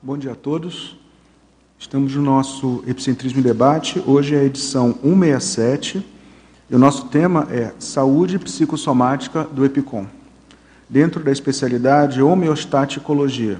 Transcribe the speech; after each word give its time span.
Bom 0.00 0.16
dia 0.16 0.30
a 0.30 0.36
todos. 0.36 0.96
Estamos 1.76 2.14
no 2.14 2.22
nosso 2.22 2.84
Epicentrismo 2.86 3.40
em 3.40 3.42
Debate. 3.42 4.00
Hoje 4.06 4.36
é 4.36 4.38
a 4.38 4.44
edição 4.44 4.92
167 5.02 6.06
e 6.70 6.76
o 6.76 6.78
nosso 6.78 7.06
tema 7.06 7.48
é 7.50 7.72
Saúde 7.80 8.38
Psicossomática 8.38 9.42
do 9.42 9.64
EPICOM, 9.64 10.06
dentro 10.88 11.24
da 11.24 11.32
especialidade 11.32 12.22
Homeostaticologia. 12.22 13.58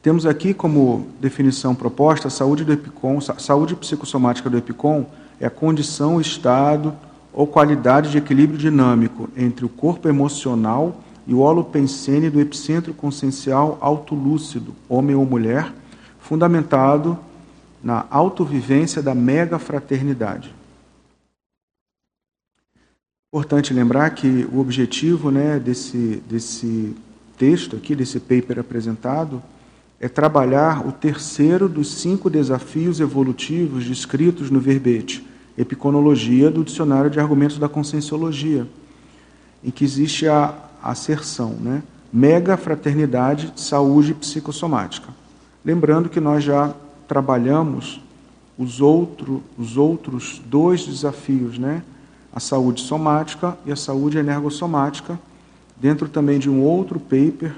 Temos 0.00 0.24
aqui 0.24 0.54
como 0.54 1.08
definição 1.20 1.74
proposta 1.74 2.30
saúde 2.30 2.64
do 2.64 2.72
EPICOM, 2.72 3.20
saúde 3.20 3.76
psicossomática 3.76 4.48
do 4.48 4.56
EPICOM 4.56 5.04
é 5.38 5.46
a 5.46 5.50
condição, 5.50 6.18
estado 6.18 6.94
ou 7.30 7.46
qualidade 7.46 8.10
de 8.10 8.16
equilíbrio 8.16 8.58
dinâmico 8.58 9.28
entre 9.36 9.66
o 9.66 9.68
corpo 9.68 10.08
emocional 10.08 11.02
e 11.04 11.07
o 11.34 11.40
holopensene 11.40 12.30
do 12.30 12.40
epicentro 12.40 12.94
consciencial 12.94 13.78
autolúcido, 13.80 14.74
homem 14.88 15.14
ou 15.14 15.24
mulher, 15.26 15.72
fundamentado 16.18 17.18
na 17.82 18.06
autovivência 18.10 19.02
da 19.02 19.14
mega 19.14 19.58
fraternidade. 19.58 20.54
Importante 23.32 23.74
lembrar 23.74 24.10
que 24.10 24.48
o 24.50 24.58
objetivo 24.58 25.30
né, 25.30 25.58
desse, 25.58 26.22
desse 26.28 26.96
texto 27.36 27.76
aqui, 27.76 27.94
desse 27.94 28.18
paper 28.18 28.58
apresentado, 28.58 29.42
é 30.00 30.08
trabalhar 30.08 30.86
o 30.86 30.92
terceiro 30.92 31.68
dos 31.68 31.92
cinco 31.94 32.30
desafios 32.30 33.00
evolutivos 33.00 33.84
descritos 33.84 34.50
no 34.50 34.60
verbete 34.60 35.26
Epiconologia 35.58 36.52
do 36.52 36.62
Dicionário 36.62 37.10
de 37.10 37.18
Argumentos 37.18 37.58
da 37.58 37.68
Conscienciologia, 37.68 38.64
em 39.64 39.72
que 39.72 39.82
existe 39.82 40.28
a 40.28 40.67
asserção, 40.82 41.50
né? 41.60 41.82
Mega 42.12 42.56
fraternidade, 42.56 43.52
saúde 43.56 44.14
psicossomática. 44.14 45.08
Lembrando 45.64 46.08
que 46.08 46.20
nós 46.20 46.42
já 46.42 46.74
trabalhamos 47.06 48.00
os, 48.56 48.80
outro, 48.80 49.42
os 49.58 49.76
outros 49.76 50.40
dois 50.46 50.86
desafios, 50.86 51.58
né? 51.58 51.82
A 52.32 52.40
saúde 52.40 52.80
somática 52.80 53.56
e 53.66 53.72
a 53.72 53.76
saúde 53.76 54.18
energossomática, 54.18 55.18
dentro 55.76 56.08
também 56.08 56.38
de 56.38 56.48
um 56.48 56.62
outro 56.62 56.98
paper 56.98 57.54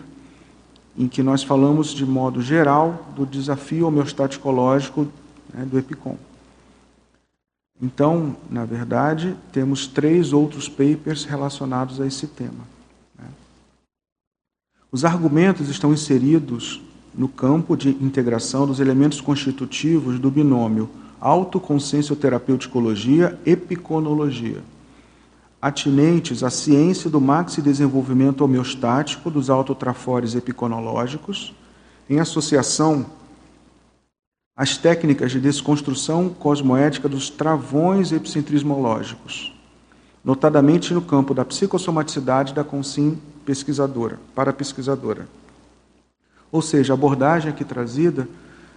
em 0.97 1.09
que 1.09 1.23
nós 1.23 1.43
falamos 1.43 1.89
de 1.89 2.05
modo 2.05 2.43
geral 2.43 3.07
do 3.17 3.25
desafio 3.25 3.87
homeostaticológico 3.87 5.07
né, 5.53 5.65
do 5.65 5.79
EPICOM. 5.79 6.17
Então, 7.81 8.37
na 8.51 8.65
verdade, 8.65 9.35
temos 9.53 9.87
três 9.87 10.33
outros 10.33 10.69
papers 10.69 11.25
relacionados 11.25 12.01
a 12.01 12.07
esse 12.07 12.27
tema. 12.27 12.69
Os 14.93 15.05
argumentos 15.05 15.69
estão 15.69 15.93
inseridos 15.93 16.83
no 17.15 17.29
campo 17.29 17.77
de 17.77 17.91
integração 17.91 18.67
dos 18.67 18.81
elementos 18.81 19.21
constitutivos 19.21 20.19
do 20.19 20.29
binômio 20.31 20.89
autoconsciencioterapeuticologia 21.21 23.39
e 23.45 23.51
epiconologia, 23.51 24.63
atinentes 25.61 26.43
à 26.43 26.49
ciência 26.51 27.11
do 27.11 27.21
maxi-desenvolvimento 27.21 28.41
homeostático 28.41 29.31
dos 29.31 29.51
autotrafores 29.51 30.35
epiconológicos, 30.35 31.55
em 32.09 32.19
associação 32.19 33.07
às 34.57 34.77
técnicas 34.77 35.31
de 35.31 35.39
desconstrução 35.39 36.31
cosmoética 36.31 37.09
dos 37.09 37.31
travões 37.31 38.11
epicentrismológicos, 38.13 39.55
notadamente 40.25 40.93
no 40.93 41.03
campo 41.03 41.33
da 41.33 41.45
psicossomaticidade 41.45 42.53
da 42.55 42.65
consim 42.65 43.17
pesquisadora, 43.45 44.19
para 44.35 44.53
pesquisadora. 44.53 45.27
Ou 46.53 46.61
seja, 46.61 46.93
a 46.93 46.95
abordagem 46.95 47.51
aqui 47.51 47.65
trazida 47.65 48.29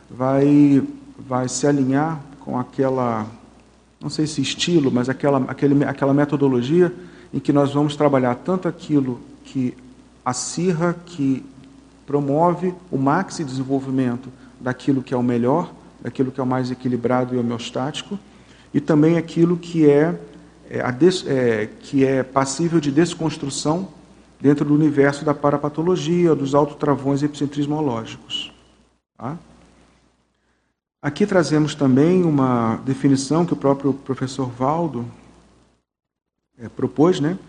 vai, 0.10 0.84
vai 1.18 1.50
se 1.50 1.66
alinhar 1.66 2.20
com 2.40 2.60
aquela, 2.60 3.26
não 4.00 4.10
sei 4.10 4.28
se 4.28 4.42
estilo, 4.42 4.92
mas 4.92 5.10
aquela, 5.10 5.44
aquele, 5.48 5.84
aquela 5.84 6.14
metodologia 6.14 6.94
em 7.34 7.40
que 7.40 7.52
nós 7.52 7.74
vamos 7.74 7.96
trabalhar 7.96 8.36
tanto 8.36 8.68
aquilo 8.68 9.20
que 9.44 9.76
acirra, 10.24 10.96
que 11.06 11.44
promove 12.06 12.74
o 12.92 12.98
maxi 12.98 13.44
desenvolvimento 13.44 14.30
daquilo 14.60 15.02
que 15.02 15.14
é 15.14 15.18
o 15.18 15.24
melhor, 15.24 15.74
daquilo 16.02 16.32
que 16.32 16.40
é 16.40 16.44
o 16.44 16.48
mais 16.48 16.70
equilibrado 16.70 17.34
e 17.34 17.38
homeostático, 17.38 18.20
e 18.74 18.80
também 18.80 19.18
aquilo 19.18 19.58
que 19.58 19.90
é, 19.90 20.20
é, 20.70 20.92
des, 20.92 21.26
é 21.28 21.70
que 21.80 22.06
é 22.06 22.24
passível 22.24 22.80
de 22.80 22.92
desconstrução 22.92 23.88
dentro 24.44 24.66
do 24.66 24.74
universo 24.74 25.24
da 25.24 25.34
parapatologia, 25.34 26.36
dos 26.36 26.54
autotravões 26.54 27.24
epicentrismológicos. 27.24 28.52
Tá? 29.18 29.38
Aqui 31.02 31.26
trazemos 31.26 31.74
também 31.74 32.26
uma 32.26 32.76
definição 32.86 33.46
que 33.46 33.54
o 33.54 33.56
próprio 33.56 33.94
professor 33.94 34.50
Valdo 34.50 35.06
é, 36.60 36.68
propôs, 36.68 37.22
né? 37.22 37.40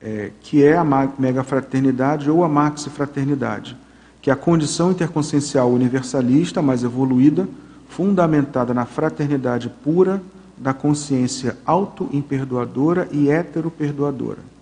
É, 0.00 0.30
que 0.40 0.64
é 0.64 0.74
a 0.74 0.84
megafraternidade 0.84 2.30
ou 2.30 2.42
a 2.42 2.48
maxifraternidade, 2.48 3.76
que 4.22 4.30
é 4.30 4.32
a 4.32 4.36
condição 4.36 4.92
interconsciencial 4.92 5.70
universalista 5.70 6.62
mais 6.62 6.82
evoluída, 6.82 7.46
fundamentada 7.88 8.72
na 8.72 8.86
fraternidade 8.86 9.68
pura 9.68 10.22
da 10.56 10.72
consciência 10.72 11.58
auto-imperdoadora 11.66 13.06
e 13.12 13.28
hetero-perdoadora. 13.28 14.55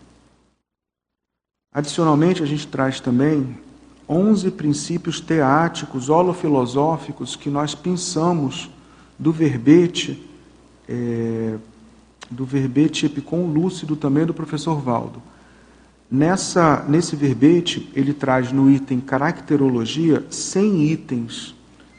Adicionalmente, 1.74 2.40
a 2.40 2.46
gente 2.46 2.68
traz 2.68 3.00
também 3.00 3.58
11 4.08 4.52
princípios 4.52 5.20
teáticos, 5.20 6.08
holofilosóficos, 6.08 7.34
que 7.34 7.50
nós 7.50 7.74
pensamos 7.74 8.70
do 9.18 9.32
verbete, 9.32 10.24
é, 10.88 11.56
do 12.30 12.44
verbete 12.44 13.06
epicom 13.06 13.48
lúcido 13.48 13.96
também 13.96 14.24
do 14.24 14.32
professor 14.32 14.80
Valdo. 14.80 15.20
Nessa, 16.08 16.84
nesse 16.88 17.16
verbete, 17.16 17.90
ele 17.92 18.14
traz 18.14 18.52
no 18.52 18.70
item 18.70 19.00
caracterologia 19.00 20.24
100 20.30 20.92
itens, 20.92 21.56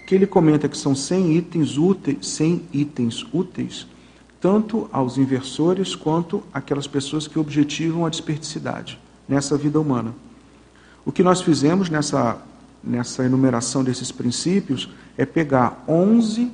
que 0.07 0.15
ele 0.15 0.25
comenta 0.25 0.69
que 0.69 0.77
são 0.77 0.95
100 0.95 1.35
itens 1.35 1.77
úteis, 1.77 2.25
100 2.25 2.61
itens 2.71 3.25
úteis, 3.33 3.85
tanto 4.39 4.87
aos 4.89 5.17
inversores 5.17 5.95
quanto 5.95 6.43
aquelas 6.53 6.87
pessoas 6.87 7.27
que 7.27 7.37
objetivam 7.37 8.05
a 8.05 8.09
desperdicidade 8.09 9.03
nessa 9.27 9.57
vida 9.57 9.79
humana. 9.79 10.13
O 11.05 11.11
que 11.11 11.23
nós 11.23 11.41
fizemos 11.41 11.89
nessa, 11.89 12.37
nessa 12.83 13.23
enumeração 13.23 13.83
desses 13.83 14.11
princípios 14.11 14.89
é 15.17 15.25
pegar 15.25 15.83
11 15.87 16.51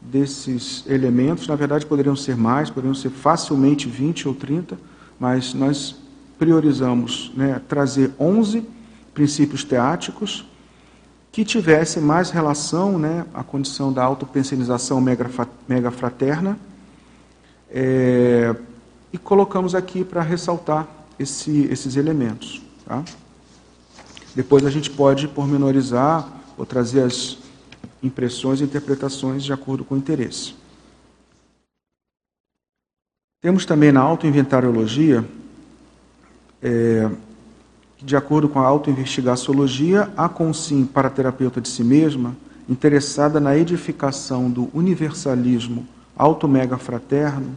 desses 0.00 0.84
elementos, 0.86 1.46
na 1.46 1.54
verdade 1.54 1.84
poderiam 1.84 2.16
ser 2.16 2.36
mais, 2.36 2.70
poderiam 2.70 2.94
ser 2.94 3.10
facilmente 3.10 3.88
20 3.88 4.28
ou 4.28 4.34
30, 4.34 4.78
mas 5.18 5.52
nós 5.52 5.96
priorizamos 6.38 7.30
né, 7.36 7.60
trazer 7.68 8.12
11 8.18 8.66
princípios 9.12 9.62
teáticos 9.62 10.46
que 11.30 11.44
tivessem 11.44 12.02
mais 12.02 12.30
relação 12.30 12.98
né, 12.98 13.26
à 13.34 13.44
condição 13.44 13.92
da 13.92 14.02
autopensionização 14.02 15.00
mega 15.00 15.90
fraterna, 15.90 16.58
é, 17.70 18.54
e 19.12 19.18
colocamos 19.18 19.74
aqui 19.74 20.04
para 20.04 20.22
ressaltar 20.22 20.88
esse, 21.20 21.68
esses 21.70 21.96
elementos. 21.96 22.62
Tá? 22.86 23.04
Depois 24.34 24.64
a 24.64 24.70
gente 24.70 24.90
pode 24.90 25.28
pormenorizar 25.28 26.26
ou 26.56 26.64
trazer 26.64 27.02
as 27.02 27.36
impressões 28.02 28.60
e 28.60 28.64
interpretações 28.64 29.44
de 29.44 29.52
acordo 29.52 29.84
com 29.84 29.94
o 29.94 29.98
interesse. 29.98 30.54
Temos 33.42 33.66
também 33.66 33.92
na 33.92 34.00
autoinventariologia, 34.00 35.24
é, 36.62 37.10
de 37.98 38.16
acordo 38.16 38.48
com 38.48 38.58
a 38.58 38.66
autoinvestigaciologia, 38.66 40.10
a 40.16 40.28
consim 40.28 40.86
para 40.86 41.08
a 41.08 41.10
terapeuta 41.10 41.60
de 41.60 41.68
si 41.68 41.84
mesma, 41.84 42.36
interessada 42.68 43.40
na 43.40 43.56
edificação 43.56 44.50
do 44.50 44.70
universalismo 44.72 45.86
auto-mega 46.16 46.76
fraterno, 46.76 47.56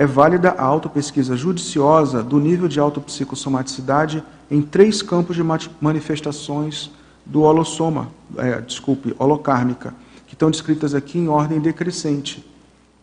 é 0.00 0.06
válida 0.06 0.54
a 0.56 0.64
autopesquisa 0.64 1.36
judiciosa 1.36 2.22
do 2.22 2.40
nível 2.40 2.66
de 2.66 2.80
autopsicossomaticidade 2.80 4.24
em 4.50 4.62
três 4.62 5.02
campos 5.02 5.36
de 5.36 5.42
manifestações 5.78 6.90
do 7.26 7.42
holossoma, 7.42 8.08
é, 8.38 8.62
desculpe, 8.62 9.14
holocármica, 9.18 9.92
que 10.26 10.32
estão 10.32 10.50
descritas 10.50 10.94
aqui 10.94 11.18
em 11.18 11.28
ordem 11.28 11.60
decrescente. 11.60 12.42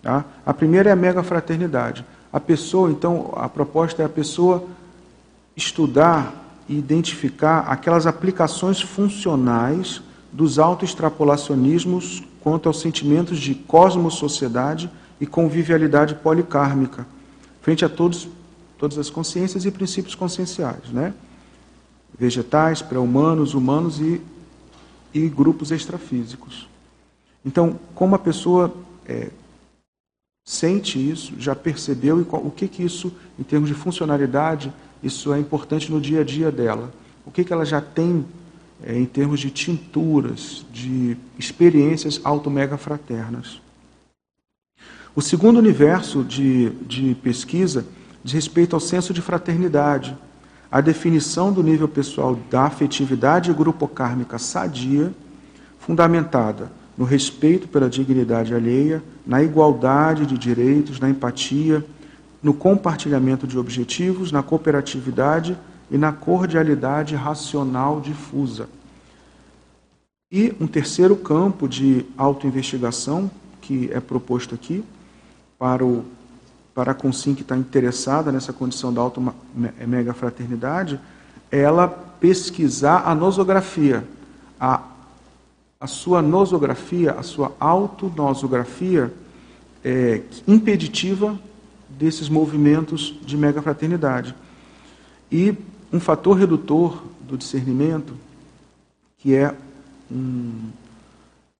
Tá? 0.02 0.26
A 0.44 0.52
primeira 0.56 0.90
é 0.90 0.94
a 0.94 0.96
mega 0.96 1.22
fraternidade. 1.22 2.04
A 2.34 2.40
pessoa, 2.40 2.90
então, 2.90 3.32
a 3.38 3.48
proposta 3.48 4.02
é 4.02 4.06
a 4.06 4.10
pessoa 4.10 4.64
estudar 5.56 6.34
e 6.68 6.80
identificar 6.80 7.60
aquelas 7.68 8.08
aplicações 8.08 8.82
funcionais 8.82 10.02
dos 10.34 10.58
autoextrapolacionismos 10.58 12.24
quanto 12.42 12.68
aos 12.68 12.82
sentimentos 12.82 13.38
de 13.38 13.54
cosmos-sociedade 13.54 14.90
e 15.20 15.26
convivialidade 15.26 16.16
policármica, 16.16 17.06
frente 17.62 17.84
a 17.84 17.90
todos, 17.90 18.28
todas 18.78 18.98
as 18.98 19.10
consciências 19.10 19.66
e 19.66 19.72
princípios 19.72 20.16
conscienciais, 20.16 20.90
né? 20.92 21.14
vegetais, 22.18 22.82
pré-humanos, 22.82 23.54
humanos 23.54 24.00
e 24.00 24.22
e 25.14 25.28
grupos 25.28 25.72
extrafísicos. 25.72 26.68
Então, 27.46 27.80
como 27.96 28.16
a 28.16 28.20
pessoa 28.20 28.74
é, 29.06 29.30
sente 30.46 30.98
isso, 30.98 31.34
já 31.40 31.56
percebeu 31.56 32.20
e 32.20 32.26
o 32.30 32.52
que, 32.52 32.68
que 32.68 32.84
isso, 32.84 33.12
em 33.40 33.44
termos 33.44 33.70
de 33.70 33.76
funcionalidade, 33.76 34.72
isso 35.02 35.34
é 35.34 35.40
importante 35.40 35.92
no 35.92 36.02
dia 36.02 36.22
a 36.22 36.24
dia 36.24 36.52
dela. 36.52 36.92
O 37.26 37.32
que, 37.32 37.44
que 37.44 37.54
ela 37.54 37.66
já 37.66 37.82
tem 37.82 38.26
é, 38.84 38.98
em 38.98 39.06
termos 39.06 39.40
de 39.40 39.50
tinturas, 39.50 40.66
de 40.72 41.18
experiências 41.38 42.22
auto-mega 42.24 42.78
fraternas. 42.78 43.62
O 45.18 45.22
segundo 45.24 45.58
universo 45.58 46.24
de, 46.24 46.70
de 46.86 47.16
pesquisa 47.16 47.84
diz 48.24 48.34
respeito 48.34 48.76
ao 48.76 48.80
senso 48.80 49.12
de 49.12 49.20
fraternidade, 49.20 50.16
a 50.72 50.80
definição 50.80 51.52
do 51.52 51.64
nível 51.64 51.88
pessoal 51.88 52.38
da 52.52 52.66
afetividade 52.66 53.52
grupocármica 53.52 54.38
sadia, 54.38 55.12
fundamentada 55.80 56.72
no 56.96 57.04
respeito 57.04 57.68
pela 57.68 57.90
dignidade 57.90 58.54
alheia, 58.54 59.02
na 59.26 59.42
igualdade 59.42 60.24
de 60.24 60.38
direitos, 60.38 61.00
na 61.00 61.10
empatia, 61.10 61.84
no 62.44 62.54
compartilhamento 62.54 63.48
de 63.48 63.58
objetivos, 63.58 64.32
na 64.32 64.44
cooperatividade 64.44 65.58
e 65.90 65.98
na 65.98 66.12
cordialidade 66.12 67.16
racional 67.16 68.00
difusa. 68.00 68.70
E 70.32 70.54
um 70.62 70.68
terceiro 70.68 71.16
campo 71.16 71.68
de 71.68 72.06
autoinvestigação 72.16 73.32
que 73.60 73.90
é 73.92 74.00
proposto 74.00 74.54
aqui 74.54 74.84
para, 75.58 75.86
o, 75.86 76.06
para 76.74 76.92
a 76.92 76.96
Consim 76.96 77.34
que 77.34 77.42
está 77.42 77.58
interessada 77.58 78.32
nessa 78.32 78.54
condição 78.54 78.94
da 78.94 79.02
auto 79.02 79.34
mega 79.86 80.14
fraternidade, 80.14 81.00
é 81.52 81.60
ela 81.60 81.88
pesquisar 81.88 83.04
a 83.06 83.16
nosografia, 83.16 84.04
a, 84.60 84.82
a 85.80 85.88
sua 85.88 86.22
nosografia, 86.22 87.12
a 87.12 87.24
sua 87.24 87.54
autonosografia 87.60 89.14
é, 89.84 90.22
impeditiva 90.48 91.40
desses 91.90 92.30
movimentos 92.30 93.18
de 93.26 93.38
mega 93.38 93.62
fraternidade. 93.62 94.36
E 95.32 95.56
um 95.92 96.00
fator 96.00 96.38
redutor 96.38 97.02
do 97.22 97.38
discernimento, 97.38 98.14
que 99.18 99.34
é, 99.34 99.54
um, 100.12 100.70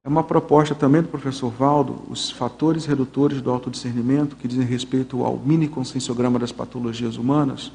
é 0.08 0.10
uma 0.10 0.24
proposta 0.24 0.74
também 0.74 1.02
do 1.02 1.10
professor 1.10 1.52
Valdo, 1.52 2.02
os 2.10 2.32
fatores 2.32 2.86
redutores 2.86 3.42
do 3.42 3.52
autodiscernimento, 3.52 4.38
que 4.38 4.48
dizem 4.48 4.66
respeito 4.66 5.22
ao 5.22 5.38
mini 5.38 5.68
conscienciograma 5.68 6.40
das 6.40 6.50
patologias 6.50 7.18
humanas, 7.18 7.74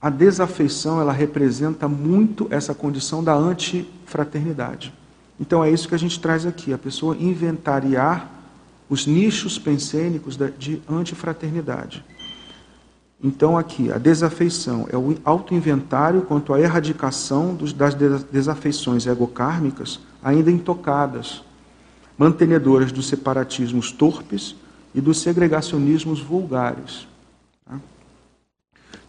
a 0.00 0.08
desafeição 0.08 0.98
ela 0.98 1.12
representa 1.12 1.86
muito 1.86 2.46
essa 2.50 2.74
condição 2.74 3.22
da 3.22 3.34
antifraternidade. 3.34 4.94
Então 5.38 5.62
é 5.62 5.70
isso 5.70 5.86
que 5.86 5.94
a 5.94 5.98
gente 5.98 6.18
traz 6.18 6.46
aqui, 6.46 6.72
a 6.72 6.78
pessoa 6.78 7.14
inventariar 7.14 8.30
os 8.88 9.06
nichos 9.06 9.58
pensênicos 9.58 10.38
de 10.58 10.80
antifraternidade. 10.88 12.02
Então, 13.22 13.58
aqui, 13.58 13.92
a 13.92 13.98
desafeição 13.98 14.86
é 14.90 14.96
o 14.96 15.14
autoinventário 15.24 16.22
quanto 16.22 16.54
à 16.54 16.60
erradicação 16.60 17.56
das 17.76 17.94
desafeições 18.30 19.06
egocármicas 19.06 20.00
ainda 20.22 20.50
intocadas, 20.50 21.42
mantenedoras 22.16 22.90
dos 22.90 23.08
separatismos 23.08 23.92
torpes 23.92 24.56
e 24.94 25.02
dos 25.02 25.20
segregacionismos 25.20 26.20
vulgares. 26.20 27.06
Tá? 27.66 27.78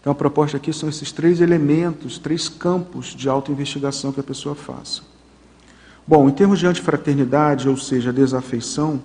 Então, 0.02 0.12
a 0.12 0.16
proposta 0.16 0.58
aqui 0.58 0.74
são 0.74 0.90
esses 0.90 1.12
três 1.14 1.40
elementos, 1.40 2.18
três 2.18 2.50
campos 2.50 3.16
de 3.16 3.30
autoinvestigação 3.30 4.12
que 4.12 4.20
a 4.20 4.24
pessoa 4.24 4.56
faça. 4.56 5.04
Bom, 6.06 6.28
em 6.28 6.34
termos 6.34 6.60
de 6.60 6.68
antifraternidade, 6.68 7.70
ou 7.70 7.78
seja, 7.78 8.12
desafeição, 8.12 9.02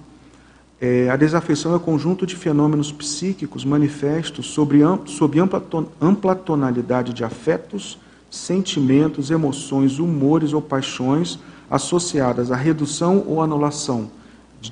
é, 0.80 1.08
a 1.08 1.16
desafeição 1.16 1.72
é 1.72 1.76
o 1.76 1.80
conjunto 1.80 2.26
de 2.26 2.36
fenômenos 2.36 2.92
psíquicos 2.92 3.64
manifestos 3.64 4.46
sobre, 4.46 4.80
sob 5.06 5.40
ampla, 5.40 5.64
ampla 6.00 6.34
tonalidade 6.34 7.14
de 7.14 7.24
afetos, 7.24 7.98
sentimentos, 8.30 9.30
emoções, 9.30 9.98
humores 9.98 10.52
ou 10.52 10.60
paixões 10.60 11.38
associadas 11.70 12.52
à 12.52 12.56
redução 12.56 13.24
ou 13.26 13.40
anulação 13.40 14.10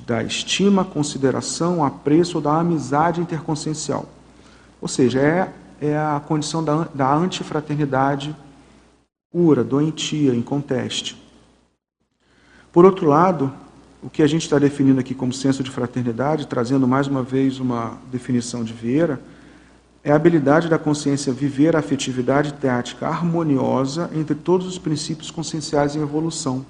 da 0.06 0.22
estima, 0.22 0.84
consideração, 0.84 1.84
apreço 1.84 2.38
ou 2.38 2.42
da 2.42 2.58
amizade 2.58 3.20
interconsciencial. 3.20 4.06
Ou 4.80 4.88
seja, 4.88 5.20
é, 5.20 5.52
é 5.80 5.96
a 5.96 6.20
condição 6.26 6.62
da, 6.62 6.88
da 6.94 7.14
antifraternidade 7.14 8.34
pura, 9.32 9.64
doentia, 9.64 10.34
inconteste. 10.34 11.16
Por 12.72 12.84
outro 12.84 13.06
lado, 13.06 13.52
o 14.04 14.10
que 14.10 14.22
a 14.22 14.26
gente 14.26 14.42
está 14.42 14.58
definindo 14.58 15.00
aqui 15.00 15.14
como 15.14 15.32
senso 15.32 15.62
de 15.62 15.70
fraternidade, 15.70 16.46
trazendo 16.46 16.86
mais 16.86 17.06
uma 17.06 17.22
vez 17.22 17.58
uma 17.58 17.96
definição 18.12 18.62
de 18.62 18.70
Vieira, 18.70 19.18
é 20.04 20.12
a 20.12 20.16
habilidade 20.16 20.68
da 20.68 20.78
consciência 20.78 21.32
viver 21.32 21.74
a 21.74 21.78
afetividade 21.78 22.52
teática 22.52 23.08
harmoniosa 23.08 24.10
entre 24.14 24.34
todos 24.34 24.66
os 24.66 24.76
princípios 24.76 25.30
conscienciais 25.30 25.96
em 25.96 26.02
evolução. 26.02 26.66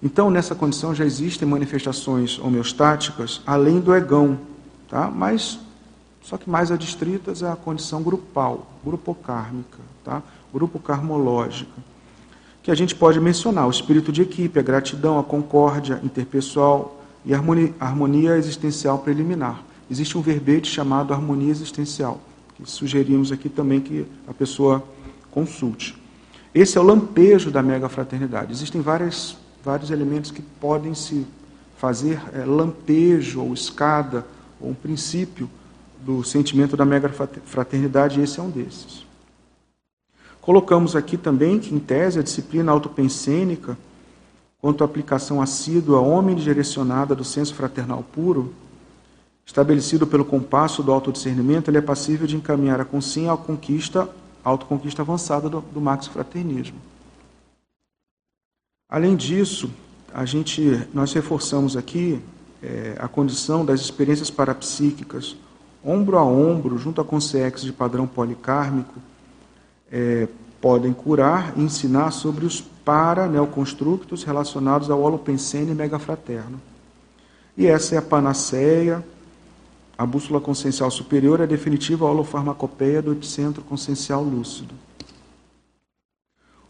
Então, 0.00 0.30
nessa 0.30 0.54
condição 0.54 0.94
já 0.94 1.04
existem 1.04 1.48
manifestações 1.48 2.38
homeostáticas 2.38 3.40
além 3.44 3.80
do 3.80 3.92
egão, 3.92 4.38
tá? 4.88 5.10
mas 5.10 5.58
só 6.22 6.36
que 6.36 6.48
mais 6.48 6.70
adstritas 6.70 7.42
é 7.42 7.50
a 7.50 7.56
condição 7.56 8.00
grupal, 8.00 8.70
grupocármica, 8.84 9.78
tá? 10.04 10.22
grupo 10.54 10.78
karmológica 10.78 11.97
que 12.68 12.72
a 12.72 12.74
gente 12.74 12.94
pode 12.94 13.18
mencionar: 13.18 13.66
o 13.66 13.70
espírito 13.70 14.12
de 14.12 14.20
equipe, 14.20 14.58
a 14.58 14.62
gratidão, 14.62 15.18
a 15.18 15.24
concórdia 15.24 15.98
interpessoal 16.04 17.02
e 17.24 17.32
a 17.32 17.38
harmonia, 17.38 17.74
a 17.80 17.86
harmonia 17.86 18.36
existencial 18.36 18.98
preliminar. 18.98 19.62
Existe 19.90 20.18
um 20.18 20.20
verbete 20.20 20.70
chamado 20.70 21.14
harmonia 21.14 21.50
existencial, 21.50 22.20
que 22.54 22.70
sugerimos 22.70 23.32
aqui 23.32 23.48
também 23.48 23.80
que 23.80 24.04
a 24.26 24.34
pessoa 24.34 24.84
consulte. 25.30 25.96
Esse 26.54 26.76
é 26.76 26.80
o 26.82 26.84
lampejo 26.84 27.50
da 27.50 27.62
mega 27.62 27.88
fraternidade. 27.88 28.52
Existem 28.52 28.82
várias, 28.82 29.38
vários 29.64 29.90
elementos 29.90 30.30
que 30.30 30.42
podem 30.42 30.94
se 30.94 31.26
fazer 31.78 32.20
é, 32.34 32.44
lampejo 32.44 33.40
ou 33.40 33.54
escada 33.54 34.26
ou 34.60 34.68
um 34.68 34.74
princípio 34.74 35.48
do 36.04 36.22
sentimento 36.22 36.76
da 36.76 36.84
mega 36.84 37.08
fraternidade, 37.46 38.20
e 38.20 38.24
esse 38.24 38.38
é 38.38 38.42
um 38.42 38.50
desses. 38.50 39.07
Colocamos 40.40 40.96
aqui 40.96 41.16
também 41.16 41.58
que, 41.58 41.74
em 41.74 41.78
tese, 41.78 42.18
a 42.18 42.22
disciplina 42.22 42.72
autopensênica, 42.72 43.76
quanto 44.60 44.82
à 44.82 44.86
aplicação 44.86 45.40
assídua, 45.42 46.00
homem-direcionada 46.00 47.14
do 47.14 47.24
senso 47.24 47.54
fraternal 47.54 48.02
puro, 48.02 48.54
estabelecido 49.44 50.06
pelo 50.06 50.24
compasso 50.24 50.82
do 50.82 50.92
autodiscernimento, 50.92 51.70
ele 51.70 51.78
é 51.78 51.82
passível 51.82 52.26
de 52.26 52.36
encaminhar 52.36 52.80
a 52.80 52.84
consciência 52.84 53.32
à 53.32 53.36
conquista, 53.36 54.08
à 54.44 54.50
autoconquista 54.50 55.02
avançada 55.02 55.48
do, 55.48 55.60
do 55.60 55.80
maxi-fraternismo. 55.80 56.78
Além 58.90 59.16
disso, 59.16 59.70
a 60.12 60.24
gente, 60.24 60.86
nós 60.92 61.12
reforçamos 61.12 61.76
aqui 61.76 62.20
é, 62.62 62.96
a 62.98 63.06
condição 63.06 63.64
das 63.64 63.80
experiências 63.80 64.30
parapsíquicas, 64.30 65.36
ombro 65.84 66.18
a 66.18 66.24
ombro, 66.24 66.78
junto 66.78 67.00
à 67.00 67.04
consciência 67.04 67.66
de 67.66 67.72
padrão 67.72 68.06
policármico, 68.06 69.00
é, 69.90 70.28
podem 70.60 70.92
curar 70.92 71.52
e 71.56 71.62
ensinar 71.62 72.10
sobre 72.10 72.44
os 72.44 72.60
para-neoconstructos 72.60 74.24
relacionados 74.24 74.90
ao 74.90 75.00
holopensene 75.00 75.74
megafraterno. 75.74 76.60
E 77.56 77.66
essa 77.66 77.94
é 77.94 77.98
a 77.98 78.02
panaceia, 78.02 79.04
a 79.96 80.06
bússola 80.06 80.40
consciencial 80.40 80.90
superior, 80.90 81.40
é 81.40 81.42
a 81.42 81.46
definitiva 81.46 82.06
holofarmacopeia 82.06 83.02
do 83.02 83.12
epicentro 83.12 83.62
consciencial 83.62 84.22
lúcido. 84.22 84.74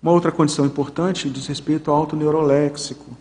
Uma 0.03 0.13
outra 0.13 0.33
condição 0.33 0.65
importante 0.65 1.29
diz 1.29 1.47
respeito 1.47 1.91
ao 1.91 1.99
autoneuroléxico 1.99 3.17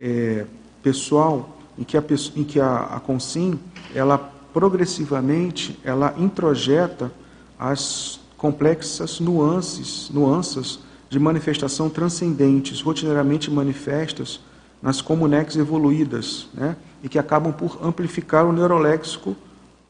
é, 0.00 0.44
pessoal, 0.82 1.56
em 1.78 1.84
que 1.84 1.96
a, 1.96 2.04
em 2.34 2.44
que 2.44 2.60
a, 2.60 2.80
a 2.80 3.00
consim, 3.00 3.58
ela 3.94 4.18
progressivamente, 4.52 5.78
ela 5.84 6.14
introjeta 6.18 7.12
as 7.58 8.20
complexas 8.36 9.18
nuances, 9.20 10.10
nuances 10.10 10.78
de 11.08 11.18
manifestação 11.18 11.88
transcendentes, 11.88 12.80
rotineiramente 12.80 13.50
manifestas 13.50 14.40
nas 14.82 15.00
comunex 15.00 15.56
evoluídas, 15.56 16.48
né? 16.52 16.76
e 17.02 17.08
que 17.08 17.18
acabam 17.18 17.52
por 17.52 17.78
amplificar 17.82 18.44
o 18.46 18.52
neuroléxico 18.52 19.36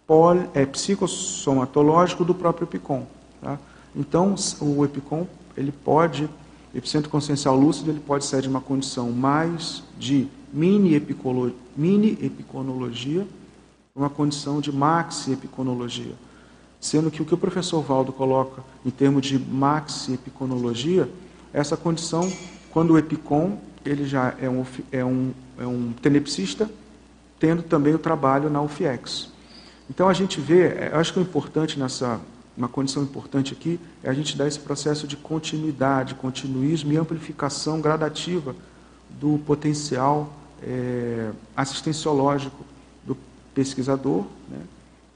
poli, 0.06 0.48
é, 0.54 0.64
psicossomatológico 0.64 2.24
do 2.24 2.34
próprio 2.34 2.66
EPICOM. 2.66 3.06
Tá? 3.42 3.58
Então, 3.94 4.34
o 4.60 4.84
EPICOM, 4.84 5.26
ele 5.56 5.72
pode, 5.72 6.28
epicentro 6.74 7.10
consciencial 7.10 7.56
lúcido, 7.56 7.90
ele 7.90 8.00
pode 8.00 8.24
ser 8.24 8.42
de 8.42 8.48
uma 8.48 8.60
condição 8.60 9.10
mais 9.10 9.82
de 9.98 10.28
mini, 10.52 10.94
epicolo, 10.94 11.52
mini 11.76 12.32
uma 13.94 14.10
condição 14.10 14.60
de 14.60 14.70
maxi 14.70 15.32
epiconologia 15.32 16.14
sendo 16.86 17.10
que 17.10 17.20
o 17.20 17.24
que 17.24 17.34
o 17.34 17.38
professor 17.38 17.82
Valdo 17.82 18.12
coloca 18.12 18.62
em 18.84 18.90
termos 18.90 19.26
de 19.26 19.36
maxi-epiconologia 19.38 21.10
essa 21.52 21.76
condição 21.76 22.30
quando 22.70 22.92
o 22.92 22.98
EPICOM 22.98 23.58
ele 23.84 24.06
já 24.06 24.34
é 24.40 24.48
um, 24.48 24.64
é 24.92 25.04
um, 25.04 25.32
é 25.58 25.66
um 25.66 25.92
tenepsista, 26.00 26.70
tendo 27.40 27.62
também 27.64 27.92
o 27.92 27.98
trabalho 27.98 28.48
na 28.48 28.62
UFIEX. 28.62 29.32
Então 29.90 30.08
a 30.08 30.12
gente 30.12 30.40
vê, 30.40 30.68
é, 30.68 30.90
eu 30.92 30.98
acho 30.98 31.12
que 31.12 31.18
o 31.18 31.22
importante 31.22 31.76
nessa, 31.76 32.20
uma 32.56 32.68
condição 32.68 33.02
importante 33.02 33.52
aqui 33.52 33.80
é 34.02 34.08
a 34.08 34.14
gente 34.14 34.36
dar 34.36 34.46
esse 34.46 34.60
processo 34.60 35.08
de 35.08 35.16
continuidade, 35.16 36.14
continuismo 36.14 36.92
e 36.92 36.96
amplificação 36.96 37.80
gradativa 37.80 38.54
do 39.20 39.40
potencial 39.44 40.32
é, 40.62 41.30
assistenciológico 41.56 42.64
do 43.04 43.16
pesquisador, 43.54 44.24
né, 44.48 44.60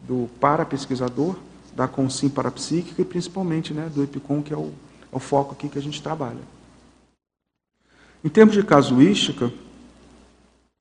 do 0.07 0.29
para-pesquisador, 0.41 1.37
da 1.75 1.89
Consim 1.89 2.29
parapsíquica 2.29 3.03
e 3.03 3.05
principalmente 3.05 3.73
né, 3.73 3.91
do 3.95 4.03
EPICOM, 4.03 4.43
que 4.43 4.53
é 4.53 4.57
o, 4.57 4.73
é 5.13 5.17
o 5.17 5.19
foco 5.19 5.53
aqui 5.53 5.69
que 5.69 5.79
a 5.79 5.83
gente 5.83 6.03
trabalha. 6.03 6.41
Em 8.23 8.29
termos 8.29 8.55
de 8.55 8.63
casuística, 8.63 9.53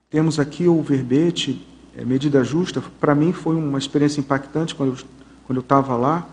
temos 0.10 0.39
aqui 0.39 0.67
o 0.67 0.81
verbete, 0.81 1.65
é, 1.96 2.03
medida 2.03 2.43
justa. 2.43 2.81
Para 3.00 3.15
mim 3.15 3.31
foi 3.31 3.55
uma 3.55 3.77
experiência 3.77 4.19
impactante 4.19 4.75
quando 4.75 4.98
eu, 4.98 5.08
quando 5.46 5.58
eu 5.58 5.62
estava 5.62 5.96
lá 5.96 6.27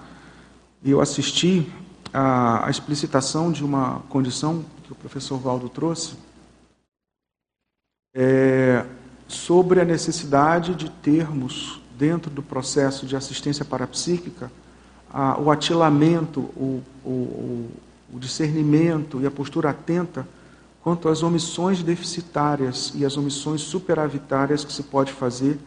e 0.83 0.91
eu 0.91 1.01
assisti 1.01 1.71
a, 2.13 2.67
a 2.67 2.71
explicitação 2.71 3.53
de 3.53 3.65
uma 3.65 4.01
condição 4.09 4.65
que 4.83 4.93
o 4.93 4.97
professor 4.97 5.39
Valdo 5.39 5.69
trouxe 5.69 6.17
é, 8.17 8.87
sobre 9.29 9.79
a 9.79 9.85
necessidade 9.85 10.75
de 10.75 10.89
termos, 10.91 11.83
dentro 11.99 12.31
do 12.31 12.43
processo 12.43 13.07
de 13.07 13.17
assistência 13.17 13.65
parapsíquica, 13.65 14.51
a, 15.13 15.41
o 15.41 15.51
atilamento, 15.51 16.41
o, 16.41 16.83
o, 17.05 17.71
o 18.13 18.19
discernimento 18.19 19.21
e 19.21 19.27
a 19.27 19.31
postura 19.31 19.71
atenta 19.71 20.27
quanto 20.83 21.09
às 21.09 21.23
omissões 21.23 21.83
deficitárias 21.83 22.93
e 22.95 23.05
as 23.05 23.17
omissões 23.17 23.61
superavitárias 23.61 24.65
que 24.65 24.73
se 24.73 24.85
pode 24.85 25.13
fazer 25.13 25.59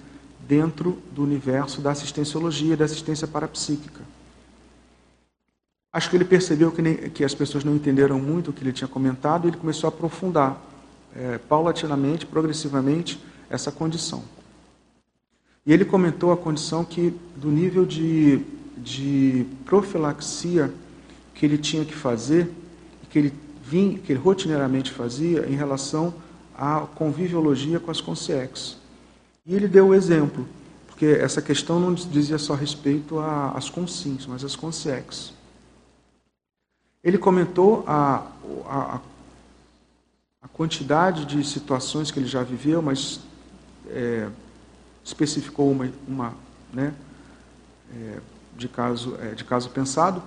dentro 0.48 0.98
do 1.12 1.24
universo 1.24 1.82
da 1.82 1.92
assistenciologia 1.92 2.74
e 2.74 2.78
da 2.78 2.86
assistência 2.86 3.28
parapsíquica. 3.28 4.02
Acho 5.92 6.10
que 6.10 6.16
ele 6.16 6.26
percebeu 6.26 6.72
que, 6.72 6.82
nem, 6.82 6.96
que 7.10 7.24
as 7.24 7.34
pessoas 7.34 7.64
não 7.64 7.76
entenderam 7.76 8.20
muito 8.20 8.52
o 8.52 8.54
que 8.54 8.64
ele 8.64 8.72
tinha 8.72 8.88
comentado 8.88 9.46
e 9.46 9.50
ele 9.50 9.58
começou 9.58 9.88
a 9.88 9.90
aprofundar, 9.90 10.62
é, 11.16 11.38
paulatinamente, 11.40 12.26
progressivamente, 12.26 13.20
essa 13.50 13.72
condição. 13.72 14.24
E 15.70 15.72
ele 15.72 15.86
comentou 15.86 16.32
a 16.32 16.38
condição 16.38 16.84
que, 16.84 17.14
do 17.36 17.52
nível 17.52 17.86
de, 17.86 18.38
de 18.76 19.46
profilaxia 19.66 20.74
que 21.36 21.46
ele 21.46 21.60
tinha 21.60 21.86
que 21.86 21.94
fazer, 21.94 22.52
que 23.08 23.20
ele 23.20 23.34
vim, 23.64 23.96
que 23.96 24.12
ele 24.12 24.20
rotineiramente 24.20 24.90
fazia 24.90 25.46
em 25.48 25.56
relação 25.56 26.12
à 26.58 26.88
conviviologia 26.96 27.80
com 27.80 27.92
as 27.92 28.02
consciex. 28.02 28.78
E 29.46 29.54
ele 29.54 29.68
deu 29.68 29.90
o 29.90 29.94
exemplo, 29.94 30.48
porque 30.88 31.06
essa 31.06 31.40
questão 31.40 31.80
não 31.80 31.94
dizia 31.94 32.40
só 32.40 32.56
respeito 32.56 33.20
às 33.20 33.70
consins, 33.70 34.26
mas 34.26 34.44
às 34.44 34.56
consciex. 34.56 35.34
Ele 37.04 37.20
comentou 37.20 37.84
a, 37.86 38.26
a, 38.66 39.02
a, 40.42 40.48
quantidade 40.48 41.26
de 41.26 41.48
situações 41.48 42.10
que 42.10 42.18
ele 42.18 42.28
já 42.28 42.42
viveu, 42.42 42.82
mas 42.82 43.20
é, 43.86 44.30
especificou 45.04 45.72
uma, 45.72 45.90
uma 46.08 46.34
né, 46.74 46.94
é, 47.96 48.18
de, 48.58 48.68
caso, 48.68 49.16
é, 49.22 49.34
de 49.34 49.44
caso 49.44 49.70
pensado, 49.70 50.22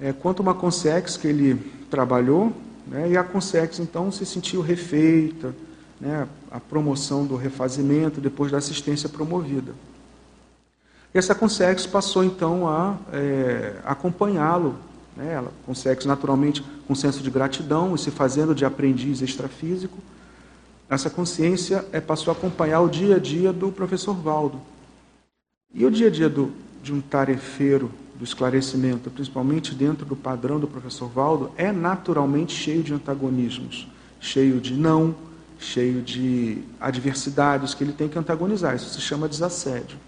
é, 0.00 0.12
quanto 0.12 0.40
uma 0.40 0.54
consciex 0.54 1.16
que 1.16 1.28
ele 1.28 1.54
trabalhou, 1.90 2.52
né? 2.88 3.10
E 3.10 3.16
a 3.16 3.22
Consex, 3.22 3.78
então, 3.78 4.10
se 4.10 4.24
sentiu 4.24 4.62
refeita, 4.62 5.54
né? 6.00 6.26
a 6.50 6.58
promoção 6.58 7.26
do 7.26 7.36
refazimento 7.36 8.20
depois 8.20 8.50
da 8.50 8.58
assistência 8.58 9.08
promovida. 9.08 9.72
E 11.14 11.18
essa 11.18 11.34
Consex 11.34 11.86
passou, 11.86 12.24
então, 12.24 12.66
a 12.66 12.96
é, 13.12 13.76
acompanhá-lo. 13.84 14.76
Né? 15.16 15.34
Ela, 15.34 15.52
Consex, 15.66 16.06
naturalmente, 16.06 16.64
com 16.86 16.94
senso 16.94 17.22
de 17.22 17.30
gratidão 17.30 17.94
e 17.94 17.98
se 17.98 18.10
fazendo 18.10 18.54
de 18.54 18.64
aprendiz 18.64 19.20
extrafísico, 19.20 19.98
essa 20.88 21.10
consciência 21.10 21.84
é, 21.92 22.00
passou 22.00 22.32
a 22.32 22.36
acompanhar 22.36 22.80
o 22.80 22.88
dia 22.88 23.16
a 23.16 23.18
dia 23.18 23.52
do 23.52 23.70
professor 23.70 24.14
Valdo. 24.14 24.60
E 25.72 25.84
o 25.84 25.90
dia 25.90 26.06
a 26.06 26.10
dia 26.10 26.28
do, 26.28 26.50
de 26.82 26.92
um 26.92 27.00
tarefeiro 27.00 27.90
do 28.14 28.24
esclarecimento, 28.24 29.10
principalmente 29.10 29.74
dentro 29.74 30.06
do 30.06 30.16
padrão 30.16 30.58
do 30.58 30.66
professor 30.66 31.08
Valdo, 31.08 31.52
é 31.56 31.70
naturalmente 31.70 32.54
cheio 32.54 32.82
de 32.82 32.94
antagonismos, 32.94 33.86
cheio 34.18 34.60
de 34.60 34.74
não, 34.74 35.14
cheio 35.58 36.00
de 36.00 36.62
adversidades 36.80 37.74
que 37.74 37.84
ele 37.84 37.92
tem 37.92 38.08
que 38.08 38.18
antagonizar. 38.18 38.74
Isso 38.74 38.88
se 38.90 39.00
chama 39.00 39.28
desassédio. 39.28 39.98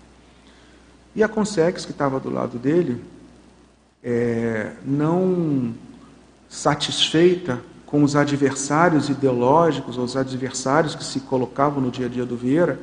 E 1.14 1.22
a 1.22 1.28
Consex, 1.28 1.84
que 1.84 1.90
estava 1.90 2.18
do 2.18 2.30
lado 2.30 2.58
dele, 2.58 3.02
é, 4.02 4.72
não 4.84 5.74
satisfeita 6.48 7.60
com 7.90 8.04
os 8.04 8.14
adversários 8.14 9.08
ideológicos, 9.08 9.98
ou 9.98 10.04
os 10.04 10.16
adversários 10.16 10.94
que 10.94 11.04
se 11.04 11.20
colocavam 11.20 11.82
no 11.82 11.90
dia 11.90 12.06
a 12.06 12.08
dia 12.08 12.24
do 12.24 12.36
Vieira, 12.36 12.78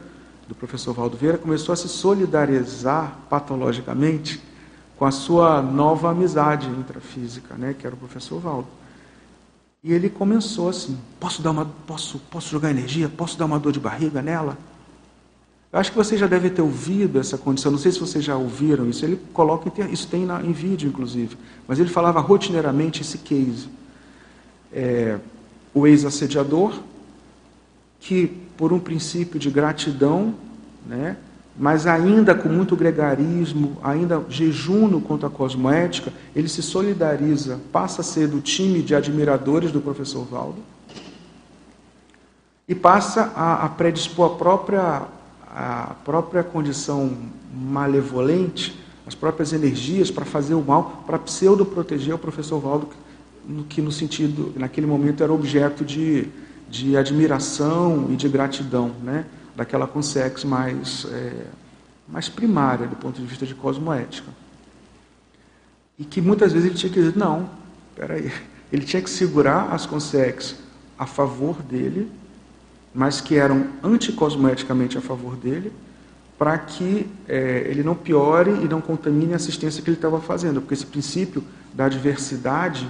do 0.47 0.53
professor 0.53 0.93
Valdo 0.93 1.15
Vieira, 1.15 1.37
começou 1.37 1.71
a 1.71 1.75
se 1.75 1.87
solidarizar 1.87 3.17
patologicamente 3.29 4.41
com 4.97 5.05
a 5.05 5.11
sua 5.11 5.61
nova 5.61 6.11
amizade 6.11 6.67
intrafísica, 6.67 7.55
né, 7.55 7.73
que 7.77 7.87
era 7.87 7.95
o 7.95 7.97
professor 7.97 8.39
Valdo. 8.39 8.67
E 9.81 9.93
ele 9.93 10.09
começou 10.09 10.67
assim: 10.67 10.97
posso 11.19 11.41
dar 11.41 11.51
uma, 11.51 11.65
posso, 11.85 12.19
posso 12.29 12.49
jogar 12.49 12.71
energia, 12.71 13.07
posso 13.07 13.37
dar 13.37 13.45
uma 13.45 13.59
dor 13.59 13.71
de 13.71 13.79
barriga 13.79 14.21
nela? 14.21 14.57
Eu 15.71 15.79
acho 15.79 15.91
que 15.91 15.97
você 15.97 16.17
já 16.17 16.27
deve 16.27 16.49
ter 16.49 16.61
ouvido 16.61 17.19
essa 17.19 17.37
condição. 17.37 17.71
Não 17.71 17.79
sei 17.79 17.91
se 17.91 17.99
vocês 17.99 18.23
já 18.23 18.35
ouviram 18.35 18.89
isso. 18.89 19.05
Ele 19.05 19.19
coloca 19.33 19.69
isso 19.91 20.07
tem 20.07 20.25
na, 20.25 20.41
em 20.41 20.51
vídeo, 20.51 20.89
inclusive. 20.89 21.37
Mas 21.67 21.77
ele 21.77 21.89
falava 21.89 22.19
rotineiramente 22.19 23.01
esse 23.01 23.17
case. 23.17 23.69
É, 24.71 25.17
o 25.73 25.85
ex-assediador, 25.85 26.79
que 27.99 28.27
por 28.57 28.73
um 28.73 28.79
princípio 28.79 29.39
de 29.39 29.49
gratidão, 29.49 30.33
né, 30.85 31.17
mas 31.57 31.87
ainda 31.87 32.35
com 32.35 32.49
muito 32.49 32.75
gregarismo, 32.75 33.77
ainda 33.83 34.23
jejuno 34.29 35.01
contra 35.01 35.27
a 35.27 35.31
cosmoética, 35.31 36.13
ele 36.35 36.47
se 36.47 36.61
solidariza, 36.61 37.59
passa 37.71 38.01
a 38.01 38.03
ser 38.03 38.27
do 38.27 38.39
time 38.39 38.81
de 38.81 38.93
admiradores 38.93 39.71
do 39.71 39.81
professor 39.81 40.23
Valdo 40.23 40.61
e 42.67 42.75
passa 42.75 43.31
a, 43.35 43.65
a 43.65 43.69
predispor 43.69 44.33
a 44.33 44.35
própria, 44.35 45.01
a 45.49 45.95
própria 46.03 46.43
condição 46.43 47.17
malevolente, 47.53 48.77
as 49.07 49.15
próprias 49.15 49.53
energias 49.53 50.11
para 50.11 50.25
fazer 50.25 50.53
o 50.53 50.61
mal, 50.61 51.03
para 51.07 51.17
pseudo-proteger 51.17 52.13
o 52.13 52.19
professor 52.19 52.59
Valdo, 52.59 52.87
que 52.87 53.06
no 53.47 53.91
sentido, 53.91 54.53
naquele 54.57 54.85
momento 54.85 55.23
era 55.23 55.31
objeto 55.31 55.85
de, 55.85 56.27
de 56.69 56.97
admiração 56.97 58.07
e 58.09 58.15
de 58.15 58.27
gratidão, 58.27 58.91
né? 59.01 59.25
daquela 59.55 59.87
consex 59.87 60.43
mais, 60.43 61.07
é, 61.11 61.45
mais 62.07 62.27
primária 62.29 62.85
do 62.85 62.95
ponto 62.95 63.19
de 63.19 63.25
vista 63.25 63.45
de 63.45 63.55
cosmoética. 63.55 64.29
E 65.97 66.03
que 66.03 66.21
muitas 66.21 66.51
vezes 66.51 66.67
ele 66.67 66.77
tinha 66.77 66.91
que 66.91 66.99
dizer, 66.99 67.17
não, 67.17 67.49
peraí, 67.95 68.31
ele 68.71 68.85
tinha 68.85 69.01
que 69.01 69.09
segurar 69.09 69.73
as 69.73 69.85
consex 69.85 70.55
a 70.99 71.05
favor 71.05 71.61
dele, 71.63 72.11
mas 72.93 73.21
que 73.21 73.35
eram 73.35 73.67
anticosmoeticamente 73.83 74.97
a 74.97 75.01
favor 75.01 75.35
dele, 75.35 75.71
para 76.37 76.57
que 76.57 77.07
é, 77.27 77.65
ele 77.67 77.81
não 77.81 77.95
piore 77.95 78.51
e 78.51 78.67
não 78.67 78.81
contamine 78.81 79.33
a 79.33 79.37
assistência 79.37 79.81
que 79.81 79.89
ele 79.89 79.97
estava 79.97 80.19
fazendo, 80.19 80.61
porque 80.61 80.73
esse 80.73 80.85
princípio 80.85 81.43
da 81.73 81.85
adversidade 81.85 82.87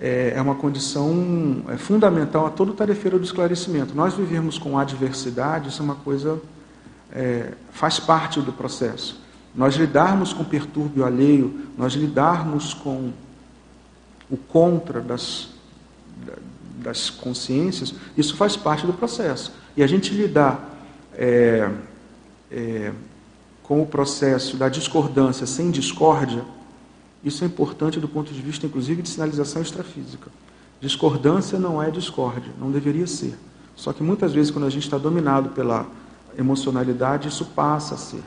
é, 0.00 0.32
é 0.36 0.40
uma 0.40 0.54
condição 0.54 1.64
é 1.68 1.76
fundamental 1.76 2.46
a 2.46 2.50
todo 2.50 2.72
tarefeiro 2.72 3.18
do 3.18 3.24
esclarecimento. 3.24 3.94
Nós 3.94 4.14
vivemos 4.14 4.58
com 4.58 4.78
adversidade, 4.78 5.68
isso 5.68 5.82
é 5.82 5.84
uma 5.84 5.96
coisa, 5.96 6.40
é, 7.12 7.52
faz 7.72 7.98
parte 7.98 8.40
do 8.40 8.52
processo. 8.52 9.20
Nós 9.54 9.74
lidarmos 9.74 10.32
com 10.32 10.44
pertúrbio 10.44 11.04
alheio, 11.04 11.66
nós 11.76 11.94
lidarmos 11.94 12.74
com 12.74 13.12
o 14.30 14.36
contra 14.36 15.00
das, 15.00 15.48
das 16.76 17.10
consciências, 17.10 17.94
isso 18.16 18.36
faz 18.36 18.56
parte 18.56 18.86
do 18.86 18.92
processo. 18.92 19.52
E 19.76 19.82
a 19.82 19.86
gente 19.86 20.14
lidar 20.14 20.76
é, 21.14 21.70
é, 22.52 22.92
com 23.62 23.82
o 23.82 23.86
processo 23.86 24.56
da 24.56 24.68
discordância 24.68 25.46
sem 25.46 25.70
discórdia, 25.70 26.44
isso 27.24 27.42
é 27.44 27.46
importante 27.46 27.98
do 27.98 28.08
ponto 28.08 28.32
de 28.32 28.40
vista, 28.40 28.66
inclusive, 28.66 29.02
de 29.02 29.08
sinalização 29.08 29.60
extrafísica. 29.60 30.30
Discordância 30.80 31.58
não 31.58 31.82
é 31.82 31.90
discórdia, 31.90 32.52
não 32.58 32.70
deveria 32.70 33.06
ser. 33.06 33.36
Só 33.74 33.92
que 33.92 34.02
muitas 34.02 34.32
vezes, 34.32 34.50
quando 34.50 34.66
a 34.66 34.70
gente 34.70 34.84
está 34.84 34.98
dominado 34.98 35.50
pela 35.50 35.86
emocionalidade, 36.36 37.28
isso 37.28 37.44
passa 37.44 37.94
a 37.94 37.98
ser. 37.98 38.22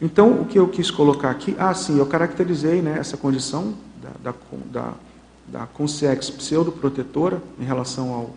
Então, 0.00 0.40
o 0.40 0.44
que 0.46 0.58
eu 0.58 0.66
quis 0.66 0.90
colocar 0.90 1.30
aqui, 1.30 1.54
ah, 1.58 1.74
sim, 1.74 1.98
eu 1.98 2.06
caracterizei 2.06 2.80
né, 2.80 2.98
essa 2.98 3.16
condição 3.16 3.74
da, 4.02 4.32
da, 4.32 4.34
da, 4.72 4.94
da 5.46 5.66
pseudoprotetora 5.66 7.42
em 7.60 7.64
relação 7.64 8.12
ao, 8.12 8.30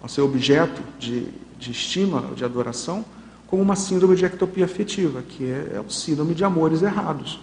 ao 0.00 0.08
seu 0.08 0.24
objeto 0.24 0.80
de, 0.98 1.26
de 1.58 1.72
estima, 1.72 2.22
de 2.34 2.44
adoração, 2.44 3.04
como 3.48 3.62
uma 3.62 3.74
síndrome 3.74 4.14
de 4.14 4.24
ectopia 4.24 4.64
afetiva, 4.64 5.22
que 5.22 5.44
é, 5.44 5.72
é 5.74 5.80
o 5.80 5.90
síndrome 5.90 6.34
de 6.34 6.44
amores 6.44 6.82
errados, 6.82 7.40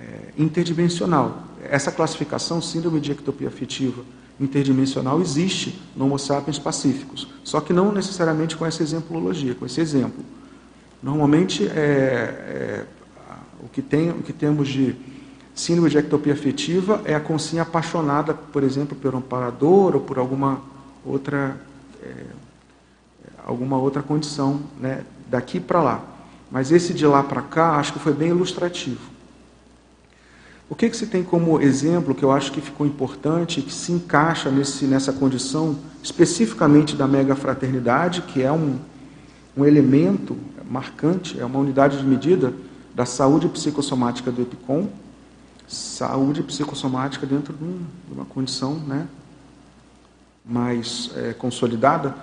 é, 0.00 0.32
interdimensional. 0.38 1.42
Essa 1.62 1.90
classificação, 1.90 2.62
síndrome 2.62 3.00
de 3.00 3.12
ectopia 3.12 3.48
afetiva 3.48 4.02
interdimensional, 4.40 5.20
existe 5.20 5.80
no 5.96 6.06
Homo 6.06 6.18
sapiens 6.18 6.58
pacíficos, 6.58 7.28
só 7.42 7.60
que 7.60 7.72
não 7.72 7.90
necessariamente 7.90 8.56
com 8.56 8.64
essa 8.64 8.82
exemplologia, 8.82 9.54
com 9.54 9.66
esse 9.66 9.80
exemplo. 9.80 10.24
Normalmente, 11.02 11.66
é, 11.66 11.70
é, 11.76 12.84
o, 13.62 13.68
que 13.68 13.82
tem, 13.82 14.10
o 14.10 14.22
que 14.22 14.32
temos 14.32 14.68
de 14.68 14.94
síndrome 15.54 15.90
de 15.90 15.98
ectopia 15.98 16.32
afetiva 16.32 17.02
é 17.04 17.14
a 17.14 17.20
consciência 17.20 17.62
apaixonada, 17.62 18.32
por 18.34 18.62
exemplo, 18.62 18.96
por 18.96 19.14
um 19.14 19.18
amparador 19.18 19.96
ou 19.96 20.00
por 20.00 20.18
alguma 20.18 20.60
outra, 21.04 21.60
é, 22.02 22.26
alguma 23.44 23.76
outra 23.76 24.02
condição 24.02 24.60
né, 24.80 25.04
daqui 25.28 25.58
para 25.58 25.82
lá. 25.82 26.04
Mas 26.50 26.70
esse 26.70 26.94
de 26.94 27.06
lá 27.06 27.22
para 27.22 27.42
cá, 27.42 27.76
acho 27.76 27.92
que 27.92 27.98
foi 27.98 28.12
bem 28.12 28.28
ilustrativo. 28.28 29.17
O 30.70 30.74
que, 30.74 30.90
que 30.90 30.96
se 30.96 31.06
tem 31.06 31.22
como 31.22 31.60
exemplo 31.62 32.14
que 32.14 32.22
eu 32.22 32.30
acho 32.30 32.52
que 32.52 32.60
ficou 32.60 32.86
importante, 32.86 33.62
que 33.62 33.72
se 33.72 33.90
encaixa 33.90 34.50
nesse, 34.50 34.84
nessa 34.84 35.12
condição 35.12 35.78
especificamente 36.02 36.94
da 36.94 37.08
mega 37.08 37.34
fraternidade, 37.34 38.22
que 38.22 38.42
é 38.42 38.52
um, 38.52 38.78
um 39.56 39.64
elemento 39.64 40.36
marcante, 40.70 41.40
é 41.40 41.44
uma 41.44 41.58
unidade 41.58 41.96
de 41.96 42.04
medida 42.04 42.52
da 42.94 43.06
saúde 43.06 43.48
psicossomática 43.48 44.30
do 44.30 44.42
EPICOM, 44.42 44.88
saúde 45.66 46.42
psicossomática 46.42 47.26
dentro 47.26 47.54
de, 47.54 47.64
um, 47.64 47.78
de 48.06 48.14
uma 48.14 48.26
condição 48.26 48.74
né, 48.74 49.06
mais 50.44 51.10
é, 51.16 51.32
consolidada, 51.32 52.14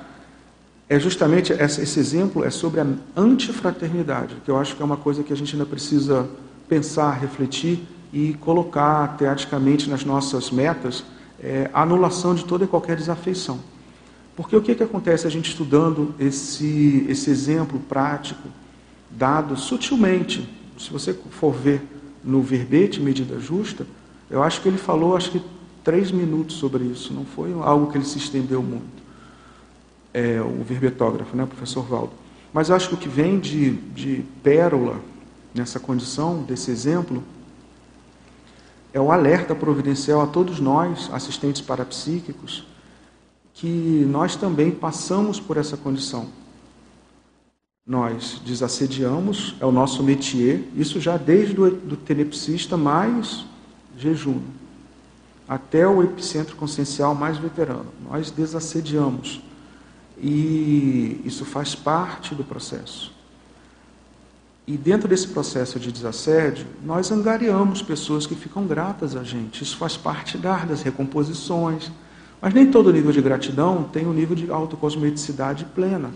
é 0.87 0.99
justamente 0.99 1.51
esse, 1.51 1.81
esse 1.81 1.99
exemplo 1.99 2.43
é 2.43 2.51
sobre 2.51 2.79
a 2.79 2.85
antifraternidade, 3.17 4.35
que 4.45 4.51
eu 4.51 4.57
acho 4.57 4.75
que 4.75 4.83
é 4.83 4.85
uma 4.85 4.97
coisa 4.97 5.23
que 5.23 5.33
a 5.33 5.35
gente 5.35 5.55
ainda 5.55 5.65
precisa 5.65 6.29
pensar, 6.69 7.11
refletir 7.13 7.87
e 8.11 8.33
colocar 8.35 9.17
teaticamente 9.17 9.89
nas 9.89 10.03
nossas 10.05 10.51
metas 10.51 11.03
é, 11.39 11.69
a 11.73 11.81
anulação 11.81 12.33
de 12.33 12.45
toda 12.45 12.63
e 12.63 12.67
qualquer 12.67 12.95
desafeição. 12.95 13.59
Porque 14.35 14.55
o 14.55 14.61
que, 14.61 14.75
que 14.75 14.83
acontece 14.83 15.25
a 15.25 15.29
gente 15.29 15.49
estudando 15.49 16.13
esse, 16.19 17.05
esse 17.07 17.29
exemplo 17.29 17.79
prático, 17.79 18.49
dado 19.09 19.55
sutilmente, 19.55 20.47
se 20.77 20.91
você 20.91 21.13
for 21.13 21.53
ver 21.53 21.81
no 22.23 22.41
verbete 22.41 22.99
medida 22.99 23.39
justa, 23.39 23.87
eu 24.29 24.43
acho 24.43 24.61
que 24.61 24.67
ele 24.67 24.77
falou 24.77 25.15
acho 25.15 25.31
que 25.31 25.41
três 25.83 26.11
minutos 26.11 26.57
sobre 26.57 26.83
isso, 26.83 27.13
não 27.13 27.23
foi 27.23 27.53
algo 27.61 27.91
que 27.91 27.97
ele 27.97 28.05
se 28.05 28.17
estendeu 28.17 28.61
muito. 28.61 29.05
É, 30.13 30.41
o 30.41 30.63
verbetógrafo, 30.63 31.35
né, 31.35 31.43
o 31.43 31.47
professor 31.47 31.83
Valdo. 31.83 32.13
Mas 32.51 32.69
eu 32.69 32.75
acho 32.75 32.89
que 32.89 32.95
o 32.95 32.97
que 32.97 33.09
vem 33.09 33.39
de, 33.39 33.71
de 33.71 34.23
pérola 34.41 34.99
nessa 35.53 35.79
condição, 35.79 36.41
desse 36.41 36.71
exemplo, 36.71 37.23
é 38.95 38.99
o 39.01 39.11
alerta 39.11 39.53
providencial 39.53 40.21
a 40.21 40.25
todos 40.25 40.61
nós, 40.61 41.09
assistentes 41.11 41.61
parapsíquicos, 41.61 42.65
que 43.53 44.07
nós 44.09 44.37
também 44.37 44.71
passamos 44.71 45.37
por 45.37 45.57
essa 45.57 45.75
condição. 45.75 46.27
Nós 47.85 48.41
desassediamos, 48.45 49.53
é 49.59 49.65
o 49.65 49.71
nosso 49.71 50.01
métier, 50.01 50.61
isso 50.77 51.01
já 51.01 51.17
desde 51.17 51.59
o 51.59 51.97
tenepsista 51.97 52.77
mais 52.77 53.45
jejum, 53.97 54.39
até 55.45 55.85
o 55.85 56.01
epicentro 56.01 56.55
consciencial 56.55 57.13
mais 57.13 57.37
veterano. 57.37 57.91
Nós 58.09 58.31
desassediamos. 58.31 59.41
E 60.17 61.21
isso 61.25 61.43
faz 61.43 61.75
parte 61.75 62.33
do 62.33 62.45
processo. 62.45 63.13
E 64.67 64.75
dentro 64.77 65.07
desse 65.07 65.27
processo 65.27 65.79
de 65.79 65.91
desassédio, 65.91 66.65
nós 66.83 67.11
angariamos 67.11 67.83
pessoas 67.83 68.25
que 68.25 68.33
ficam 68.33 68.65
gratas 68.65 69.15
a 69.15 69.23
gente. 69.23 69.63
Isso 69.63 69.77
faz 69.77 69.95
parte 69.95 70.39
das 70.39 70.81
recomposições. 70.81 71.91
Mas 72.41 72.53
nem 72.53 72.71
todo 72.71 72.91
nível 72.91 73.11
de 73.11 73.21
gratidão 73.21 73.83
tem 73.83 74.07
um 74.07 74.13
nível 74.13 74.35
de 74.35 74.49
autocosmeticidade 74.49 75.65
plena. 75.65 76.11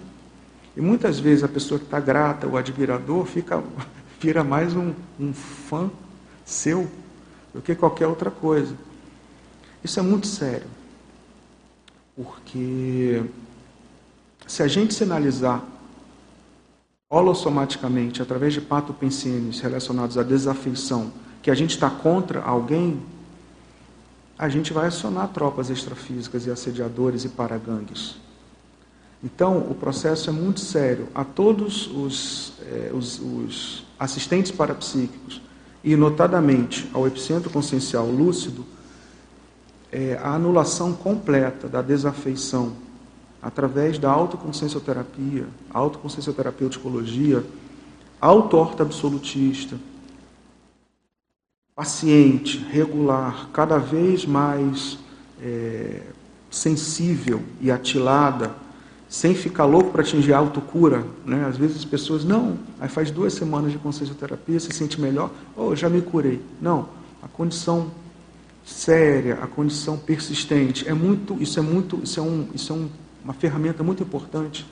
E 0.75 0.81
muitas 0.81 1.19
vezes 1.19 1.43
a 1.43 1.47
pessoa 1.47 1.79
que 1.79 1.85
está 1.85 1.99
grata, 1.99 2.47
o 2.47 2.57
admirador, 2.57 3.25
fica, 3.25 3.63
vira 4.19 4.43
mais 4.43 4.75
um, 4.75 4.93
um 5.19 5.31
fã 5.31 5.91
seu 6.43 6.87
do 7.53 7.61
que 7.61 7.75
qualquer 7.75 8.07
outra 8.07 8.31
coisa. 8.31 8.73
Isso 9.83 9.99
é 9.99 10.03
muito 10.03 10.25
sério. 10.25 10.67
Porque 12.15 13.23
se 14.47 14.63
a 14.63 14.67
gente 14.67 14.93
sinalizar 14.93 15.63
holossomaticamente, 17.09 18.21
através 18.21 18.53
de 18.53 18.61
patopensenes 18.61 19.59
relacionados 19.59 20.15
à 20.17 20.21
desafeição, 20.21 21.11
que 21.41 21.49
a 21.49 21.55
gente 21.55 21.71
está 21.71 21.89
contra 21.89 22.41
alguém, 22.41 23.01
a 24.37 24.47
gente 24.47 24.71
vai 24.71 24.87
acionar 24.87 25.29
tropas 25.29 25.71
extrafísicas 25.71 26.45
e 26.45 26.51
assediadores 26.51 27.25
e 27.25 27.29
paragangues. 27.29 28.17
Então, 29.23 29.57
o 29.57 29.73
processo 29.73 30.29
é 30.29 30.33
muito 30.33 30.59
sério. 30.59 31.07
A 31.13 31.25
todos 31.25 31.87
os, 31.87 32.53
eh, 32.61 32.91
os, 32.93 33.19
os 33.19 33.85
assistentes 33.99 34.51
parapsíquicos, 34.51 35.41
e 35.83 35.95
notadamente 35.95 36.89
ao 36.93 37.07
epicentro 37.07 37.49
consciencial 37.49 38.05
lúcido, 38.05 38.65
é, 39.91 40.19
a 40.21 40.35
anulação 40.35 40.93
completa 40.93 41.67
da 41.67 41.81
desafeição 41.81 42.73
através 43.41 43.97
da 43.97 44.11
autoconsciencioterapia, 44.11 45.47
autoconsciencioterapeuticologia, 45.73 47.43
auto-horta 48.19 48.83
absolutista, 48.83 49.77
paciente, 51.75 52.57
regular, 52.69 53.49
cada 53.53 53.77
vez 53.77 54.25
mais 54.25 54.99
é, 55.41 56.01
sensível 56.51 57.41
e 57.61 57.71
atilada, 57.71 58.51
sem 59.07 59.33
ficar 59.33 59.65
louco 59.65 59.91
para 59.91 60.01
atingir 60.01 60.33
autocura. 60.33 61.05
Né? 61.25 61.45
Às 61.45 61.55
vezes 61.55 61.77
as 61.77 61.85
pessoas, 61.85 62.25
não, 62.25 62.59
aí 62.79 62.89
faz 62.89 63.09
duas 63.09 63.33
semanas 63.33 63.71
de 63.71 63.77
consciencioterapia, 63.77 64.59
se 64.59 64.71
sente 64.73 64.99
melhor, 64.99 65.31
oh, 65.55 65.73
já 65.75 65.89
me 65.89 66.01
curei. 66.01 66.41
Não, 66.61 66.89
a 67.23 67.27
condição 67.27 67.89
séria, 68.65 69.39
a 69.41 69.47
condição 69.47 69.97
persistente, 69.97 70.87
é 70.87 70.93
muito, 70.93 71.41
isso 71.41 71.57
é 71.57 71.61
muito, 71.61 71.99
isso 72.03 72.19
é 72.19 72.23
um, 72.23 72.47
isso 72.53 72.73
é 72.73 72.75
um 72.75 72.89
uma 73.29 73.33
ferramenta 73.35 73.83
muito 73.83 74.01
importante 74.01 74.65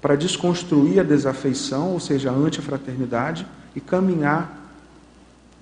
para 0.00 0.16
desconstruir 0.16 0.98
a 0.98 1.04
desafeição, 1.04 1.92
ou 1.92 2.00
seja, 2.00 2.32
a 2.32 2.34
antifraternidade, 2.34 3.46
e 3.76 3.80
caminhar 3.80 4.60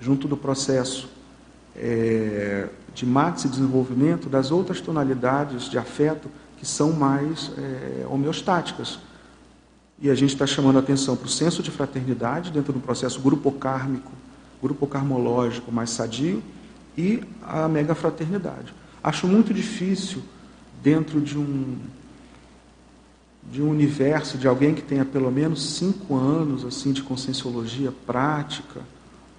junto 0.01 0.27
do 0.27 0.39
processo 0.39 1.07
é, 1.77 2.71
de 2.95 3.05
maxi 3.05 3.47
desenvolvimento 3.47 4.31
das 4.31 4.51
outras 4.51 4.81
tonalidades 4.81 5.69
de 5.69 5.77
afeto 5.77 6.31
que 6.57 6.65
são 6.65 6.93
mais 6.93 7.53
é, 7.59 8.07
homeostáticas. 8.09 8.99
E 10.01 10.09
a 10.09 10.15
gente 10.15 10.33
está 10.33 10.47
chamando 10.47 10.77
a 10.77 10.79
atenção 10.79 11.17
para 11.17 11.27
o 11.27 11.29
senso 11.29 11.63
de 11.63 11.71
fraternidade 11.71 12.51
dentro 12.51 12.73
do 12.73 12.81
processo 12.81 13.21
grupo-kármico, 13.21 14.13
grupo-karmológico 14.63 15.71
mais 15.71 15.91
sadio 15.91 16.43
e 16.97 17.23
a 17.43 17.69
mega-fraternidade. 17.69 18.73
Acho 19.05 19.27
muito 19.27 19.53
difícil, 19.53 20.23
dentro 20.83 21.21
de 21.21 21.37
um 21.37 21.77
de 23.49 23.63
um 23.63 23.71
universo 23.71 24.37
de 24.37 24.47
alguém 24.47 24.75
que 24.75 24.83
tenha 24.83 25.05
pelo 25.05 25.31
menos 25.31 25.75
cinco 25.75 26.17
anos 26.17 26.65
assim 26.65 26.93
de 26.93 27.03
conscienciologia 27.03 27.93
prática, 28.07 28.81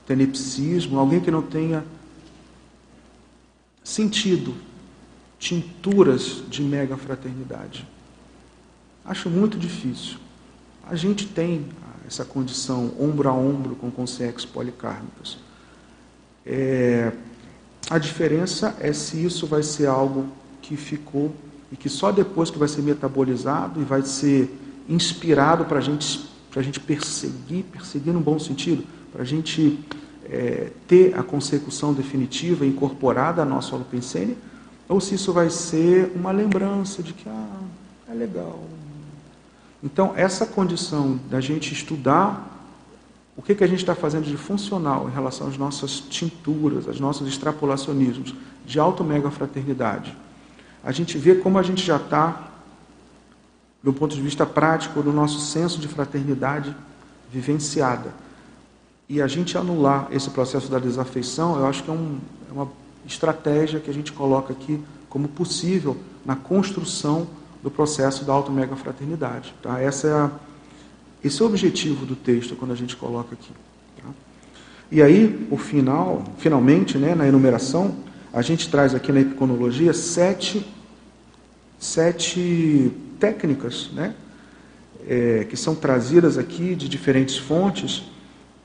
tenepsismo, 0.06 1.00
alguém 1.00 1.20
que 1.20 1.32
não 1.32 1.42
tenha 1.42 1.86
sentido 3.84 4.56
tinturas 5.40 6.44
de 6.50 6.62
mega 6.62 6.96
fraternidade. 6.98 7.88
Acho 9.04 9.30
muito 9.30 9.58
difícil. 9.58 10.18
A 10.88 10.96
gente 10.96 11.26
tem 11.28 11.66
essa 12.08 12.24
condição 12.24 12.94
ombro 13.00 13.30
a 13.30 13.34
ombro 13.34 13.76
com 13.76 13.90
consciências 13.90 14.46
policármicas. 14.46 15.38
É, 16.46 17.12
a 17.90 17.98
diferença 17.98 18.76
é 18.80 18.94
se 18.94 19.24
isso 19.24 19.48
vai 19.48 19.64
ser 19.64 19.88
algo 19.88 20.28
que 20.62 20.76
ficou 20.76 21.34
e 21.72 21.76
que 21.76 21.90
só 21.90 22.12
depois 22.12 22.50
que 22.50 22.60
vai 22.60 22.68
ser 22.68 22.82
metabolizado 22.82 23.82
e 23.82 23.84
vai 23.84 24.02
ser 24.02 24.54
inspirado 24.90 25.66
para 25.66 25.80
gente, 25.80 26.30
a 26.56 26.62
gente 26.62 26.80
perseguir, 26.80 27.64
perseguir 27.66 28.14
no 28.14 28.20
bom 28.20 28.38
sentido, 28.38 28.84
para 29.12 29.22
a 29.22 29.26
gente 29.26 29.80
é, 30.26 30.72
ter 30.88 31.18
a 31.18 31.24
consecução 31.24 31.94
definitiva 31.94 32.66
incorporada 32.66 33.42
à 33.42 33.46
nossa 33.46 33.76
holopensene, 33.76 34.38
ou 34.90 35.00
se 35.00 35.16
isso 35.16 35.32
vai 35.32 35.50
ser 35.50 36.12
uma 36.16 36.32
lembrança 36.32 37.02
de 37.02 37.14
que 37.14 37.30
ah, 37.30 37.62
é 38.10 38.14
legal. 38.14 38.60
Então, 39.84 40.14
essa 40.16 40.46
condição 40.46 41.20
da 41.30 41.40
gente 41.40 41.74
estudar 41.74 42.52
o 43.36 43.42
que, 43.42 43.56
que 43.56 43.64
a 43.64 43.68
gente 43.68 43.80
está 43.80 43.96
fazendo 43.96 44.26
de 44.26 44.36
funcional 44.38 45.10
em 45.10 45.12
relação 45.12 45.48
às 45.48 45.58
nossas 45.58 46.00
tinturas, 46.00 46.88
aos 46.88 47.00
nossos 47.00 47.28
extrapolacionismos 47.28 48.36
de 48.66 48.80
auto-mega 48.80 49.32
fraternidade. 49.32 50.16
A 50.84 50.91
gente 50.91 51.17
vê 51.17 51.36
como 51.36 51.58
a 51.58 51.63
gente 51.63 51.86
já 51.86 51.98
está, 51.98 52.50
do 53.84 53.94
ponto 53.94 54.15
de 54.15 54.22
vista 54.22 54.46
prático, 54.46 55.02
do 55.02 55.13
nosso 55.13 55.39
senso 55.39 55.80
de 55.80 55.88
fraternidade 55.88 56.76
vivenciada. 57.32 58.13
E 59.08 59.22
a 59.22 59.28
gente 59.28 59.58
anular 59.58 60.08
esse 60.12 60.30
processo 60.30 60.70
da 60.70 60.80
desafeição, 60.80 61.58
eu 61.58 61.65
acho 61.65 61.84
que 61.84 61.89
é, 61.89 61.94
um, 61.94 62.20
é 62.50 62.54
uma 62.54 62.70
estratégia 63.06 63.80
que 63.80 63.89
a 63.89 63.94
gente 63.94 64.12
coloca 64.12 64.54
aqui 64.54 64.82
como 65.10 65.28
possível 65.28 65.98
na 66.26 66.36
construção 66.36 67.28
do 67.62 67.70
processo 67.70 68.26
da 68.26 68.34
auto-mega 68.34 68.76
fraternidade. 68.76 69.54
Tá? 69.62 69.82
É 69.82 69.88
esse 69.88 70.08
é 70.08 71.44
o 71.44 71.48
objetivo 71.48 72.06
do 72.06 72.15
texto 72.15 72.56
quando 72.56 72.72
a 72.72 72.76
gente 72.76 72.96
coloca 72.96 73.34
aqui. 73.34 73.52
Tá? 73.98 74.10
E 74.91 75.02
aí, 75.02 75.48
o 75.52 75.58
final, 75.58 76.24
finalmente, 76.38 76.98
né, 76.98 77.13
na 77.13 77.28
enumeração, 77.28 77.96
a 78.34 78.41
gente 78.41 78.70
traz 78.70 78.96
aqui 78.96 79.12
na 79.12 79.22
epiconologia 79.22 79.94
sete, 79.94 80.65
sete 81.80 82.91
técnicas, 83.20 83.89
né, 83.94 84.15
é, 85.08 85.46
que 85.50 85.58
são 85.58 85.76
trazidas 85.76 86.38
aqui 86.38 86.76
de 86.76 86.88
diferentes 86.88 87.38
fontes 87.38 88.04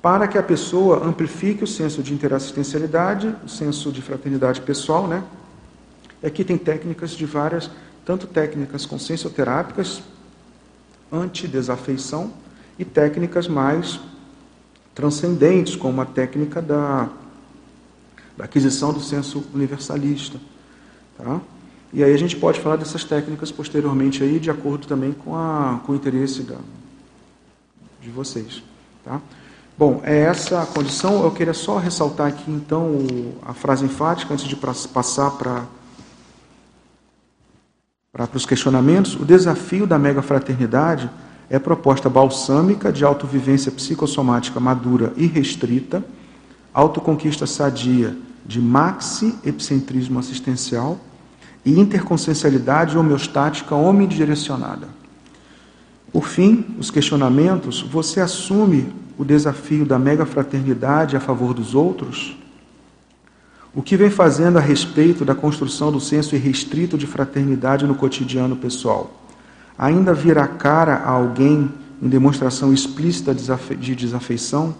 para 0.00 0.28
que 0.28 0.38
a 0.38 0.42
pessoa 0.42 1.04
amplifique 1.04 1.64
o 1.64 1.66
senso 1.66 2.02
de 2.02 2.12
interassistencialidade, 2.14 3.34
o 3.44 3.48
senso 3.48 3.90
de 3.90 4.00
fraternidade 4.00 4.60
pessoal, 4.60 5.08
né? 5.08 5.24
Aqui 6.22 6.44
tem 6.44 6.56
técnicas 6.56 7.10
de 7.10 7.26
várias, 7.26 7.68
tanto 8.04 8.26
técnicas 8.26 8.86
consciencioterápicas, 8.86 10.02
anti-desafeição, 11.10 12.32
e 12.78 12.84
técnicas 12.84 13.48
mais 13.48 13.98
transcendentes, 14.94 15.76
como 15.76 16.00
a 16.00 16.06
técnica 16.06 16.60
da, 16.60 17.08
da 18.36 18.44
aquisição 18.44 18.92
do 18.92 19.00
senso 19.00 19.44
universalista. 19.54 20.38
Tá? 21.16 21.40
E 21.92 22.04
aí 22.04 22.12
a 22.12 22.18
gente 22.18 22.36
pode 22.36 22.60
falar 22.60 22.76
dessas 22.76 23.04
técnicas 23.04 23.50
posteriormente 23.50 24.22
aí, 24.22 24.38
de 24.38 24.50
acordo 24.50 24.86
também 24.86 25.12
com, 25.12 25.34
a, 25.34 25.80
com 25.84 25.92
o 25.92 25.96
interesse 25.96 26.42
da, 26.42 26.56
de 28.00 28.10
vocês. 28.10 28.62
Tá? 29.04 29.20
Bom, 29.78 30.00
é 30.04 30.22
essa 30.22 30.62
a 30.62 30.66
condição. 30.66 31.22
Eu 31.22 31.30
queria 31.30 31.54
só 31.54 31.78
ressaltar 31.78 32.28
aqui, 32.28 32.50
então, 32.50 33.06
a 33.42 33.54
frase 33.54 33.84
enfática, 33.84 34.32
antes 34.32 34.46
de 34.46 34.56
passar 34.56 35.30
para 35.32 35.64
para 38.16 38.34
os 38.34 38.46
questionamentos. 38.46 39.14
O 39.14 39.26
desafio 39.26 39.86
da 39.86 39.98
mega 39.98 40.22
fraternidade 40.22 41.10
é 41.50 41.58
proposta 41.58 42.08
balsâmica 42.08 42.90
de 42.90 43.04
autovivência 43.04 43.70
psicossomática 43.70 44.58
madura 44.58 45.12
e 45.16 45.26
restrita, 45.26 46.02
autoconquista 46.76 47.46
sadia 47.46 48.14
de 48.44 48.60
maxi-epicentrismo 48.60 50.18
assistencial 50.18 50.98
e 51.64 51.80
interconsciencialidade 51.80 52.98
homeostática 52.98 53.74
omnidirecionada. 53.74 54.86
Por 56.12 56.28
fim, 56.28 56.76
os 56.78 56.90
questionamentos: 56.90 57.80
você 57.80 58.20
assume 58.20 58.92
o 59.16 59.24
desafio 59.24 59.86
da 59.86 59.98
mega 59.98 60.26
fraternidade 60.26 61.16
a 61.16 61.20
favor 61.20 61.54
dos 61.54 61.74
outros? 61.74 62.36
O 63.74 63.82
que 63.82 63.96
vem 63.96 64.10
fazendo 64.10 64.58
a 64.58 64.60
respeito 64.60 65.24
da 65.24 65.34
construção 65.34 65.90
do 65.90 66.00
senso 66.00 66.36
irrestrito 66.36 66.98
de 66.98 67.06
fraternidade 67.06 67.86
no 67.86 67.94
cotidiano 67.94 68.54
pessoal? 68.54 69.22
Ainda 69.78 70.12
vira 70.12 70.46
cara 70.46 70.96
a 70.96 71.10
alguém 71.10 71.72
em 72.02 72.08
demonstração 72.08 72.70
explícita 72.72 73.34
de 73.34 73.94
desafeição? 73.94 74.74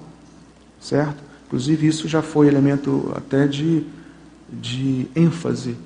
Certo? 0.79 1.27
Inclusive, 1.47 1.87
isso 1.87 2.09
já 2.09 2.23
foi 2.23 2.49
elemento 2.49 3.13
até 3.15 3.47
de, 3.47 3.85
de 4.51 5.07
ênfase 5.15 5.77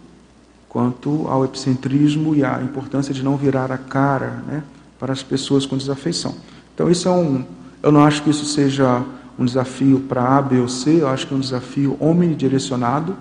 quanto 0.68 1.26
ao 1.28 1.44
epicentrismo 1.44 2.34
e 2.34 2.44
à 2.44 2.62
importância 2.62 3.12
de 3.12 3.22
não 3.22 3.36
virar 3.36 3.70
a 3.70 3.78
cara 3.78 4.42
né, 4.46 4.62
para 4.98 5.12
as 5.12 5.22
pessoas 5.22 5.66
com 5.66 5.76
desafeição. 5.76 6.34
Então, 6.74 6.90
isso 6.90 7.08
é 7.08 7.10
um, 7.10 7.44
eu 7.82 7.92
não 7.92 8.04
acho 8.04 8.22
que 8.22 8.30
isso 8.30 8.44
seja 8.44 9.04
um 9.38 9.44
desafio 9.44 10.00
para 10.00 10.36
A, 10.36 10.42
B 10.42 10.60
ou 10.60 10.68
C, 10.68 11.00
eu 11.00 11.08
acho 11.08 11.26
que 11.26 11.34
é 11.34 11.36
um 11.36 11.40
desafio 11.40 11.96
omnidirecionado 12.00 13.16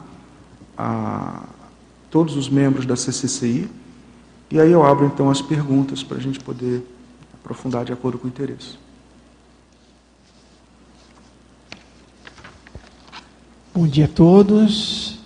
a 0.78 1.44
todos 2.10 2.36
os 2.36 2.50
membros 2.50 2.86
da 2.86 2.96
CCCI. 2.96 3.70
E 4.52 4.60
aí 4.60 4.72
eu 4.72 4.84
abro 4.84 5.06
então 5.06 5.30
as 5.30 5.42
perguntas 5.42 6.04
para 6.04 6.18
a 6.18 6.22
gente 6.22 6.40
poder 6.40 6.84
aprofundar 7.34 7.86
de 7.86 7.94
acordo 7.94 8.18
com 8.18 8.26
o 8.26 8.30
interesse. 8.30 8.78
Bom 13.72 13.88
dia 13.88 14.06
a 14.06 14.08
todos. 14.08 15.20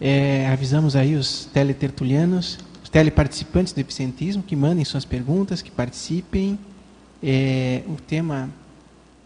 É, 0.00 0.46
avisamos 0.46 0.94
aí 0.94 1.16
os 1.16 1.46
teletertulianos, 1.46 2.56
os 2.82 2.88
teleparticipantes 2.88 3.72
do 3.72 3.80
epicentismo 3.80 4.40
que 4.40 4.54
mandem 4.54 4.84
suas 4.84 5.04
perguntas, 5.04 5.60
que 5.62 5.70
participem. 5.70 6.56
É, 7.20 7.82
o 7.88 7.96
tema 7.96 8.48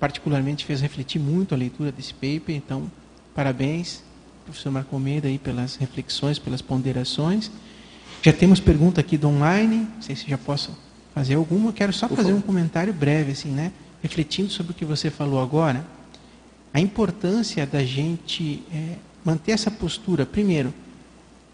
particularmente 0.00 0.64
fez 0.64 0.80
refletir 0.80 1.18
muito 1.18 1.54
a 1.54 1.58
leitura 1.58 1.92
desse 1.92 2.14
paper, 2.14 2.56
então 2.56 2.90
parabéns, 3.34 4.02
professor 4.44 4.70
Marco 4.70 4.96
Almeida, 4.96 5.28
aí, 5.28 5.38
pelas 5.38 5.76
reflexões, 5.76 6.38
pelas 6.38 6.62
ponderações. 6.62 7.50
Já 8.22 8.32
temos 8.32 8.58
pergunta 8.58 9.02
aqui 9.02 9.18
do 9.18 9.28
online, 9.28 9.86
não 9.94 10.02
sei 10.02 10.16
se 10.16 10.28
já 10.28 10.38
posso 10.38 10.76
fazer 11.14 11.34
alguma, 11.34 11.74
quero 11.74 11.92
só 11.92 12.08
fazer 12.08 12.32
um 12.32 12.40
comentário 12.40 12.92
breve, 12.92 13.32
assim, 13.32 13.50
né? 13.50 13.70
refletindo 14.02 14.50
sobre 14.50 14.72
o 14.72 14.74
que 14.74 14.84
você 14.84 15.10
falou 15.10 15.42
agora, 15.42 15.84
a 16.76 16.80
importância 16.80 17.64
da 17.64 17.82
gente 17.82 18.62
é, 18.70 18.96
manter 19.24 19.52
essa 19.52 19.70
postura, 19.70 20.26
primeiro, 20.26 20.74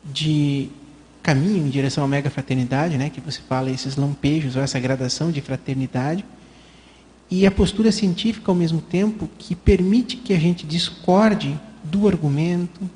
de 0.05 0.69
caminho 1.23 1.65
em 1.65 1.71
direção 1.71 2.03
à 2.03 2.09
mega 2.09 2.29
fraternidade, 2.29 2.99
né, 2.99 3.09
que 3.09 3.21
você 3.21 3.41
fala 3.41 3.71
esses 3.71 3.95
lampejos 3.95 4.57
ou 4.57 4.63
essa 4.63 4.81
gradação 4.81 5.31
de 5.31 5.41
fraternidade, 5.41 6.25
e 7.31 7.47
a 7.47 7.53
postura 7.53 7.93
científica 7.93 8.51
ao 8.51 8.57
mesmo 8.57 8.81
tempo 8.81 9.31
que 9.39 9.55
permite 9.55 10.17
que 10.17 10.33
a 10.33 10.39
gente 10.41 10.67
discorde 10.67 11.57
do 11.85 12.09
argumento, 12.09 12.91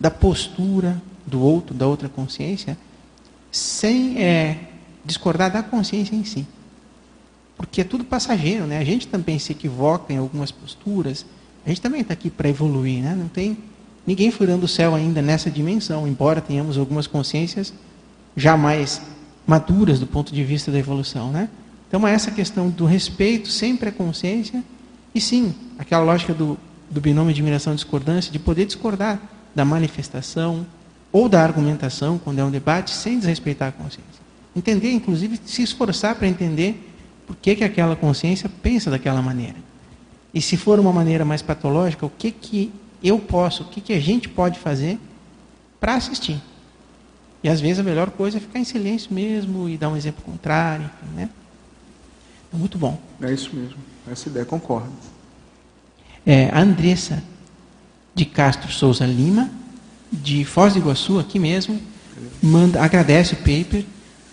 da 0.00 0.10
postura 0.10 1.00
do 1.24 1.40
outro, 1.40 1.72
da 1.72 1.86
outra 1.86 2.08
consciência, 2.08 2.76
sem 3.52 4.20
é, 4.20 4.70
discordar 5.04 5.52
da 5.52 5.62
consciência 5.62 6.16
em 6.16 6.24
si. 6.24 6.44
Porque 7.56 7.82
é 7.82 7.84
tudo 7.84 8.04
passageiro, 8.04 8.66
né? 8.66 8.78
A 8.78 8.84
gente 8.84 9.06
também 9.06 9.38
se 9.38 9.52
equivoca 9.52 10.12
em 10.12 10.16
algumas 10.16 10.50
posturas. 10.50 11.24
A 11.64 11.68
gente 11.68 11.80
também 11.80 12.00
está 12.00 12.14
aqui 12.14 12.30
para 12.30 12.48
evoluir, 12.48 13.02
né? 13.02 13.14
Não 13.14 13.28
tem 13.28 13.56
ninguém 14.06 14.30
furando 14.30 14.64
o 14.64 14.68
céu 14.68 14.94
ainda 14.94 15.20
nessa 15.20 15.50
dimensão, 15.50 16.06
embora 16.06 16.40
tenhamos 16.40 16.78
algumas 16.78 17.06
consciências 17.06 17.72
jamais 18.36 19.02
maduras 19.46 19.98
do 19.98 20.06
ponto 20.06 20.32
de 20.32 20.44
vista 20.44 20.70
da 20.70 20.78
evolução, 20.78 21.30
né? 21.30 21.48
Então, 21.88 22.06
essa 22.06 22.30
questão 22.30 22.70
do 22.70 22.86
respeito, 22.86 23.48
sempre 23.48 23.88
a 23.88 23.92
consciência, 23.92 24.62
e 25.12 25.20
sim, 25.20 25.52
aquela 25.76 26.04
lógica 26.04 26.32
do, 26.32 26.56
do 26.88 27.00
binômio 27.00 27.32
admiração 27.32 27.74
discordância, 27.74 28.30
de 28.30 28.38
poder 28.38 28.64
discordar 28.64 29.20
da 29.54 29.64
manifestação 29.64 30.64
ou 31.10 31.28
da 31.28 31.42
argumentação, 31.42 32.16
quando 32.16 32.38
é 32.38 32.44
um 32.44 32.50
debate, 32.50 32.92
sem 32.92 33.18
desrespeitar 33.18 33.70
a 33.70 33.72
consciência. 33.72 34.20
Entender, 34.54 34.92
inclusive, 34.92 35.40
se 35.44 35.62
esforçar 35.62 36.14
para 36.14 36.28
entender 36.28 36.92
por 37.26 37.34
que, 37.36 37.56
que 37.56 37.64
aquela 37.64 37.96
consciência 37.96 38.48
pensa 38.62 38.88
daquela 38.88 39.20
maneira. 39.20 39.56
E 40.32 40.40
se 40.40 40.56
for 40.56 40.78
uma 40.78 40.92
maneira 40.92 41.24
mais 41.24 41.42
patológica, 41.42 42.06
o 42.06 42.10
que, 42.10 42.30
que 42.30 42.72
eu 43.02 43.18
posso, 43.18 43.64
o 43.64 43.66
que, 43.66 43.80
que 43.80 43.92
a 43.92 44.00
gente 44.00 44.28
pode 44.28 44.58
fazer 44.58 44.98
para 45.80 45.94
assistir. 45.94 46.40
E 47.42 47.48
às 47.48 47.60
vezes 47.60 47.78
a 47.78 47.82
melhor 47.82 48.10
coisa 48.10 48.36
é 48.36 48.40
ficar 48.40 48.58
em 48.58 48.64
silêncio 48.64 49.12
mesmo 49.12 49.68
e 49.68 49.76
dar 49.76 49.88
um 49.88 49.96
exemplo 49.96 50.22
contrário, 50.22 50.88
né? 51.14 51.28
Muito 52.52 52.76
bom. 52.76 53.00
É 53.22 53.32
isso 53.32 53.54
mesmo. 53.54 53.76
Essa 54.10 54.28
ideia, 54.28 54.44
concordo. 54.44 54.90
É, 56.26 56.50
a 56.50 56.60
Andressa 56.60 57.22
de 58.14 58.24
Castro 58.24 58.70
Souza 58.70 59.06
Lima, 59.06 59.50
de 60.12 60.44
Foz 60.44 60.74
do 60.74 60.80
Iguaçu, 60.80 61.18
aqui 61.18 61.38
mesmo, 61.38 61.80
manda, 62.42 62.82
agradece 62.82 63.34
o 63.34 63.36
paper 63.38 63.84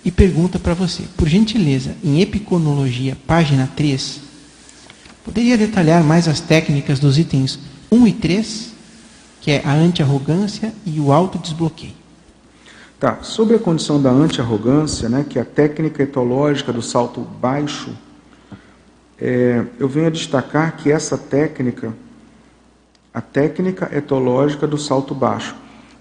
e 0.04 0.12
pergunta 0.12 0.58
para 0.60 0.74
você, 0.74 1.04
por 1.16 1.28
gentileza, 1.28 1.96
em 2.04 2.22
Epiconologia, 2.22 3.18
página 3.28 3.70
3, 3.76 4.22
poderia 5.28 5.58
detalhar 5.58 6.02
mais 6.04 6.26
as 6.26 6.40
técnicas 6.40 7.00
dos 7.00 7.20
itens 7.20 7.60
1 7.92 8.08
e 8.08 8.14
3, 8.14 8.74
que 9.42 9.52
é 9.52 9.62
a 9.66 9.74
anti-arrogância 9.74 10.74
e 10.86 11.02
o 11.02 11.12
autodesbloqueio? 11.12 11.92
Tá, 12.98 13.20
sobre 13.22 13.58
a 13.58 13.60
condição 13.60 14.02
da 14.02 14.10
anti-arrogância, 14.10 15.10
né, 15.10 15.26
que 15.30 15.38
é 15.38 15.42
a 15.42 15.46
técnica 15.46 16.02
etológica 16.02 16.72
do 16.72 16.82
salto 16.82 17.20
baixo, 17.20 17.92
é, 19.20 19.66
eu 19.78 19.90
venho 19.90 20.08
a 20.08 20.10
destacar 20.10 20.78
que 20.78 20.90
essa 20.90 21.18
técnica, 21.18 21.94
a 23.14 23.20
técnica 23.20 23.90
etológica 23.94 24.66
do 24.66 24.78
salto 24.78 25.14
baixo, 25.14 25.56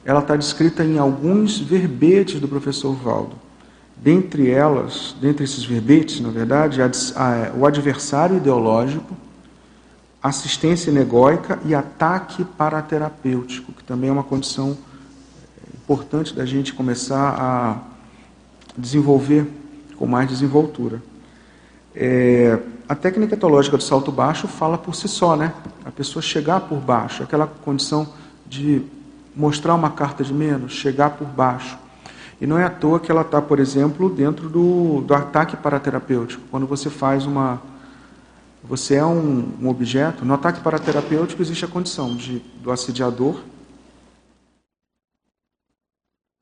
ela 0.04 0.20
está 0.20 0.36
descrita 0.36 0.84
em 0.84 0.98
alguns 0.98 1.58
verbetes 1.58 2.38
do 2.40 2.46
professor 2.46 2.94
Valdo. 2.94 3.34
Dentre 3.96 4.50
elas, 4.50 5.16
dentre 5.20 5.44
esses 5.44 5.64
verbetes, 5.64 6.20
na 6.20 6.28
verdade, 6.28 6.80
o 7.58 7.64
adversário 7.64 8.36
ideológico, 8.36 9.16
assistência 10.22 10.92
negóica 10.92 11.58
e 11.64 11.74
ataque 11.74 12.44
paraterapêutico, 12.44 13.72
que 13.72 13.84
também 13.84 14.10
é 14.10 14.12
uma 14.12 14.24
condição 14.24 14.76
é, 14.76 15.76
importante 15.76 16.34
da 16.34 16.44
gente 16.44 16.74
começar 16.74 17.34
a 17.38 17.78
desenvolver 18.76 19.46
com 19.96 20.06
mais 20.06 20.28
desenvoltura. 20.28 21.02
É, 21.94 22.58
a 22.88 22.94
técnica 22.94 23.34
etológica 23.34 23.76
do 23.76 23.82
salto 23.82 24.12
baixo 24.12 24.46
fala 24.46 24.76
por 24.76 24.94
si 24.94 25.08
só, 25.08 25.34
né? 25.36 25.54
A 25.84 25.90
pessoa 25.90 26.22
chegar 26.22 26.60
por 26.60 26.78
baixo, 26.78 27.22
aquela 27.22 27.46
condição 27.46 28.06
de 28.46 28.82
mostrar 29.34 29.74
uma 29.74 29.90
carta 29.90 30.22
de 30.22 30.34
menos, 30.34 30.72
chegar 30.72 31.10
por 31.10 31.26
baixo. 31.26 31.78
E 32.40 32.46
não 32.46 32.58
é 32.58 32.64
à 32.64 32.70
toa 32.70 33.00
que 33.00 33.10
ela 33.10 33.22
está, 33.22 33.40
por 33.40 33.58
exemplo, 33.58 34.10
dentro 34.10 34.48
do, 34.48 35.00
do 35.00 35.14
ataque 35.14 35.56
paraterapêutico. 35.56 36.42
Quando 36.50 36.66
você 36.66 36.90
faz 36.90 37.24
uma. 37.26 37.62
Você 38.64 38.96
é 38.96 39.04
um, 39.04 39.52
um 39.62 39.68
objeto, 39.68 40.24
no 40.24 40.34
ataque 40.34 40.60
paraterapêutico 40.60 41.40
existe 41.40 41.64
a 41.64 41.68
condição 41.68 42.16
de, 42.16 42.40
do 42.60 42.72
assediador, 42.72 43.40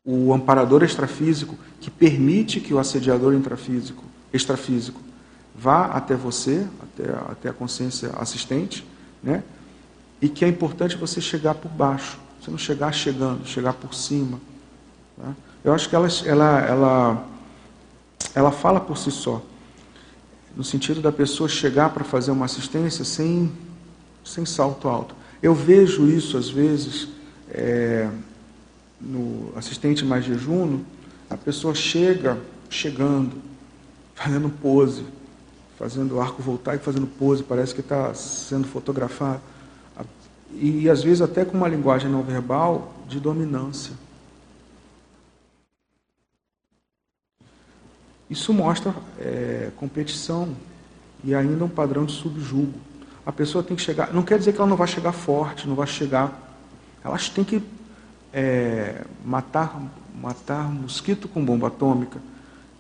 o 0.03 0.33
amparador 0.33 0.83
extrafísico, 0.83 1.55
que 1.81 1.91
permite 1.91 2.61
que 2.61 2.73
o 2.73 2.79
assediador 2.79 3.35
intrafísico, 3.35 4.03
extrafísico 4.33 5.01
vá 5.55 5.87
até 5.87 6.17
você, 6.17 6.67
até, 6.83 7.11
até 7.31 7.49
a 7.51 7.53
consciência 7.53 8.11
assistente, 8.17 8.85
né? 9.23 9.43
e 10.21 10.29
que 10.29 10.45
é 10.45 10.49
importante 10.49 10.97
você 10.97 11.21
chegar 11.21 11.55
por 11.55 11.71
baixo, 11.71 12.19
você 12.41 12.51
não 12.51 12.59
chegar 12.59 12.93
chegando, 12.93 13.47
chegar 13.47 13.75
por 13.75 13.95
cima. 13.95 14.41
Tá? 15.17 15.35
Eu 15.65 15.73
acho 15.73 15.89
que 15.89 15.97
ela, 15.97 16.09
ela, 16.27 16.61
ela, 16.61 17.27
ela 18.35 18.53
fala 18.53 18.79
por 18.79 18.99
si 18.99 19.11
só, 19.11 19.43
no 20.55 20.63
sentido 20.63 21.01
da 21.01 21.11
pessoa 21.11 21.49
chegar 21.49 21.89
para 21.89 22.05
fazer 22.05 22.31
uma 22.31 22.45
assistência 22.45 23.03
sem, 23.03 23.51
sem 24.23 24.45
salto 24.45 24.87
alto. 24.89 25.17
Eu 25.43 25.55
vejo 25.55 26.07
isso 26.07 26.37
às 26.37 26.51
vezes 26.51 27.09
é, 27.51 28.11
no 29.01 29.53
assistente 29.57 30.05
mais 30.05 30.25
jejuno, 30.25 30.85
a 31.31 31.37
pessoa 31.37 31.75
chega 31.75 32.39
chegando, 32.69 33.33
fazendo 34.15 34.51
pose, 34.51 35.05
fazendo 35.79 36.21
arco 36.21 36.43
voltar 36.43 36.75
e 36.75 36.79
fazendo 36.79 37.07
pose, 37.07 37.43
parece 37.43 37.75
que 37.75 37.81
está 37.81 38.13
sendo 38.13 38.67
fotografado. 38.67 39.41
E 40.53 40.89
às 40.91 41.03
vezes 41.03 41.23
até 41.23 41.45
com 41.45 41.57
uma 41.57 41.69
linguagem 41.69 42.11
não 42.11 42.23
verbal 42.23 42.93
de 43.09 43.19
dominância. 43.19 44.04
Isso 48.35 48.53
mostra 48.53 48.93
é, 49.17 49.71
competição 49.77 50.49
e 51.23 51.33
ainda 51.37 51.65
um 51.65 51.69
padrão 51.69 52.05
de 52.05 52.11
subjugo. 52.11 52.75
A 53.25 53.31
pessoa 53.31 53.63
tem 53.63 53.77
que 53.77 53.83
chegar. 53.83 54.13
Não 54.13 54.25
quer 54.25 54.41
dizer 54.41 54.53
que 54.53 54.59
ela 54.59 54.69
não 54.69 54.77
vai 54.77 54.89
chegar 54.89 55.13
forte, 55.13 55.69
não 55.69 55.77
vai 55.77 55.87
chegar. 55.87 56.59
Elas 57.05 57.29
têm 57.29 57.45
que 57.45 57.63
é, 58.33 59.03
matar, 59.25 59.81
matar 60.21 60.65
mosquito 60.65 61.29
com 61.29 61.45
bomba 61.45 61.69
atômica. 61.69 62.19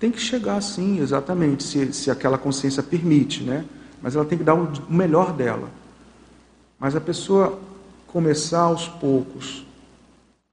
Tem 0.00 0.10
que 0.10 0.20
chegar 0.20 0.60
sim, 0.60 0.98
exatamente, 0.98 1.62
se, 1.62 1.92
se 1.92 2.10
aquela 2.10 2.36
consciência 2.36 2.82
permite, 2.82 3.44
né? 3.44 3.64
Mas 4.02 4.16
ela 4.16 4.24
tem 4.24 4.36
que 4.36 4.42
dar 4.42 4.54
o 4.54 4.72
melhor 4.90 5.32
dela. 5.32 5.68
Mas 6.80 6.96
a 6.96 7.00
pessoa 7.00 7.60
começar 8.08 8.62
aos 8.62 8.88
poucos 8.88 9.64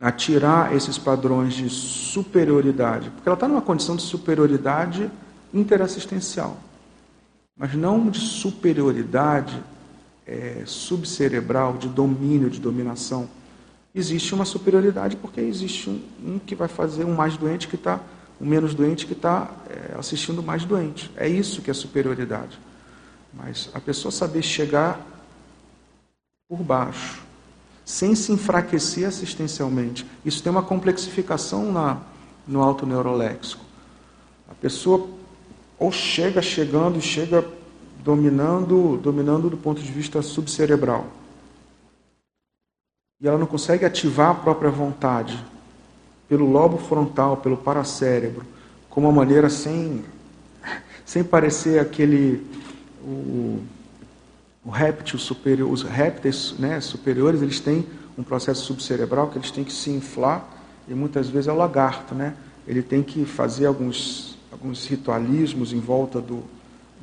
a 0.02 0.12
tirar 0.12 0.76
esses 0.76 0.98
padrões 0.98 1.54
de 1.54 1.70
superioridade, 1.70 3.12
porque 3.12 3.30
ela 3.30 3.36
está 3.36 3.48
numa 3.48 3.62
condição 3.62 3.96
de 3.96 4.02
superioridade 4.02 5.12
interassistencial, 5.54 6.58
mas 7.56 7.76
não 7.76 8.10
de 8.10 8.20
superioridade 8.20 9.62
é, 10.26 10.64
subcerebral, 10.66 11.78
de 11.78 11.88
domínio, 11.88 12.50
de 12.50 12.60
dominação. 12.60 13.30
Existe 13.94 14.34
uma 14.34 14.46
superioridade 14.46 15.16
porque 15.16 15.40
existe 15.40 15.88
um, 15.88 16.02
um 16.24 16.40
que 16.40 16.56
vai 16.56 16.68
fazer 16.68 17.04
um 17.04 17.14
mais 17.14 17.38
doente 17.38 17.68
que 17.68 17.76
está, 17.76 18.00
um 18.40 18.46
menos 18.48 18.74
doente 18.74 19.06
que 19.06 19.14
está 19.14 19.52
é, 19.70 20.00
assistindo 20.00 20.42
mais 20.42 20.66
doente. 20.66 21.12
É 21.16 21.28
isso 21.28 21.62
que 21.62 21.70
é 21.70 21.74
superioridade. 21.76 22.58
Mas 23.32 23.70
a 23.72 23.80
pessoa 23.80 24.12
saber 24.12 24.42
chegar 24.42 25.00
por 26.50 26.64
baixo, 26.64 27.22
sem 27.92 28.16
se 28.16 28.32
enfraquecer 28.32 29.06
assistencialmente. 29.06 30.10
Isso 30.24 30.42
tem 30.42 30.50
uma 30.50 30.64
complexificação 30.64 31.74
na, 31.74 31.98
no 32.48 32.64
alto 32.64 32.86
neuroléxico. 32.86 33.66
A 34.50 34.54
pessoa 34.54 35.10
ou 35.78 35.92
chega 35.92 36.42
chegando 36.42 36.98
e 36.98 37.02
chega 37.02 37.46
dominando, 38.02 38.98
dominando 39.04 39.50
do 39.50 39.58
ponto 39.58 39.82
de 39.82 39.92
vista 39.92 40.22
subcerebral. 40.22 41.06
E 43.20 43.28
ela 43.28 43.38
não 43.38 43.46
consegue 43.46 43.84
ativar 43.84 44.30
a 44.30 44.36
própria 44.36 44.72
vontade 44.72 45.38
pelo 46.30 46.50
lobo 46.50 46.78
frontal, 46.78 47.38
pelo 47.38 47.58
paracérebro, 47.58 48.46
com 48.90 49.02
uma 49.02 49.12
maneira 49.12 49.50
sem, 49.50 50.06
sem 51.06 51.26
parecer 51.26 51.78
aquele 51.78 52.48
o, 53.04 53.62
o 54.64 54.70
réptil 54.70 55.18
superior, 55.18 55.72
os 55.72 55.82
répteis 55.82 56.54
né, 56.60 56.80
superiores, 56.80 57.42
eles 57.42 57.60
têm 57.60 57.86
um 58.18 58.24
processo 58.24 58.64
subcerebral 58.66 59.30
que 59.30 59.38
eles 59.38 59.52
têm 59.52 59.64
que 59.64 59.74
se 59.74 59.90
inflar 59.90 60.48
e 60.88 60.94
muitas 60.94 61.30
vezes 61.30 61.48
é 61.48 61.52
o 61.52 61.56
lagarto, 61.56 62.14
né? 62.14 62.36
Ele 62.68 62.84
tem 62.84 63.02
que 63.02 63.26
fazer 63.26 63.66
alguns, 63.66 64.38
alguns 64.52 64.86
ritualismos 64.86 65.74
em 65.74 65.80
volta 65.80 66.22
do, 66.22 66.44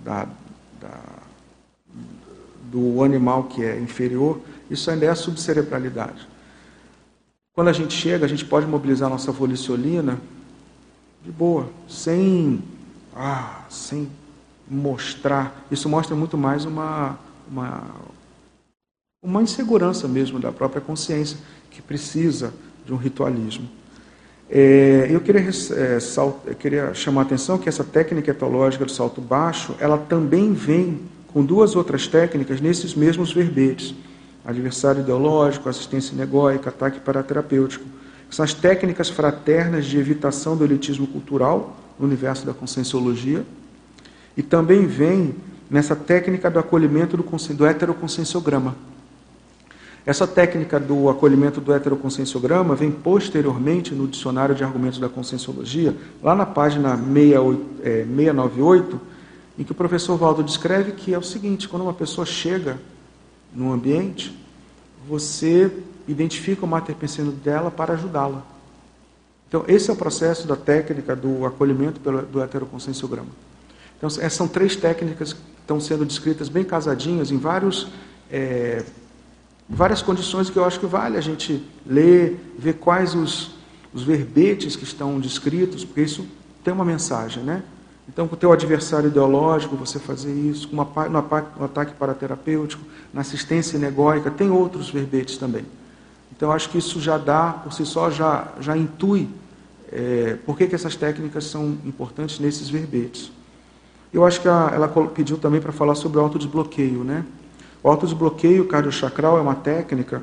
da, 0.04 0.28
da, 0.80 1.00
do 2.70 3.02
animal 3.02 3.44
que 3.44 3.64
é 3.64 3.78
inferior. 3.78 4.40
Isso 4.70 4.90
ainda 4.90 5.06
é 5.06 5.08
a 5.08 5.14
subcerebralidade. 5.14 6.28
Quando 7.54 7.68
a 7.68 7.72
gente 7.72 7.92
chega, 7.92 8.24
a 8.24 8.28
gente 8.28 8.44
pode 8.44 8.66
mobilizar 8.66 9.08
a 9.08 9.10
nossa 9.10 9.32
volicionina 9.32 10.18
de 11.24 11.32
boa, 11.32 11.68
sem, 11.88 12.62
ah, 13.16 13.64
sem 13.68 14.08
mostrar. 14.70 15.66
Isso 15.70 15.88
mostra 15.88 16.14
muito 16.14 16.38
mais 16.38 16.64
uma 16.64 17.18
uma, 17.50 17.84
uma 19.22 19.42
insegurança 19.42 20.06
mesmo 20.06 20.38
da 20.38 20.52
própria 20.52 20.80
consciência, 20.80 21.38
que 21.70 21.82
precisa 21.82 22.52
de 22.84 22.92
um 22.92 22.96
ritualismo. 22.96 23.68
É, 24.50 25.08
eu 25.10 25.20
queria, 25.20 25.42
é, 25.42 26.00
sal, 26.00 26.42
eu 26.46 26.54
queria 26.54 26.94
chamar 26.94 27.22
a 27.22 27.24
atenção 27.24 27.58
que 27.58 27.68
essa 27.68 27.84
técnica 27.84 28.30
etológica 28.30 28.84
do 28.84 28.90
salto 28.90 29.20
baixo, 29.20 29.74
ela 29.78 29.98
também 29.98 30.54
vem 30.54 31.00
com 31.26 31.44
duas 31.44 31.76
outras 31.76 32.06
técnicas 32.06 32.60
nesses 32.60 32.94
mesmos 32.94 33.32
verbetes. 33.32 33.94
Adversário 34.44 35.02
ideológico, 35.02 35.68
assistência 35.68 36.16
negóica, 36.16 36.70
ataque 36.70 37.00
paraterapêutico. 37.00 37.84
São 38.30 38.42
as 38.44 38.54
técnicas 38.54 39.10
fraternas 39.10 39.84
de 39.84 39.98
evitação 39.98 40.56
do 40.56 40.64
elitismo 40.64 41.06
cultural 41.06 41.76
no 41.98 42.06
universo 42.06 42.46
da 42.46 42.54
conscienciologia. 42.54 43.44
E 44.36 44.42
também 44.42 44.86
vem 44.86 45.34
nessa 45.70 45.94
técnica 45.94 46.50
do 46.50 46.58
acolhimento 46.58 47.16
do, 47.16 47.22
do. 47.22 48.74
Essa 50.06 50.26
técnica 50.26 50.80
do 50.80 51.10
acolhimento 51.10 51.60
do 51.60 51.72
heteroconscienciograma 51.72 52.74
vem 52.74 52.90
posteriormente 52.90 53.94
no 53.94 54.06
Dicionário 54.06 54.54
de 54.54 54.64
Argumentos 54.64 54.98
da 54.98 55.08
Conscienciologia, 55.08 55.94
lá 56.22 56.34
na 56.34 56.46
página 56.46 56.96
68, 56.96 57.66
é, 57.82 58.04
698, 58.04 59.00
em 59.58 59.64
que 59.64 59.72
o 59.72 59.74
professor 59.74 60.16
Valdo 60.16 60.42
descreve 60.42 60.92
que 60.92 61.12
é 61.12 61.18
o 61.18 61.22
seguinte: 61.22 61.68
quando 61.68 61.82
uma 61.82 61.92
pessoa 61.92 62.24
chega 62.24 62.78
num 63.54 63.70
ambiente, 63.70 64.34
você 65.06 65.70
identifica 66.06 66.64
o 66.64 66.68
mater 66.68 66.96
pensando 66.96 67.30
dela 67.30 67.70
para 67.70 67.92
ajudá-la. 67.92 68.42
Então, 69.46 69.64
esse 69.68 69.90
é 69.90 69.92
o 69.92 69.96
processo 69.96 70.46
da 70.46 70.56
técnica 70.56 71.14
do 71.14 71.44
acolhimento 71.44 72.00
pelo, 72.00 72.22
do 72.22 72.42
heteroconscienciograma. 72.42 73.28
Então, 73.98 74.08
essas 74.08 74.32
são 74.32 74.48
três 74.48 74.76
técnicas 74.76 75.32
que 75.32 75.40
estão 75.60 75.78
sendo 75.80 76.06
descritas 76.06 76.48
bem 76.48 76.64
casadinhas 76.64 77.30
em 77.30 77.36
vários, 77.36 77.88
é, 78.30 78.82
várias 79.68 80.00
condições 80.00 80.48
que 80.48 80.56
eu 80.56 80.64
acho 80.64 80.80
que 80.80 80.86
vale 80.86 81.18
a 81.18 81.20
gente 81.20 81.62
ler, 81.84 82.54
ver 82.56 82.74
quais 82.74 83.14
os, 83.14 83.56
os 83.92 84.02
verbetes 84.02 84.76
que 84.76 84.84
estão 84.84 85.18
descritos, 85.18 85.84
porque 85.84 86.02
isso 86.02 86.26
tem 86.62 86.72
uma 86.72 86.84
mensagem, 86.84 87.42
né? 87.42 87.62
Então, 88.08 88.26
com 88.26 88.34
o 88.34 88.38
teu 88.38 88.52
adversário 88.52 89.08
ideológico, 89.08 89.76
você 89.76 89.98
fazer 89.98 90.32
isso, 90.32 90.68
no, 90.72 90.84
no 91.10 91.64
ataque 91.64 91.92
paraterapêutico, 91.92 92.82
na 93.12 93.20
assistência 93.20 93.78
negóica, 93.78 94.30
tem 94.30 94.50
outros 94.50 94.88
verbetes 94.88 95.36
também. 95.36 95.66
Então, 96.34 96.50
acho 96.50 96.70
que 96.70 96.78
isso 96.78 97.00
já 97.00 97.18
dá, 97.18 97.52
por 97.52 97.72
si 97.72 97.84
só, 97.84 98.10
já, 98.10 98.48
já 98.60 98.76
intui 98.76 99.28
é, 99.92 100.38
por 100.46 100.56
que, 100.56 100.66
que 100.66 100.74
essas 100.74 100.96
técnicas 100.96 101.44
são 101.44 101.76
importantes 101.84 102.38
nesses 102.38 102.70
verbetes. 102.70 103.30
Eu 104.12 104.24
acho 104.24 104.40
que 104.40 104.48
a, 104.48 104.70
ela 104.72 104.88
pediu 105.08 105.36
também 105.36 105.60
para 105.60 105.72
falar 105.72 105.94
sobre 105.94 106.18
o 106.18 106.20
autodesbloqueio. 106.20 107.04
Né? 107.04 107.24
O 107.82 107.88
autodesbloqueio 107.88 108.66
cardiochacral 108.66 109.38
é 109.38 109.40
uma 109.40 109.54
técnica 109.54 110.22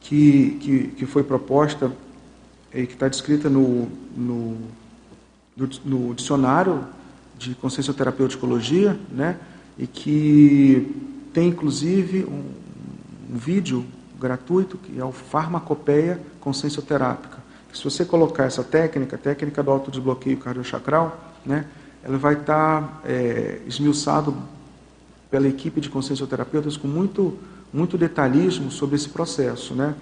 que, 0.00 0.58
que, 0.60 0.88
que 0.88 1.06
foi 1.06 1.22
proposta 1.22 1.92
e 2.72 2.86
que 2.86 2.92
está 2.92 3.08
descrita 3.08 3.48
no, 3.48 3.88
no, 4.16 4.56
no, 5.84 6.14
dicionário 6.14 6.84
de 7.36 7.54
consciencioterapeuticologia, 7.54 8.98
né? 9.10 9.36
e 9.76 9.86
que 9.86 10.94
tem 11.32 11.48
inclusive 11.48 12.24
um, 12.24 13.34
um 13.34 13.36
vídeo 13.36 13.84
gratuito 14.18 14.76
que 14.76 15.00
é 15.00 15.04
o 15.04 15.10
Farmacopeia 15.10 16.20
Consciencioterápica. 16.40 17.38
Se 17.72 17.82
você 17.84 18.04
colocar 18.04 18.44
essa 18.44 18.62
técnica, 18.64 19.16
técnica 19.16 19.62
do 19.62 19.70
autodesbloqueio 19.70 20.36
cardiochacral, 20.36 21.18
né, 21.46 21.66
ela 22.02 22.18
vai 22.18 22.34
estar 22.34 23.02
é, 23.04 23.60
esmiuçado 23.66 24.34
pela 25.30 25.46
equipe 25.46 25.80
de 25.80 25.88
consciencioterapeutas 25.88 26.76
com 26.76 26.88
muito, 26.88 27.38
muito 27.72 27.96
detalhismo 27.96 28.70
sobre 28.70 28.96
esse 28.96 29.08
processo. 29.08 29.74
Né? 29.74 29.94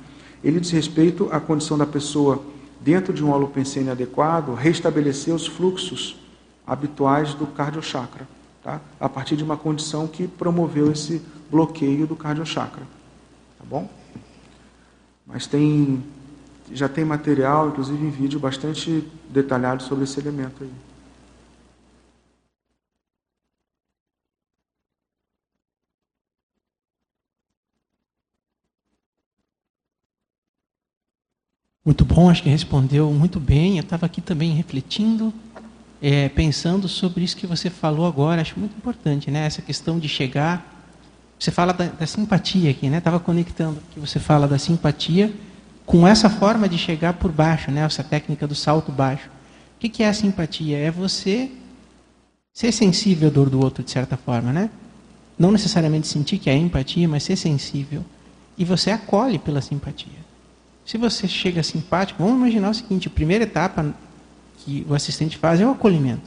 Ele 0.42 0.60
diz 0.60 0.70
respeito 0.70 1.28
à 1.30 1.40
condição 1.40 1.76
da 1.76 1.86
pessoa, 1.86 2.42
dentro 2.80 3.12
de 3.12 3.24
um 3.24 3.30
holopensene 3.30 3.90
adequado, 3.90 4.54
restabelecer 4.54 5.34
os 5.34 5.46
fluxos 5.46 6.16
habituais 6.66 7.34
do 7.34 7.46
cardiochakra, 7.46 8.28
tá? 8.62 8.80
a 9.00 9.08
partir 9.08 9.36
de 9.36 9.42
uma 9.42 9.56
condição 9.56 10.06
que 10.06 10.28
promoveu 10.28 10.90
esse 10.92 11.20
bloqueio 11.50 12.06
do 12.06 12.14
cardiochakra. 12.14 12.82
Tá 13.58 13.64
bom? 13.68 13.90
Mas 15.26 15.46
tem, 15.46 16.02
já 16.72 16.88
tem 16.88 17.04
material, 17.04 17.68
inclusive 17.68 18.06
em 18.06 18.10
vídeo, 18.10 18.38
bastante 18.38 19.06
detalhado 19.28 19.82
sobre 19.82 20.04
esse 20.04 20.18
elemento 20.20 20.62
aí. 20.62 20.87
Muito 31.88 32.04
bom, 32.04 32.28
acho 32.28 32.42
que 32.42 32.50
respondeu 32.50 33.10
muito 33.14 33.40
bem. 33.40 33.78
Eu 33.78 33.82
estava 33.82 34.04
aqui 34.04 34.20
também 34.20 34.52
refletindo, 34.52 35.32
é, 36.02 36.28
pensando 36.28 36.86
sobre 36.86 37.24
isso 37.24 37.34
que 37.34 37.46
você 37.46 37.70
falou 37.70 38.06
agora. 38.06 38.42
Acho 38.42 38.60
muito 38.60 38.76
importante, 38.76 39.30
né? 39.30 39.46
Essa 39.46 39.62
questão 39.62 39.98
de 39.98 40.06
chegar. 40.06 40.84
Você 41.38 41.50
fala 41.50 41.72
da, 41.72 41.86
da 41.86 42.06
simpatia 42.06 42.70
aqui, 42.70 42.90
né? 42.90 42.98
Estava 42.98 43.18
conectando 43.18 43.80
que 43.90 43.98
você 43.98 44.18
fala 44.18 44.46
da 44.46 44.58
simpatia 44.58 45.32
com 45.86 46.06
essa 46.06 46.28
forma 46.28 46.68
de 46.68 46.76
chegar 46.76 47.14
por 47.14 47.32
baixo, 47.32 47.70
né? 47.70 47.80
Essa 47.80 48.04
técnica 48.04 48.46
do 48.46 48.54
salto 48.54 48.92
baixo. 48.92 49.30
O 49.76 49.80
que, 49.80 49.88
que 49.88 50.02
é 50.02 50.10
a 50.10 50.12
simpatia? 50.12 50.76
É 50.76 50.90
você 50.90 51.50
ser 52.52 52.70
sensível 52.70 53.30
à 53.30 53.32
dor 53.32 53.48
do 53.48 53.60
outro 53.60 53.82
de 53.82 53.90
certa 53.90 54.18
forma, 54.18 54.52
né? 54.52 54.68
Não 55.38 55.50
necessariamente 55.50 56.06
sentir 56.06 56.36
que 56.36 56.50
é 56.50 56.54
empatia, 56.54 57.08
mas 57.08 57.22
ser 57.22 57.36
sensível. 57.36 58.04
E 58.58 58.62
você 58.62 58.90
acolhe 58.90 59.38
pela 59.38 59.62
simpatia. 59.62 60.17
Se 60.88 60.96
você 60.96 61.28
chega 61.28 61.62
simpático, 61.62 62.22
vamos 62.22 62.38
imaginar 62.38 62.70
o 62.70 62.74
seguinte: 62.74 63.08
a 63.08 63.10
primeira 63.10 63.44
etapa 63.44 63.94
que 64.56 64.86
o 64.88 64.94
assistente 64.94 65.36
faz 65.36 65.60
é 65.60 65.66
o 65.66 65.72
acolhimento. 65.72 66.22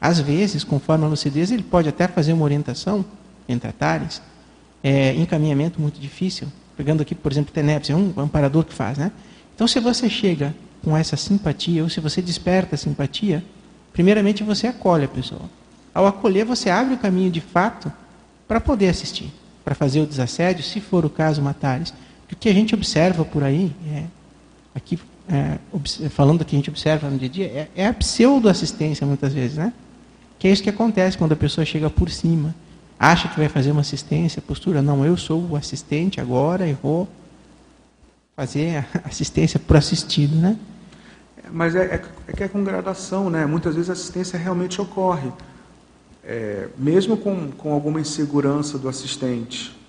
Às 0.00 0.18
vezes, 0.18 0.64
conforme 0.64 1.04
a 1.04 1.08
lucidez, 1.08 1.52
ele 1.52 1.62
pode 1.62 1.88
até 1.88 2.08
fazer 2.08 2.32
uma 2.32 2.42
orientação 2.42 3.04
entre 3.48 3.68
atares, 3.68 4.20
é, 4.82 5.14
encaminhamento 5.14 5.80
muito 5.80 6.00
difícil. 6.00 6.48
Pegando 6.76 7.02
aqui, 7.02 7.14
por 7.14 7.30
exemplo, 7.30 7.54
TENEPS, 7.54 7.90
é 7.90 7.94
um 7.94 8.12
amparador 8.16 8.64
que 8.64 8.74
faz, 8.74 8.98
né? 8.98 9.12
Então, 9.54 9.68
se 9.68 9.78
você 9.78 10.10
chega 10.10 10.52
com 10.82 10.96
essa 10.96 11.16
simpatia, 11.16 11.84
ou 11.84 11.88
se 11.88 12.00
você 12.00 12.20
desperta 12.20 12.74
a 12.74 12.78
simpatia, 12.78 13.44
primeiramente 13.92 14.42
você 14.42 14.66
acolhe 14.66 15.04
a 15.04 15.08
pessoa. 15.08 15.48
Ao 15.94 16.04
acolher, 16.04 16.44
você 16.44 16.68
abre 16.68 16.94
o 16.94 16.98
caminho 16.98 17.30
de 17.30 17.40
fato 17.40 17.92
para 18.48 18.60
poder 18.60 18.88
assistir, 18.88 19.32
para 19.64 19.72
fazer 19.76 20.00
o 20.00 20.06
desassédio, 20.06 20.64
se 20.64 20.80
for 20.80 21.04
o 21.04 21.10
caso, 21.10 21.40
matares. 21.40 21.94
O 22.34 22.36
que 22.36 22.48
a 22.48 22.52
gente 22.52 22.74
observa 22.74 23.24
por 23.24 23.44
aí, 23.44 23.72
é, 23.86 24.04
aqui 24.74 24.98
é, 25.28 25.58
falando 26.10 26.40
do 26.40 26.44
que 26.44 26.56
a 26.56 26.58
gente 26.58 26.68
observa 26.68 27.08
no 27.08 27.16
dia 27.16 27.28
a 27.28 27.30
dia, 27.30 27.46
é, 27.46 27.68
é 27.76 27.86
a 27.86 27.94
pseudo-assistência 27.94 29.06
muitas 29.06 29.32
vezes, 29.32 29.56
né? 29.56 29.72
Que 30.36 30.48
é 30.48 30.50
isso 30.50 30.62
que 30.62 30.68
acontece 30.68 31.16
quando 31.16 31.30
a 31.30 31.36
pessoa 31.36 31.64
chega 31.64 31.88
por 31.88 32.10
cima, 32.10 32.52
acha 32.98 33.28
que 33.28 33.38
vai 33.38 33.48
fazer 33.48 33.70
uma 33.70 33.82
assistência, 33.82 34.42
postura, 34.42 34.82
não, 34.82 35.06
eu 35.06 35.16
sou 35.16 35.48
o 35.48 35.54
assistente 35.54 36.20
agora 36.20 36.66
e 36.66 36.72
vou 36.72 37.08
fazer 38.34 38.84
assistência 39.06 39.60
por 39.60 39.76
assistido, 39.76 40.34
né? 40.34 40.58
Mas 41.52 41.76
é, 41.76 41.84
é, 41.84 42.02
é, 42.26 42.32
que 42.32 42.42
é 42.42 42.48
com 42.48 42.64
gradação, 42.64 43.30
né? 43.30 43.46
Muitas 43.46 43.76
vezes 43.76 43.90
a 43.90 43.92
assistência 43.92 44.36
realmente 44.36 44.80
ocorre, 44.80 45.30
é, 46.24 46.66
mesmo 46.76 47.16
com, 47.16 47.52
com 47.52 47.72
alguma 47.72 48.00
insegurança 48.00 48.76
do 48.76 48.88
assistente 48.88 49.83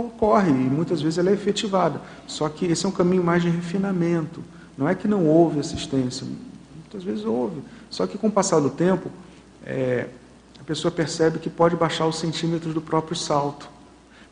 ocorre 0.00 0.50
e 0.50 0.54
muitas 0.54 1.00
vezes 1.02 1.18
ela 1.18 1.30
é 1.30 1.34
efetivada. 1.34 2.00
Só 2.26 2.48
que 2.48 2.66
esse 2.66 2.86
é 2.86 2.88
um 2.88 2.92
caminho 2.92 3.22
mais 3.22 3.42
de 3.42 3.50
refinamento. 3.50 4.42
Não 4.76 4.88
é 4.88 4.94
que 4.94 5.06
não 5.06 5.26
houve 5.26 5.60
assistência, 5.60 6.26
muitas 6.74 7.04
vezes 7.04 7.24
houve. 7.24 7.62
Só 7.90 8.06
que 8.06 8.16
com 8.16 8.28
o 8.28 8.32
passar 8.32 8.60
do 8.60 8.70
tempo, 8.70 9.10
é, 9.64 10.08
a 10.60 10.64
pessoa 10.64 10.90
percebe 10.90 11.38
que 11.38 11.50
pode 11.50 11.76
baixar 11.76 12.06
os 12.06 12.18
centímetros 12.18 12.72
do 12.72 12.80
próprio 12.80 13.16
salto. 13.16 13.68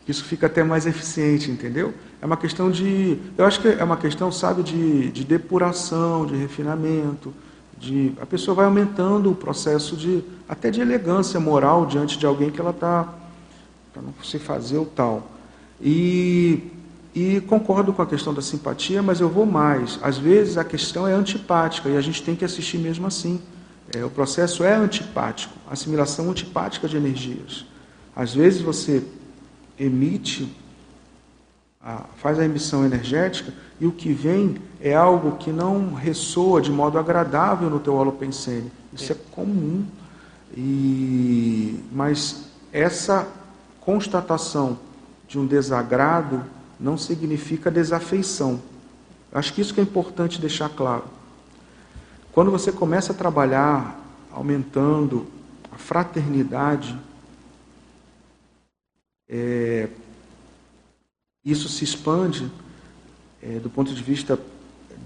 Isso 0.09 0.25
fica 0.25 0.47
até 0.47 0.65
mais 0.65 0.87
eficiente, 0.87 1.51
entendeu? 1.51 1.95
É 2.21 2.27
uma 2.27 2.37
questão 2.37 2.71
de. 2.71 3.19
Eu 3.39 3.45
acho 3.45 3.61
que 3.61 3.69
é 3.69 3.85
uma 3.85 3.97
questão, 3.97 4.33
sabe, 4.33 4.63
de, 4.63 5.11
de 5.11 5.25
depuração, 5.25 6.27
de 6.27 6.35
refinamento. 6.37 7.33
De, 7.79 8.13
a 8.21 8.27
pessoa 8.27 8.55
vai 8.55 8.65
aumentando 8.65 9.31
o 9.31 9.35
processo 9.35 9.97
de 9.97 10.23
até 10.49 10.71
de 10.71 10.81
elegância 10.81 11.39
moral 11.39 11.87
diante 11.87 12.19
de 12.19 12.27
alguém 12.27 12.51
que 12.51 12.61
ela 12.61 12.71
está 12.71 13.09
para 13.93 14.03
não 14.03 14.13
se 14.23 14.39
fazer 14.39 14.79
o 14.79 14.85
tal. 14.85 15.31
E, 15.81 16.71
e 17.15 17.41
concordo 17.43 17.93
com 17.93 18.03
a 18.03 18.07
questão 18.07 18.35
da 18.35 18.43
simpatia, 18.43 19.03
mas 19.03 19.21
eu 19.21 19.29
vou 19.29 19.47
mais. 19.47 19.99
Às 20.03 20.19
vezes 20.19 20.59
a 20.59 20.65
questão 20.65 21.07
é 21.07 21.13
antipática 21.13 21.89
e 21.89 21.97
a 21.97 22.01
gente 22.01 22.23
tem 22.23 22.37
que 22.37 22.45
assistir 22.45 22.79
mesmo 22.79 23.07
assim. 23.07 23.41
É, 23.93 24.05
o 24.05 24.11
processo 24.11 24.63
é 24.63 24.75
antipático, 24.75 25.55
assimilação 25.69 26.31
antipática 26.31 26.87
de 26.87 26.97
energias. 26.97 27.65
Às 28.15 28.35
vezes 28.35 28.61
você 28.61 29.03
emite, 29.79 30.55
a, 31.83 32.05
faz 32.17 32.39
a 32.39 32.45
emissão 32.45 32.85
energética 32.85 33.53
e 33.81 33.87
o 33.87 33.93
que 33.93 34.13
vem 34.13 34.57
é 34.81 34.95
algo 34.95 35.37
que 35.39 35.51
não 35.51 35.95
ressoa 35.95 36.61
de 36.61 36.71
modo 36.71 36.99
agradável 36.99 37.69
no 37.69 37.81
teu 37.81 37.95
holopensene. 37.95 38.71
Isso 38.93 39.13
é 39.13 39.17
comum. 39.33 39.85
E, 40.57 41.81
mas 41.91 42.45
essa 42.73 43.27
constatação 43.81 44.79
de 45.31 45.39
um 45.39 45.47
desagrado 45.47 46.45
não 46.79 46.99
significa 46.99 47.71
desafeição. 47.71 48.61
Acho 49.33 49.55
que 49.55 49.61
isso 49.61 49.73
que 49.73 49.79
é 49.79 49.83
importante 49.83 50.41
deixar 50.41 50.69
claro. 50.69 51.05
Quando 52.33 52.51
você 52.51 52.73
começa 52.73 53.13
a 53.13 53.15
trabalhar 53.15 53.97
aumentando 54.33 55.29
a 55.71 55.79
fraternidade, 55.79 56.99
é, 59.29 59.89
isso 61.45 61.69
se 61.69 61.85
expande 61.85 62.51
é, 63.41 63.61
do 63.61 63.71
ponto 63.71 63.95
de 63.95 64.03
vista 64.03 64.37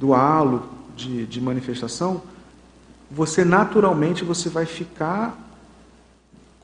do 0.00 0.14
halo 0.14 0.66
de, 0.96 1.26
de 1.26 1.38
manifestação, 1.38 2.22
você 3.10 3.44
naturalmente 3.44 4.24
você 4.24 4.48
vai 4.48 4.64
ficar 4.64 5.38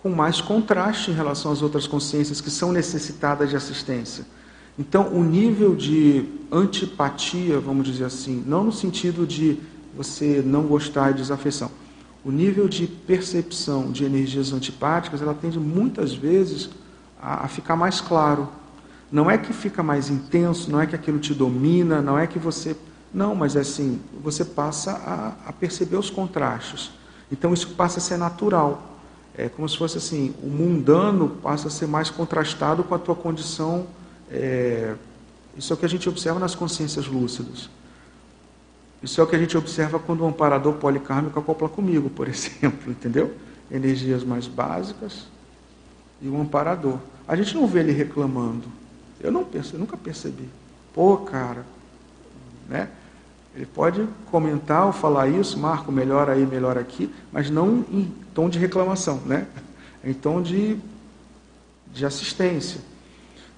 com 0.02 0.10
mais 0.10 0.40
contraste 0.40 1.10
em 1.10 1.14
relação 1.14 1.52
às 1.52 1.60
outras 1.60 1.86
consciências 1.86 2.40
que 2.40 2.50
são 2.50 2.72
necessitadas 2.72 3.50
de 3.50 3.56
assistência. 3.56 4.24
Então, 4.78 5.08
o 5.12 5.22
nível 5.22 5.74
de 5.74 6.24
antipatia, 6.50 7.60
vamos 7.60 7.86
dizer 7.86 8.04
assim, 8.04 8.42
não 8.46 8.64
no 8.64 8.72
sentido 8.72 9.26
de 9.26 9.58
você 9.94 10.42
não 10.44 10.62
gostar 10.62 11.10
de 11.10 11.18
desafeição, 11.18 11.70
o 12.24 12.30
nível 12.30 12.66
de 12.66 12.86
percepção 12.86 13.90
de 13.90 14.04
energias 14.04 14.52
antipáticas, 14.52 15.20
ela 15.20 15.34
tende 15.34 15.58
muitas 15.58 16.14
vezes 16.14 16.70
a, 17.20 17.44
a 17.44 17.48
ficar 17.48 17.76
mais 17.76 18.00
claro. 18.00 18.48
Não 19.12 19.30
é 19.30 19.36
que 19.36 19.52
fica 19.52 19.82
mais 19.82 20.08
intenso, 20.08 20.70
não 20.70 20.80
é 20.80 20.86
que 20.86 20.94
aquilo 20.94 21.18
te 21.18 21.34
domina, 21.34 22.00
não 22.00 22.18
é 22.18 22.26
que 22.26 22.38
você. 22.38 22.74
Não, 23.12 23.34
mas 23.34 23.56
é 23.56 23.60
assim, 23.60 24.00
você 24.22 24.44
passa 24.44 24.92
a, 24.92 25.48
a 25.48 25.52
perceber 25.52 25.96
os 25.96 26.08
contrastes. 26.08 26.90
Então, 27.30 27.52
isso 27.52 27.68
passa 27.70 27.98
a 27.98 28.02
ser 28.02 28.16
natural 28.16 28.89
é 29.40 29.48
como 29.48 29.66
se 29.66 29.78
fosse 29.78 29.96
assim, 29.96 30.34
o 30.42 30.48
mundano 30.48 31.30
passa 31.42 31.68
a 31.68 31.70
ser 31.70 31.86
mais 31.86 32.10
contrastado 32.10 32.84
com 32.84 32.94
a 32.94 32.98
tua 32.98 33.14
condição. 33.14 33.86
É, 34.30 34.94
isso 35.56 35.72
é 35.72 35.74
o 35.74 35.76
que 35.78 35.86
a 35.86 35.88
gente 35.88 36.06
observa 36.08 36.38
nas 36.38 36.54
consciências 36.54 37.06
lúcidas. 37.06 37.70
Isso 39.02 39.18
é 39.18 39.24
o 39.24 39.26
que 39.26 39.34
a 39.34 39.38
gente 39.38 39.56
observa 39.56 39.98
quando 39.98 40.20
o 40.20 40.26
amparador 40.26 40.74
policármico 40.74 41.38
acopla 41.38 41.70
comigo, 41.70 42.10
por 42.10 42.28
exemplo, 42.28 42.90
entendeu? 42.90 43.34
Energias 43.70 44.22
mais 44.22 44.46
básicas 44.46 45.26
e 46.20 46.28
um 46.28 46.42
amparador. 46.42 46.98
A 47.26 47.34
gente 47.34 47.54
não 47.54 47.66
vê 47.66 47.80
ele 47.80 47.92
reclamando. 47.92 48.68
Eu 49.18 49.32
não 49.32 49.42
penso, 49.42 49.74
eu 49.74 49.80
nunca 49.80 49.96
percebi. 49.96 50.50
Pô, 50.92 51.16
cara, 51.16 51.64
né? 52.68 52.90
Ele 53.54 53.66
pode 53.66 54.08
comentar 54.30 54.86
ou 54.86 54.92
falar 54.92 55.28
isso, 55.28 55.58
Marco, 55.58 55.90
melhor 55.90 56.30
aí, 56.30 56.46
melhor 56.46 56.78
aqui, 56.78 57.12
mas 57.32 57.50
não 57.50 57.84
em 57.90 58.12
tom 58.32 58.48
de 58.48 58.58
reclamação, 58.58 59.20
né? 59.26 59.46
Em 60.02 60.14
tom 60.14 60.40
de, 60.40 60.78
de 61.92 62.06
assistência. 62.06 62.80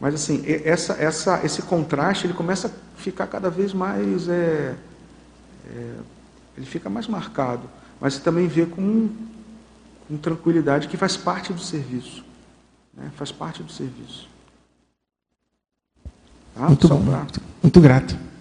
Mas 0.00 0.14
assim, 0.14 0.42
essa, 0.44 0.94
essa, 0.94 1.40
esse 1.46 1.62
contraste 1.62 2.26
ele 2.26 2.34
começa 2.34 2.66
a 2.66 3.00
ficar 3.00 3.28
cada 3.28 3.48
vez 3.48 3.72
mais. 3.72 4.28
É, 4.28 4.74
é, 5.70 5.94
ele 6.56 6.66
fica 6.66 6.90
mais 6.90 7.06
marcado. 7.06 7.70
Mas 8.00 8.14
você 8.14 8.20
também 8.20 8.48
vê 8.48 8.66
com, 8.66 9.08
com 10.08 10.16
tranquilidade 10.16 10.88
que 10.88 10.96
faz 10.96 11.16
parte 11.16 11.52
do 11.52 11.60
serviço. 11.60 12.24
Né? 12.92 13.12
Faz 13.14 13.30
parte 13.30 13.62
do 13.62 13.70
serviço. 13.70 14.28
Tá? 16.56 16.66
Muito 16.66 16.88
bom. 16.88 17.04
Pra... 17.04 17.26
Muito 17.62 17.80
grato. 17.80 18.31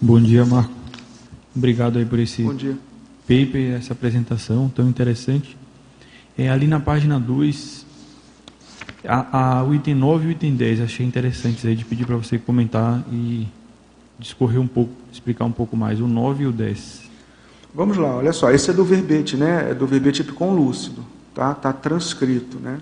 Bom 0.00 0.20
dia, 0.20 0.44
Marco. 0.44 0.72
Obrigado 1.54 1.98
aí 1.98 2.04
por 2.04 2.18
esse 2.18 2.44
paper, 3.26 3.74
essa 3.76 3.92
apresentação 3.92 4.68
tão 4.68 4.88
interessante. 4.88 5.56
É, 6.36 6.48
ali 6.48 6.66
na 6.66 6.78
página 6.78 7.18
2, 7.18 7.84
a, 9.04 9.58
a, 9.58 9.64
o 9.64 9.74
item 9.74 9.94
9 9.94 10.24
e 10.24 10.28
o 10.28 10.30
item 10.30 10.54
10, 10.54 10.80
achei 10.82 11.04
interessantes 11.04 11.64
aí 11.64 11.74
de 11.74 11.84
pedir 11.84 12.06
para 12.06 12.16
você 12.16 12.38
comentar 12.38 13.04
e 13.12 13.48
discorrer 14.18 14.60
um 14.60 14.66
pouco, 14.66 14.92
explicar 15.12 15.44
um 15.44 15.52
pouco 15.52 15.76
mais, 15.76 16.00
o 16.00 16.06
9 16.06 16.44
e 16.44 16.46
o 16.46 16.52
10. 16.52 17.08
Vamos 17.74 17.96
lá, 17.96 18.16
olha 18.16 18.32
só, 18.32 18.50
esse 18.50 18.70
é 18.70 18.72
do 18.72 18.84
verbete, 18.84 19.36
né? 19.36 19.70
É 19.70 19.74
do 19.74 19.86
verbete 19.86 20.24
com 20.24 20.54
lúcido, 20.54 21.04
tá? 21.34 21.54
Tá 21.54 21.72
transcrito, 21.72 22.58
né? 22.58 22.80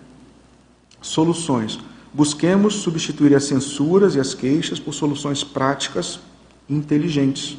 Soluções. 1.00 1.78
Busquemos 2.16 2.76
substituir 2.76 3.34
as 3.34 3.44
censuras 3.44 4.14
e 4.14 4.20
as 4.20 4.32
queixas 4.32 4.80
por 4.80 4.94
soluções 4.94 5.44
práticas 5.44 6.18
e 6.66 6.74
inteligentes. 6.74 7.58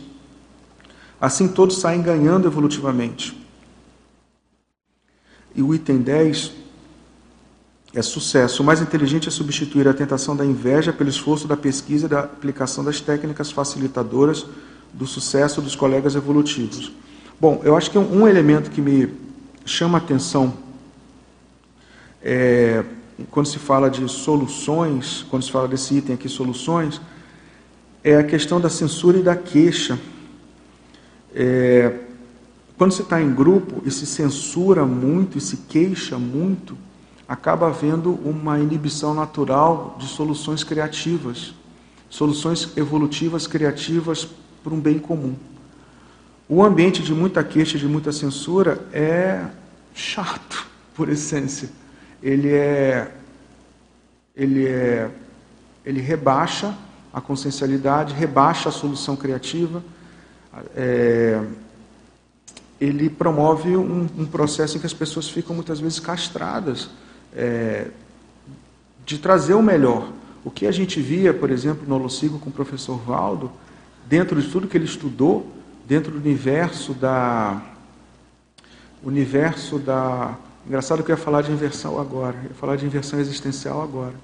Assim 1.22 1.48
todos 1.48 1.78
saem 1.78 2.02
ganhando 2.02 2.48
evolutivamente. 2.48 3.40
E 5.54 5.62
o 5.62 5.76
item 5.76 6.00
10 6.00 6.54
é 7.94 8.02
sucesso. 8.02 8.64
O 8.64 8.66
mais 8.66 8.82
inteligente 8.82 9.28
é 9.28 9.32
substituir 9.32 9.88
a 9.88 9.94
tentação 9.94 10.36
da 10.36 10.44
inveja 10.44 10.92
pelo 10.92 11.12
esforço 11.12 11.48
da 11.48 11.56
pesquisa 11.56 12.08
e 12.08 12.10
da 12.10 12.22
aplicação 12.22 12.84
das 12.84 13.00
técnicas 13.00 13.52
facilitadoras 13.52 14.44
do 14.92 15.06
sucesso 15.06 15.62
dos 15.62 15.76
colegas 15.76 16.16
evolutivos. 16.16 16.92
Bom, 17.40 17.62
eu 17.64 17.78
acho 17.78 17.92
que 17.92 17.98
um, 18.00 18.28
elemento 18.28 18.72
que 18.72 18.82
me 18.82 19.14
chama 19.68 20.00
a 20.00 20.02
atenção 20.02 20.52
é, 22.24 22.84
quando 23.32 23.48
se 23.48 23.60
fala 23.60 23.90
de 23.90 24.08
soluções, 24.08 25.26
quando 25.30 25.44
se 25.44 25.52
fala 25.52 25.68
desse 25.68 25.96
item 25.96 26.16
aqui, 26.16 26.30
soluções, 26.30 27.02
é 28.04 28.16
a 28.16 28.24
questão 28.24 28.62
da 28.62 28.70
censura 28.70 29.18
e 29.18 29.24
da 29.24 29.36
queixa. 29.36 30.00
É, 31.34 31.94
quando 32.78 32.92
você 32.92 33.02
está 33.02 33.22
em 33.22 33.34
grupo 33.34 33.82
e 33.86 33.92
se 33.92 34.06
censura 34.06 34.86
muito 34.86 35.38
e 35.38 35.42
se 35.42 35.58
queixa 35.68 36.18
muito, 36.18 36.78
acaba 37.28 37.68
havendo 37.68 38.12
uma 38.24 38.60
inibição 38.60 39.14
natural 39.14 39.98
de 40.00 40.08
soluções 40.08 40.64
criativas, 40.64 41.54
soluções 42.10 42.78
evolutivas 42.78 43.48
criativas 43.48 44.28
para 44.64 44.74
um 44.74 44.80
bem 44.80 45.00
comum. 45.00 45.36
O 46.48 46.64
ambiente 46.64 47.02
de 47.02 47.14
muita 47.14 47.44
queixa, 47.44 47.78
de 47.78 47.88
muita 47.88 48.12
censura 48.12 48.88
é 48.94 49.46
chato, 49.94 50.66
por 50.96 51.10
essência. 51.10 51.70
Ele 52.22 52.54
é 52.54 53.12
ele 54.36 54.68
é 54.68 55.10
ele 55.86 56.02
rebaixa 56.02 56.76
a 57.14 57.22
consciencialidade, 57.22 58.14
rebaixa 58.14 58.70
a 58.70 58.72
solução 58.72 59.16
criativa. 59.16 59.82
É, 60.76 61.42
ele 62.80 63.10
promove 63.10 63.76
um, 63.76 64.08
um, 64.18 64.26
processo 64.26 64.78
em 64.78 64.80
que 64.80 64.86
as 64.86 64.94
pessoas 64.94 65.30
ficam 65.30 65.56
muitas 65.56 65.80
vezes 65.80 66.00
castradas 66.00 66.90
é, 67.34 67.88
de 69.06 69.18
trazer 69.18 69.54
o 69.54 69.62
melhor. 69.62 70.12
O 70.44 70.52
que 70.52 70.68
a 70.68 70.72
gente 70.72 71.02
via, 71.02 71.34
por 71.34 71.50
exemplo, 71.50 71.88
no 71.88 71.96
Holocigo 71.96 72.40
com 72.40 72.50
o 72.50 72.54
professor 72.54 72.98
Valdo, 72.98 73.52
dentro 74.06 74.42
de 74.42 74.50
tudo 74.50 74.68
que 74.68 74.78
ele 74.78 74.86
estudou, 74.86 75.52
dentro 75.88 76.12
do 76.12 76.20
universo 76.20 76.94
da. 76.94 77.62
Universo 79.04 79.80
da. 79.80 80.36
Engraçado 80.68 81.02
que 81.02 81.10
eu 81.10 81.16
ia 81.16 81.22
falar 81.22 81.44
de 81.44 81.52
inversão 81.52 81.98
agora, 81.98 82.36
eu 82.44 82.50
ia 82.50 82.56
falar 82.56 82.76
de 82.76 82.86
inversão 82.86 83.18
existencial 83.22 83.82
agora. 83.82 84.16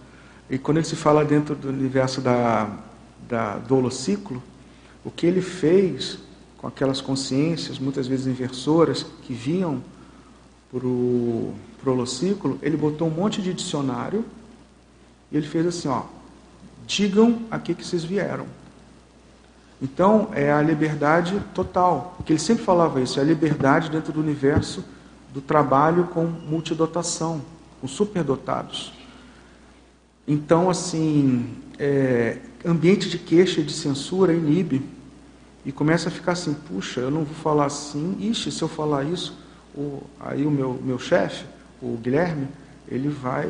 E 0.50 0.58
quando 0.58 0.78
ele 0.78 0.86
se 0.86 0.96
fala 0.96 1.24
dentro 1.24 1.56
do 1.56 1.70
universo 1.70 2.20
da, 2.20 2.70
da, 3.30 3.58
do 3.60 3.78
holociclo, 3.78 4.44
o 5.06 5.10
que 5.10 5.26
ele 5.26 5.42
fez 5.42 6.20
com 6.58 6.68
aquelas 6.68 7.00
consciências, 7.00 7.80
muitas 7.80 8.08
vezes 8.08 8.28
inversoras, 8.28 9.06
que 9.22 9.34
vinham 9.34 9.82
para 10.70 10.86
o 10.86 11.54
holociclo, 11.86 12.60
ele 12.62 12.76
botou 12.76 13.08
um 13.08 13.12
monte 13.12 13.42
de 13.42 13.54
dicionário 13.54 14.26
e 15.32 15.38
ele 15.38 15.48
fez 15.48 15.66
assim, 15.66 15.88
ó, 15.88 16.04
digam 16.86 17.44
a 17.50 17.58
que, 17.58 17.74
que 17.74 17.86
vocês 17.88 18.04
vieram. 18.04 18.48
Então, 19.82 20.30
é 20.34 20.52
a 20.52 20.62
liberdade 20.62 21.42
total, 21.54 22.16
porque 22.18 22.34
ele 22.34 22.40
sempre 22.40 22.66
falava 22.66 23.00
isso, 23.00 23.18
é 23.18 23.22
a 23.22 23.26
liberdade 23.26 23.90
dentro 23.90 24.12
do 24.12 24.20
universo 24.20 24.84
do 25.34 25.42
trabalho 25.42 26.06
com 26.06 26.26
multidotação, 26.26 27.42
com 27.82 27.88
superdotados. 27.88 28.94
Então, 30.28 30.70
assim, 30.70 31.50
é, 31.80 32.38
ambiente 32.64 33.10
de 33.10 33.18
queixa 33.18 33.60
e 33.60 33.64
de 33.64 33.74
censura 33.74 34.32
inibe 34.32 34.82
e 35.66 35.72
começa 35.72 36.10
a 36.10 36.12
ficar 36.12 36.34
assim, 36.34 36.54
puxa, 36.54 37.02
eu 37.02 37.10
não 37.10 37.24
vou 37.24 37.36
falar 37.36 37.66
assim, 37.66 38.16
ixi, 38.20 38.52
se 38.52 38.62
eu 38.62 38.68
falar 38.68 39.04
isso, 39.04 39.38
o, 39.76 40.04
aí 40.20 40.46
o 40.46 40.52
meu, 40.52 40.80
meu 40.84 41.00
chefe, 41.00 41.46
o 41.82 41.98
Guilherme, 41.98 42.48
ele 42.88 43.10
vai, 43.10 43.50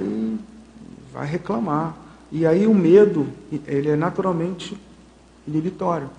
vai 1.12 1.28
reclamar. 1.28 1.98
E 2.32 2.46
aí 2.46 2.66
o 2.66 2.74
medo, 2.74 3.28
ele 3.68 3.90
é 3.90 3.96
naturalmente 3.96 4.78
inibitório. 5.46 6.10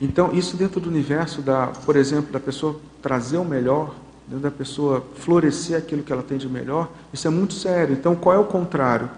Então, 0.00 0.32
isso 0.32 0.56
dentro 0.56 0.80
do 0.80 0.88
universo 0.88 1.42
da, 1.42 1.68
por 1.68 1.94
exemplo, 1.94 2.32
da 2.32 2.40
pessoa 2.40 2.80
trazer 3.00 3.38
o 3.38 3.44
melhor, 3.44 3.94
dentro 4.26 4.42
da 4.42 4.50
pessoa 4.50 5.04
florescer 5.16 5.78
aquilo 5.78 6.02
que 6.02 6.12
ela 6.12 6.22
tem 6.22 6.36
de 6.36 6.48
melhor, 6.48 6.90
isso 7.12 7.26
é 7.26 7.30
muito 7.30 7.54
sério. 7.54 7.94
Então, 7.94 8.14
qual 8.16 8.34
é 8.34 8.38
o 8.38 8.44
contrário? 8.44 9.08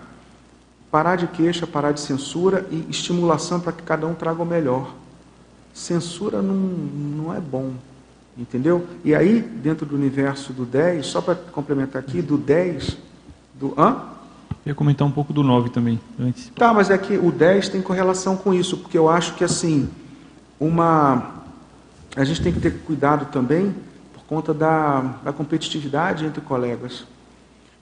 Parar 0.91 1.17
de 1.17 1.27
queixa, 1.27 1.67
parar 1.67 1.93
de 1.93 2.01
censura 2.01 2.67
e 2.71 2.87
estimulação 2.91 3.61
para 3.61 3.73
que 3.73 3.83
cada 3.83 4.07
um 4.07 4.15
traga 4.15 4.43
o 4.43 4.47
melhor. 4.47 4.95
Censura 5.73 6.43
não, 6.43 6.55
não 6.55 7.35
é 7.35 7.41
bom, 7.41 7.73
entendeu? 8.37 8.87
E 9.05 9.15
aí, 9.15 9.41
dentro 9.41 9.87
do 9.87 9.95
universo 9.95 10.53
do 10.53 10.65
10, 10.65 11.07
só 11.07 11.21
para 11.21 11.35
complementar 11.35 12.03
aqui, 12.03 12.21
do 12.21 12.37
10, 12.37 12.97
do. 13.55 13.75
Hã? 13.79 14.03
Eu 14.65 14.71
ia 14.71 14.75
comentar 14.75 15.07
um 15.07 15.11
pouco 15.11 15.33
do 15.33 15.43
9 15.43 15.71
também, 15.71 16.01
antes. 16.19 16.51
Tá, 16.55 16.75
mas 16.75 16.91
é 16.91 16.99
que 16.99 17.17
o 17.17 17.31
10 17.31 17.69
tem 17.71 17.81
correlação 17.81 18.37
com 18.37 18.53
isso, 18.53 18.77
porque 18.79 18.99
eu 18.99 19.09
acho 19.09 19.35
que 19.35 19.45
assim, 19.45 19.89
uma. 20.61 21.37
A 22.17 22.25
gente 22.25 22.43
tem 22.43 22.53
que 22.53 22.61
ter 22.61 22.73
cuidado 22.81 23.27
também 23.27 23.75
conta 24.29 24.53
da, 24.53 25.01
da 25.24 25.33
competitividade 25.33 26.24
entre 26.24 26.41
colegas. 26.41 27.05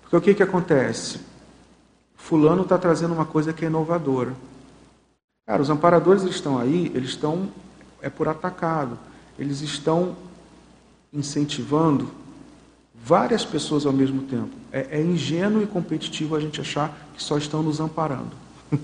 Porque 0.02 0.16
o 0.16 0.20
que, 0.20 0.34
que 0.34 0.42
acontece? 0.42 1.20
Fulano 2.14 2.62
está 2.62 2.78
trazendo 2.78 3.12
uma 3.12 3.26
coisa 3.26 3.52
que 3.52 3.64
é 3.64 3.68
inovadora. 3.68 4.32
Cara, 5.44 5.60
os 5.60 5.70
amparadores 5.70 6.22
estão 6.22 6.58
aí, 6.58 6.90
eles 6.94 7.10
estão 7.10 7.48
é 8.00 8.08
por 8.08 8.28
atacado. 8.28 8.98
Eles 9.38 9.60
estão 9.60 10.16
incentivando 11.12 12.08
várias 12.94 13.44
pessoas 13.44 13.84
ao 13.84 13.92
mesmo 13.92 14.22
tempo. 14.22 14.50
É, 14.72 14.98
é 14.98 15.02
ingênuo 15.02 15.62
e 15.62 15.66
competitivo 15.66 16.36
a 16.36 16.40
gente 16.40 16.60
achar 16.60 16.96
que 17.14 17.22
só 17.22 17.36
estão 17.36 17.62
nos 17.62 17.80
amparando. 17.80 18.30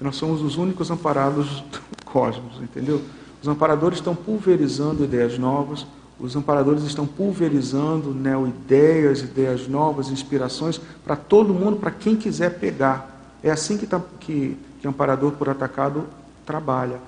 Nós 0.00 0.16
somos 0.16 0.40
os 0.42 0.56
únicos 0.56 0.90
amparados 0.90 1.60
do 1.60 1.80
cosmos, 2.04 2.60
entendeu? 2.62 3.02
Os 3.42 3.48
amparadores 3.48 3.98
estão 3.98 4.14
pulverizando 4.14 5.04
ideias 5.04 5.38
novas, 5.38 5.86
os 6.18 6.36
amparadores 6.36 6.84
estão 6.84 7.06
pulverizando 7.06 8.14
neo-ideias, 8.14 9.20
ideias 9.20 9.66
novas, 9.66 10.10
inspirações 10.10 10.80
para 11.04 11.16
todo 11.16 11.52
mundo, 11.52 11.76
para 11.78 11.90
quem 11.90 12.14
quiser 12.14 12.58
pegar. 12.58 13.36
É 13.42 13.50
assim 13.50 13.76
que, 13.76 13.86
tá, 13.86 14.00
que, 14.20 14.56
que 14.80 14.86
amparador 14.86 15.32
por 15.32 15.48
atacado 15.48 16.04
trabalha. 16.46 16.98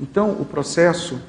Então, 0.00 0.30
o 0.32 0.44
processo 0.44 1.20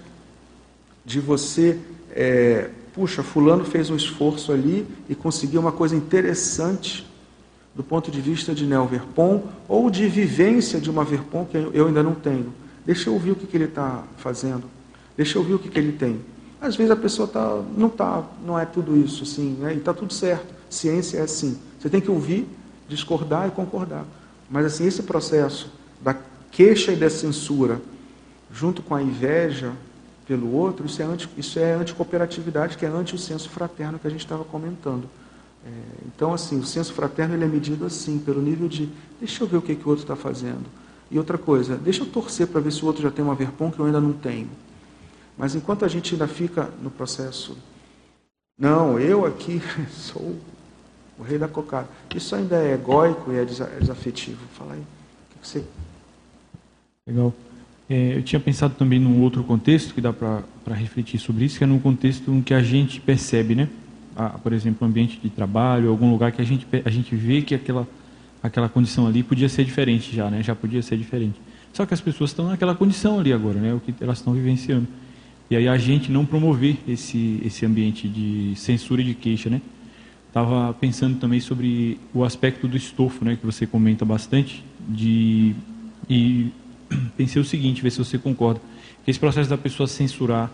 de 1.04 1.20
você, 1.20 1.80
é, 2.12 2.70
puxa, 2.94 3.24
fulano 3.24 3.66
fez 3.66 3.90
um 3.90 3.96
esforço 3.96 4.52
ali 4.52 4.88
e 5.10 5.16
conseguiu 5.16 5.62
uma 5.62 5.72
coisa 5.72 5.96
interessante 5.96 7.06
do 7.76 7.84
ponto 7.84 8.10
de 8.10 8.22
vista 8.22 8.56
de 8.56 8.66
Neo 8.66 8.86
Verpon 8.86 9.44
ou 9.68 9.90
de 9.90 10.08
vivência 10.08 10.80
de 10.80 10.90
uma 10.90 11.04
Verpon 11.04 11.46
que 11.46 11.58
eu 11.58 11.88
ainda 11.88 12.02
não 12.02 12.16
tenho. 12.16 12.54
Deixa 12.86 13.10
eu 13.10 13.14
ouvir 13.14 13.32
o 13.32 13.36
que, 13.36 13.46
que 13.46 13.58
ele 13.58 13.66
está 13.66 14.04
fazendo. 14.18 14.64
Deixa 15.18 15.38
eu 15.38 15.42
ouvir 15.42 15.56
o 15.56 15.60
que, 15.60 15.70
que 15.70 15.78
ele 15.78 15.92
tem. 15.92 16.22
Às 16.60 16.76
vezes 16.76 16.92
a 16.92 16.96
pessoa 16.96 17.28
tá, 17.28 17.62
não 17.78 17.90
tá, 17.90 18.24
não 18.46 18.58
é 18.58 18.66
tudo 18.66 18.98
isso 18.98 19.24
assim, 19.24 19.58
né? 19.60 19.74
e 19.74 19.78
está 19.78 19.94
tudo 19.94 20.14
certo. 20.14 20.54
Ciência 20.70 21.20
é 21.20 21.22
assim. 21.22 21.60
Você 21.80 21.90
tem 21.90 22.02
que 22.02 22.10
ouvir, 22.10 22.48
discordar 22.88 23.48
e 23.48 23.52
concordar. 23.52 24.06
Mas 24.50 24.66
assim, 24.66 24.86
esse 24.86 25.04
processo 25.04 25.72
da 26.02 26.16
queixa 26.52 26.92
e 26.92 26.96
da 26.96 27.10
censura 27.10 27.82
junto 28.52 28.82
com 28.82 28.96
a 28.96 29.02
inveja 29.02 29.74
pelo 30.26 30.52
outro, 30.54 30.86
isso 30.86 31.02
é, 31.02 31.06
anti, 31.06 31.30
isso 31.38 31.60
é 31.60 31.74
anticooperatividade, 31.74 32.78
que 32.78 32.86
é 32.86 32.90
anti 32.90 33.14
o 33.14 33.18
senso 33.18 33.50
fraterno 33.50 34.00
que 34.00 34.08
a 34.08 34.10
gente 34.10 34.22
estava 34.22 34.44
comentando. 34.44 35.08
É, 35.66 35.70
então, 36.08 36.34
assim, 36.34 36.60
o 36.60 36.66
senso 36.66 36.94
fraterno 36.94 37.36
ele 37.36 37.44
é 37.44 37.48
medido 37.48 37.86
assim, 37.86 38.18
pelo 38.18 38.42
nível 38.42 38.68
de 38.68 38.90
deixa 39.20 39.44
eu 39.44 39.48
ver 39.48 39.58
o 39.58 39.62
que, 39.62 39.76
que 39.76 39.86
o 39.86 39.90
outro 39.90 40.04
está 40.04 40.16
fazendo. 40.16 40.66
E 41.12 41.18
outra 41.18 41.38
coisa, 41.38 41.76
deixa 41.76 42.02
eu 42.02 42.08
torcer 42.08 42.48
para 42.48 42.62
ver 42.62 42.72
se 42.72 42.84
o 42.84 42.88
outro 42.88 43.04
já 43.04 43.12
tem 43.12 43.24
uma 43.24 43.36
verpom 43.36 43.72
que 43.72 43.80
eu 43.80 43.86
ainda 43.86 44.02
não 44.02 44.14
tenho. 44.14 44.50
Mas 45.38 45.56
enquanto 45.56 45.84
a 45.84 45.88
gente 45.88 46.14
ainda 46.14 46.28
fica 46.28 46.70
no 46.82 46.90
processo 46.90 47.58
Não, 48.58 49.00
eu 49.00 49.26
aqui 49.26 49.62
sou 49.92 50.36
o 51.18 51.24
rei 51.24 51.38
da 51.38 51.48
cocada. 51.48 51.88
Isso 52.14 52.36
ainda 52.36 52.56
é 52.58 52.74
egóico 52.74 53.32
e 53.32 53.38
é, 53.38 53.42
é 53.42 53.80
desafetivo. 53.80 54.40
Fala 54.54 54.74
aí. 54.74 54.80
O 54.80 55.40
que 55.40 55.48
você. 55.48 55.64
Legal. 57.08 57.34
É, 57.90 58.18
eu 58.18 58.24
tinha 58.24 58.40
pensado 58.40 58.74
também 58.76 59.00
num 59.00 59.22
outro 59.22 59.44
contexto 59.44 59.94
que 59.94 60.02
dá 60.02 60.12
para 60.12 60.74
refletir 60.74 61.20
sobre 61.20 61.46
isso, 61.46 61.58
que 61.58 61.64
é 61.64 61.68
num 61.68 61.80
contexto 61.80 62.32
em 62.32 62.42
que 62.42 62.54
a 62.54 62.62
gente 62.62 63.00
percebe, 63.00 63.54
né? 63.54 63.70
Por 64.42 64.54
exemplo, 64.54 64.88
um 64.88 64.90
ambiente 64.90 65.20
de 65.22 65.30
trabalho, 65.30 65.90
algum 65.90 66.10
lugar 66.10 66.32
que 66.32 66.42
a 66.42 66.46
gente, 66.46 66.66
a 66.84 66.90
gente 66.90 67.16
vê 67.16 67.42
que 67.42 67.54
aquela, 67.54 67.88
aquela 68.42 68.70
condição 68.70 69.06
ali 69.06 69.22
podia 69.22 69.50
ser 69.50 69.66
diferente 69.66 70.16
já, 70.16 70.30
né? 70.32 70.42
Já 70.42 70.56
podia 70.56 70.82
ser 70.82 70.98
diferente. 70.98 71.40
Só 71.74 71.86
que 71.86 71.94
as 71.94 72.02
pessoas 72.02 72.32
estão 72.32 72.48
naquela 72.48 72.74
condição 72.74 73.20
ali 73.20 73.32
agora, 73.32 73.60
né? 73.60 73.74
O 73.74 73.80
que 73.80 73.94
elas 74.02 74.18
estão 74.18 74.34
vivenciando. 74.34 74.88
E 75.50 75.56
aí 75.56 75.68
a 75.68 75.78
gente 75.78 76.12
não 76.12 76.26
promover 76.26 76.78
esse, 76.88 77.40
esse 77.46 77.66
ambiente 77.66 78.08
de 78.08 78.54
censura 78.56 79.02
e 79.02 79.06
de 79.06 79.14
queixa, 79.14 79.50
né? 79.50 79.62
Estava 80.28 80.74
pensando 80.74 81.18
também 81.20 81.40
sobre 81.40 82.00
o 82.14 82.24
aspecto 82.24 82.68
do 82.68 82.76
estofo, 82.76 83.24
né? 83.24 83.36
Que 83.36 83.46
você 83.46 83.66
comenta 83.66 84.04
bastante, 84.04 84.64
de... 84.90 85.56
E 86.10 86.52
pensei 87.16 87.42
o 87.42 87.46
seguinte, 87.46 87.82
ver 87.82 87.92
se 87.92 88.00
você 88.00 88.18
concorda. 88.18 88.60
Que 89.04 89.12
esse 89.12 89.20
processo 89.20 89.50
da 89.50 89.58
pessoa 89.58 89.88
censurar 89.88 90.52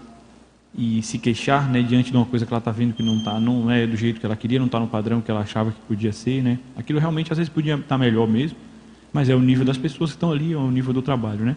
e 0.78 1.02
se 1.02 1.18
queixar, 1.18 1.70
né, 1.70 1.82
diante 1.82 2.12
de 2.12 2.18
uma 2.18 2.26
coisa 2.26 2.46
que 2.46 2.54
ela 2.54 2.60
está 2.60 2.72
vendo 2.72 2.94
que 2.94 3.04
não 3.04 3.18
está, 3.18 3.40
não 3.40 3.70
é 3.70 3.86
do 3.86 3.98
jeito 3.98 4.20
que 4.20 4.26
ela 4.26 4.36
queria, 4.36 4.58
não 4.58 4.68
está 4.68 4.80
no 4.80 4.88
padrão 4.88 5.20
que 5.20 5.30
ela 5.30 5.42
achava 5.42 5.72
que 5.72 5.80
podia 5.82 6.14
ser, 6.14 6.42
né? 6.42 6.60
Aquilo 6.78 7.00
realmente 7.00 7.32
às 7.32 7.38
vezes 7.38 7.52
podia 7.52 7.76
estar 7.76 7.88
tá 7.88 7.98
melhor 7.98 8.28
mesmo, 8.28 8.58
mas 9.12 9.30
é 9.30 9.36
o 9.36 9.40
nível 9.40 9.66
das 9.66 9.78
pessoas 9.78 10.12
que 10.12 10.16
estão 10.16 10.32
ali, 10.32 10.54
é 10.54 10.58
o 10.58 10.72
nível 10.72 10.94
do 10.94 11.02
trabalho, 11.02 11.44
né? 11.44 11.56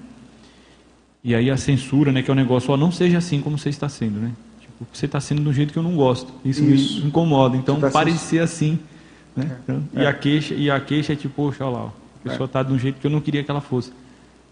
E 1.24 1.34
aí 1.34 1.50
a 1.50 1.56
censura, 1.56 2.12
né, 2.12 2.22
que 2.22 2.30
é 2.30 2.32
o 2.32 2.36
um 2.36 2.38
negócio, 2.38 2.70
ó, 2.70 2.76
não 2.76 2.92
seja 2.92 3.16
assim 3.16 3.40
como 3.40 3.56
você 3.56 3.70
está 3.70 3.88
sendo, 3.88 4.20
né? 4.20 4.32
Tipo, 4.60 4.86
você 4.92 5.06
está 5.06 5.18
sendo 5.18 5.40
do 5.40 5.54
jeito 5.54 5.72
que 5.72 5.78
eu 5.78 5.82
não 5.82 5.96
gosto. 5.96 6.30
Isso, 6.44 6.62
Isso. 6.62 7.00
me 7.00 7.06
incomoda. 7.08 7.56
Então 7.56 7.80
tá 7.80 7.90
parecer 7.90 8.40
assim, 8.40 8.78
né? 9.34 9.50
É. 9.50 9.56
Então, 9.62 9.82
é. 9.96 10.02
E 10.02 10.06
a 10.06 10.12
queixa, 10.12 10.54
e 10.54 10.70
a 10.70 10.78
queixa 10.78 11.14
é 11.14 11.16
tipo, 11.16 11.34
poxa, 11.34 11.64
olha 11.64 11.78
lá, 11.78 11.86
a 11.86 12.28
pessoa 12.28 12.44
está 12.44 12.60
é. 12.60 12.64
de 12.64 12.72
um 12.74 12.78
jeito 12.78 13.00
que 13.00 13.06
eu 13.06 13.10
não 13.10 13.22
queria 13.22 13.42
que 13.42 13.50
ela 13.50 13.62
fosse. 13.62 13.90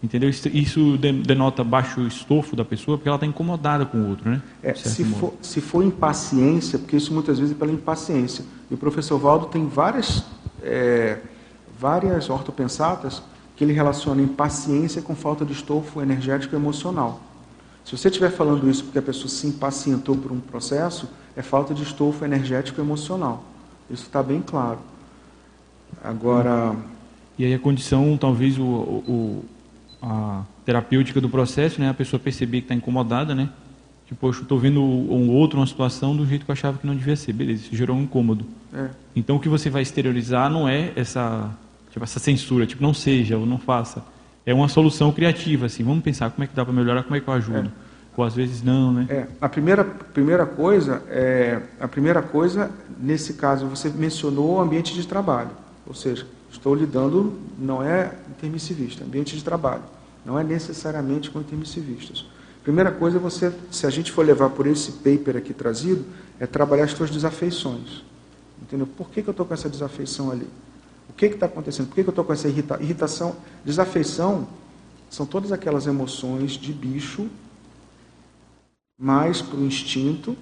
Entendeu? 0.01 0.29
Isso 0.29 0.97
denota 0.97 1.63
baixo 1.63 2.01
estofo 2.01 2.57
da 2.57 2.65
pessoa, 2.65 2.97
porque 2.97 3.07
ela 3.07 3.15
está 3.15 3.25
incomodada 3.25 3.85
com 3.85 3.99
o 3.99 4.09
outro, 4.09 4.29
né? 4.29 4.41
É, 4.61 4.73
se, 4.73 5.05
for, 5.05 5.33
se 5.41 5.61
for 5.61 5.81
impaciência, 5.81 6.77
porque 6.77 6.97
isso 6.97 7.13
muitas 7.13 7.39
vezes 7.39 7.55
é 7.55 7.57
pela 7.57 7.71
impaciência. 7.71 8.43
E 8.69 8.73
o 8.73 8.77
professor 8.77 9.17
Valdo 9.17 9.45
tem 9.45 9.65
várias, 9.65 10.25
é, 10.61 11.19
várias 11.79 12.29
ortopensatas 12.29 13.23
que 13.55 13.63
ele 13.63 13.73
relaciona 13.73 14.21
impaciência 14.21 15.01
com 15.01 15.15
falta 15.15 15.45
de 15.45 15.53
estofo 15.53 16.01
energético 16.01 16.55
e 16.55 16.57
emocional. 16.57 17.21
Se 17.85 17.95
você 17.95 18.07
estiver 18.07 18.31
falando 18.31 18.69
isso 18.69 18.83
porque 18.85 18.99
a 18.99 19.01
pessoa 19.01 19.27
se 19.27 19.45
impacientou 19.45 20.15
por 20.15 20.31
um 20.31 20.39
processo, 20.39 21.09
é 21.35 21.41
falta 21.41 21.73
de 21.73 21.83
estofo 21.83 22.23
energético 22.23 22.79
e 22.79 22.83
emocional. 22.83 23.43
Isso 23.89 24.03
está 24.03 24.23
bem 24.23 24.41
claro. 24.41 24.79
Agora. 26.03 26.75
E 27.37 27.45
aí 27.45 27.53
a 27.53 27.59
condição, 27.59 28.17
talvez 28.17 28.57
o, 28.57 28.63
o 28.63 29.45
a 30.01 30.43
terapêutica 30.65 31.21
do 31.21 31.29
processo, 31.29 31.79
né? 31.79 31.89
A 31.89 31.93
pessoa 31.93 32.19
perceber 32.19 32.59
que 32.59 32.65
está 32.65 32.75
incomodada, 32.75 33.33
né? 33.33 33.49
Tipo, 34.05 34.19
poxa, 34.19 34.41
estou 34.41 34.59
vendo 34.59 34.81
um 34.81 35.29
outro, 35.31 35.59
uma 35.59 35.65
situação 35.65 36.15
do 36.15 36.25
jeito 36.25 36.43
que 36.43 36.51
eu 36.51 36.53
achava 36.53 36.77
que 36.77 36.85
não 36.85 36.95
devia 36.95 37.15
ser. 37.15 37.31
Beleza, 37.31 37.63
isso 37.63 37.75
gerou 37.75 37.95
um 37.95 38.03
incômodo. 38.03 38.45
É. 38.73 38.89
Então, 39.15 39.37
o 39.37 39.39
que 39.39 39.47
você 39.47 39.69
vai 39.69 39.81
exteriorizar 39.81 40.49
não 40.49 40.67
é 40.67 40.91
essa, 40.95 41.49
tipo, 41.93 42.03
essa 42.03 42.19
censura, 42.19 42.65
tipo, 42.65 42.81
não 42.81 42.93
seja 42.93 43.37
ou 43.37 43.45
não 43.45 43.59
faça. 43.59 44.03
É 44.45 44.53
uma 44.53 44.67
solução 44.67 45.11
criativa, 45.11 45.67
assim. 45.67 45.83
Vamos 45.83 46.03
pensar 46.03 46.31
como 46.31 46.43
é 46.43 46.47
que 46.47 46.55
dá 46.55 46.65
para 46.65 46.73
melhorar, 46.73 47.03
como 47.03 47.15
é 47.15 47.19
que 47.19 47.27
eu 47.27 47.33
ajudo. 47.33 47.67
É. 47.69 47.93
Ou 48.17 48.23
às 48.23 48.35
vezes 48.35 48.61
não, 48.61 48.91
né? 48.91 49.07
É, 49.09 49.27
a 49.39 49.47
primeira, 49.47 49.83
primeira 49.83 50.45
coisa, 50.45 51.01
é, 51.07 51.61
a 51.79 51.87
primeira 51.87 52.21
coisa, 52.21 52.71
nesse 52.99 53.33
caso, 53.33 53.67
você 53.67 53.89
mencionou 53.89 54.55
o 54.55 54.59
ambiente 54.59 54.93
de 54.93 55.07
trabalho. 55.07 55.51
Ou 55.85 55.93
seja, 55.93 56.25
estou 56.51 56.75
lidando, 56.75 57.39
não 57.57 57.81
é 57.81 58.11
intermissivista, 58.29 59.03
ambiente 59.03 59.35
de 59.35 59.43
trabalho. 59.43 59.83
Não 60.25 60.37
é 60.37 60.43
necessariamente 60.43 61.29
com 61.29 61.39
intermissivistas. 61.39 62.25
Primeira 62.63 62.91
coisa, 62.91 63.19
você, 63.19 63.51
se 63.71 63.85
a 63.85 63.89
gente 63.89 64.11
for 64.11 64.25
levar 64.25 64.49
por 64.49 64.65
esse 64.67 64.93
paper 64.93 65.37
aqui 65.37 65.53
trazido, 65.53 66.05
é 66.39 66.47
trabalhar 66.47 66.85
as 66.85 66.91
suas 66.91 67.09
desafeições. 67.09 68.03
Entendeu? 68.61 68.87
Por 68.87 69.09
que, 69.09 69.21
que 69.21 69.29
eu 69.29 69.31
estou 69.31 69.45
com 69.45 69.53
essa 69.53 69.69
desafeição 69.69 70.31
ali? 70.31 70.47
O 71.13 71.15
que 71.15 71.27
está 71.27 71.45
acontecendo? 71.45 71.87
Por 71.87 71.95
que, 71.95 72.03
que 72.03 72.09
eu 72.09 72.11
estou 72.11 72.25
com 72.25 72.33
essa 72.33 72.47
irrita 72.47 72.77
irritação? 72.81 73.35
Desafeição 73.63 74.47
são 75.09 75.27
todas 75.27 75.51
aquelas 75.51 75.85
emoções 75.85 76.53
de 76.53 76.73
bicho, 76.73 77.29
mais 78.99 79.41
para 79.41 79.57
o 79.57 79.65
instinto, 79.65 80.35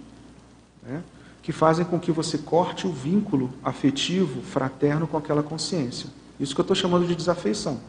né? 0.81 1.03
que 1.43 1.51
fazem 1.51 1.83
com 1.83 1.99
que 1.99 2.11
você 2.11 2.37
corte 2.37 2.87
o 2.87 2.91
vínculo 2.91 3.51
afetivo, 3.63 4.41
fraterno 4.41 5.07
com 5.07 5.17
aquela 5.17 5.43
consciência. 5.43 6.09
Isso 6.39 6.55
que 6.55 6.61
eu 6.61 6.63
estou 6.63 6.75
chamando 6.75 7.05
de 7.05 7.15
desafeição. 7.15 7.79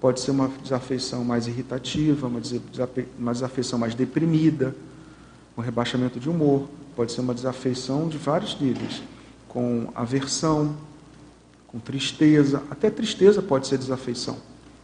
Pode 0.00 0.20
ser 0.20 0.30
uma 0.30 0.48
desafeição 0.62 1.24
mais 1.24 1.46
irritativa, 1.46 2.26
uma 2.26 3.32
desafeição 3.32 3.78
mais 3.78 3.94
deprimida, 3.94 4.74
um 5.56 5.60
rebaixamento 5.60 6.18
de 6.18 6.30
humor. 6.30 6.66
Pode 6.96 7.12
ser 7.12 7.20
uma 7.20 7.34
desafeição 7.34 8.08
de 8.08 8.16
vários 8.16 8.58
níveis, 8.58 9.02
com 9.48 9.88
aversão, 9.94 10.74
com 11.72 11.78
tristeza. 11.78 12.62
Até 12.70 12.90
tristeza 12.90 13.42
pode 13.42 13.66
ser 13.66 13.78
desafeição. 13.78 14.36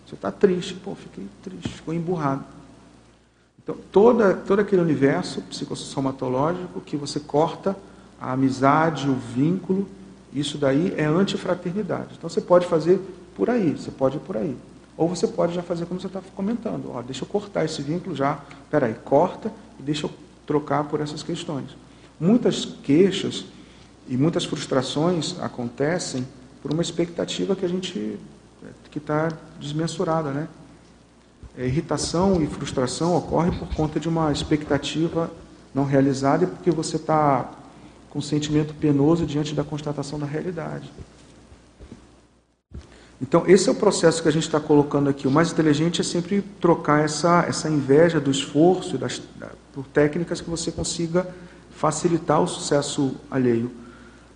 Você 0.06 0.14
está 0.14 0.32
triste, 0.32 0.74
pô, 0.74 0.94
fiquei 0.94 1.26
triste, 1.42 1.68
ficou 1.68 1.92
emburrado. 1.92 2.42
Então, 3.62 3.76
toda, 3.92 4.32
todo 4.34 4.60
aquele 4.60 4.80
universo 4.80 5.42
psicossomatológico 5.42 6.80
que 6.80 6.96
você 6.96 7.20
corta 7.20 7.76
a 8.18 8.32
amizade, 8.32 9.08
o 9.08 9.14
vínculo, 9.14 9.86
isso 10.32 10.58
daí 10.58 10.94
é 10.96 11.04
antifraternidade. 11.04 12.14
Então 12.16 12.28
você 12.28 12.40
pode 12.40 12.66
fazer 12.66 13.00
por 13.36 13.48
aí, 13.48 13.72
você 13.72 13.90
pode 13.90 14.16
ir 14.16 14.20
por 14.20 14.36
aí. 14.36 14.56
Ou 14.96 15.08
você 15.08 15.26
pode 15.26 15.54
já 15.54 15.62
fazer 15.62 15.86
como 15.86 16.00
você 16.00 16.08
está 16.08 16.20
comentando. 16.34 16.90
Ó, 16.92 17.02
deixa 17.02 17.22
eu 17.22 17.28
cortar 17.28 17.64
esse 17.64 17.80
vínculo 17.82 18.16
já. 18.16 18.40
Peraí, 18.70 18.94
corta 19.04 19.52
e 19.78 19.82
deixa 19.82 20.06
eu 20.06 20.10
trocar 20.44 20.84
por 20.84 21.00
essas 21.00 21.22
questões. 21.22 21.76
Muitas 22.18 22.64
queixas 22.64 23.44
e 24.08 24.16
muitas 24.16 24.44
frustrações 24.44 25.38
acontecem 25.40 26.26
por 26.62 26.72
uma 26.72 26.82
expectativa 26.82 27.54
que 27.54 27.64
a 27.64 27.68
gente 27.68 28.18
que 28.90 28.98
está 28.98 29.28
desmensurada, 29.60 30.30
né? 30.30 30.48
A 31.56 31.62
irritação 31.62 32.42
e 32.42 32.46
frustração 32.46 33.16
ocorre 33.16 33.50
por 33.50 33.68
conta 33.74 34.00
de 34.00 34.08
uma 34.08 34.32
expectativa 34.32 35.30
não 35.74 35.84
realizada 35.84 36.44
e 36.44 36.46
porque 36.46 36.70
você 36.70 36.96
está 36.96 37.50
com 38.10 38.20
sentimento 38.20 38.74
penoso 38.74 39.26
diante 39.26 39.54
da 39.54 39.62
constatação 39.62 40.18
da 40.18 40.26
realidade. 40.26 40.90
Então, 43.20 43.44
esse 43.46 43.68
é 43.68 43.72
o 43.72 43.74
processo 43.74 44.22
que 44.22 44.28
a 44.28 44.32
gente 44.32 44.44
está 44.44 44.60
colocando 44.60 45.10
aqui. 45.10 45.26
O 45.26 45.30
mais 45.30 45.50
inteligente 45.50 46.00
é 46.00 46.04
sempre 46.04 46.40
trocar 46.60 47.04
essa, 47.04 47.44
essa 47.48 47.68
inveja 47.68 48.20
do 48.20 48.30
esforço 48.30 48.96
das, 48.96 49.20
por 49.72 49.84
técnicas 49.86 50.40
que 50.40 50.48
você 50.48 50.70
consiga 50.70 51.28
facilitar 51.70 52.40
o 52.40 52.46
sucesso 52.46 53.16
alheio. 53.28 53.70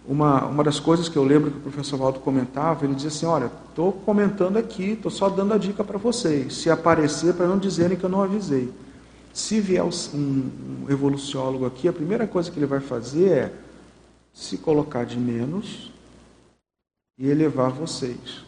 Uma, 0.06 0.46
uma 0.46 0.64
das 0.64 0.80
coisas 0.80 1.08
que 1.08 1.16
eu 1.16 1.22
lembro 1.22 1.50
que 1.50 1.58
o 1.58 1.60
professor 1.60 1.96
Valdo 1.96 2.18
comentava, 2.20 2.84
ele 2.84 2.94
dizia 2.94 3.08
assim: 3.08 3.26
Olha, 3.26 3.50
estou 3.68 3.92
comentando 3.92 4.56
aqui, 4.56 4.90
estou 4.90 5.10
só 5.10 5.28
dando 5.28 5.54
a 5.54 5.58
dica 5.58 5.84
para 5.84 5.96
vocês. 5.96 6.54
Se 6.54 6.68
aparecer, 6.68 7.34
para 7.34 7.46
não 7.46 7.58
dizerem 7.58 7.96
que 7.96 8.04
eu 8.04 8.10
não 8.10 8.22
avisei. 8.22 8.72
Se 9.32 9.60
vier 9.60 9.84
um, 9.84 9.90
um 10.14 10.86
evoluciólogo 10.90 11.64
aqui, 11.64 11.88
a 11.88 11.92
primeira 11.92 12.26
coisa 12.26 12.50
que 12.50 12.58
ele 12.58 12.66
vai 12.66 12.80
fazer 12.80 13.28
é 13.30 13.52
se 14.32 14.58
colocar 14.58 15.04
de 15.04 15.18
menos 15.18 15.92
e 17.18 17.28
elevar 17.28 17.70
vocês. 17.70 18.44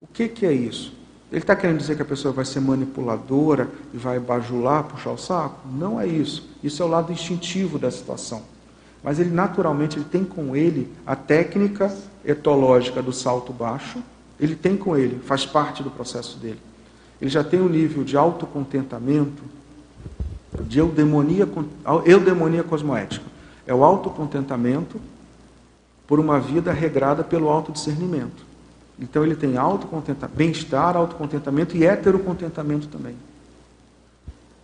O 0.00 0.06
que, 0.06 0.28
que 0.28 0.44
é 0.44 0.52
isso? 0.52 0.92
Ele 1.30 1.40
está 1.40 1.56
querendo 1.56 1.78
dizer 1.78 1.96
que 1.96 2.02
a 2.02 2.06
pessoa 2.06 2.32
vai 2.32 2.44
ser 2.44 2.60
manipuladora 2.60 3.70
e 3.92 3.96
vai 3.96 4.18
bajular, 4.18 4.84
puxar 4.84 5.10
o 5.10 5.18
saco? 5.18 5.66
Não 5.68 6.00
é 6.00 6.06
isso. 6.06 6.48
Isso 6.62 6.82
é 6.82 6.86
o 6.86 6.88
lado 6.88 7.12
instintivo 7.12 7.78
da 7.78 7.90
situação. 7.90 8.42
Mas 9.06 9.20
ele 9.20 9.30
naturalmente 9.30 9.98
ele 9.98 10.04
tem 10.04 10.24
com 10.24 10.56
ele 10.56 10.92
a 11.06 11.14
técnica 11.14 11.96
etológica 12.24 13.00
do 13.00 13.12
salto 13.12 13.52
baixo. 13.52 14.02
Ele 14.40 14.56
tem 14.56 14.76
com 14.76 14.96
ele, 14.96 15.20
faz 15.20 15.46
parte 15.46 15.80
do 15.80 15.92
processo 15.92 16.36
dele. 16.38 16.58
Ele 17.22 17.30
já 17.30 17.44
tem 17.44 17.60
um 17.60 17.68
nível 17.68 18.02
de 18.02 18.16
autocontentamento, 18.16 19.44
de 20.62 20.80
eudemonia, 20.80 21.48
eudemonia 22.04 22.64
cosmoética. 22.64 23.24
É 23.64 23.72
o 23.72 23.84
autocontentamento 23.84 25.00
por 26.04 26.18
uma 26.18 26.40
vida 26.40 26.72
regrada 26.72 27.22
pelo 27.22 27.48
autodiscernimento. 27.48 28.44
Então 28.98 29.22
ele 29.22 29.36
tem 29.36 29.56
autocontentamento, 29.56 30.36
bem-estar, 30.36 30.96
autocontentamento 30.96 31.76
e 31.76 31.86
heterocontentamento 31.86 32.88
também. 32.88 33.14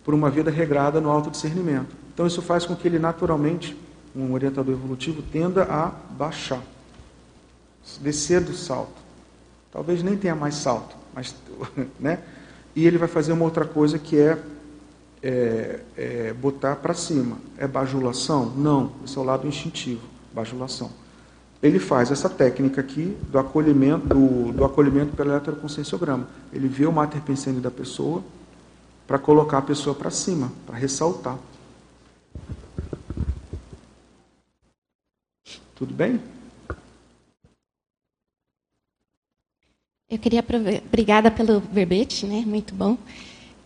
Por 0.03 0.13
uma 0.13 0.29
vida 0.29 0.51
regrada 0.51 0.99
no 0.99 1.09
autodiscernimento. 1.09 1.95
Então 2.13 2.27
isso 2.27 2.41
faz 2.41 2.65
com 2.65 2.75
que 2.75 2.85
ele 2.85 2.99
naturalmente, 2.99 3.73
um 4.15 4.33
orientador 4.33 4.73
evolutivo, 4.73 5.21
tenda 5.21 5.63
a 5.63 5.87
baixar, 5.87 6.61
descer 8.01 8.41
do 8.41 8.53
salto. 8.53 9.01
Talvez 9.71 10.03
nem 10.03 10.15
tenha 10.15 10.35
mais 10.35 10.55
salto, 10.55 10.95
mas, 11.13 11.35
né? 11.99 12.19
E 12.75 12.85
ele 12.85 12.97
vai 12.97 13.07
fazer 13.07 13.33
uma 13.33 13.45
outra 13.45 13.65
coisa 13.65 13.99
que 13.99 14.17
é 14.17 14.37
é, 15.23 15.79
é 15.95 16.33
botar 16.33 16.75
para 16.75 16.93
cima. 16.93 17.37
É 17.57 17.65
bajulação? 17.65 18.51
Não, 18.57 18.91
esse 19.05 19.17
é 19.17 19.21
o 19.21 19.23
lado 19.23 19.47
instintivo, 19.47 20.01
bajulação. 20.33 20.91
Ele 21.61 21.79
faz 21.79 22.11
essa 22.11 22.29
técnica 22.29 22.81
aqui 22.81 23.17
do 23.31 23.39
acolhimento, 23.39 24.05
do, 24.05 24.51
do 24.51 24.65
acolhimento 24.65 25.15
pelo 25.15 25.31
eletroconscienciograma. 25.31 26.27
Ele 26.51 26.67
vê 26.67 26.85
o 26.85 26.91
mater 26.91 27.21
pensando 27.21 27.61
da 27.61 27.71
pessoa 27.71 28.21
para 29.07 29.17
colocar 29.17 29.59
a 29.59 29.61
pessoa 29.61 29.95
para 29.95 30.09
cima, 30.09 30.51
para 30.67 30.75
ressaltar. 30.75 31.37
Tudo 35.75 35.93
bem? 35.93 36.19
Eu 40.09 40.19
queria 40.19 40.45
obrigada 40.85 41.31
pelo 41.31 41.59
verbete, 41.59 42.25
né? 42.25 42.43
Muito 42.45 42.75
bom. 42.75 42.97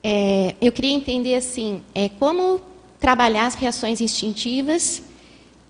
É, 0.01 0.55
eu 0.61 0.71
queria 0.71 0.93
entender 0.93 1.35
assim, 1.35 1.83
é, 1.93 2.07
como 2.07 2.61
trabalhar 2.99 3.47
as 3.47 3.55
reações 3.55 3.99
instintivas 3.99 5.03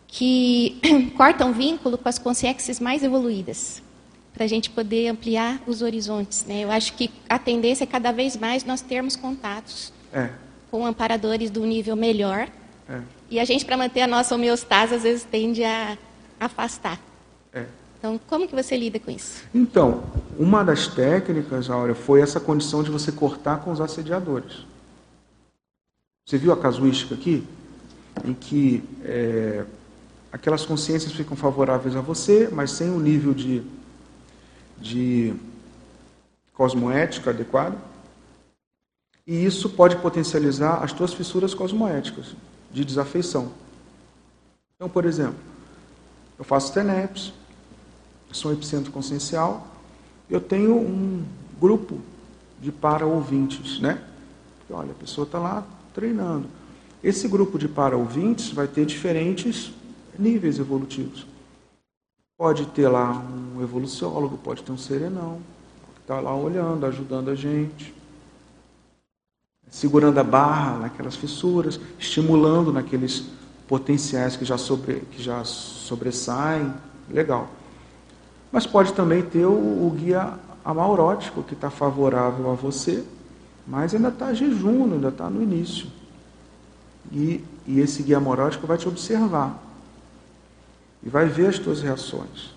que 0.08 0.80
cortam 1.18 1.52
vínculo 1.52 1.98
com 1.98 2.08
as 2.08 2.20
consciências 2.20 2.80
mais 2.80 3.04
evoluídas, 3.04 3.82
para 4.34 4.46
a 4.46 4.48
gente 4.48 4.70
poder 4.70 5.08
ampliar 5.08 5.60
os 5.66 5.82
horizontes. 5.82 6.46
Né? 6.46 6.64
Eu 6.64 6.72
acho 6.72 6.94
que 6.94 7.10
a 7.28 7.40
tendência 7.40 7.84
é 7.84 7.88
cada 7.88 8.12
vez 8.12 8.38
mais 8.38 8.64
nós 8.64 8.82
termos 8.82 9.16
contatos 9.16 9.92
é. 10.14 10.30
com 10.70 10.86
amparadores 10.86 11.50
do 11.50 11.66
nível 11.66 11.96
melhor. 11.96 12.48
É. 12.88 13.02
E 13.32 13.40
a 13.40 13.46
gente, 13.46 13.66
para 13.66 13.76
manter 13.76 14.02
a 14.02 14.08
nossa 14.08 14.36
homeostase, 14.36 14.94
às 14.94 15.04
vezes 15.04 15.24
tende 15.24 15.64
a 15.64 15.98
afastar. 16.40 17.00
É. 17.54 17.66
Então, 17.98 18.20
como 18.28 18.48
que 18.48 18.56
você 18.56 18.78
lida 18.78 19.00
com 19.00 19.10
isso? 19.10 19.44
Então, 19.54 20.04
uma 20.38 20.64
das 20.64 20.88
técnicas, 20.88 21.70
Áurea, 21.70 21.96
foi 21.96 22.22
essa 22.22 22.40
condição 22.40 22.84
de 22.84 22.92
você 22.92 23.12
cortar 23.12 23.62
com 23.62 23.72
os 23.72 23.82
assediadores. 23.82 24.66
Você 26.26 26.38
viu 26.38 26.52
a 26.52 26.58
casuística 26.58 27.16
aqui? 27.16 27.48
Em 28.24 28.34
que 28.34 28.84
é, 29.04 29.66
aquelas 30.32 30.66
consciências 30.66 31.12
ficam 31.14 31.36
favoráveis 31.36 31.96
a 31.96 32.02
você, 32.02 32.50
mas 32.52 32.72
sem 32.72 32.90
o 32.90 32.96
um 32.96 33.00
nível 33.00 33.34
de, 33.34 33.64
de 34.78 35.34
cosmoética 36.54 37.32
adequado. 37.32 37.78
E 39.26 39.44
isso 39.44 39.70
pode 39.70 39.96
potencializar 39.98 40.84
as 40.84 40.94
tuas 40.94 41.14
fissuras 41.14 41.54
cosmoéticas, 41.54 42.36
de 42.72 42.86
desafeição. 42.86 43.52
Então, 44.76 44.88
por 44.88 45.06
exemplo, 45.06 45.47
eu 46.38 46.46
faço 46.46 46.74
TENEPS, 46.74 47.34
sou 48.32 48.52
um 48.52 48.54
epicentro 48.54 48.92
consciencial, 48.92 49.68
eu 50.30 50.40
tenho 50.40 50.76
um 50.76 51.26
grupo 51.60 52.00
de 52.62 52.72
para-ouvintes, 52.72 53.80
né? 53.80 54.04
Olha, 54.70 54.92
a 54.92 54.96
pessoa 54.96 55.26
está 55.26 55.40
lá 55.40 55.66
treinando. 55.94 56.48
Esse 57.04 57.28
grupo 57.28 57.58
de 57.58 57.68
para-ouvintes 57.68 58.52
vai 58.52 58.68
ter 58.68 58.86
diferentes 58.86 59.72
níveis 60.18 60.60
evolutivos. 60.60 61.26
Pode 62.38 62.66
ter 62.68 62.88
lá 62.88 63.12
um 63.14 63.62
evoluciólogo, 63.62 64.38
pode 64.38 64.62
ter 64.62 64.72
um 64.72 64.78
serenão, 64.78 65.40
que 65.96 66.02
está 66.02 66.20
lá 66.20 66.36
olhando, 66.36 66.86
ajudando 66.86 67.30
a 67.30 67.36
gente, 67.36 67.94
segurando 69.70 70.20
a 70.20 70.24
barra 70.24 70.78
naquelas 70.78 71.16
fissuras, 71.16 71.80
estimulando 71.98 72.72
naqueles 72.72 73.26
potenciais 73.68 74.36
que 74.36 74.46
já, 74.46 74.58
sobre, 74.58 75.02
que 75.12 75.22
já 75.22 75.44
sobressaem. 75.44 76.74
Legal. 77.10 77.50
Mas 78.52 78.66
pode 78.66 78.94
também 78.94 79.22
ter 79.22 79.46
o, 79.46 79.52
o 79.52 79.96
guia 79.96 80.34
amaurótico, 80.64 81.44
que 81.44 81.54
está 81.54 81.70
favorável 81.70 82.52
a 82.52 82.54
você, 82.54 83.04
mas 83.66 83.94
ainda 83.94 84.10
está 84.10 84.34
jejum, 84.34 84.94
ainda 84.94 85.10
está 85.10 85.30
no 85.30 85.42
início. 85.42 85.88
E, 87.12 87.44
e 87.66 87.80
esse 87.80 88.04
guia 88.04 88.18
amaurótico 88.18 88.68
vai 88.68 88.78
te 88.78 88.88
observar. 88.88 89.64
E 91.04 91.10
vai 91.10 91.28
ver 91.28 91.48
as 91.48 91.60
tuas 91.60 91.82
reações. 91.82 92.54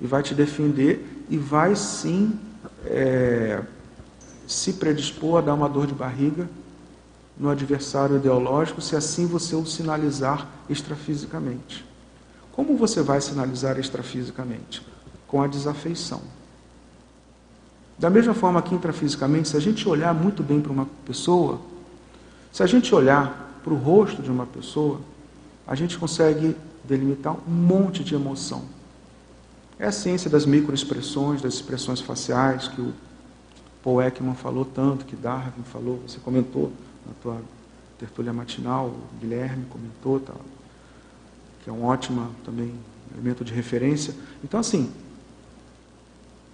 E 0.00 0.06
vai 0.06 0.22
te 0.22 0.34
defender 0.34 1.24
e 1.30 1.38
vai 1.38 1.74
sim 1.74 2.38
é, 2.84 3.62
se 4.46 4.74
predispor 4.74 5.38
a 5.38 5.40
dar 5.40 5.54
uma 5.54 5.68
dor 5.68 5.86
de 5.86 5.94
barriga 5.94 6.48
no 7.38 7.50
adversário 7.50 8.16
ideológico, 8.16 8.80
se 8.80 8.96
assim 8.96 9.26
você 9.26 9.54
o 9.54 9.66
sinalizar 9.66 10.48
extrafisicamente. 10.68 11.84
Como 12.52 12.76
você 12.76 13.02
vai 13.02 13.20
sinalizar 13.20 13.78
extrafisicamente? 13.78 14.82
com 15.26 15.42
a 15.42 15.46
desafeição. 15.46 16.20
Da 17.98 18.10
mesma 18.10 18.34
forma 18.34 18.60
que 18.62 18.74
intrafisicamente, 18.74 19.48
se 19.48 19.56
a 19.56 19.60
gente 19.60 19.88
olhar 19.88 20.14
muito 20.14 20.42
bem 20.42 20.60
para 20.60 20.72
uma 20.72 20.86
pessoa, 21.04 21.60
se 22.52 22.62
a 22.62 22.66
gente 22.66 22.94
olhar 22.94 23.60
para 23.64 23.72
o 23.72 23.76
rosto 23.76 24.22
de 24.22 24.30
uma 24.30 24.46
pessoa, 24.46 25.00
a 25.66 25.74
gente 25.74 25.98
consegue 25.98 26.56
delimitar 26.84 27.34
um 27.34 27.50
monte 27.50 28.04
de 28.04 28.14
emoção. 28.14 28.62
É 29.78 29.86
a 29.86 29.92
ciência 29.92 30.30
das 30.30 30.46
microexpressões, 30.46 31.42
das 31.42 31.54
expressões 31.54 32.00
faciais, 32.00 32.68
que 32.68 32.80
o 32.80 32.92
Paul 33.82 34.02
Ekman 34.02 34.34
falou 34.34 34.64
tanto, 34.64 35.04
que 35.04 35.16
Darwin 35.16 35.62
falou, 35.64 36.00
você 36.06 36.18
comentou 36.20 36.72
na 37.06 37.12
tua 37.22 37.40
tertúlia 37.98 38.32
matinal, 38.32 38.86
o 38.88 39.18
Guilherme 39.20 39.64
comentou, 39.66 40.20
tá, 40.20 40.34
que 41.62 41.70
é 41.70 41.72
um 41.72 41.84
ótimo 41.84 42.28
também 42.44 42.74
elemento 43.12 43.44
de 43.44 43.52
referência. 43.52 44.14
Então, 44.44 44.60
assim, 44.60 44.92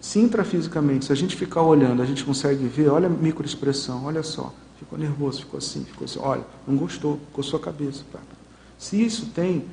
se 0.01 0.19
intrafisicamente, 0.19 1.07
se 1.07 1.13
a 1.13 1.15
gente 1.15 1.37
ficar 1.37 1.63
olhando, 1.63 2.03
a 2.03 2.07
gente 2.07 2.25
consegue 2.25 2.67
ver, 2.67 2.89
olha 2.89 3.07
a 3.07 3.11
microexpressão, 3.11 4.05
olha 4.05 4.23
só, 4.23 4.53
ficou 4.79 4.99
nervoso, 4.99 5.41
ficou 5.41 5.59
assim, 5.59 5.85
ficou 5.85 6.05
assim, 6.05 6.19
olha, 6.21 6.45
não 6.67 6.77
gostou, 6.77 7.21
coçou 7.33 7.59
a 7.59 7.63
cabeça. 7.63 8.05
Se 8.79 9.03
isso 9.03 9.27
tem, 9.27 9.65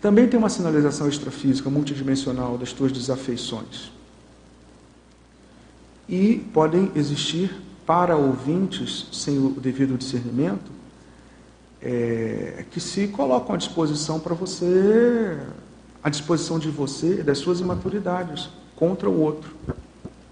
também 0.00 0.28
tem 0.28 0.38
uma 0.38 0.50
sinalização 0.50 1.08
extrafísica 1.08 1.70
multidimensional 1.70 2.58
das 2.58 2.72
tuas 2.72 2.92
desafeições. 2.92 3.90
E 6.08 6.36
podem 6.52 6.90
existir 6.94 7.54
para 7.88 8.18
ouvintes 8.18 9.06
sem 9.10 9.38
o 9.38 9.48
devido 9.48 9.96
discernimento 9.96 10.70
é, 11.80 12.66
que 12.70 12.80
se 12.80 13.08
colocam 13.08 13.54
à 13.54 13.56
disposição 13.56 14.20
para 14.20 14.34
você, 14.34 15.38
à 16.02 16.10
disposição 16.10 16.58
de 16.58 16.68
você, 16.68 17.22
das 17.22 17.38
suas 17.38 17.60
imaturidades 17.60 18.50
contra 18.76 19.08
o 19.08 19.18
outro. 19.18 19.56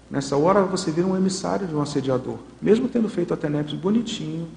Nessa 0.07 0.37
hora 0.37 0.61
você 0.65 0.91
vira 0.91 1.07
um 1.07 1.17
emissário 1.17 1.65
de 1.65 1.73
um 1.73 1.81
assediador, 1.81 2.37
mesmo 2.61 2.87
tendo 2.87 3.09
feito 3.09 3.33
a 3.33 3.37
TENEPS 3.37 3.73
bonitinho, 3.73 4.47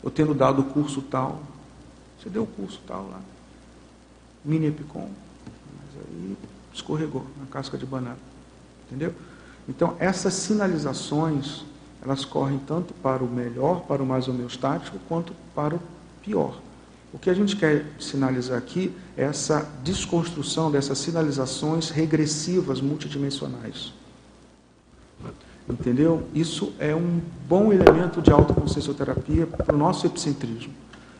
ou 0.00 0.08
tendo 0.08 0.32
dado 0.32 0.62
o 0.62 0.64
curso 0.66 1.02
tal. 1.02 1.42
Você 2.22 2.30
deu 2.30 2.44
o 2.44 2.46
curso 2.46 2.80
tal 2.86 3.08
lá, 3.10 3.20
mini 4.44 4.68
epicom, 4.68 5.10
mas 5.76 6.06
aí 6.06 6.36
escorregou 6.72 7.26
na 7.40 7.46
casca 7.46 7.76
de 7.76 7.84
banana. 7.84 8.16
Entendeu? 8.86 9.12
Então, 9.68 9.96
essas 9.98 10.34
sinalizações, 10.34 11.64
elas 12.02 12.24
correm 12.24 12.58
tanto 12.66 12.94
para 12.94 13.22
o 13.22 13.28
melhor, 13.28 13.82
para 13.82 14.02
o 14.02 14.06
mais 14.06 14.28
homeostático, 14.28 14.98
quanto 15.08 15.32
para 15.54 15.74
o 15.74 15.80
pior. 16.22 16.58
O 17.12 17.18
que 17.18 17.30
a 17.30 17.34
gente 17.34 17.56
quer 17.56 17.86
sinalizar 17.98 18.58
aqui 18.58 18.94
é 19.16 19.24
essa 19.24 19.66
desconstrução 19.82 20.70
dessas 20.70 20.98
sinalizações 20.98 21.90
regressivas 21.90 22.80
multidimensionais. 22.80 23.92
Entendeu? 25.68 26.26
Isso 26.34 26.72
é 26.78 26.94
um 26.94 27.20
bom 27.48 27.72
elemento 27.72 28.22
de 28.22 28.30
autoconsciencioterapia 28.30 29.46
para 29.46 29.74
o 29.74 29.78
nosso 29.78 30.06
epicentrismo. 30.06 30.72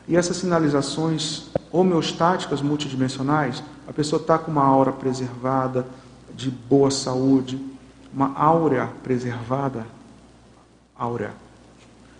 E 0.07 0.15
essas 0.15 0.37
sinalizações 0.37 1.49
homeostáticas 1.71 2.61
multidimensionais, 2.61 3.63
a 3.87 3.93
pessoa 3.93 4.19
está 4.19 4.37
com 4.37 4.51
uma 4.51 4.63
aura 4.63 4.91
preservada, 4.91 5.85
de 6.35 6.49
boa 6.49 6.89
saúde, 6.89 7.59
uma 8.13 8.33
áurea 8.33 8.89
preservada, 9.03 9.85
áurea, 10.99 11.31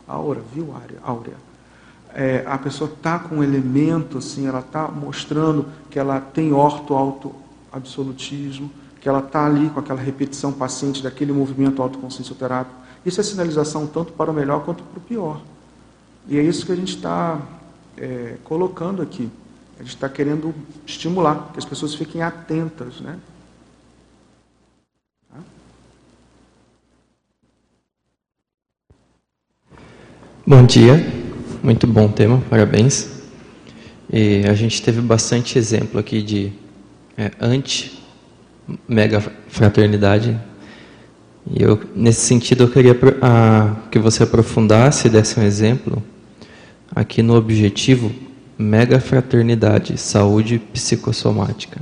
aura, 0.07 0.41
viu 0.53 0.73
áurea, 1.03 1.35
é, 2.13 2.45
a 2.47 2.57
pessoa 2.57 2.89
está 2.91 3.19
com 3.19 3.35
um 3.35 3.43
elemento, 3.43 4.17
assim, 4.17 4.47
ela 4.47 4.61
está 4.61 4.87
mostrando 4.87 5.67
que 5.91 5.99
ela 5.99 6.19
tem 6.19 6.51
orto-auto-absolutismo, 6.51 8.71
que 8.99 9.07
ela 9.07 9.19
está 9.19 9.45
ali 9.45 9.69
com 9.69 9.79
aquela 9.79 10.01
repetição 10.01 10.51
paciente 10.51 11.03
daquele 11.03 11.31
movimento 11.31 11.83
autoconsciencioterápico. 11.83 12.79
Isso 13.05 13.21
é 13.21 13.23
sinalização 13.23 13.85
tanto 13.85 14.13
para 14.13 14.31
o 14.31 14.33
melhor 14.33 14.65
quanto 14.65 14.81
para 14.83 14.97
o 14.97 15.01
pior. 15.01 15.39
E 16.27 16.35
é 16.37 16.41
isso 16.41 16.65
que 16.65 16.71
a 16.71 16.75
gente 16.75 16.95
está 16.95 17.39
é, 17.97 18.37
colocando 18.43 19.01
aqui. 19.01 19.31
A 19.79 19.83
gente 19.83 19.95
está 19.95 20.09
querendo 20.09 20.53
estimular, 20.85 21.49
que 21.53 21.59
as 21.59 21.65
pessoas 21.65 21.95
fiquem 21.95 22.21
atentas, 22.21 22.99
né? 22.99 23.17
Bom 30.49 30.65
dia. 30.65 30.95
Muito 31.61 31.85
bom 31.85 32.07
tema, 32.07 32.41
parabéns. 32.49 33.07
E 34.11 34.41
a 34.47 34.55
gente 34.55 34.81
teve 34.81 34.99
bastante 34.99 35.59
exemplo 35.59 35.99
aqui 35.99 36.23
de 36.23 36.51
é, 37.15 37.29
anti-mega 37.39 39.21
fraternidade. 39.47 40.35
E 41.51 41.61
eu, 41.61 41.79
nesse 41.95 42.21
sentido, 42.21 42.63
eu 42.63 42.71
queria 42.71 42.97
a, 43.21 43.75
que 43.91 43.99
você 43.99 44.23
aprofundasse 44.23 45.05
e 45.05 45.11
desse 45.11 45.39
um 45.39 45.43
exemplo 45.43 46.01
aqui 46.95 47.21
no 47.21 47.35
objetivo 47.35 48.11
mega 48.57 48.99
fraternidade, 48.99 49.99
saúde 49.99 50.57
psicossomática. 50.57 51.79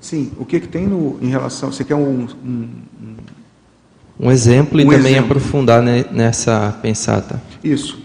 Sim, 0.00 0.30
o 0.38 0.44
que, 0.44 0.60
que 0.60 0.68
tem 0.68 0.86
no, 0.86 1.18
em 1.20 1.28
relação. 1.28 1.72
Você 1.72 1.82
quer 1.82 1.96
um. 1.96 2.28
Um, 2.44 2.68
um 3.02 3.16
exemplo 4.28 4.78
um 4.78 4.82
e 4.82 4.84
também 4.84 5.12
exemplo. 5.12 5.36
aprofundar 5.36 5.80
nessa 5.82 6.76
pensata. 6.82 7.40
Isso. 7.62 7.98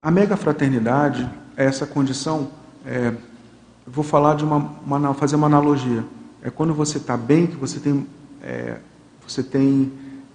A 0.00 0.10
mega 0.10 0.36
fraternidade 0.36 1.28
é 1.56 1.64
essa 1.64 1.84
condição. 1.84 2.48
É, 2.86 3.12
vou 3.84 4.04
falar 4.04 4.36
de 4.36 4.44
uma, 4.44 4.70
uma, 4.86 5.12
fazer 5.12 5.34
uma 5.34 5.48
analogia. 5.48 6.04
É 6.40 6.50
quando 6.50 6.72
você 6.72 6.98
está 6.98 7.16
bem, 7.16 7.48
que 7.48 7.56
você 7.56 7.80
tem, 7.80 8.06
é, 8.42 8.76
você 9.26 9.42
tem 9.42 9.92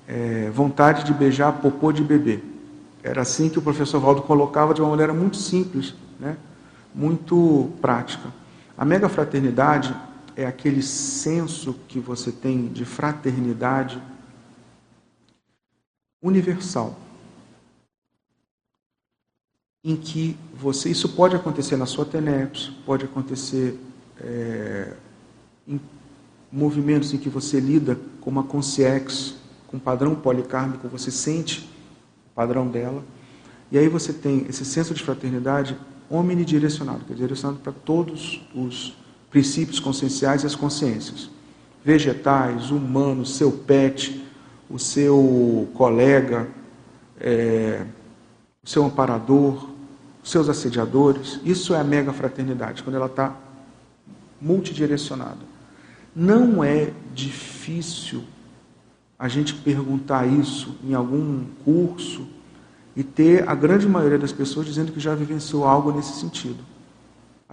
é, 0.08 0.52
vontade 0.54 1.04
de 1.06 1.14
beijar 1.14 1.54
popô 1.54 1.92
de 1.92 2.04
bebê. 2.04 2.40
Era 3.02 3.22
assim 3.22 3.50
que 3.50 3.58
o 3.58 3.62
professor 3.62 4.00
Valdo 4.00 4.22
colocava 4.22 4.74
de 4.74 4.82
uma 4.82 4.90
maneira 4.90 5.14
muito 5.14 5.38
simples, 5.38 5.96
né? 6.20 6.38
muito 6.94 7.72
prática. 7.82 8.30
A 8.78 8.86
mega 8.86 9.10
fraternidade 9.10 9.96
é 10.36 10.46
aquele 10.46 10.82
senso 10.82 11.74
que 11.88 12.00
você 12.00 12.32
tem 12.32 12.68
de 12.68 12.86
fraternidade 12.86 14.02
universal. 16.22 16.98
Em 19.84 19.96
que 19.96 20.38
você. 20.56 20.90
Isso 20.90 21.10
pode 21.10 21.36
acontecer 21.36 21.76
na 21.76 21.86
sua 21.86 22.06
TENEPS, 22.06 22.72
pode 22.86 23.06
acontecer 23.06 23.78
é, 24.20 24.94
em 25.68 25.80
movimentos 26.52 27.14
em 27.14 27.18
que 27.18 27.30
você 27.30 27.60
lida 27.60 28.00
com 28.22 28.30
uma 28.30 28.44
consciex, 28.44 29.36
com 29.68 29.78
um 29.78 29.80
padrão 29.80 30.16
policármico, 30.16 30.88
você 30.88 31.12
sente 31.12 31.62
o 32.32 32.36
padrão 32.36 32.70
dela. 32.70 33.04
E 33.72 33.78
aí 33.78 33.90
você 33.90 34.14
tem 34.14 34.46
esse 34.48 34.64
senso 34.64 34.94
de 34.94 35.04
fraternidade 35.04 35.78
omnidirecionado, 36.10 37.04
que 37.06 37.14
é 37.14 37.16
direcionado 37.16 37.60
para 37.60 37.74
todos 37.74 38.42
os 38.54 38.96
princípios 39.34 39.80
conscienciais 39.80 40.44
e 40.44 40.46
as 40.46 40.54
consciências. 40.54 41.28
Vegetais, 41.84 42.70
humanos, 42.70 43.36
seu 43.36 43.52
pet, 43.52 44.24
o 44.70 44.78
seu 44.78 45.68
colega, 45.74 46.48
é, 47.20 47.84
o 48.64 48.70
seu 48.70 48.86
amparador, 48.86 49.68
os 50.24 50.30
seus 50.30 50.48
assediadores. 50.48 51.40
Isso 51.44 51.74
é 51.74 51.80
a 51.80 51.84
mega 51.84 52.14
fraternidade, 52.14 52.84
quando 52.84 52.96
ela 52.96 53.08
está 53.08 53.36
multidirecionada. 54.40 55.52
Não 56.16 56.64
é 56.64 56.94
difícil 57.12 58.24
a 59.18 59.28
gente 59.28 59.56
perguntar 59.56 60.28
isso 60.28 60.76
em 60.84 60.94
algum 60.94 61.44
curso 61.66 62.28
e 62.96 63.04
ter 63.04 63.50
a 63.50 63.56
grande 63.56 63.88
maioria 63.88 64.20
das 64.20 64.32
pessoas 64.32 64.68
dizendo 64.68 64.92
que 64.92 65.00
já 65.00 65.16
vivenciou 65.16 65.66
algo 65.66 65.92
nesse 65.92 66.20
sentido. 66.20 66.73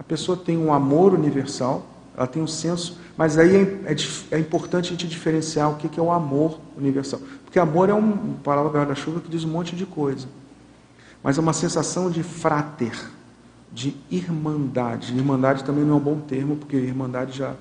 A 0.01 0.03
pessoa 0.03 0.35
tem 0.35 0.57
um 0.57 0.73
amor 0.73 1.13
universal, 1.13 1.85
ela 2.17 2.25
tem 2.25 2.41
um 2.41 2.47
senso, 2.47 2.97
mas 3.15 3.37
aí 3.37 3.55
é, 3.55 3.93
é, 3.93 3.95
é 4.31 4.39
importante 4.39 4.87
a 4.87 4.91
gente 4.93 5.07
diferenciar 5.07 5.69
o 5.69 5.75
que, 5.75 5.87
que 5.87 5.99
é 5.99 6.01
o 6.01 6.11
amor 6.11 6.59
universal. 6.75 7.19
Porque 7.45 7.59
amor 7.59 7.87
é 7.87 7.93
uma 7.93 8.17
palavra 8.43 8.71
guarda-chuva 8.71 9.19
que 9.19 9.29
diz 9.29 9.43
um 9.43 9.49
monte 9.49 9.75
de 9.75 9.85
coisa. 9.85 10.27
Mas 11.21 11.37
é 11.37 11.41
uma 11.41 11.53
sensação 11.53 12.09
de 12.09 12.23
frater, 12.23 12.99
de 13.71 13.95
irmandade. 14.09 15.15
Irmandade 15.15 15.63
também 15.63 15.85
não 15.85 15.93
é 15.93 15.97
um 15.97 15.99
bom 16.03 16.19
termo, 16.19 16.55
porque 16.55 16.77
irmandade 16.77 17.37
já 17.37 17.53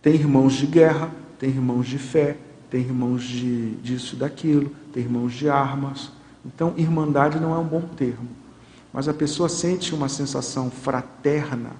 tem 0.00 0.14
irmãos 0.14 0.52
de 0.52 0.68
guerra, 0.68 1.10
tem 1.36 1.50
irmãos 1.50 1.88
de 1.88 1.98
fé, 1.98 2.36
tem 2.70 2.82
irmãos 2.82 3.24
de 3.24 3.72
disso 3.82 4.14
e 4.14 4.18
daquilo, 4.20 4.70
tem 4.92 5.02
irmãos 5.02 5.32
de 5.32 5.48
armas. 5.48 6.12
Então, 6.46 6.74
irmandade 6.76 7.40
não 7.40 7.52
é 7.52 7.58
um 7.58 7.66
bom 7.66 7.80
termo. 7.80 8.28
Mas 8.92 9.08
a 9.08 9.14
pessoa 9.14 9.48
sente 9.48 9.94
uma 9.94 10.08
sensação 10.08 10.70
fraterna. 10.70 11.70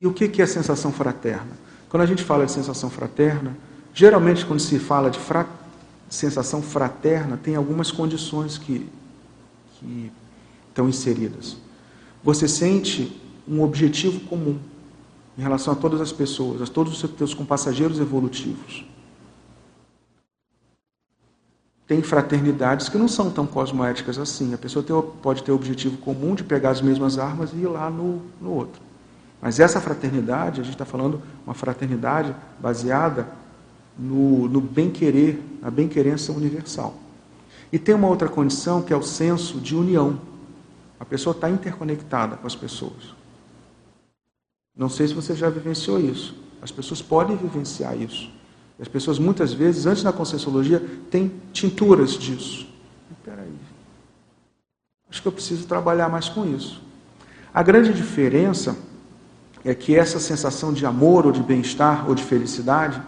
E 0.00 0.06
o 0.06 0.12
que 0.12 0.40
é 0.40 0.44
a 0.44 0.46
sensação 0.46 0.92
fraterna? 0.92 1.52
Quando 1.88 2.02
a 2.02 2.06
gente 2.06 2.22
fala 2.22 2.44
de 2.44 2.52
sensação 2.52 2.90
fraterna, 2.90 3.56
geralmente 3.94 4.44
quando 4.44 4.60
se 4.60 4.78
fala 4.78 5.10
de 5.10 5.18
fra... 5.18 5.46
sensação 6.10 6.60
fraterna, 6.60 7.38
tem 7.38 7.56
algumas 7.56 7.90
condições 7.90 8.58
que, 8.58 8.86
que 9.78 10.12
estão 10.68 10.88
inseridas. 10.88 11.56
Você 12.22 12.46
sente 12.46 13.20
um 13.48 13.62
objetivo 13.62 14.20
comum 14.20 14.58
em 15.38 15.42
relação 15.42 15.72
a 15.72 15.76
todas 15.76 16.00
as 16.00 16.12
pessoas, 16.12 16.60
a 16.60 16.66
todos 16.66 17.02
os 17.02 17.10
seus 17.16 17.32
compassageiros 17.32 17.98
evolutivos. 17.98 18.84
Tem 21.86 22.02
fraternidades 22.02 22.88
que 22.88 22.98
não 22.98 23.06
são 23.06 23.30
tão 23.30 23.46
cosmoéticas 23.46 24.18
assim. 24.18 24.52
A 24.52 24.58
pessoa 24.58 24.82
tem, 24.82 25.00
pode 25.22 25.42
ter 25.42 25.52
o 25.52 25.54
objetivo 25.54 25.96
comum 25.98 26.34
de 26.34 26.42
pegar 26.42 26.70
as 26.70 26.80
mesmas 26.80 27.18
armas 27.18 27.52
e 27.52 27.58
ir 27.58 27.66
lá 27.66 27.88
no, 27.88 28.22
no 28.40 28.52
outro. 28.52 28.82
Mas 29.40 29.60
essa 29.60 29.80
fraternidade, 29.80 30.60
a 30.60 30.64
gente 30.64 30.74
está 30.74 30.84
falando 30.84 31.22
uma 31.44 31.54
fraternidade 31.54 32.34
baseada 32.58 33.28
no, 33.96 34.48
no 34.48 34.60
bem-querer, 34.60 35.40
na 35.62 35.70
bem-querença 35.70 36.32
universal. 36.32 36.94
E 37.72 37.78
tem 37.78 37.94
uma 37.94 38.08
outra 38.08 38.28
condição 38.28 38.82
que 38.82 38.92
é 38.92 38.96
o 38.96 39.02
senso 39.02 39.60
de 39.60 39.76
união. 39.76 40.20
A 40.98 41.04
pessoa 41.04 41.34
está 41.34 41.48
interconectada 41.48 42.36
com 42.36 42.46
as 42.46 42.56
pessoas. 42.56 43.14
Não 44.76 44.88
sei 44.88 45.08
se 45.08 45.14
você 45.14 45.34
já 45.34 45.48
vivenciou 45.48 46.00
isso. 46.00 46.36
As 46.60 46.70
pessoas 46.70 47.00
podem 47.00 47.36
vivenciar 47.36 47.96
isso. 47.96 48.30
As 48.78 48.88
pessoas 48.88 49.18
muitas 49.18 49.52
vezes, 49.52 49.86
antes 49.86 50.02
da 50.02 50.12
Conscienciologia, 50.12 50.84
têm 51.10 51.32
tinturas 51.52 52.12
disso. 52.12 52.68
Espera 53.10 53.42
aí. 53.42 53.54
Acho 55.10 55.22
que 55.22 55.28
eu 55.28 55.32
preciso 55.32 55.66
trabalhar 55.66 56.08
mais 56.08 56.28
com 56.28 56.44
isso. 56.44 56.82
A 57.54 57.62
grande 57.62 57.92
diferença 57.92 58.76
é 59.64 59.74
que 59.74 59.96
essa 59.96 60.20
sensação 60.20 60.72
de 60.72 60.84
amor 60.84 61.26
ou 61.26 61.32
de 61.32 61.42
bem-estar 61.42 62.06
ou 62.06 62.14
de 62.14 62.22
felicidade, 62.22 63.00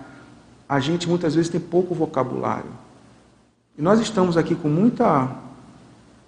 a 0.68 0.80
gente 0.80 1.08
muitas 1.08 1.34
vezes 1.34 1.50
tem 1.50 1.60
pouco 1.60 1.94
vocabulário. 1.94 2.70
E 3.76 3.82
nós 3.82 4.00
estamos 4.00 4.36
aqui 4.36 4.54
com 4.54 4.68
muita 4.68 5.36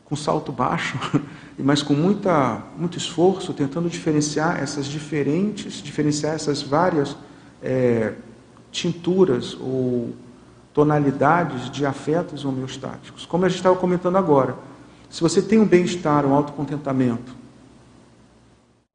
com 0.04 0.16
salto 0.16 0.50
baixo, 0.50 0.98
mas 1.56 1.82
com 1.82 1.94
muita, 1.94 2.60
muito 2.76 2.98
esforço, 2.98 3.54
tentando 3.54 3.88
diferenciar 3.88 4.60
essas 4.60 4.86
diferentes, 4.86 5.80
diferenciar 5.80 6.34
essas 6.34 6.60
várias 6.60 7.16
é, 7.62 8.14
tinturas 8.70 9.54
ou 9.54 10.10
tonalidades 10.72 11.70
de 11.70 11.84
afetos 11.84 12.44
homeostáticos. 12.44 13.26
Como 13.26 13.44
a 13.44 13.48
gente 13.48 13.58
estava 13.58 13.76
comentando 13.76 14.16
agora, 14.16 14.56
se 15.08 15.20
você 15.20 15.42
tem 15.42 15.58
um 15.58 15.66
bem-estar, 15.66 16.24
um 16.24 16.32
autocontentamento, 16.32 17.34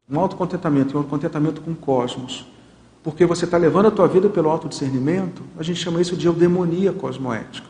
um 0.09 0.19
autocontentamento 0.19 0.95
e 0.95 0.99
um 0.99 1.03
contentamento 1.03 1.61
com 1.61 1.71
o 1.71 1.75
cosmos, 1.75 2.47
porque 3.03 3.25
você 3.25 3.45
está 3.45 3.57
levando 3.57 3.87
a 3.87 3.91
tua 3.91 4.07
vida 4.07 4.29
pelo 4.29 4.49
autodiscernimento, 4.49 5.43
a 5.59 5.63
gente 5.63 5.79
chama 5.79 6.01
isso 6.01 6.15
de 6.15 6.25
eudemonia 6.25 6.91
cosmoética. 6.93 7.69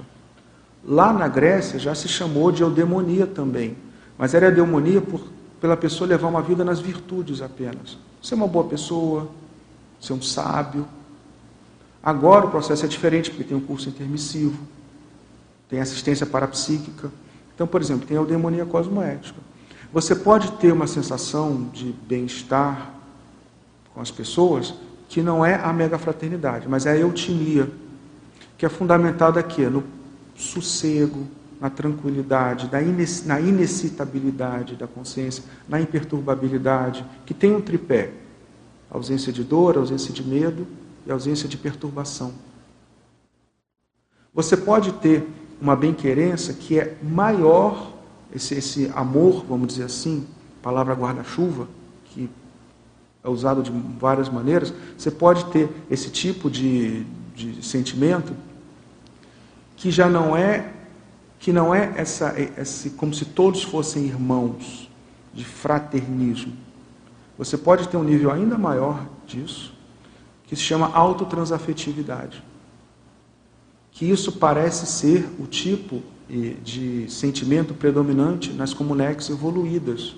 Lá 0.88 1.12
na 1.12 1.28
Grécia 1.28 1.80
já 1.80 1.96
se 1.96 2.08
chamou 2.08 2.52
de 2.52 2.62
eudemonia 2.62 3.26
também, 3.26 3.76
mas 4.18 4.34
era 4.34 4.46
eudemonia 4.46 5.02
por, 5.02 5.22
pela 5.60 5.76
pessoa 5.76 6.08
levar 6.08 6.28
uma 6.28 6.42
vida 6.42 6.64
nas 6.64 6.80
virtudes 6.80 7.42
apenas. 7.42 7.98
Ser 8.22 8.36
uma 8.36 8.48
boa 8.48 8.66
pessoa, 8.66 9.28
ser 10.00 10.14
um 10.14 10.22
sábio, 10.22 10.88
Agora 12.06 12.46
o 12.46 12.52
processo 12.52 12.86
é 12.86 12.88
diferente, 12.88 13.32
porque 13.32 13.44
tem 13.44 13.58
um 13.58 13.62
curso 13.62 13.90
intermissivo, 13.90 14.60
tem 15.68 15.80
assistência 15.80 16.24
parapsíquica. 16.24 17.12
Então, 17.56 17.66
por 17.66 17.82
exemplo, 17.82 18.06
tem 18.06 18.16
a 18.16 18.20
eudemonia 18.20 18.64
cosmoética. 18.64 19.40
Você 19.92 20.14
pode 20.14 20.52
ter 20.54 20.72
uma 20.72 20.86
sensação 20.86 21.68
de 21.74 21.96
bem-estar 22.08 22.92
com 23.92 24.02
as 24.02 24.12
pessoas 24.12 24.76
que 25.10 25.24
não 25.24 25.44
é 25.44 25.56
a 25.56 25.74
mega 25.74 25.98
fraternidade, 25.98 26.70
mas 26.70 26.86
é 26.86 26.92
a 26.92 26.98
eutimia, 26.98 27.72
que 28.56 28.68
é 28.68 28.70
fundamentada 28.70 29.40
aqui, 29.40 29.66
no 29.66 29.84
sossego, 30.36 31.26
na 31.60 31.72
tranquilidade, 31.72 32.70
na 33.26 33.40
inexcitabilidade 33.42 34.76
da 34.76 34.86
consciência, 34.86 35.44
na 35.68 35.82
imperturbabilidade, 35.82 37.04
que 37.26 37.34
tem 37.34 37.56
um 37.56 37.62
tripé: 37.62 38.12
ausência 38.92 39.34
de 39.34 39.44
dor, 39.44 39.78
ausência 39.78 40.14
de 40.14 40.24
medo 40.24 40.68
e 41.06 41.12
ausência 41.12 41.48
de 41.48 41.58
perturbação. 41.58 42.34
Você 44.34 44.58
pode 44.58 44.92
ter 44.94 45.28
uma 45.62 45.76
bem-querença 45.76 46.54
que 46.54 46.80
é 46.80 46.98
maior, 47.02 47.94
esse, 48.34 48.56
esse 48.56 48.92
amor, 48.96 49.46
vamos 49.48 49.68
dizer 49.68 49.84
assim, 49.84 50.28
palavra 50.62 50.94
guarda-chuva, 50.94 51.68
que 52.06 52.30
é 53.24 53.30
usado 53.30 53.64
de 53.64 53.72
várias 54.00 54.30
maneiras, 54.30 54.74
você 54.98 55.10
pode 55.10 55.46
ter 55.46 55.70
esse 55.90 56.10
tipo 56.10 56.50
de, 56.50 57.04
de 57.36 57.66
sentimento 57.66 58.34
que 59.76 59.92
já 59.92 60.10
não 60.10 60.36
é 60.36 60.72
que 61.38 61.54
não 61.54 61.76
é 61.76 61.94
essa, 61.96 62.34
esse 62.58 62.92
como 62.92 63.14
se 63.14 63.26
todos 63.26 63.62
fossem 63.62 64.06
irmãos 64.06 64.90
de 65.32 65.46
fraternismo. 65.46 66.54
Você 67.38 67.58
pode 67.58 67.88
ter 67.88 67.98
um 67.98 68.04
nível 68.04 68.32
ainda 68.32 68.58
maior 68.58 69.06
disso, 69.28 69.75
que 70.48 70.56
se 70.56 70.62
chama 70.62 70.92
autotransafetividade. 70.94 72.44
que 73.92 74.10
isso 74.10 74.34
parece 74.34 74.86
ser 74.86 75.26
o 75.40 75.48
tipo 75.48 76.04
de 76.62 77.10
sentimento 77.10 77.74
predominante 77.74 78.52
nas 78.52 78.74
comunidades 78.74 79.30
evoluídas. 79.30 80.16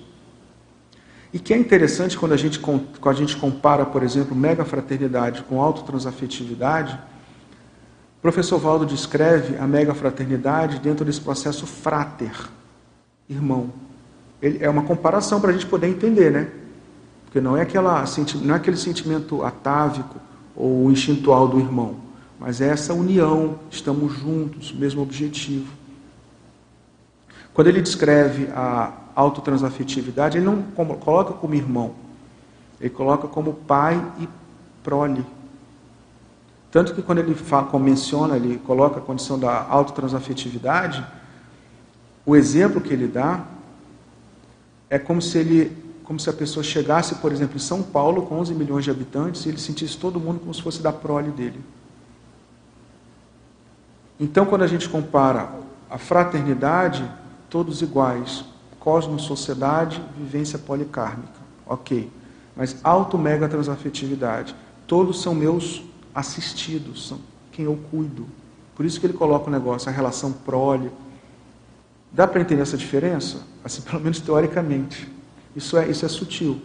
E 1.32 1.38
que 1.38 1.54
é 1.54 1.56
interessante 1.56 2.16
quando 2.18 2.32
a 2.32 2.36
gente, 2.36 2.58
quando 2.58 2.82
a 3.04 3.12
gente 3.12 3.36
compara, 3.36 3.84
por 3.86 4.02
exemplo, 4.02 4.34
mega 4.34 4.64
fraternidade 4.64 5.42
com 5.42 5.60
autotransafetividade, 5.60 6.98
o 8.18 8.20
professor 8.20 8.58
Valdo 8.58 8.84
descreve 8.84 9.56
a 9.58 9.66
mega 9.66 9.94
fraternidade 9.94 10.80
dentro 10.80 11.04
desse 11.04 11.20
processo 11.20 11.66
frater, 11.66 12.32
irmão. 13.28 13.70
Ele, 14.42 14.58
é 14.60 14.68
uma 14.68 14.82
comparação 14.82 15.40
para 15.40 15.50
a 15.50 15.52
gente 15.52 15.66
poder 15.66 15.88
entender, 15.88 16.32
né? 16.32 16.50
Porque 17.28 17.42
não 17.42 17.58
é, 17.58 17.60
aquela, 17.60 18.02
não 18.42 18.54
é 18.54 18.56
aquele 18.56 18.78
sentimento 18.78 19.42
atávico 19.42 20.16
ou 20.56 20.90
instintual 20.90 21.46
do 21.46 21.60
irmão, 21.60 21.96
mas 22.40 22.62
é 22.62 22.68
essa 22.68 22.94
união, 22.94 23.58
estamos 23.70 24.14
juntos, 24.14 24.72
mesmo 24.72 25.02
objetivo. 25.02 25.70
Quando 27.52 27.68
ele 27.68 27.82
descreve 27.82 28.48
a 28.54 28.94
autotransafetividade, 29.14 30.38
ele 30.38 30.46
não 30.46 30.62
coloca 30.96 31.34
como 31.34 31.54
irmão, 31.54 31.92
ele 32.80 32.88
coloca 32.88 33.28
como 33.28 33.52
pai 33.52 34.02
e 34.18 34.26
prole. 34.82 35.26
Tanto 36.70 36.94
que 36.94 37.02
quando 37.02 37.18
ele 37.18 37.34
fala, 37.34 37.78
menciona, 37.78 38.36
ele 38.36 38.58
coloca 38.58 39.00
a 39.00 39.02
condição 39.02 39.38
da 39.38 39.66
autotransafetividade, 39.68 41.04
o 42.24 42.34
exemplo 42.34 42.80
que 42.80 42.92
ele 42.92 43.06
dá 43.06 43.44
é 44.88 44.98
como 44.98 45.20
se 45.20 45.38
ele, 45.38 45.76
como 46.08 46.18
se 46.18 46.30
a 46.30 46.32
pessoa 46.32 46.64
chegasse, 46.64 47.16
por 47.16 47.30
exemplo, 47.32 47.56
em 47.56 47.60
São 47.60 47.82
Paulo 47.82 48.22
com 48.22 48.36
11 48.36 48.54
milhões 48.54 48.82
de 48.82 48.90
habitantes 48.90 49.44
e 49.44 49.50
ele 49.50 49.58
sentisse 49.58 49.98
todo 49.98 50.18
mundo 50.18 50.40
como 50.40 50.54
se 50.54 50.62
fosse 50.62 50.80
da 50.80 50.90
prole 50.90 51.30
dele. 51.30 51.60
Então, 54.18 54.46
quando 54.46 54.62
a 54.62 54.66
gente 54.66 54.88
compara 54.88 55.50
a 55.90 55.98
fraternidade, 55.98 57.04
todos 57.50 57.82
iguais, 57.82 58.42
cosmos, 58.80 59.24
sociedade, 59.24 60.02
vivência 60.16 60.58
policármica. 60.58 61.40
Ok. 61.66 62.10
Mas 62.56 62.78
auto-mega 62.82 63.46
transafetividade. 63.46 64.56
Todos 64.86 65.20
são 65.20 65.34
meus 65.34 65.82
assistidos, 66.14 67.06
são 67.06 67.18
quem 67.52 67.66
eu 67.66 67.78
cuido. 67.90 68.26
Por 68.74 68.86
isso 68.86 68.98
que 68.98 69.04
ele 69.04 69.12
coloca 69.12 69.48
o 69.48 69.52
negócio, 69.52 69.90
a 69.90 69.92
relação 69.92 70.32
prole. 70.32 70.90
Dá 72.10 72.26
para 72.26 72.40
entender 72.40 72.62
essa 72.62 72.78
diferença? 72.78 73.42
Assim, 73.62 73.82
pelo 73.84 74.00
menos 74.00 74.22
teoricamente. 74.22 75.17
Isso 75.58 75.76
é, 75.76 75.88
isso 75.88 76.06
é 76.06 76.08
sutil. 76.08 76.60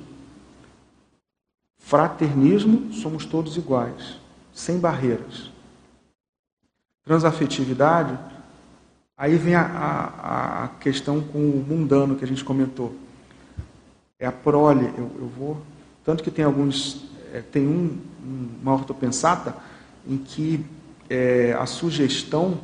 Fraternismo, 1.77 2.93
somos 2.93 3.25
todos 3.25 3.57
iguais, 3.57 4.17
sem 4.53 4.79
barreiras. 4.79 5.51
Transafetividade, 7.03 8.17
Aí 9.15 9.37
vem 9.37 9.53
a, 9.53 9.61
a, 9.61 10.63
a, 10.63 10.67
questão 10.79 11.21
com 11.21 11.37
o 11.37 11.65
mundano 11.65 12.15
que 12.15 12.25
a 12.25 12.27
gente 12.27 12.43
comentou. 12.43 12.95
É 14.19 14.25
a 14.25 14.31
prole, 14.31 14.85
eu, 14.97 15.11
eu 15.19 15.27
vou. 15.27 15.61
Tanto 16.03 16.23
que 16.23 16.31
tem 16.31 16.43
alguns. 16.43 17.05
É, 17.31 17.39
tem 17.39 17.67
um, 17.67 17.97
uma 18.61 18.73
ortopensata 18.73 19.55
em 20.07 20.17
que 20.17 20.65
é, 21.09 21.53
a 21.53 21.65
sugestão 21.65 22.59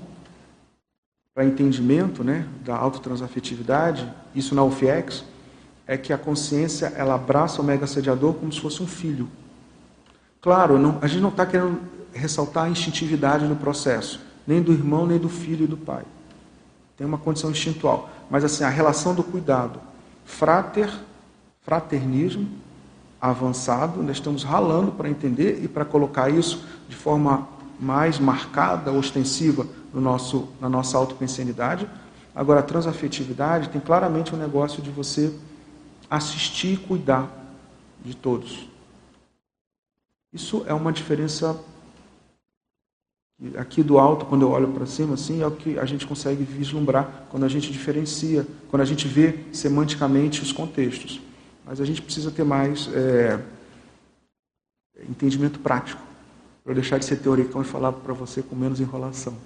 para 1.34 1.46
entendimento 1.46 2.24
né, 2.24 2.48
da 2.66 2.76
autotransafetividade, 2.76 4.12
isso 4.36 4.54
na 4.54 4.64
UFIEX, 4.64 5.24
é 5.90 5.98
que 5.98 6.14
a 6.14 6.18
consciência 6.18 6.94
ela 6.96 7.16
abraça 7.16 7.62
o 7.62 7.66
mega 7.66 7.86
sediador 7.86 8.34
como 8.36 8.54
se 8.54 8.62
fosse 8.62 8.82
um 8.82 8.88
filho. 8.88 9.28
Claro, 10.40 10.78
não, 10.78 11.00
a 11.02 11.08
gente 11.08 11.22
não 11.22 11.30
está 11.30 11.46
querendo 11.46 11.82
ressaltar 12.14 12.66
a 12.66 12.70
instintividade 12.70 13.46
no 13.46 13.56
processo, 13.56 14.22
nem 14.48 14.62
do 14.62 14.72
irmão, 14.72 15.06
nem 15.06 15.18
do 15.18 15.28
filho 15.28 15.66
e 15.66 15.68
do 15.68 15.76
pai 15.76 16.06
tem 17.00 17.08
uma 17.08 17.18
condição 17.18 17.50
instintual. 17.50 18.10
Mas 18.30 18.44
assim, 18.44 18.66
a 18.66 18.70
relação 18.70 19.16
do 19.16 19.24
cuidado, 19.24 19.80
frater, 20.26 20.92
fraternismo 21.62 22.46
avançado, 23.22 24.04
nós 24.04 24.18
estamos 24.18 24.44
ralando 24.44 24.92
para 24.92 25.10
entender 25.10 25.62
e 25.64 25.68
para 25.70 25.86
colocar 25.86 26.30
isso 26.30 26.66
de 26.90 26.96
forma 26.98 27.48
mais 27.80 28.20
marcada, 28.20 28.92
ostensiva 28.92 29.66
no 29.94 30.02
nosso, 30.02 30.50
na 30.60 30.68
nossa 30.68 30.98
autopensenidade. 30.98 31.88
Agora, 32.36 32.60
a 32.60 32.64
transafetividade 32.64 33.70
tem 33.70 33.80
claramente 33.80 34.36
um 34.36 34.38
negócio 34.38 34.82
de 34.82 34.90
você 34.90 35.34
assistir 36.10 36.74
e 36.74 36.78
cuidar 36.78 37.32
de 38.04 38.16
todos. 38.16 38.68
Isso 40.34 40.64
é 40.68 40.74
uma 40.74 40.92
diferença 40.92 41.60
Aqui 43.58 43.82
do 43.82 43.98
alto, 43.98 44.26
quando 44.26 44.42
eu 44.42 44.50
olho 44.50 44.68
para 44.68 44.86
cima, 44.86 45.14
assim, 45.14 45.42
é 45.42 45.48
o 45.48 45.52
que 45.52 45.80
a 45.80 45.86
gente 45.86 46.06
consegue 46.06 46.44
vislumbrar 46.44 47.26
quando 47.30 47.46
a 47.46 47.48
gente 47.48 47.72
diferencia, 47.72 48.46
quando 48.70 48.82
a 48.82 48.86
gente 48.86 49.08
vê 49.08 49.34
semanticamente 49.54 50.42
os 50.42 50.52
contextos. 50.52 51.22
Mas 51.66 51.80
a 51.80 51.86
gente 51.86 52.02
precisa 52.02 52.32
ter 52.32 52.44
mais 52.44 52.90
é, 52.94 53.40
entendimento 55.08 55.58
prático, 55.60 56.02
para 56.66 56.74
deixar 56.74 56.98
de 56.98 57.06
ser 57.06 57.16
teoricão 57.16 57.62
e 57.62 57.64
falar 57.64 57.94
para 57.94 58.14
você 58.14 58.42
com 58.42 58.58
menos 58.58 58.82
enrolação. 58.82 59.38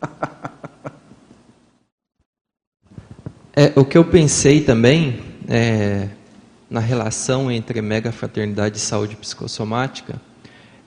é, 3.54 3.78
o 3.78 3.84
que 3.84 3.98
eu 3.98 4.04
pensei 4.06 4.64
também 4.64 5.25
é, 5.48 6.08
na 6.68 6.80
relação 6.80 7.50
entre 7.50 7.80
mega 7.80 8.10
fraternidade 8.10 8.78
e 8.78 8.80
saúde 8.80 9.16
psicossomática 9.16 10.20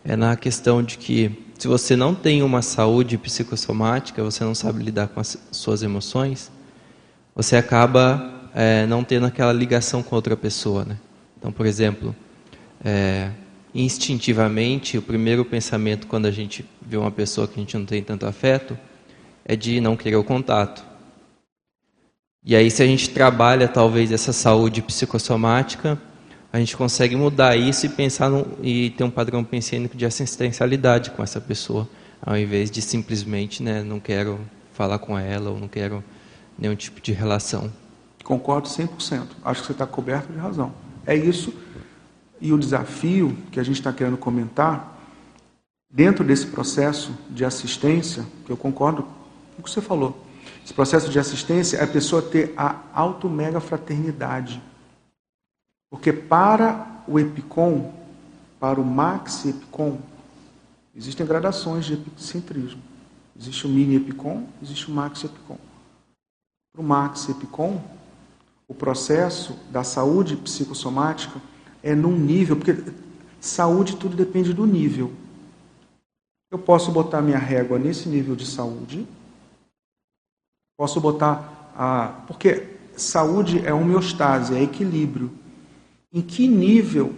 é 0.03 0.15
na 0.15 0.35
questão 0.35 0.83
de 0.83 0.97
que 0.97 1.45
se 1.57 1.67
você 1.67 1.95
não 1.95 2.15
tem 2.15 2.41
uma 2.41 2.61
saúde 2.61 3.17
psicossomática, 3.17 4.23
você 4.23 4.43
não 4.43 4.55
sabe 4.55 4.81
lidar 4.81 5.09
com 5.09 5.19
as 5.19 5.37
suas 5.51 5.83
emoções, 5.83 6.49
você 7.35 7.57
acaba 7.57 8.49
é, 8.55 8.85
não 8.85 9.03
tendo 9.03 9.25
aquela 9.25 9.51
ligação 9.51 10.01
com 10.01 10.15
outra 10.15 10.37
pessoa. 10.37 10.85
Né? 10.85 10.97
Então, 11.37 11.51
por 11.51 11.65
exemplo, 11.65 12.15
é, 12.83 13.29
instintivamente, 13.75 14.97
o 14.97 15.01
primeiro 15.01 15.43
pensamento 15.43 16.07
quando 16.07 16.27
a 16.27 16.31
gente 16.31 16.65
vê 16.81 16.97
uma 16.97 17.11
pessoa 17.11 17.47
que 17.47 17.55
a 17.55 17.59
gente 17.59 17.77
não 17.77 17.85
tem 17.85 18.01
tanto 18.01 18.25
afeto 18.25 18.77
é 19.43 19.55
de 19.55 19.81
não 19.81 19.97
querer 19.97 20.15
o 20.15 20.23
contato. 20.23 20.88
E 22.45 22.55
aí, 22.55 22.71
se 22.71 22.81
a 22.81 22.85
gente 22.85 23.09
trabalha 23.09 23.67
talvez 23.67 24.13
essa 24.13 24.31
saúde 24.31 24.81
psicossomática, 24.81 26.01
a 26.51 26.57
gente 26.57 26.75
consegue 26.75 27.15
mudar 27.15 27.57
isso 27.57 27.85
e 27.85 27.89
pensar 27.89 28.29
no, 28.29 28.47
e 28.63 28.91
ter 28.91 29.03
um 29.03 29.11
padrão 29.11 29.43
pensênico 29.43 29.97
de 29.97 30.05
assistencialidade 30.05 31.11
com 31.11 31.21
essa 31.21 31.41
pessoa, 31.41 31.87
ao 32.21 32.37
invés 32.37 32.71
de 32.71 32.81
simplesmente, 32.81 33.61
né, 33.61 33.83
não 33.83 33.99
quero 33.99 34.39
falar 34.73 34.99
com 34.99 35.19
ela 35.19 35.49
ou 35.49 35.59
não 35.59 35.67
quero 35.67 36.01
nenhum 36.57 36.75
tipo 36.75 37.01
de 37.01 37.11
relação. 37.11 37.69
Concordo 38.23 38.69
100%. 38.69 39.27
Acho 39.43 39.61
que 39.61 39.67
você 39.67 39.73
está 39.73 39.85
coberto 39.85 40.31
de 40.31 40.39
razão. 40.39 40.73
É 41.05 41.15
isso. 41.15 41.53
E 42.39 42.53
o 42.53 42.57
desafio 42.57 43.37
que 43.51 43.59
a 43.59 43.63
gente 43.63 43.79
está 43.79 43.91
querendo 43.91 44.17
comentar, 44.17 44.97
dentro 45.91 46.23
desse 46.23 46.47
processo 46.47 47.11
de 47.29 47.43
assistência, 47.43 48.25
que 48.45 48.51
eu 48.51 48.57
concordo 48.57 49.03
com 49.03 49.61
o 49.61 49.63
que 49.63 49.69
você 49.69 49.81
falou, 49.81 50.25
esse 50.69 50.73
processo 50.75 51.09
de 51.09 51.17
assistência 51.17 51.77
é 51.77 51.83
a 51.83 51.87
pessoa 51.87 52.21
ter 52.21 52.53
a 52.55 52.79
auto-mega 52.93 53.59
fraternidade 53.59 54.61
porque 55.89 56.13
para 56.13 57.03
o 57.07 57.19
epicom, 57.19 57.91
para 58.59 58.79
o 58.79 58.85
maxi 58.85 59.49
epicom, 59.49 59.97
existem 60.95 61.25
gradações 61.25 61.85
de 61.85 61.93
epicentrismo. 61.93 62.81
Existe 63.35 63.65
o 63.65 63.69
mini 63.69 63.95
epicom, 63.95 64.47
existe 64.61 64.91
o 64.91 64.93
maxi 64.93 65.25
epicom. 65.25 65.57
Para 66.71 66.81
o 66.81 66.85
maxi 66.85 67.31
epicom, 67.31 67.81
o 68.67 68.73
processo 68.75 69.57
da 69.71 69.83
saúde 69.83 70.35
psicossomática 70.35 71.41
é 71.81 71.95
num 71.95 72.15
nível, 72.15 72.55
porque 72.55 72.75
saúde 73.39 73.95
tudo 73.95 74.15
depende 74.15 74.53
do 74.53 74.67
nível. 74.67 75.11
Eu 76.51 76.59
posso 76.59 76.91
botar 76.91 77.21
minha 77.21 77.39
régua 77.39 77.79
nesse 77.79 78.07
nível 78.07 78.35
de 78.35 78.45
saúde, 78.45 79.07
posso 80.79 81.01
botar 81.01 81.73
a. 81.75 82.23
Porque 82.25 82.77
saúde 82.95 83.61
é 83.65 83.73
homeostase, 83.73 84.55
é 84.55 84.63
equilíbrio. 84.63 85.29
Em 86.11 86.21
que 86.21 86.47
nível, 86.47 87.13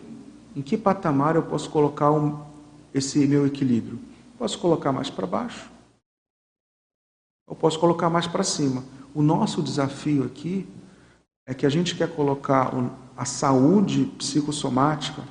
em 0.56 0.64
que 0.64 0.76
patamar 0.76 1.36
eu 1.36 1.44
posso 1.44 1.70
colocar 1.70 2.12
um, 2.12 2.40
esse 2.92 3.20
meu 3.28 3.46
equilíbrio? 3.46 4.00
Posso 4.40 4.58
colocar 4.58 4.92
mais 4.92 5.12
para 5.12 5.28
baixo? 5.28 5.70
Ou 7.48 7.56
posso 7.56 7.80
colocar 7.80 8.10
mais 8.10 8.26
para 8.26 8.44
cima? 8.44 8.84
O 9.14 9.22
nosso 9.22 9.62
desafio 9.62 10.24
aqui 10.24 10.68
é 11.46 11.54
que 11.54 11.66
a 11.66 11.70
gente 11.70 11.96
quer 11.96 12.10
colocar 12.10 12.74
a 13.16 13.26
saúde 13.26 14.06
psicossomática 14.18 15.22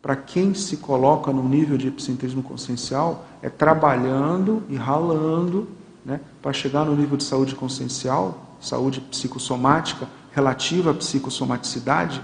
para 0.00 0.14
quem 0.14 0.54
se 0.54 0.76
coloca 0.76 1.32
no 1.32 1.42
nível 1.48 1.76
de 1.76 1.88
epicentrismo 1.88 2.44
consciencial 2.44 3.26
é 3.42 3.50
trabalhando 3.50 4.62
e 4.68 4.76
ralando 4.76 5.66
né, 6.06 6.20
para 6.40 6.52
chegar 6.52 6.84
no 6.84 6.94
nível 6.94 7.16
de 7.16 7.24
saúde 7.24 7.56
consciencial, 7.56 8.56
saúde 8.60 9.00
psicossomática 9.00 10.08
relativa 10.30 10.92
à 10.92 10.94
psicossomaticidade, 10.94 12.22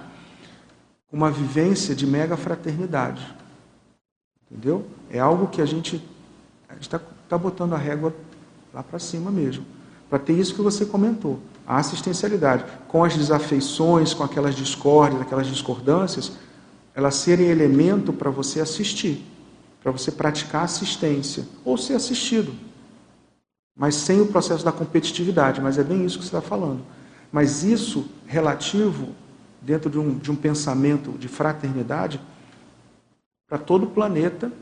uma 1.12 1.32
vivência 1.32 1.92
de 1.92 2.06
mega 2.06 2.36
fraternidade. 2.36 3.26
Entendeu? 4.48 4.86
É 5.10 5.18
algo 5.18 5.48
que 5.48 5.60
a 5.60 5.66
gente 5.66 6.00
está 6.80 7.00
tá 7.28 7.36
botando 7.36 7.72
a 7.72 7.76
régua 7.76 8.14
lá 8.72 8.84
para 8.84 9.00
cima 9.00 9.32
mesmo. 9.32 9.66
Para 10.08 10.20
ter 10.20 10.34
isso 10.34 10.54
que 10.54 10.62
você 10.62 10.86
comentou, 10.86 11.40
a 11.66 11.78
assistencialidade. 11.78 12.64
Com 12.86 13.02
as 13.02 13.16
desafeições, 13.16 14.14
com 14.14 14.22
aquelas 14.22 14.54
discórdias, 14.54 15.22
aquelas 15.22 15.48
discordâncias, 15.48 16.32
elas 16.94 17.16
serem 17.16 17.46
elemento 17.46 18.12
para 18.12 18.30
você 18.30 18.60
assistir, 18.60 19.26
para 19.82 19.90
você 19.90 20.12
praticar 20.12 20.64
assistência, 20.64 21.44
ou 21.64 21.76
ser 21.76 21.94
assistido. 21.94 22.54
Mas 23.76 23.94
sem 23.94 24.20
o 24.20 24.26
processo 24.26 24.64
da 24.64 24.72
competitividade, 24.72 25.60
mas 25.60 25.78
é 25.78 25.84
bem 25.84 26.04
isso 26.04 26.18
que 26.18 26.24
você 26.24 26.36
está 26.36 26.40
falando. 26.40 26.82
Mas 27.30 27.64
isso 27.64 28.06
relativo, 28.26 29.08
dentro 29.60 29.88
de 29.88 29.98
um, 29.98 30.18
de 30.18 30.30
um 30.30 30.36
pensamento 30.36 31.12
de 31.12 31.28
fraternidade, 31.28 32.20
para 33.48 33.58
todo 33.58 33.84
o 33.84 33.90
planeta, 33.90 34.52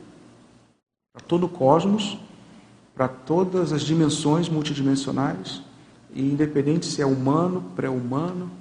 para 1.13 1.21
todo 1.21 1.45
o 1.45 1.49
cosmos, 1.49 2.17
para 2.95 3.07
todas 3.07 3.73
as 3.73 3.81
dimensões 3.81 4.47
multidimensionais, 4.47 5.61
e 6.13 6.21
independente 6.21 6.85
se 6.85 7.01
é 7.01 7.05
humano, 7.05 7.63
pré-humano, 7.75 8.51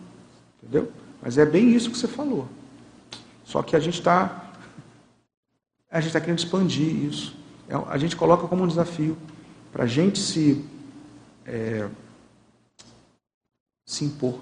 entendeu? 0.58 0.90
Mas 1.22 1.36
é 1.36 1.44
bem 1.44 1.70
isso 1.70 1.90
que 1.90 1.98
você 1.98 2.08
falou. 2.08 2.48
Só 3.44 3.62
que 3.62 3.74
a 3.74 3.80
gente 3.80 3.98
está 3.98 4.50
a 5.90 5.98
gente 5.98 6.10
está 6.10 6.20
querendo 6.20 6.38
expandir 6.38 7.04
isso. 7.04 7.36
É, 7.68 7.74
a 7.88 7.98
gente 7.98 8.14
coloca 8.14 8.46
como 8.46 8.62
um 8.62 8.66
desafio 8.66 9.16
para 9.72 9.84
a 9.84 9.86
gente 9.86 10.18
se 10.18 10.64
é, 11.46 11.88
se 13.84 14.04
impor. 14.04 14.40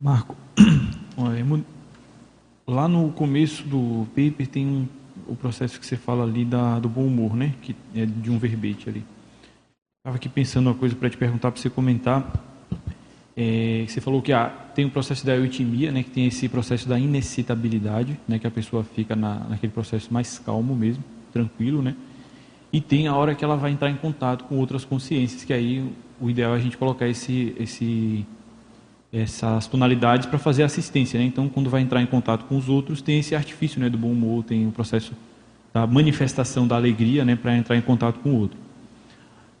Marco, 0.00 0.36
lá 2.66 2.88
no 2.88 3.12
começo 3.12 3.62
do 3.62 4.06
paper 4.08 4.48
tem 4.48 4.66
um, 4.66 4.88
o 5.28 5.36
processo 5.36 5.78
que 5.78 5.86
você 5.86 5.96
fala 5.96 6.24
ali 6.24 6.44
da, 6.44 6.80
do 6.80 6.88
bom 6.88 7.06
humor, 7.06 7.36
né? 7.36 7.54
Que 7.62 7.76
é 7.94 8.04
de 8.04 8.30
um 8.30 8.38
verbete 8.38 8.88
ali. 8.88 9.04
Estava 10.00 10.16
aqui 10.16 10.28
pensando 10.28 10.66
uma 10.66 10.74
coisa 10.74 10.96
para 10.96 11.08
te 11.08 11.16
perguntar, 11.16 11.52
para 11.52 11.60
você 11.60 11.70
comentar. 11.70 12.51
É, 13.36 13.84
você 13.88 14.00
falou 14.00 14.20
que 14.20 14.32
ah, 14.32 14.52
tem 14.74 14.84
o 14.84 14.90
processo 14.90 15.24
da 15.24 15.34
eutimia, 15.34 15.90
né? 15.90 16.02
Que 16.02 16.10
tem 16.10 16.26
esse 16.26 16.48
processo 16.48 16.88
da 16.88 16.98
inexcitabilidade, 16.98 18.18
né? 18.28 18.38
Que 18.38 18.46
a 18.46 18.50
pessoa 18.50 18.84
fica 18.84 19.16
na, 19.16 19.40
naquele 19.50 19.72
processo 19.72 20.12
mais 20.12 20.38
calmo 20.38 20.74
mesmo, 20.74 21.02
tranquilo, 21.32 21.82
né? 21.82 21.94
E 22.72 22.80
tem 22.80 23.06
a 23.06 23.14
hora 23.14 23.34
que 23.34 23.44
ela 23.44 23.56
vai 23.56 23.70
entrar 23.70 23.90
em 23.90 23.96
contato 23.96 24.44
com 24.44 24.56
outras 24.56 24.84
consciências, 24.84 25.44
que 25.44 25.52
aí 25.52 25.84
o 26.20 26.30
ideal 26.30 26.54
é 26.54 26.56
a 26.56 26.60
gente 26.60 26.78
colocar 26.78 27.06
esse, 27.06 27.54
esse, 27.58 28.24
essas 29.12 29.66
tonalidades 29.66 30.26
para 30.26 30.38
fazer 30.38 30.62
assistência. 30.62 31.18
Né? 31.20 31.26
Então, 31.26 31.48
quando 31.48 31.68
vai 31.68 31.82
entrar 31.82 32.00
em 32.00 32.06
contato 32.06 32.44
com 32.46 32.56
os 32.56 32.68
outros, 32.70 33.02
tem 33.02 33.18
esse 33.18 33.34
artifício 33.34 33.78
né, 33.78 33.90
do 33.90 33.98
bom 33.98 34.10
humor, 34.10 34.42
tem 34.42 34.66
o 34.66 34.72
processo 34.72 35.12
da 35.74 35.86
manifestação 35.86 36.66
da 36.66 36.76
alegria 36.76 37.24
né, 37.24 37.36
para 37.36 37.54
entrar 37.56 37.76
em 37.76 37.82
contato 37.82 38.20
com 38.20 38.30
o 38.30 38.38
outro. 38.38 38.58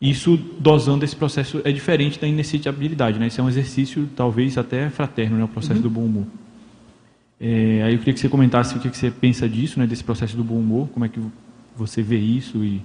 Isso, 0.02 0.36
dosando 0.58 1.04
esse 1.04 1.16
processo, 1.16 1.62
é 1.64 1.70
diferente 1.70 2.18
da 2.18 2.26
inexcitabilidade. 2.26 3.18
Né? 3.18 3.28
Isso 3.28 3.40
é 3.40 3.44
um 3.44 3.48
exercício, 3.48 4.08
talvez, 4.16 4.58
até 4.58 4.90
fraterno, 4.90 5.38
né, 5.38 5.44
o 5.44 5.48
processo 5.48 5.76
uhum. 5.76 5.82
do 5.82 5.90
bom 5.90 6.04
humor. 6.04 6.26
É, 7.40 7.84
aí 7.84 7.94
eu 7.94 7.98
queria 8.00 8.12
que 8.12 8.20
você 8.20 8.28
comentasse 8.28 8.76
o 8.76 8.80
que, 8.80 8.90
que 8.90 8.96
você 8.98 9.10
pensa 9.12 9.48
disso, 9.48 9.78
né, 9.78 9.86
desse 9.86 10.02
processo 10.02 10.36
do 10.36 10.42
bom 10.42 10.56
humor, 10.56 10.88
como 10.88 11.04
é 11.04 11.08
que 11.08 11.20
você 11.76 12.02
vê 12.02 12.18
isso 12.18 12.64
e 12.64 12.82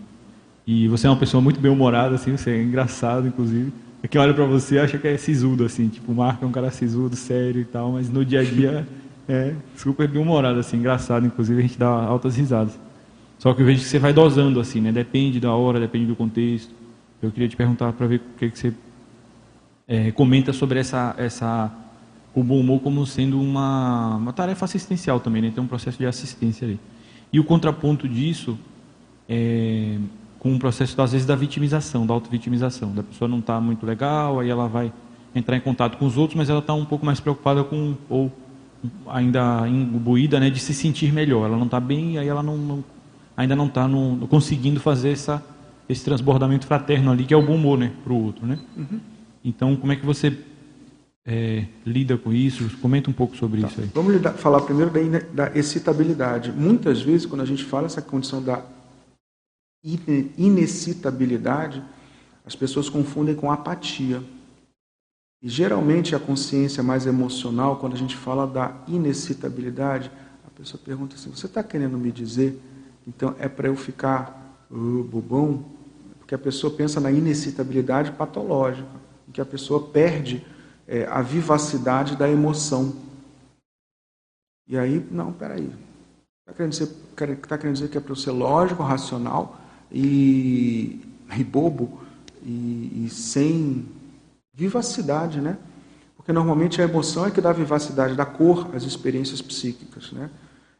e 0.67 0.85
você 0.89 1.07
é 1.07 1.09
uma 1.09 1.15
pessoa 1.15 1.39
muito 1.39 1.61
bem-humorada, 1.61 2.15
assim, 2.15 2.35
você 2.35 2.51
é 2.51 2.61
engraçado, 2.61 3.25
inclusive. 3.25 3.71
Quem 4.09 4.19
olha 4.19 4.33
para 4.33 4.43
você 4.43 4.77
acha 4.77 4.97
que 4.97 5.07
é 5.07 5.15
sisudo, 5.15 5.63
assim, 5.63 5.87
tipo, 5.87 6.11
o 6.11 6.15
Marco 6.15 6.43
é 6.43 6.47
um 6.47 6.51
cara 6.51 6.69
sisudo, 6.69 7.15
sério 7.15 7.61
e 7.61 7.65
tal, 7.65 7.93
mas 7.93 8.09
no 8.09 8.25
dia 8.25 8.41
a 8.41 8.43
dia 8.43 8.85
é 9.29 9.53
super 9.77 10.09
bem-humorado, 10.09 10.59
assim, 10.59 10.75
engraçado, 10.75 11.25
inclusive 11.25 11.57
a 11.57 11.61
gente 11.61 11.79
dá 11.79 11.87
altas 11.87 12.35
risadas. 12.35 12.77
Só 13.39 13.53
que 13.53 13.61
eu 13.61 13.65
vejo 13.65 13.79
que 13.81 13.87
você 13.87 13.97
vai 13.97 14.11
dosando, 14.11 14.59
assim, 14.59 14.81
né? 14.81 14.91
Depende 14.91 15.39
da 15.39 15.53
hora, 15.53 15.79
depende 15.79 16.07
do 16.07 16.17
contexto. 16.17 16.73
Eu 17.21 17.31
queria 17.31 17.49
te 17.49 17.55
perguntar 17.55 17.93
para 17.93 18.07
ver 18.07 18.17
o 18.17 18.37
que, 18.37 18.49
que 18.49 18.57
você 18.57 18.73
é, 19.87 20.11
comenta 20.11 20.53
sobre 20.53 20.79
essa, 20.79 21.15
essa, 21.17 21.71
o 22.33 22.43
bom 22.43 22.59
humor 22.59 22.81
como 22.81 23.05
sendo 23.05 23.41
uma, 23.41 24.15
uma 24.17 24.33
tarefa 24.33 24.65
assistencial 24.65 25.19
também, 25.19 25.41
né? 25.41 25.51
Tem 25.53 25.63
um 25.63 25.67
processo 25.67 25.97
de 25.97 26.05
assistência 26.05 26.65
ali. 26.67 26.79
E 27.31 27.39
o 27.39 27.43
contraponto 27.43 28.07
disso 28.07 28.57
é 29.27 29.97
com 30.39 30.51
um 30.51 30.59
processo, 30.59 30.99
às 31.01 31.11
vezes, 31.11 31.25
da 31.25 31.35
vitimização, 31.35 32.05
da 32.05 32.13
auto-vitimização. 32.13 32.93
Da 32.93 33.03
pessoa 33.03 33.27
não 33.27 33.39
está 33.39 33.59
muito 33.59 33.85
legal, 33.85 34.39
aí 34.39 34.49
ela 34.49 34.67
vai 34.67 34.93
entrar 35.35 35.57
em 35.57 35.59
contato 35.59 35.97
com 35.97 36.05
os 36.05 36.17
outros, 36.17 36.37
mas 36.37 36.49
ela 36.49 36.59
está 36.59 36.73
um 36.73 36.85
pouco 36.85 37.05
mais 37.05 37.19
preocupada 37.19 37.63
com, 37.63 37.95
ou 38.09 38.31
ainda 39.07 39.67
imbuída 39.67 40.39
né, 40.39 40.49
de 40.49 40.59
se 40.59 40.73
sentir 40.73 41.11
melhor. 41.11 41.47
Ela 41.47 41.57
não 41.57 41.65
está 41.65 41.79
bem, 41.79 42.17
aí 42.17 42.27
ela 42.27 42.43
não, 42.43 42.57
não 42.57 42.83
ainda 43.35 43.55
não 43.55 43.67
está 43.67 43.87
conseguindo 44.29 44.79
fazer 44.79 45.11
essa, 45.11 45.43
esse 45.89 46.03
transbordamento 46.03 46.65
fraterno 46.65 47.11
ali, 47.11 47.25
que 47.25 47.33
é 47.33 47.37
o 47.37 47.41
bom 47.41 47.55
humor 47.55 47.77
né, 47.77 47.93
para 48.03 48.13
o 48.13 48.23
outro. 48.23 48.45
Né? 48.45 48.59
Uhum. 48.75 48.99
Então, 49.43 49.75
como 49.75 49.91
é 49.91 49.95
que 49.95 50.05
você 50.05 50.37
é, 51.25 51.65
lida 51.85 52.17
com 52.17 52.33
isso? 52.33 52.69
Comenta 52.79 53.09
um 53.09 53.13
pouco 53.13 53.35
sobre 53.35 53.61
tá. 53.61 53.67
isso 53.67 53.81
aí. 53.81 53.89
Vamos 53.93 54.13
lidar, 54.13 54.33
falar 54.33 54.61
primeiro 54.61 54.91
da, 54.91 55.45
da 55.47 55.57
excitabilidade. 55.57 56.51
Muitas 56.51 57.01
vezes, 57.01 57.25
quando 57.25 57.41
a 57.41 57.45
gente 57.45 57.63
fala 57.63 57.85
essa 57.85 58.01
condição 58.01 58.41
da 58.41 58.63
inexcitabilidade, 60.37 61.81
as 62.45 62.55
pessoas 62.55 62.89
confundem 62.89 63.35
com 63.35 63.51
apatia. 63.51 64.21
E 65.41 65.49
geralmente 65.49 66.15
a 66.15 66.19
consciência 66.19 66.81
mais 66.81 67.05
emocional, 67.05 67.77
quando 67.77 67.93
a 67.93 67.97
gente 67.97 68.15
fala 68.15 68.47
da 68.47 68.75
inexcitabilidade, 68.87 70.11
a 70.45 70.49
pessoa 70.49 70.81
pergunta 70.83 71.15
assim: 71.15 71.29
Você 71.29 71.45
está 71.45 71.61
querendo 71.61 71.97
me 71.97 72.11
dizer, 72.11 72.59
então 73.05 73.35
é 73.37 73.47
para 73.47 73.67
eu 73.67 73.75
ficar 73.75 74.65
uh, 74.71 75.03
bobão? 75.03 75.76
Porque 76.27 76.35
a 76.35 76.37
pessoa 76.37 76.73
pensa 76.75 76.99
na 76.99 77.09
inexcitabilidade 77.09 78.11
patológica, 78.11 78.89
que 79.31 79.39
a 79.39 79.45
pessoa 79.45 79.87
perde 79.87 80.45
é, 80.85 81.05
a 81.05 81.21
vivacidade 81.21 82.17
da 82.17 82.29
emoção. 82.29 82.93
E 84.67 84.77
aí, 84.77 85.07
não, 85.09 85.31
peraí. 85.31 85.71
Está 86.41 86.53
querendo, 86.53 86.71
dizer, 86.71 86.87
tá 87.47 87.57
querendo 87.57 87.75
dizer 87.75 87.87
que 87.87 87.97
é 87.97 88.01
para 88.01 88.11
eu 88.11 88.15
ser 88.17 88.31
lógico, 88.31 88.83
racional, 88.83 89.57
e, 89.89 90.99
e 91.33 91.43
bobo 91.45 91.97
e, 92.43 93.05
e 93.05 93.09
sem 93.09 93.85
vivacidade, 94.53 95.39
né? 95.39 95.57
Porque 96.17 96.33
normalmente 96.33 96.81
a 96.81 96.83
emoção 96.83 97.25
é 97.25 97.31
que 97.31 97.39
dá 97.39 97.53
vivacidade, 97.53 98.15
dá 98.15 98.25
cor 98.25 98.75
às 98.75 98.83
experiências 98.83 99.41
psíquicas, 99.41 100.11
né? 100.11 100.29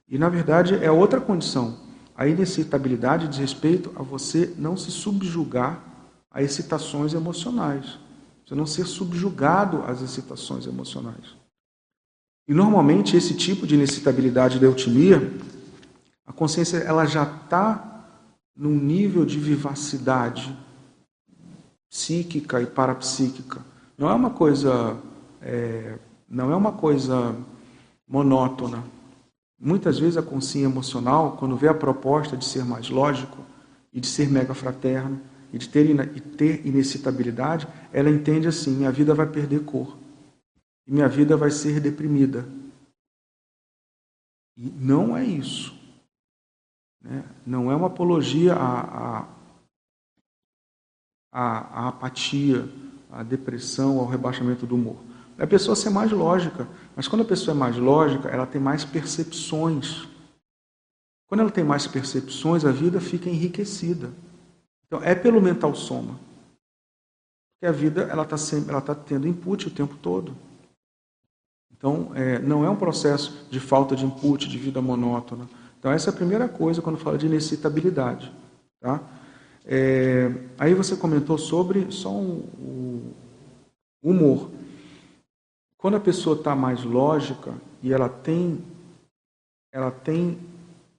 E 0.09 0.17
na 0.17 0.27
verdade 0.27 0.75
é 0.83 0.91
outra 0.91 1.21
condição. 1.21 1.86
A 2.17 2.27
inexcitabilidade 2.27 3.27
diz 3.27 3.37
respeito 3.37 3.93
a 3.95 4.01
você 4.01 4.51
não 4.57 4.75
se 4.75 4.89
subjugar 4.89 5.79
a 6.31 6.41
excitações 6.41 7.13
emocionais. 7.13 7.99
Você 8.43 8.55
não 8.55 8.65
ser 8.65 8.87
subjugado 8.87 9.83
às 9.83 10.01
excitações 10.01 10.65
emocionais. 10.65 11.35
E 12.47 12.53
normalmente 12.55 13.15
esse 13.15 13.35
tipo 13.35 13.67
de 13.67 13.75
inexcitabilidade 13.75 14.57
da 14.57 14.65
eutimia, 14.65 15.31
a 16.25 16.33
consciência 16.33 16.77
ela 16.77 17.05
já 17.05 17.23
está 17.23 18.07
num 18.55 18.73
nível 18.73 19.23
de 19.23 19.37
vivacidade 19.37 20.57
psíquica 21.87 22.59
e 22.61 22.65
parapsíquica. 22.65 23.61
Não 23.95 24.09
é 24.09 24.13
uma 24.13 24.31
coisa, 24.31 24.97
é, 25.41 25.99
não 26.27 26.51
é 26.51 26.55
uma 26.55 26.71
coisa 26.71 27.35
monótona. 28.07 28.83
Muitas 29.59 29.97
vezes 29.97 30.17
a 30.17 30.21
consciência 30.21 30.67
emocional, 30.67 31.35
quando 31.37 31.57
vê 31.57 31.67
a 31.67 31.73
proposta 31.73 32.37
de 32.37 32.45
ser 32.45 32.63
mais 32.63 32.89
lógico 32.89 33.43
e 33.91 33.99
de 33.99 34.07
ser 34.07 34.29
mega 34.29 34.53
fraterno 34.53 35.19
e 35.51 35.57
de 35.57 35.67
ter, 35.67 35.89
e 35.89 36.21
ter 36.21 36.65
inexcitabilidade, 36.65 37.67
ela 37.91 38.09
entende 38.09 38.47
assim: 38.47 38.75
minha 38.75 38.91
vida 38.91 39.15
vai 39.15 39.25
perder 39.25 39.63
cor 39.63 39.97
e 40.85 40.91
minha 40.91 41.09
vida 41.09 41.35
vai 41.35 41.51
ser 41.51 41.79
deprimida. 41.79 42.47
E 44.55 44.69
não 44.69 45.17
é 45.17 45.23
isso. 45.23 45.75
Né? 47.01 47.23
Não 47.45 47.71
é 47.71 47.75
uma 47.75 47.87
apologia 47.87 48.53
à, 48.53 48.79
à, 48.79 49.27
à, 51.31 51.57
à 51.59 51.87
apatia, 51.89 52.67
à 53.11 53.21
depressão, 53.23 53.99
ao 53.99 54.05
rebaixamento 54.05 54.65
do 54.65 54.75
humor. 54.75 54.97
É 55.37 55.43
a 55.43 55.47
pessoa 55.47 55.75
ser 55.75 55.89
mais 55.89 56.11
lógica. 56.11 56.67
Mas 56.97 57.07
quando 57.07 57.21
a 57.21 57.25
pessoa 57.25 57.55
é 57.55 57.59
mais 57.59 57.77
lógica, 57.77 58.27
ela 58.27 58.47
tem 58.47 58.59
mais 58.59 58.83
percepções. 58.83 60.07
Quando 61.27 61.41
ela 61.41 61.51
tem 61.51 61.63
mais 61.63 61.85
percepções, 61.85 62.65
a 62.65 62.71
vida 62.71 62.99
fica 62.99 63.29
enriquecida. 63.29 64.09
Então, 64.87 65.03
é 65.03 65.13
pelo 65.13 65.39
mental 65.39 65.75
soma. 65.75 66.19
Porque 67.53 67.67
a 67.67 67.71
vida 67.71 68.01
ela 68.09 68.23
está 68.23 68.35
ela 68.67 68.79
está 68.79 68.95
tendo 68.95 69.27
input 69.27 69.67
o 69.67 69.71
tempo 69.71 69.95
todo. 69.97 70.35
Então, 71.71 72.13
é, 72.15 72.39
não 72.39 72.65
é 72.65 72.69
um 72.69 72.75
processo 72.75 73.45
de 73.51 73.59
falta 73.59 73.95
de 73.95 74.03
input, 74.03 74.49
de 74.49 74.57
vida 74.57 74.81
monótona. 74.81 75.47
Então, 75.77 75.91
essa 75.91 76.09
é 76.09 76.11
a 76.11 76.15
primeira 76.15 76.49
coisa 76.49 76.81
quando 76.81 76.97
fala 76.97 77.19
de 77.19 77.29
necessitabilidade. 77.29 78.33
Tá? 78.79 78.99
É, 79.63 80.31
aí 80.57 80.73
você 80.73 80.95
comentou 80.95 81.37
sobre 81.37 81.91
só 81.91 82.09
um, 82.09 83.13
o 84.01 84.09
humor. 84.09 84.49
Quando 85.77 85.97
a 85.97 85.99
pessoa 85.99 86.35
está 86.35 86.55
mais 86.55 86.83
lógica 86.83 87.53
e 87.83 87.93
ela 87.93 88.09
tem 88.09 88.63
ela 89.71 89.91
tem 89.91 90.39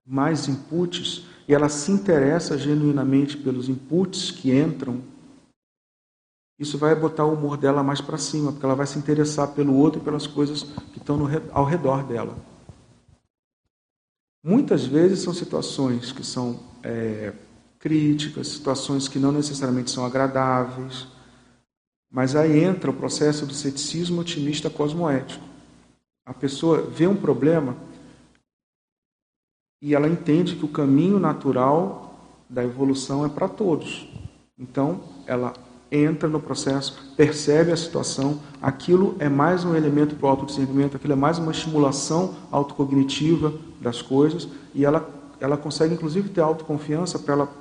mais 0.06 0.46
inputs 0.48 1.26
e 1.48 1.54
ela 1.54 1.68
se 1.68 1.90
interessa 1.90 2.56
genuinamente 2.56 3.36
pelos 3.36 3.68
inputs 3.68 4.30
que 4.30 4.56
entram, 4.56 5.02
isso 6.58 6.76
vai 6.76 6.94
botar 6.94 7.24
o 7.24 7.34
humor 7.34 7.56
dela 7.56 7.82
mais 7.82 8.00
para 8.00 8.18
cima, 8.18 8.52
porque 8.52 8.64
ela 8.64 8.74
vai 8.74 8.86
se 8.86 8.98
interessar 8.98 9.48
pelo 9.48 9.74
outro 9.74 10.00
e 10.00 10.04
pelas 10.04 10.26
coisas 10.26 10.64
que 10.92 10.98
estão 10.98 11.18
ao 11.52 11.64
redor 11.64 12.04
dela. 12.04 12.36
Muitas 14.44 14.84
vezes 14.84 15.20
são 15.20 15.32
situações 15.32 16.12
que 16.12 16.24
são 16.24 16.60
é, 16.82 17.32
críticas, 17.78 18.48
situações 18.48 19.08
que 19.08 19.18
não 19.18 19.32
necessariamente 19.32 19.90
são 19.90 20.04
agradáveis, 20.04 21.06
mas 22.10 22.34
aí 22.34 22.62
entra 22.62 22.90
o 22.90 22.94
processo 22.94 23.44
do 23.44 23.54
ceticismo 23.54 24.20
otimista 24.20 24.70
cosmoético. 24.70 25.44
A 26.24 26.34
pessoa 26.34 26.82
vê 26.82 27.06
um 27.06 27.16
problema 27.16 27.76
e 29.80 29.94
ela 29.94 30.08
entende 30.08 30.56
que 30.56 30.64
o 30.64 30.68
caminho 30.68 31.18
natural 31.18 32.14
da 32.48 32.64
evolução 32.64 33.24
é 33.24 33.28
para 33.28 33.48
todos. 33.48 34.08
Então, 34.58 35.00
ela 35.26 35.52
entra 35.90 36.28
no 36.28 36.40
processo, 36.40 37.14
percebe 37.16 37.72
a 37.72 37.76
situação, 37.76 38.40
aquilo 38.60 39.16
é 39.18 39.28
mais 39.28 39.64
um 39.64 39.74
elemento 39.74 40.16
para 40.16 40.26
o 40.26 40.30
autodiscernimento, 40.30 40.96
aquilo 40.96 41.12
é 41.14 41.16
mais 41.16 41.38
uma 41.38 41.52
estimulação 41.52 42.34
autocognitiva 42.50 43.54
das 43.80 44.02
coisas, 44.02 44.48
e 44.74 44.84
ela, 44.84 45.08
ela 45.40 45.56
consegue 45.56 45.94
inclusive 45.94 46.28
ter 46.28 46.40
autoconfiança 46.40 47.18
para 47.18 47.34
ela 47.34 47.52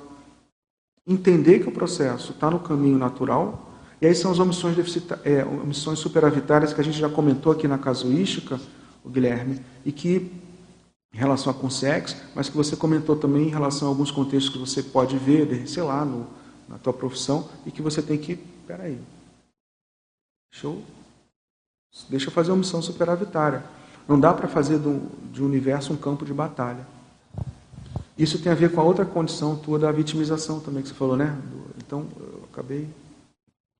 entender 1.06 1.60
que 1.60 1.68
o 1.68 1.72
processo 1.72 2.32
está 2.32 2.50
no 2.50 2.58
caminho 2.58 2.98
natural, 2.98 3.67
e 4.00 4.06
aí 4.06 4.14
são 4.14 4.30
as 4.30 4.38
omissões, 4.38 4.76
é, 5.24 5.44
omissões 5.44 5.98
superavitárias 5.98 6.72
que 6.72 6.80
a 6.80 6.84
gente 6.84 6.98
já 6.98 7.08
comentou 7.08 7.52
aqui 7.52 7.66
na 7.66 7.78
casuística, 7.78 8.60
o 9.04 9.08
Guilherme, 9.08 9.60
e 9.84 9.90
que 9.90 10.30
em 11.12 11.16
relação 11.16 11.50
a 11.50 11.54
consex, 11.54 12.16
mas 12.34 12.48
que 12.48 12.56
você 12.56 12.76
comentou 12.76 13.16
também 13.16 13.48
em 13.48 13.50
relação 13.50 13.88
a 13.88 13.90
alguns 13.90 14.10
contextos 14.10 14.52
que 14.52 14.58
você 14.58 14.82
pode 14.82 15.16
ver, 15.16 15.66
sei 15.66 15.82
lá, 15.82 16.04
no, 16.04 16.26
na 16.68 16.78
tua 16.78 16.92
profissão 16.92 17.48
e 17.66 17.70
que 17.70 17.82
você 17.82 18.02
tem 18.02 18.18
que, 18.18 18.36
peraí, 18.66 19.00
eu, 20.62 20.82
deixa 22.08 22.28
eu 22.28 22.32
fazer 22.32 22.50
uma 22.50 22.58
missão 22.58 22.82
superavitária. 22.82 23.64
Não 24.06 24.18
dá 24.18 24.32
para 24.32 24.48
fazer 24.48 24.78
do, 24.78 25.08
de 25.32 25.42
um 25.42 25.46
universo 25.46 25.92
um 25.92 25.96
campo 25.96 26.24
de 26.24 26.32
batalha. 26.32 26.86
Isso 28.16 28.40
tem 28.40 28.50
a 28.50 28.54
ver 28.54 28.72
com 28.72 28.80
a 28.80 28.84
outra 28.84 29.04
condição 29.04 29.56
tua 29.56 29.78
da 29.78 29.92
vitimização 29.92 30.60
também 30.60 30.82
que 30.82 30.88
você 30.88 30.94
falou, 30.94 31.16
né? 31.16 31.36
Então, 31.78 32.06
eu 32.18 32.48
acabei 32.50 32.88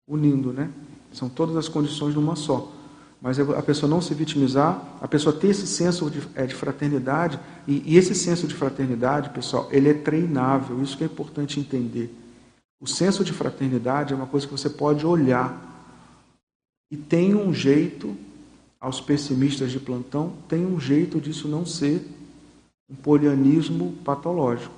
unindo, 0.09 0.53
né? 0.53 0.71
São 1.13 1.29
todas 1.29 1.57
as 1.57 1.69
condições 1.69 2.15
numa 2.15 2.35
só. 2.35 2.73
Mas 3.21 3.39
a 3.39 3.63
pessoa 3.63 3.91
não 3.91 4.01
se 4.01 4.15
vitimizar, 4.15 4.97
a 5.01 5.09
pessoa 5.09 5.35
ter 5.35 5.49
esse 5.49 5.67
senso 5.67 6.09
de, 6.09 6.23
é, 6.37 6.47
de 6.47 6.55
fraternidade, 6.55 7.39
e, 7.67 7.83
e 7.85 7.97
esse 7.97 8.15
senso 8.15 8.47
de 8.47 8.55
fraternidade, 8.55 9.31
pessoal, 9.31 9.69
ele 9.73 9.89
é 9.89 9.95
treinável, 9.95 10.81
isso 10.83 10.97
que 10.97 11.03
é 11.03 11.07
importante 11.07 11.59
entender. 11.59 12.15
O 12.81 12.87
senso 12.87 13.25
de 13.25 13.33
fraternidade 13.33 14.13
é 14.13 14.17
uma 14.17 14.27
coisa 14.27 14.47
que 14.47 14.53
você 14.53 14.71
pode 14.71 15.05
olhar. 15.05 15.67
E 16.91 16.97
tem 16.97 17.35
um 17.35 17.53
jeito, 17.53 18.17
aos 18.81 19.01
pessimistas 19.01 19.73
de 19.73 19.81
plantão, 19.81 20.35
tem 20.49 20.65
um 20.65 20.79
jeito 20.79 21.21
disso 21.21 21.49
não 21.49 21.67
ser 21.67 22.07
um 22.89 22.95
polianismo 22.95 23.95
patológico. 24.05 24.75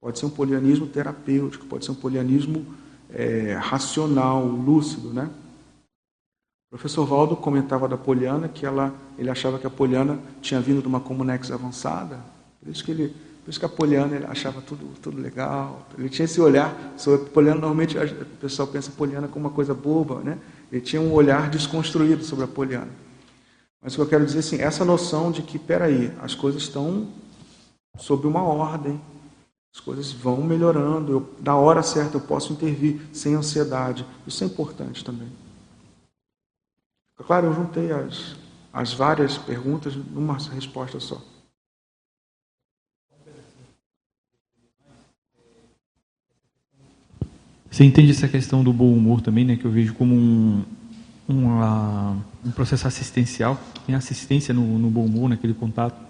Pode 0.00 0.18
ser 0.18 0.26
um 0.26 0.30
polianismo 0.30 0.86
terapêutico, 0.88 1.66
pode 1.66 1.84
ser 1.84 1.92
um 1.92 1.94
polianismo 1.94 2.66
é, 3.12 3.54
racional, 3.54 4.44
lúcido, 4.44 5.12
né? 5.12 5.30
O 6.66 6.76
professor 6.76 7.06
Valdo 7.06 7.34
comentava 7.34 7.88
da 7.88 7.96
Poliana 7.96 8.48
que 8.48 8.66
ela, 8.66 8.94
ele 9.18 9.30
achava 9.30 9.58
que 9.58 9.66
a 9.66 9.70
Poliana 9.70 10.18
tinha 10.42 10.60
vindo 10.60 10.82
de 10.82 10.88
uma 10.88 11.00
comunex 11.00 11.50
avançada, 11.50 12.20
por 12.60 12.70
isso 12.70 12.84
que 12.84 12.90
ele 12.90 13.14
por 13.48 13.52
isso 13.52 13.60
que 13.60 13.64
a 13.64 13.68
Poliana 13.70 14.14
ele 14.14 14.26
achava 14.26 14.60
tudo, 14.60 14.86
tudo 15.00 15.18
legal. 15.18 15.86
Ele 15.96 16.10
tinha 16.10 16.26
esse 16.26 16.38
olhar 16.38 16.92
sobre 16.98 17.30
Poliana. 17.30 17.58
Normalmente 17.58 17.96
o 17.96 18.24
pessoal 18.38 18.68
pensa 18.68 18.92
Poliana 18.94 19.26
como 19.26 19.46
uma 19.46 19.54
coisa 19.54 19.72
boba, 19.72 20.20
né? 20.20 20.36
Ele 20.70 20.82
tinha 20.82 21.00
um 21.00 21.14
olhar 21.14 21.48
desconstruído 21.48 22.22
sobre 22.22 22.44
a 22.44 22.46
Poliana. 22.46 22.90
Mas 23.80 23.94
o 23.94 23.96
que 23.96 24.02
eu 24.02 24.06
quero 24.06 24.26
dizer 24.26 24.40
assim, 24.40 24.60
essa 24.60 24.84
noção 24.84 25.32
de 25.32 25.40
que, 25.40 25.58
peraí, 25.58 26.12
as 26.20 26.34
coisas 26.34 26.60
estão 26.60 27.08
sob 27.96 28.26
uma 28.26 28.42
ordem, 28.42 29.00
as 29.74 29.80
coisas 29.80 30.12
vão 30.12 30.42
melhorando, 30.42 31.12
eu, 31.12 31.34
na 31.42 31.56
hora 31.56 31.82
certa 31.82 32.16
eu 32.16 32.20
posso 32.20 32.52
intervir 32.52 33.00
sem 33.12 33.34
ansiedade. 33.34 34.04
Isso 34.26 34.42
é 34.42 34.46
importante 34.46 35.04
também. 35.04 35.28
Claro, 37.16 37.46
eu 37.46 37.54
juntei 37.54 37.92
as, 37.92 38.36
as 38.72 38.92
várias 38.92 39.36
perguntas 39.36 39.94
numa 39.94 40.38
resposta 40.38 41.00
só. 41.00 41.20
Você 47.70 47.84
entende 47.84 48.10
essa 48.10 48.26
questão 48.26 48.64
do 48.64 48.72
bom 48.72 48.92
humor 48.92 49.20
também, 49.20 49.44
né? 49.44 49.56
Que 49.56 49.64
eu 49.64 49.70
vejo 49.70 49.94
como 49.94 50.14
um, 50.14 50.64
uma, 51.28 52.16
um 52.44 52.50
processo 52.50 52.88
assistencial, 52.88 53.60
tem 53.86 53.94
assistência 53.94 54.54
no, 54.54 54.78
no 54.78 54.90
bom 54.90 55.04
humor, 55.04 55.28
naquele 55.28 55.54
contato. 55.54 56.07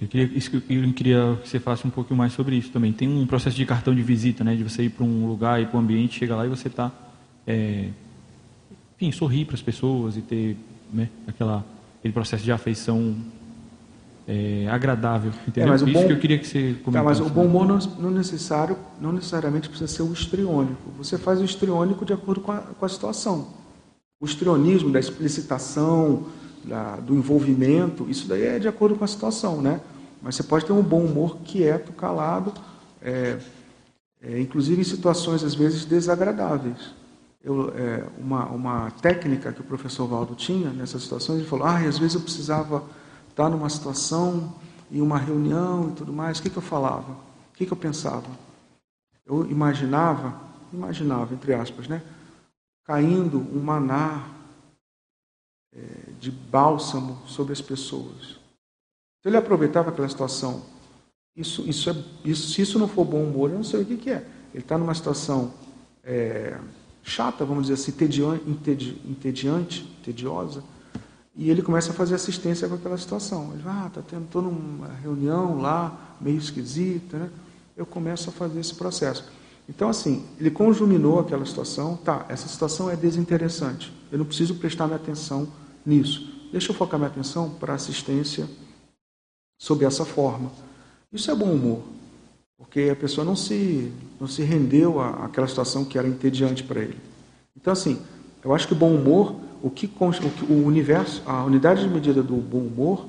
Eu 0.00 0.08
queria, 0.08 0.30
eu 0.70 0.92
queria 0.94 1.38
que 1.42 1.48
você 1.48 1.60
falasse 1.60 1.86
um 1.86 1.90
pouquinho 1.90 2.16
mais 2.16 2.32
sobre 2.32 2.56
isso 2.56 2.70
também. 2.70 2.92
Tem 2.92 3.06
um 3.06 3.26
processo 3.26 3.54
de 3.54 3.66
cartão 3.66 3.94
de 3.94 4.02
visita, 4.02 4.42
né? 4.42 4.56
De 4.56 4.62
você 4.62 4.84
ir 4.84 4.90
para 4.90 5.04
um 5.04 5.26
lugar, 5.26 5.60
ir 5.60 5.66
para 5.66 5.76
um 5.76 5.82
ambiente, 5.82 6.18
chega 6.18 6.34
lá 6.34 6.46
e 6.46 6.48
você 6.48 6.68
está, 6.68 6.90
é, 7.46 7.88
enfim, 8.96 9.12
sorrir 9.12 9.44
para 9.44 9.56
as 9.56 9.62
pessoas 9.62 10.16
e 10.16 10.22
ter, 10.22 10.56
né? 10.90 11.08
Aquela, 11.26 11.64
aquele 11.98 12.14
processo 12.14 12.42
de 12.42 12.50
afeição 12.50 13.14
é, 14.26 14.68
agradável. 14.70 15.32
Entendeu? 15.46 15.68
É, 15.68 15.70
mas 15.70 15.82
Isso 15.82 15.92
bom... 15.92 16.06
que 16.06 16.12
eu 16.12 16.18
queria 16.18 16.38
que 16.38 16.46
você 16.46 16.76
comentasse. 16.82 16.92
Tá, 16.92 17.02
mas 17.02 17.20
o 17.20 17.34
bom 17.34 17.44
humor 17.44 17.66
não, 17.66 17.78
não, 17.98 18.10
necessário, 18.10 18.76
não 18.98 19.12
necessariamente 19.12 19.68
precisa 19.68 19.92
ser 19.92 20.02
o 20.02 20.12
histriônico. 20.12 20.90
Você 20.96 21.18
faz 21.18 21.40
o 21.40 21.44
histriônico 21.44 22.06
de 22.06 22.14
acordo 22.14 22.40
com 22.40 22.52
a, 22.52 22.58
com 22.58 22.86
a 22.86 22.88
situação. 22.88 23.48
O 24.18 24.24
histrionismo 24.24 24.90
da 24.90 25.00
explicitação, 25.00 26.26
da, 26.64 26.96
do 26.96 27.14
envolvimento, 27.14 28.08
isso 28.08 28.28
daí 28.28 28.44
é 28.44 28.58
de 28.58 28.68
acordo 28.68 28.96
com 28.96 29.04
a 29.04 29.08
situação, 29.08 29.60
né? 29.60 29.80
Mas 30.22 30.36
você 30.36 30.42
pode 30.42 30.66
ter 30.66 30.72
um 30.72 30.82
bom 30.82 31.04
humor 31.04 31.38
quieto, 31.44 31.92
calado, 31.92 32.52
é, 33.00 33.38
é, 34.22 34.40
inclusive 34.40 34.80
em 34.80 34.84
situações 34.84 35.42
às 35.42 35.54
vezes 35.54 35.84
desagradáveis. 35.84 36.94
Eu, 37.42 37.72
é, 37.74 38.04
uma, 38.18 38.44
uma 38.46 38.90
técnica 38.90 39.52
que 39.52 39.62
o 39.62 39.64
professor 39.64 40.06
Valdo 40.06 40.34
tinha 40.34 40.70
nessas 40.70 41.02
situações, 41.02 41.38
ele 41.38 41.48
falou: 41.48 41.66
ah, 41.66 41.78
às 41.78 41.98
vezes 41.98 42.14
eu 42.14 42.20
precisava 42.20 42.84
estar 43.30 43.48
numa 43.48 43.70
situação, 43.70 44.54
em 44.92 45.00
uma 45.00 45.18
reunião 45.18 45.90
e 45.90 45.92
tudo 45.92 46.12
mais, 46.12 46.38
o 46.38 46.42
que, 46.42 46.50
que 46.50 46.58
eu 46.58 46.62
falava? 46.62 47.12
O 47.12 47.56
que, 47.56 47.64
que 47.64 47.72
eu 47.72 47.76
pensava? 47.76 48.26
Eu 49.24 49.50
imaginava, 49.50 50.34
imaginava, 50.72 51.32
entre 51.32 51.54
aspas, 51.54 51.88
né? 51.88 52.02
Caindo 52.84 53.38
um 53.38 53.60
maná 53.62 54.24
de 56.18 56.30
bálsamo 56.30 57.22
sobre 57.26 57.52
as 57.52 57.60
pessoas. 57.60 58.38
Então, 59.18 59.30
ele 59.30 59.36
aproveitava 59.36 59.90
aquela 59.90 60.08
situação. 60.08 60.62
Isso, 61.36 61.62
isso 61.68 61.90
é, 61.90 61.94
isso, 62.24 62.52
se 62.52 62.62
isso 62.62 62.78
não 62.78 62.88
for 62.88 63.04
bom 63.04 63.22
humor, 63.22 63.50
eu 63.50 63.56
não 63.56 63.64
sei 63.64 63.82
o 63.82 63.86
que, 63.86 63.96
que 63.96 64.10
é. 64.10 64.26
Ele 64.52 64.62
está 64.62 64.76
numa 64.76 64.94
situação 64.94 65.54
é, 66.02 66.58
chata, 67.02 67.44
vamos 67.44 67.68
dizer 67.68 67.74
assim, 67.74 67.92
entediante, 69.06 69.84
tediosa 70.02 70.62
e 71.40 71.48
ele 71.48 71.62
começa 71.62 71.90
a 71.90 71.94
fazer 71.94 72.16
assistência 72.16 72.68
com 72.68 72.74
aquela 72.74 72.98
situação. 72.98 73.50
Ele 73.54 73.62
vai, 73.62 73.72
ah, 73.72 73.86
está 73.86 74.02
tendo 74.02 74.26
toda 74.28 74.48
uma 74.48 74.88
reunião 74.88 75.58
lá, 75.58 76.16
meio 76.20 76.36
esquisita, 76.36 77.16
né? 77.16 77.30
Eu 77.76 77.86
começo 77.86 78.28
a 78.28 78.32
fazer 78.32 78.60
esse 78.60 78.74
processo. 78.74 79.24
Então, 79.68 79.88
assim, 79.88 80.26
ele 80.38 80.50
conjuminou 80.50 81.20
aquela 81.20 81.46
situação, 81.46 81.96
tá, 81.96 82.26
essa 82.28 82.48
situação 82.48 82.90
é 82.90 82.96
desinteressante, 82.96 83.92
eu 84.10 84.18
não 84.18 84.24
preciso 84.24 84.54
prestar 84.56 84.86
minha 84.86 84.96
atenção 84.96 85.48
nisso. 85.84 86.48
Deixa 86.52 86.70
eu 86.70 86.74
focar 86.74 86.98
minha 86.98 87.10
atenção 87.10 87.50
para 87.50 87.74
assistência 87.74 88.48
sob 89.58 89.84
essa 89.84 90.04
forma. 90.04 90.50
Isso 91.12 91.30
é 91.30 91.34
bom 91.34 91.52
humor, 91.52 91.82
porque 92.56 92.88
a 92.92 92.96
pessoa 92.96 93.24
não 93.24 93.36
se, 93.36 93.92
não 94.20 94.26
se 94.26 94.42
rendeu 94.42 95.00
à, 95.00 95.26
àquela 95.26 95.46
situação 95.46 95.84
que 95.84 95.98
era 95.98 96.08
entediante 96.08 96.62
para 96.62 96.80
ele. 96.80 96.98
Então, 97.56 97.72
assim, 97.72 98.00
eu 98.44 98.54
acho 98.54 98.66
que 98.66 98.74
bom 98.74 98.94
humor 98.94 99.36
o 99.62 99.70
que, 99.70 99.90
o 100.48 100.66
universo, 100.66 101.22
a 101.26 101.44
unidade 101.44 101.82
de 101.82 101.88
medida 101.88 102.22
do 102.22 102.36
bom 102.36 102.60
humor 102.60 103.06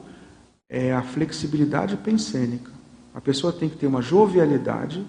é 0.69 0.93
a 0.93 1.01
flexibilidade 1.01 1.95
pensênica. 1.97 2.71
A 3.13 3.21
pessoa 3.21 3.53
tem 3.53 3.69
que 3.69 3.77
ter 3.77 3.87
uma 3.87 4.01
jovialidade, 4.01 5.05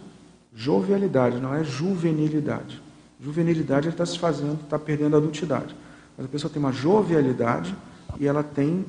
jovialidade, 0.52 1.40
não 1.40 1.55
é 1.55 1.64
juvenilidade. 1.64 2.81
Juvenilidade 3.23 3.89
está 3.89 4.05
se 4.05 4.19
fazendo, 4.19 4.61
está 4.65 4.77
perdendo 4.77 5.15
a 5.15 5.19
adultidade. 5.19 5.77
Mas 6.16 6.27
a 6.27 6.28
pessoa 6.28 6.53
tem 6.53 6.61
uma 6.61 6.73
jovialidade 6.73 7.73
e 8.19 8.27
ela 8.27 8.43
tem 8.43 8.85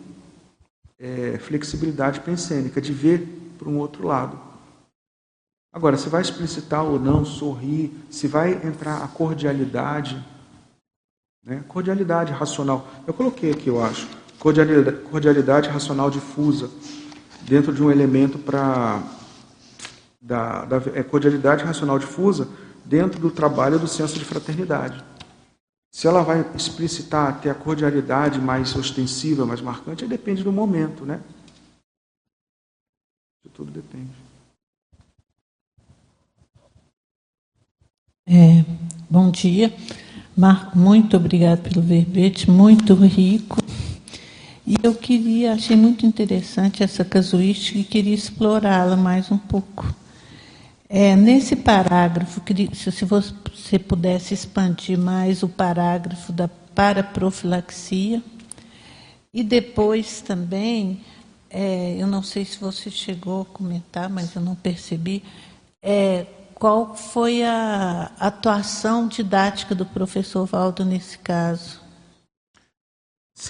é, 0.98 1.38
flexibilidade 1.38 2.20
pensênica, 2.22 2.82
de 2.82 2.92
ver 2.92 3.20
para 3.60 3.70
um 3.70 3.78
outro 3.78 4.08
lado. 4.08 4.40
Agora, 5.72 5.98
se 5.98 6.10
vai 6.10 6.24
explicitar 6.24 6.84
ou 6.84 7.00
não, 7.00 7.24
sorrir, 7.24 7.94
se 8.10 8.28
vai 8.28 8.54
entrar 8.66 9.04
a 9.04 9.08
cordialidade, 9.08 10.24
né? 11.46 11.64
Cordialidade 11.68 12.32
racional. 12.32 12.88
Eu 13.06 13.14
coloquei 13.14 13.52
aqui, 13.52 13.68
eu 13.68 13.84
acho. 13.84 14.08
Cordialidade, 14.40 14.98
cordialidade 15.12 15.70
racional 15.70 16.10
difusa. 16.10 16.72
dentro 17.44 17.72
de 17.72 17.84
um 17.84 17.92
elemento 17.92 18.40
para 18.40 19.04
da, 20.20 20.66
da 20.66 20.78
é, 20.96 21.04
cordialidade 21.04 21.64
racional 21.64 22.00
difusa 22.00 22.48
dentro 22.86 23.20
do 23.20 23.32
trabalho 23.32 23.80
do 23.80 23.88
senso 23.88 24.18
de 24.18 24.26
fraternidade. 24.26 25.04
Se 25.92 26.08
ela 26.08 26.24
vai 26.24 26.44
explicitar 26.56 27.40
ter 27.40 27.50
a 27.50 27.56
cordialidade 27.56 28.42
mais 28.42 28.76
ostensiva, 28.76 29.46
mais 29.46 29.62
marcante, 29.62 30.08
depende 30.08 30.44
do 30.44 30.52
momento, 30.52 31.06
né? 31.06 31.22
Tudo 33.54 33.72
depende. 33.72 34.10
É, 38.26 38.66
bom 39.08 39.30
dia. 39.30 39.72
Marco, 40.36 40.76
muito 40.76 41.16
obrigado 41.16 41.62
pelo 41.62 41.86
verbete, 41.86 42.50
muito 42.50 42.96
rico. 42.96 43.58
E 44.66 44.76
eu 44.82 44.96
queria, 44.96 45.54
achei 45.54 45.76
muito 45.76 46.06
interessante 46.06 46.82
essa 46.82 47.06
casuística 47.06 47.78
e 47.78 47.84
queria 47.84 48.16
explorá-la 48.16 48.96
mais 48.96 49.30
um 49.30 49.38
pouco. 49.38 49.86
É, 50.96 51.16
nesse 51.16 51.56
parágrafo, 51.56 52.40
se 52.76 53.04
você 53.04 53.80
pudesse 53.80 54.36
expandir 54.36 54.96
mais 54.96 55.42
o 55.42 55.50
parágrafo 55.50 56.32
da 56.32 56.48
paraprofilaxia, 56.48 58.22
e 59.34 59.44
depois 59.44 60.22
também, 60.22 61.02
é, 61.50 61.98
eu 62.00 62.06
não 62.06 62.22
sei 62.22 62.46
se 62.46 62.60
você 62.60 62.92
chegou 62.92 63.42
a 63.42 63.46
comentar, 63.46 64.08
mas 64.08 64.36
eu 64.36 64.42
não 64.44 64.54
percebi, 64.54 65.24
é, 65.82 66.28
qual 66.54 66.96
foi 66.96 67.44
a 67.44 68.12
atuação 68.20 69.08
didática 69.08 69.74
do 69.74 69.88
professor 69.88 70.46
Valdo 70.46 70.86
nesse 70.86 71.18
caso? 71.18 71.82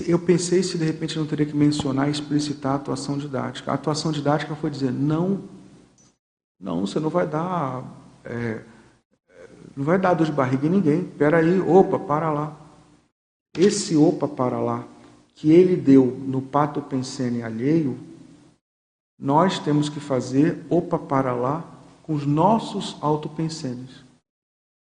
Eu 0.08 0.20
pensei 0.20 0.64
se 0.64 0.78
de 0.78 0.86
repente 0.86 1.20
não 1.20 1.26
teria 1.26 1.46
que 1.46 1.54
mencionar 1.58 2.08
e 2.08 2.12
explicitar 2.12 2.72
a 2.72 2.76
atuação 2.76 3.18
didática. 3.18 3.70
A 3.70 3.74
atuação 3.74 4.14
didática 4.14 4.56
foi 4.56 4.70
dizer 4.70 4.94
não, 4.94 5.44
não, 6.64 6.88
você 6.88 6.98
não 6.98 7.10
vai 7.10 7.28
dar, 7.28 7.84
é, 8.24 8.64
não 9.76 9.84
vai 9.84 10.00
dar 10.00 10.14
dor 10.14 10.26
de 10.26 10.32
barriga 10.32 10.66
em 10.66 10.70
ninguém. 10.70 11.02
Espera 11.02 11.40
aí, 11.40 11.60
opa, 11.60 12.00
para 12.00 12.32
lá. 12.32 12.56
Esse 13.58 13.98
opa, 13.98 14.30
para 14.30 14.62
lá, 14.62 14.88
que 15.36 15.52
ele 15.52 15.76
deu 15.76 16.06
no 16.06 16.42
pato 16.42 16.82
pensene 16.82 17.44
alheio, 17.44 18.00
nós 19.20 19.60
temos 19.60 19.90
que 19.90 20.00
fazer 20.00 20.66
opa, 20.70 20.98
para 20.98 21.34
lá 21.36 21.70
com 22.02 22.14
os 22.14 22.26
nossos 22.26 22.96
autopensenes. 23.02 24.02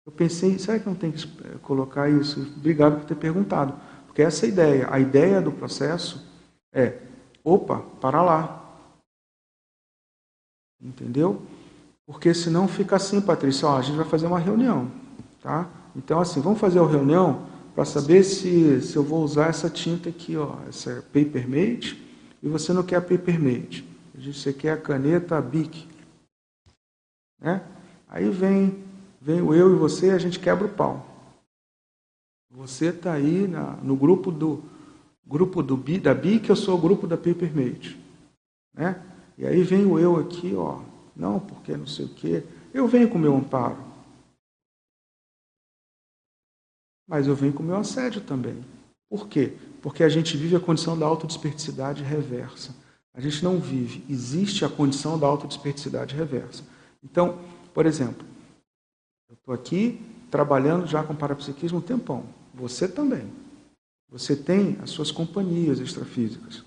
Eu 0.05 0.11
pensei, 0.11 0.59
será 0.59 0.81
que 0.81 0.87
não 0.87 0.97
tem 0.97 1.13
que 1.13 1.25
eh, 1.45 1.59
colocar 1.63 2.11
isso? 2.11 2.41
Obrigado 2.57 2.99
por 2.99 3.05
ter 3.05 3.15
perguntado. 3.15 3.79
Porque 4.07 4.23
essa 4.23 4.47
é 4.47 4.49
a 4.49 4.53
ideia. 4.53 4.89
A 4.91 4.99
ideia 4.99 5.41
do 5.41 5.53
processo 5.53 6.27
é, 6.73 7.01
opa, 7.45 7.81
para 8.01 8.21
lá. 8.21 8.65
Entendeu? 10.81 11.43
Porque 12.09 12.33
senão 12.33 12.67
fica 12.67 12.97
assim, 12.97 13.21
Patrícia, 13.21 13.69
ó, 13.69 13.77
a 13.77 13.83
gente 13.83 13.97
vai 13.97 14.07
fazer 14.07 14.27
uma 14.27 14.39
reunião. 14.39 14.91
Tá? 15.43 15.69
Então, 15.95 16.19
assim, 16.19 16.41
vamos 16.41 16.59
fazer 16.59 16.81
uma 16.81 16.91
reunião 16.91 17.47
para 17.75 17.85
saber 17.85 18.25
se, 18.25 18.81
se 18.81 18.97
eu 18.97 19.03
vou 19.03 19.23
usar 19.23 19.49
essa 19.49 19.69
tinta 19.69 20.09
aqui, 20.09 20.35
ó, 20.35 20.57
essa 20.67 21.05
Papermate, 21.13 22.03
e 22.43 22.49
você 22.49 22.73
não 22.73 22.83
quer 22.83 22.97
a 22.97 23.03
Papermate. 23.03 23.87
Você 24.15 24.55
quer 24.55 24.73
a 24.73 24.77
caneta 24.79 25.39
Bic. 25.39 25.87
Né? 27.39 27.63
Aí 28.09 28.31
vem, 28.31 28.83
vem 29.21 29.43
o 29.43 29.55
eu 29.55 29.71
e 29.75 29.79
você, 29.79 30.09
a 30.09 30.19
gente 30.19 30.41
quebra 30.41 30.67
o 30.67 30.71
pau. 30.71 31.07
Você 32.51 32.87
está 32.87 33.13
aí 33.13 33.47
na, 33.47 33.73
no 33.83 33.95
grupo 33.95 34.33
do 34.33 34.65
grupo 35.27 35.63
do 35.63 35.77
da 35.77 36.15
BIC, 36.15 36.49
eu 36.49 36.57
sou 36.57 36.79
o 36.79 36.81
grupo 36.81 37.07
da 37.07 37.19
Papermate. 37.19 38.01
Né? 38.73 38.99
E 39.37 39.47
aí 39.47 39.63
vem 39.63 39.85
o 39.85 39.99
eu 39.99 40.17
aqui, 40.17 40.55
ó, 40.57 40.81
não, 41.19 41.41
porque 41.41 41.77
não 41.77 41.87
sei 41.87 42.05
o 42.07 42.15
quê. 42.15 42.45
Eu 42.73 42.87
venho 42.87 43.11
com 43.11 43.19
meu 43.19 43.35
amparo. 43.35 43.85
Mas 47.07 47.27
eu 47.27 47.35
venho 47.35 47.53
com 47.53 47.63
meu 47.63 47.77
assédio 47.77 48.21
também. 48.21 48.65
Por 49.09 49.29
quê? 49.29 49.57
Porque 49.83 50.05
a 50.05 50.09
gente 50.09 50.37
vive 50.37 50.55
a 50.55 50.61
condição 50.61 50.99
da 50.99 51.07
autodesperticidade 51.07 52.03
reversa. 52.03 52.75
A 53.15 53.21
gente 53.21 53.43
não 53.43 53.59
vive, 53.59 54.05
existe 54.09 54.65
a 54.65 54.69
condição 54.69 55.19
da 55.19 55.27
autodesperticidade 55.27 56.15
reversa. 56.15 56.63
Então, 57.03 57.39
por 57.75 57.85
exemplo, 57.87 58.25
eu 59.29 59.35
estou 59.35 59.53
aqui 59.53 60.01
trabalhando 60.31 60.87
já 60.87 61.03
com 61.03 61.17
parapsiquismo 61.17 61.79
um 61.79 61.83
tempão. 61.83 62.27
Você 62.55 62.87
também. 62.87 63.31
Você 64.09 64.37
tem 64.37 64.79
as 64.83 64.91
suas 64.91 65.11
companhias 65.11 65.81
extrafísicas, 65.81 66.65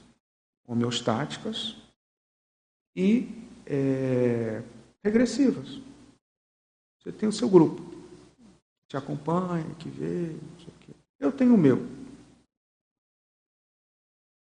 homeostáticas 0.68 1.76
e 2.95 3.40
é, 3.72 4.61
regressivas. 5.02 5.80
Você 6.99 7.11
tem 7.11 7.30
o 7.30 7.31
seu 7.31 7.49
grupo, 7.49 7.81
que 7.81 8.89
te 8.89 8.98
acompanha, 8.98 9.65
que 9.80 9.89
vê. 9.89 10.35
Eu 11.19 11.31
tenho 11.31 11.56
o 11.56 11.57
meu. 11.57 11.88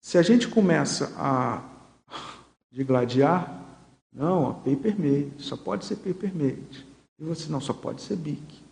Se 0.00 0.16
a 0.16 0.22
gente 0.22 0.48
começa 0.48 1.12
a 1.16 1.62
digladiar, 2.72 3.64
não, 4.10 4.48
a 4.48 4.55
papermate, 4.55 5.34
só 5.38 5.56
pode 5.56 5.84
ser 5.84 5.96
papermate. 5.96 6.86
E 7.18 7.24
você, 7.24 7.50
não, 7.50 7.60
só 7.60 7.74
pode 7.74 8.00
ser 8.00 8.16
BIC. 8.16 8.62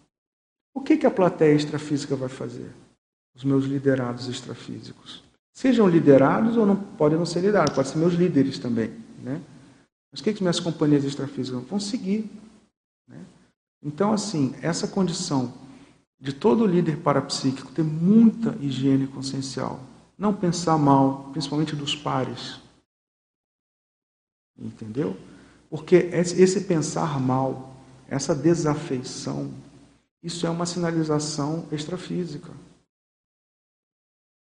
O 0.72 0.80
que, 0.80 0.96
que 0.96 1.06
a 1.06 1.10
plateia 1.10 1.54
extrafísica 1.54 2.16
vai 2.16 2.28
fazer? 2.28 2.72
Os 3.34 3.44
meus 3.44 3.64
liderados 3.64 4.28
extrafísicos. 4.28 5.22
Sejam 5.52 5.88
liderados 5.88 6.56
ou 6.56 6.64
não 6.64 6.76
podem 6.76 7.18
não 7.18 7.26
ser 7.26 7.40
liderados, 7.40 7.74
podem 7.74 7.92
ser 7.92 7.98
meus 7.98 8.14
líderes 8.14 8.58
também. 8.58 8.90
Né? 9.22 9.42
Mas 10.16 10.22
o 10.22 10.24
que, 10.24 10.32
que 10.32 10.42
minhas 10.42 10.58
companhias 10.58 11.04
extrafísicas 11.04 11.62
vão 11.64 11.78
seguir? 11.78 12.24
Né? 13.06 13.22
Então, 13.82 14.14
assim, 14.14 14.54
essa 14.62 14.88
condição 14.88 15.52
de 16.18 16.32
todo 16.32 16.64
líder 16.64 17.02
parapsíquico 17.02 17.70
ter 17.70 17.82
muita 17.82 18.56
higiene 18.58 19.06
consciencial, 19.06 19.78
não 20.16 20.32
pensar 20.32 20.78
mal, 20.78 21.28
principalmente 21.32 21.76
dos 21.76 21.94
pares. 21.94 22.58
Entendeu? 24.58 25.18
Porque 25.68 25.96
esse 25.96 26.62
pensar 26.62 27.20
mal, 27.20 27.76
essa 28.08 28.34
desafeição, 28.34 29.52
isso 30.22 30.46
é 30.46 30.50
uma 30.50 30.64
sinalização 30.64 31.68
extrafísica. 31.70 32.54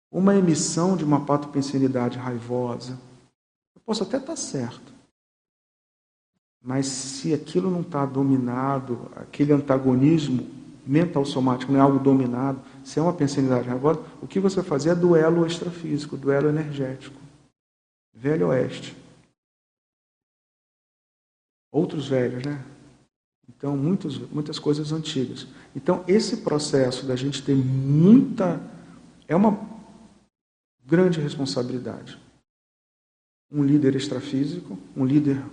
Uma 0.10 0.38
emissão 0.38 0.96
de 0.96 1.04
uma 1.04 1.26
patopensenidade 1.26 2.18
raivosa, 2.18 2.98
eu 3.76 3.82
posso 3.82 4.04
até 4.04 4.16
estar 4.16 4.38
certo, 4.38 4.95
mas 6.66 6.88
se 6.88 7.32
aquilo 7.32 7.70
não 7.70 7.82
está 7.82 8.04
dominado, 8.08 9.12
aquele 9.16 9.54
antagonismo 9.54 10.50
mental 10.84 11.24
somático 11.24 11.72
não 11.72 11.80
é 11.80 11.84
algo 11.84 12.00
dominado, 12.00 12.60
se 12.84 12.98
é 12.98 13.02
uma 13.04 13.14
pensenidade 13.14 13.70
raivosa, 13.70 14.02
o 14.20 14.28
que 14.28 14.40
você 14.40 14.64
fazer 14.64 14.90
é 14.90 14.96
duelo 14.96 15.46
extrafísico, 15.46 16.18
duelo 16.18 16.50
energético. 16.50 17.22
Velho 18.12 18.48
Oeste. 18.48 18.98
Outros 21.72 22.08
velhos, 22.08 22.44
né? 22.44 22.66
Então, 23.48 23.78
muitos, 23.78 24.18
muitas 24.32 24.58
coisas 24.58 24.92
antigas. 24.92 25.48
Então, 25.76 26.04
esse 26.08 26.38
processo 26.38 27.06
da 27.06 27.16
gente 27.16 27.44
ter 27.44 27.56
muita. 27.56 28.60
É 29.28 29.36
uma 29.36 29.60
grande 30.84 31.20
responsabilidade. 31.20 32.20
Um 33.52 33.64
líder 33.64 33.96
extrafísico, 33.96 34.80
um 34.96 35.06
líder, 35.06 35.44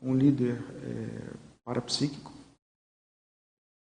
um 0.00 0.14
líder 0.14 0.58
é, 0.82 1.36
parapsíquico, 1.64 2.32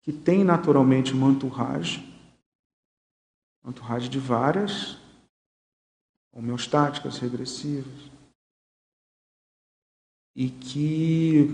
que 0.02 0.12
tem 0.12 0.44
naturalmente 0.44 1.12
uma 1.12 1.30
entourage, 1.30 2.00
entourage 3.64 4.08
de 4.08 4.18
várias 4.18 4.98
homeostáticas, 6.32 7.18
regressivas, 7.18 8.10
e 10.34 10.50
que 10.50 11.48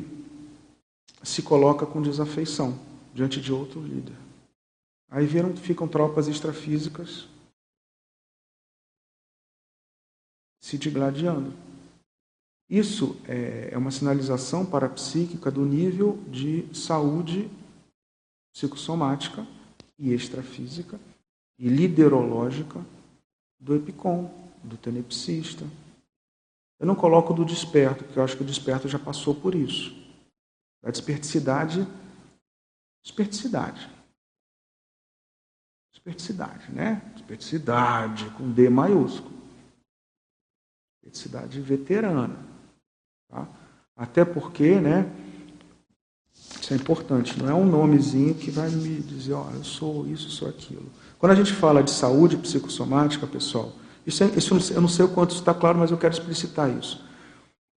se 1.23 1.43
coloca 1.43 1.87
com 1.87 2.03
desafeição 2.03 2.79
diante 3.15 3.41
de 3.41 3.53
outro 3.53 3.81
líder. 3.81 4.17
Aí 5.09 5.25
viram, 5.25 5.57
ficam 5.57 5.87
tropas 5.87 6.27
extrafísicas 6.27 7.29
se 10.61 10.79
digladiando. 10.79 11.53
Isso 12.73 13.21
é, 13.29 13.69
é 13.71 13.77
uma 13.77 13.91
sinalização 13.91 14.65
parapsíquica 14.65 15.51
do 15.51 15.63
nível 15.63 16.17
de 16.29 16.67
saúde 16.75 17.51
psicossomática 18.51 19.47
e 19.99 20.15
extrafísica 20.15 20.99
e 21.59 21.69
liderológica 21.69 22.83
do 23.61 23.77
epicom, 23.77 24.33
do 24.65 24.79
tenepsista, 24.79 25.67
eu 26.81 26.87
não 26.87 26.95
coloco 26.95 27.35
do 27.35 27.45
desperto, 27.45 28.05
porque 28.05 28.19
eu 28.19 28.25
acho 28.25 28.39
que 28.39 28.43
o 28.43 28.47
desperto 28.47 28.89
já 28.89 28.99
passou 28.99 29.35
por 29.35 29.55
isso. 29.55 29.95
A 30.83 30.91
desperticidade, 30.91 31.87
desperticidade. 33.05 33.87
Desperticidade, 35.93 36.73
né? 36.73 37.03
Desperticidade 37.17 38.31
com 38.31 38.51
D 38.51 38.71
maiúsculo. 38.71 39.31
Desperticidade 41.03 41.61
veterana. 41.61 42.52
Tá? 43.33 43.49
Até 43.97 44.25
porque, 44.25 44.77
né? 44.77 45.11
Isso 46.61 46.73
é 46.73 46.77
importante, 46.77 47.43
não 47.43 47.49
é 47.49 47.55
um 47.55 47.65
nomezinho 47.65 48.35
que 48.35 48.51
vai 48.51 48.69
me 48.69 49.01
dizer, 49.01 49.33
ó, 49.33 49.49
oh, 49.51 49.57
eu 49.57 49.65
sou 49.65 50.07
isso, 50.07 50.31
sou 50.31 50.49
aquilo. 50.49 50.85
Quando 51.19 51.33
a 51.33 51.35
gente 51.35 51.53
fala 51.53 51.83
de 51.83 51.91
saúde 51.91 52.37
psicossomática, 52.37 53.27
pessoal, 53.27 53.73
isso, 54.07 54.23
é, 54.23 54.27
isso 54.37 54.73
eu 54.73 54.81
não 54.81 54.89
sei 54.89 55.05
o 55.05 55.09
quanto 55.09 55.35
está 55.35 55.55
claro, 55.55 55.79
mas 55.79 55.91
eu 55.91 55.97
quero 55.97 56.13
explicitar 56.13 56.71
isso. 56.71 57.05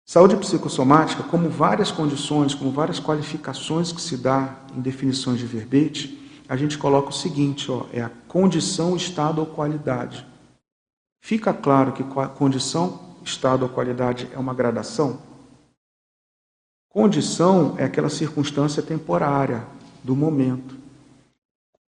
Saúde 0.06 0.36
psicossomática, 0.38 1.24
como 1.24 1.50
várias 1.50 1.92
condições, 1.92 2.54
como 2.54 2.70
várias 2.70 3.00
qualificações 3.00 3.92
que 3.92 4.02
se 4.02 4.18
dá 4.18 4.56
em 4.76 4.82
definições 4.82 5.40
de 5.40 5.46
verbete, 5.48 6.44
a 6.48 6.56
gente 6.56 6.78
coloca 6.78 7.10
o 7.10 7.14
seguinte, 7.14 7.72
ó, 7.72 7.86
é 7.92 8.02
a 8.02 8.12
condição, 8.28 8.96
estado 8.96 9.40
ou 9.40 9.48
qualidade. 9.48 10.26
Fica 11.22 11.52
claro 11.54 11.92
que 11.92 12.04
condição, 12.36 13.00
estado 13.24 13.64
ou 13.64 13.70
qualidade 13.70 14.28
é 14.32 14.38
uma 14.38 14.54
gradação? 14.54 15.20
Condição 16.96 17.76
é 17.78 17.84
aquela 17.84 18.08
circunstância 18.08 18.82
temporária 18.82 19.68
do 20.02 20.16
momento. 20.16 20.78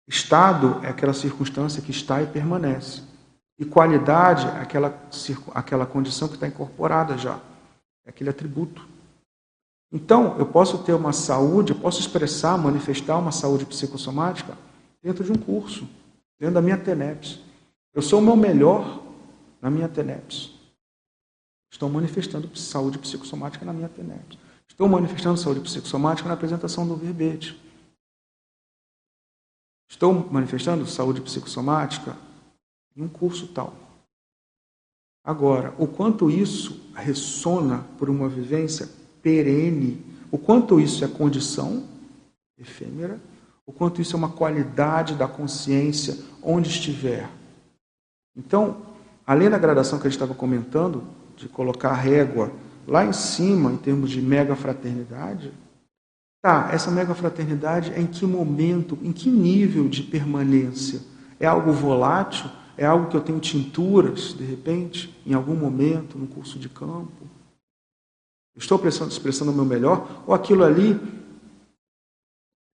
Estado 0.08 0.84
é 0.84 0.90
aquela 0.90 1.14
circunstância 1.14 1.80
que 1.80 1.92
está 1.92 2.24
e 2.24 2.26
permanece. 2.26 3.04
E 3.60 3.66
qualidade 3.66 4.48
é 4.48 4.62
aquela, 4.62 5.00
aquela 5.54 5.86
condição 5.86 6.28
que 6.28 6.34
está 6.34 6.48
incorporada 6.48 7.20
já. 7.20 7.40
É 8.04 8.10
aquele 8.10 8.32
atributo. 8.32 8.88
Então, 9.92 10.40
eu 10.40 10.46
posso 10.48 10.80
ter 10.80 10.94
uma 10.94 11.14
saúde, 11.14 11.72
eu 11.72 11.80
posso 11.80 12.00
expressar, 12.00 12.58
manifestar 12.58 13.20
uma 13.20 13.32
saúde 13.32 13.64
psicossomática 13.64 14.58
dentro 15.04 15.24
de 15.24 15.32
um 15.32 15.38
curso, 15.38 15.88
dentro 16.40 16.56
da 16.56 16.64
minha 16.64 16.80
TENEPS. 16.80 17.42
Eu 17.94 18.02
sou 18.02 18.18
o 18.18 18.24
meu 18.24 18.36
melhor 18.36 19.04
na 19.62 19.70
minha 19.70 19.88
TENEPS. 19.88 20.50
Estou 21.72 21.90
manifestando 21.90 22.58
saúde 22.58 22.98
psicossomática 22.98 23.64
na 23.64 23.72
minha 23.72 23.88
TENEPS. 23.88 24.45
Estou 24.76 24.90
manifestando 24.90 25.40
saúde 25.40 25.62
psicossomática 25.62 26.28
na 26.28 26.34
apresentação 26.34 26.86
do 26.86 26.98
verbete. 26.98 27.58
Estou 29.90 30.14
manifestando 30.30 30.86
saúde 30.86 31.22
psicossomática 31.22 32.18
em 32.94 33.02
um 33.02 33.08
curso 33.08 33.48
tal. 33.48 33.74
Agora, 35.24 35.74
o 35.78 35.88
quanto 35.88 36.30
isso 36.30 36.92
ressona 36.94 37.86
por 37.98 38.10
uma 38.10 38.28
vivência 38.28 38.90
perene, 39.22 40.06
o 40.30 40.38
quanto 40.38 40.78
isso 40.78 41.06
é 41.06 41.08
condição 41.08 41.88
efêmera, 42.58 43.18
o 43.66 43.72
quanto 43.72 44.02
isso 44.02 44.18
é 44.18 44.20
uma 44.20 44.34
qualidade 44.34 45.16
da 45.16 45.26
consciência 45.26 46.22
onde 46.44 46.68
estiver. 46.68 47.30
Então, 48.36 48.86
além 49.26 49.50
da 49.50 49.58
gradação 49.58 50.00
que 50.00 50.06
a 50.06 50.10
gente 50.10 50.18
estava 50.18 50.36
comentando, 50.36 51.02
de 51.38 51.48
colocar 51.48 51.92
a 51.92 51.96
régua 51.96 52.52
lá 52.88 53.06
em 53.06 53.14
cima, 53.14 53.72
em 53.72 53.78
termos 53.78 54.10
de 54.10 54.22
mega 54.22 54.56
fraternidade, 54.56 55.52
tá, 56.42 56.70
essa 56.72 56.92
mega 56.92 57.14
fraternidade 57.16 57.92
é 57.94 58.00
em 58.00 58.08
que 58.08 58.26
momento, 58.26 58.98
em 59.02 59.12
que 59.12 59.30
nível 59.30 59.88
de 59.88 60.04
permanência? 60.04 61.02
É 61.40 61.46
algo 61.46 61.72
volátil? 61.72 62.50
É 62.78 62.86
algo 62.86 63.08
que 63.08 63.16
eu 63.16 63.22
tenho 63.22 63.40
tinturas, 63.40 64.34
de 64.34 64.44
repente, 64.44 65.16
em 65.26 65.34
algum 65.34 65.56
momento, 65.56 66.18
no 66.18 66.28
curso 66.28 66.60
de 66.60 66.68
campo? 66.68 67.26
Estou 68.56 68.82
expressando 68.86 69.52
o 69.52 69.54
meu 69.54 69.66
melhor? 69.66 70.24
Ou 70.28 70.34
aquilo 70.34 70.64
ali 70.64 71.00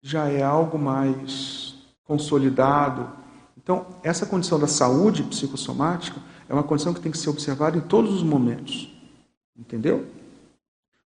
já 0.02 0.28
é 0.28 0.42
algo 0.42 0.78
mais 0.78 1.74
consolidado? 2.04 3.10
Então, 3.56 3.86
essa 4.02 4.26
condição 4.26 4.58
da 4.58 4.66
saúde 4.66 5.22
psicossomática 5.22 6.20
é 6.48 6.52
uma 6.52 6.62
condição 6.62 6.92
que 6.92 7.00
tem 7.00 7.12
que 7.12 7.18
ser 7.18 7.30
observada 7.30 7.76
em 7.76 7.82
todos 7.82 8.12
os 8.14 8.22
momentos. 8.22 8.89
Entendeu? 9.60 10.10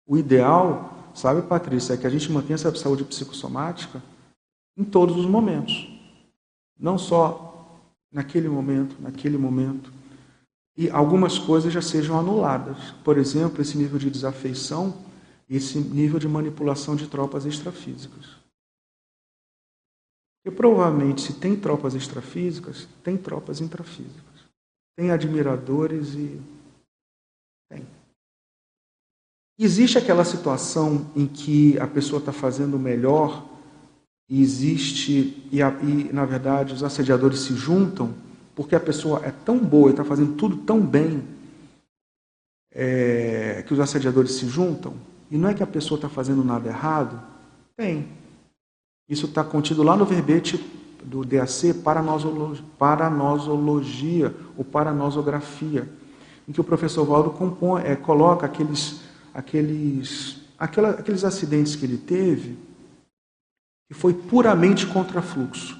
O 0.06 0.16
ideal, 0.16 1.10
sabe, 1.14 1.42
Patrícia, 1.42 1.94
é 1.94 1.96
que 1.96 2.06
a 2.06 2.10
gente 2.10 2.30
mantenha 2.30 2.54
essa 2.54 2.74
saúde 2.74 3.04
psicossomática 3.04 4.00
em 4.76 4.84
todos 4.84 5.16
os 5.16 5.26
momentos. 5.26 5.90
Não 6.78 6.96
só 6.96 7.82
naquele 8.12 8.48
momento, 8.48 8.96
naquele 9.00 9.36
momento. 9.36 9.92
E 10.76 10.88
algumas 10.88 11.38
coisas 11.38 11.72
já 11.72 11.82
sejam 11.82 12.18
anuladas. 12.18 12.92
Por 13.04 13.18
exemplo, 13.18 13.60
esse 13.60 13.76
nível 13.76 13.98
de 13.98 14.08
desafeição 14.08 15.04
esse 15.48 15.78
nível 15.78 16.18
de 16.18 16.28
manipulação 16.28 16.96
de 16.96 17.06
tropas 17.06 17.44
extrafísicas. 17.44 18.36
Porque 20.42 20.56
provavelmente, 20.56 21.22
se 21.22 21.34
tem 21.34 21.58
tropas 21.58 21.94
extrafísicas, 21.94 22.88
tem 23.02 23.16
tropas 23.16 23.60
intrafísicas. 23.60 24.44
Tem 24.96 25.10
admiradores 25.10 26.14
e. 26.14 26.40
Tem. 27.68 27.86
Existe 29.58 29.98
aquela 29.98 30.24
situação 30.24 31.06
em 31.14 31.26
que 31.26 31.78
a 31.78 31.86
pessoa 31.86 32.18
está 32.18 32.32
fazendo 32.32 32.74
o 32.74 32.78
melhor 32.78 33.46
e 34.28 34.42
existe, 34.42 35.48
e, 35.52 35.60
e, 35.60 36.12
na 36.12 36.24
verdade 36.24 36.72
os 36.72 36.82
assediadores 36.82 37.40
se 37.40 37.54
juntam, 37.54 38.14
porque 38.54 38.74
a 38.74 38.80
pessoa 38.80 39.20
é 39.24 39.30
tão 39.30 39.58
boa 39.58 39.88
e 39.88 39.90
está 39.90 40.04
fazendo 40.04 40.34
tudo 40.34 40.56
tão 40.56 40.80
bem, 40.80 41.22
é, 42.72 43.62
que 43.66 43.72
os 43.72 43.80
assediadores 43.80 44.32
se 44.32 44.48
juntam, 44.48 44.94
e 45.30 45.36
não 45.36 45.48
é 45.48 45.54
que 45.54 45.62
a 45.62 45.66
pessoa 45.66 45.98
está 45.98 46.08
fazendo 46.08 46.44
nada 46.44 46.68
errado? 46.68 47.20
Tem. 47.76 48.08
Isso 49.08 49.26
está 49.26 49.44
contido 49.44 49.82
lá 49.82 49.96
no 49.96 50.04
verbete 50.04 50.58
do 51.04 51.24
DAC, 51.24 51.74
paranosologia, 51.82 52.64
paranosologia 52.78 54.34
ou 54.56 54.64
paranosografia, 54.64 55.88
em 56.48 56.52
que 56.52 56.60
o 56.60 56.64
professor 56.64 57.04
Valdo 57.04 57.30
compõe, 57.30 57.82
é, 57.82 57.94
coloca 57.94 58.46
aqueles, 58.46 59.00
aqueles, 59.34 60.36
aquela, 60.56 60.90
aqueles 60.90 61.24
acidentes 61.24 61.74
que 61.74 61.84
ele 61.84 61.98
teve, 61.98 62.56
que 63.88 63.94
foi 63.94 64.14
puramente 64.14 64.86
contra 64.86 65.20
fluxo. 65.20 65.78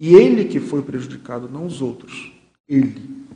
E 0.00 0.14
ele 0.14 0.44
que 0.44 0.60
foi 0.60 0.82
prejudicado, 0.82 1.48
não 1.48 1.64
os 1.66 1.80
outros. 1.80 2.32
Ele. 2.68 3.26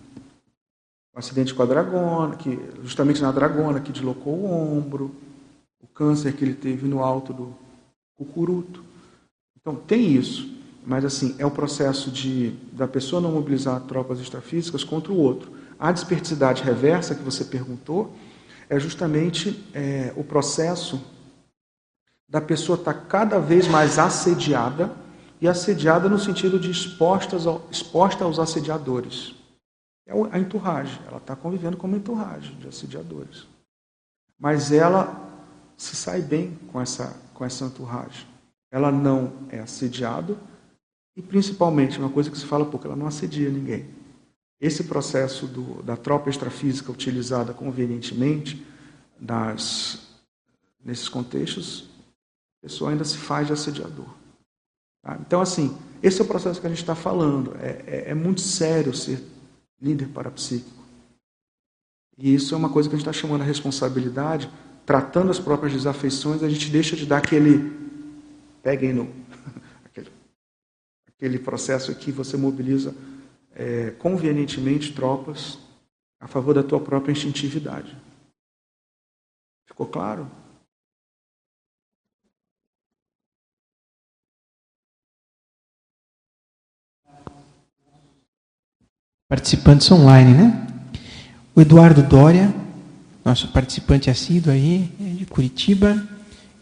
O 1.15 1.19
acidente 1.19 1.55
com 1.55 1.63
a 1.63 1.67
dragona, 1.67 2.37
que 2.37 2.59
justamente 2.83 3.23
na 3.23 3.31
dragona, 3.31 3.81
que 3.81 3.93
deslocou 3.93 4.35
o 4.35 4.77
ombro, 4.77 5.15
o 5.81 5.87
câncer 5.87 6.35
que 6.35 6.45
ele 6.45 6.55
teve 6.55 6.87
no 6.87 7.03
alto 7.03 7.33
do 7.33 7.55
cucuruto. 8.17 8.83
Então 9.61 9.77
tem 9.77 10.13
isso, 10.15 10.51
mas 10.87 11.05
assim, 11.05 11.35
é 11.39 11.47
o 11.47 11.51
processo 11.51 12.11
de 12.11 12.51
da 12.73 12.89
pessoa 12.89 13.21
não 13.21 13.33
mobilizar 13.33 13.81
tropas 13.83 14.21
extrafísicas 14.21 14.83
contra 14.83 15.13
o 15.13 15.19
outro. 15.19 15.53
A 15.79 15.93
desperticidade 15.93 16.63
reversa 16.63 17.15
que 17.15 17.23
você 17.23 17.45
perguntou 17.45 18.15
é 18.73 18.81
justamente 18.81 19.63
é, 19.75 20.15
o 20.17 20.25
processo 20.25 20.99
da 22.27 22.41
pessoa 22.41 22.79
estar 22.79 22.95
tá 22.95 23.01
cada 23.01 23.39
vez 23.39 23.69
mais 23.69 23.99
assediada, 23.99 24.91
e 25.39 25.47
assediada 25.47 26.09
no 26.09 26.19
sentido 26.19 26.59
de 26.59 26.71
expostas 26.71 27.47
ao, 27.47 27.61
exposta 27.71 28.25
aos 28.25 28.39
assediadores. 28.39 29.35
É 30.07 30.15
a 30.31 30.39
enturragem, 30.39 30.99
ela 31.07 31.19
está 31.19 31.37
convivendo 31.37 31.77
com 31.77 31.87
uma 31.87 31.99
enturragem 31.99 32.57
de 32.57 32.69
assediadores. 32.69 33.47
Mas 34.39 34.73
ela 34.73 35.21
se 35.77 35.95
sai 35.95 36.23
bem 36.23 36.59
com 36.73 36.81
essa, 36.81 37.15
com 37.35 37.45
essa 37.45 37.67
enturragem. 37.67 38.27
Ela 38.71 38.91
não 38.91 39.33
é 39.51 39.59
assediada 39.59 40.35
e, 41.15 41.21
principalmente, 41.21 41.99
uma 41.99 42.09
coisa 42.09 42.31
que 42.31 42.39
se 42.39 42.47
fala 42.47 42.65
pouco, 42.65 42.87
ela 42.87 42.97
não 42.97 43.07
assedia 43.07 43.51
ninguém. 43.51 43.87
Esse 44.63 44.85
processo 44.85 45.49
do, 45.49 45.83
da 45.83 45.97
tropa 45.97 46.31
extrafísica 46.31 46.93
utilizada 46.93 47.53
convenientemente 47.53 48.65
nas, 49.21 50.07
nesses 50.85 51.09
contextos 51.09 51.91
a 52.63 52.69
pessoa 52.69 52.93
ainda 52.93 53.03
se 53.03 53.19
faz 53.19 53.49
de 53.49 53.53
assediador. 53.53 54.07
Tá? 55.03 55.19
Então, 55.21 55.41
assim, 55.41 55.77
esse 56.01 56.21
é 56.21 56.25
o 56.25 56.29
processo 56.29 56.61
que 56.61 56.67
a 56.69 56.71
gente 56.71 56.79
está 56.79 56.95
falando. 56.95 57.57
É, 57.61 57.83
é, 57.89 58.11
é, 58.11 58.15
muito 58.15 58.41
sério 58.41 58.95
ser 58.95 59.21
líder 59.81 60.07
parapsíquico. 60.11 60.81
E 62.17 62.33
isso 62.33 62.55
é 62.55 62.57
uma 62.57 62.69
coisa 62.69 62.89
que 62.89 62.95
a 62.95 62.99
gente 62.99 63.09
está 63.09 63.21
chamando 63.21 63.41
a 63.41 63.45
responsabilidade, 63.45 64.49
tratando 64.87 65.33
as 65.33 65.41
próprias 65.41 65.73
desafeições, 65.73 66.41
a 66.41 66.49
gente 66.49 66.71
deixa 66.71 66.95
de 66.95 67.05
dar 67.05 67.17
aquele. 67.17 67.73
Peguem 68.63 68.93
no. 68.93 69.13
aquele, 69.85 70.13
aquele 71.09 71.39
processo 71.41 71.93
que 71.97 72.13
você 72.13 72.37
mobiliza 72.37 72.95
é, 73.55 73.91
convenientemente 73.93 74.93
tropas 74.93 75.59
a 76.21 76.27
favor 76.27 76.55
da 76.55 76.63
tua 76.63 76.81
própria 76.81 77.13
instintividade. 77.13 77.97
Ficou 79.67 79.87
claro? 79.87 80.31
participantes 89.33 89.91
online, 89.91 90.35
né? 90.35 90.67
O 91.55 91.61
Eduardo 91.63 92.03
Dória, 92.03 92.55
nosso 93.25 93.49
participante 93.49 94.11
assíduo 94.11 94.53
aí, 94.53 94.93
é 95.01 95.05
de 95.15 95.25
Curitiba, 95.25 96.07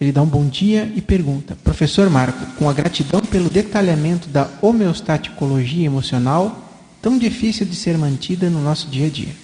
ele 0.00 0.12
dá 0.12 0.22
um 0.22 0.26
bom 0.26 0.46
dia 0.46 0.84
e 0.94 1.00
pergunta: 1.00 1.56
Professor 1.64 2.08
Marco, 2.08 2.46
com 2.56 2.70
a 2.70 2.72
gratidão 2.72 3.22
pelo 3.22 3.50
detalhamento 3.50 4.28
da 4.28 4.48
homeostaticologia 4.62 5.84
emocional, 5.84 6.69
tão 7.00 7.18
difícil 7.18 7.66
de 7.66 7.74
ser 7.74 7.96
mantida 7.98 8.50
no 8.50 8.62
nosso 8.62 8.88
dia 8.88 9.06
a 9.06 9.10
dia. 9.10 9.34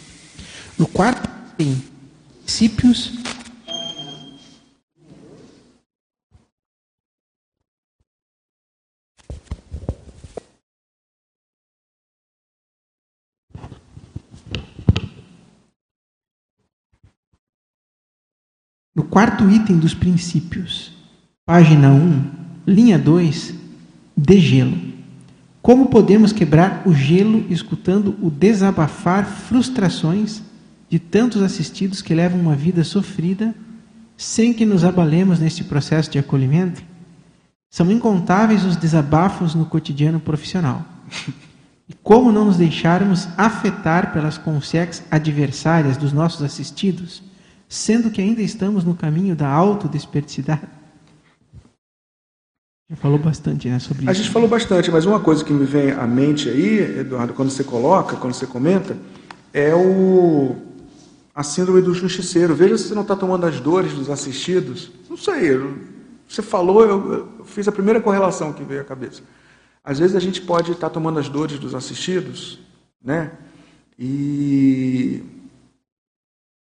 No 0.78 0.86
quarto 0.86 1.28
item, 1.54 1.82
princípios 2.42 3.12
No 18.94 19.04
quarto 19.04 19.50
item 19.50 19.76
dos 19.76 19.92
princípios, 19.92 20.90
página 21.44 21.90
1, 21.90 22.30
linha 22.66 22.98
2, 22.98 23.52
degelo. 24.16 24.85
Como 25.66 25.86
podemos 25.86 26.32
quebrar 26.32 26.84
o 26.86 26.94
gelo 26.94 27.44
escutando 27.50 28.16
o 28.22 28.30
desabafar 28.30 29.26
frustrações 29.26 30.40
de 30.88 31.00
tantos 31.00 31.42
assistidos 31.42 32.00
que 32.00 32.14
levam 32.14 32.38
uma 32.38 32.54
vida 32.54 32.84
sofrida 32.84 33.52
sem 34.16 34.54
que 34.54 34.64
nos 34.64 34.84
abalemos 34.84 35.40
neste 35.40 35.64
processo 35.64 36.08
de 36.08 36.20
acolhimento? 36.20 36.84
São 37.68 37.90
incontáveis 37.90 38.64
os 38.64 38.76
desabafos 38.76 39.56
no 39.56 39.66
cotidiano 39.66 40.20
profissional. 40.20 40.84
E 41.88 41.94
como 42.00 42.30
não 42.30 42.44
nos 42.44 42.58
deixarmos 42.58 43.26
afetar 43.36 44.12
pelas 44.12 44.38
consciências 44.38 45.04
adversárias 45.10 45.96
dos 45.96 46.12
nossos 46.12 46.44
assistidos, 46.44 47.24
sendo 47.68 48.08
que 48.08 48.22
ainda 48.22 48.40
estamos 48.40 48.84
no 48.84 48.94
caminho 48.94 49.34
da 49.34 49.48
autodesperdicidade? 49.48 50.75
Já 52.88 52.96
falou 52.96 53.18
bastante 53.18 53.68
né, 53.68 53.78
sobre 53.80 54.02
isso. 54.02 54.10
A 54.10 54.12
gente 54.12 54.30
falou 54.30 54.48
bastante, 54.48 54.90
mas 54.90 55.04
uma 55.04 55.18
coisa 55.18 55.44
que 55.44 55.52
me 55.52 55.64
vem 55.64 55.90
à 55.90 56.06
mente 56.06 56.48
aí, 56.48 57.00
Eduardo, 57.00 57.34
quando 57.34 57.50
você 57.50 57.64
coloca, 57.64 58.16
quando 58.16 58.34
você 58.34 58.46
comenta, 58.46 58.96
é 59.52 59.74
o 59.74 60.56
a 61.34 61.42
síndrome 61.42 61.82
do 61.82 61.92
justiceiro. 61.92 62.54
Veja 62.54 62.78
se 62.78 62.88
você 62.88 62.94
não 62.94 63.02
está 63.02 63.14
tomando 63.14 63.44
as 63.44 63.60
dores 63.60 63.92
dos 63.92 64.08
assistidos. 64.08 64.90
Não 65.10 65.18
sei, 65.18 65.50
você 66.26 66.40
falou, 66.40 66.82
eu, 66.82 67.12
eu 67.38 67.44
fiz 67.44 67.68
a 67.68 67.72
primeira 67.72 68.00
correlação 68.00 68.52
que 68.54 68.64
veio 68.64 68.80
à 68.80 68.84
cabeça. 68.84 69.22
Às 69.84 69.98
vezes 69.98 70.16
a 70.16 70.20
gente 70.20 70.40
pode 70.40 70.72
estar 70.72 70.88
tomando 70.88 71.18
as 71.18 71.28
dores 71.28 71.58
dos 71.58 71.74
assistidos, 71.74 72.58
né? 73.04 73.32
E 73.98 75.22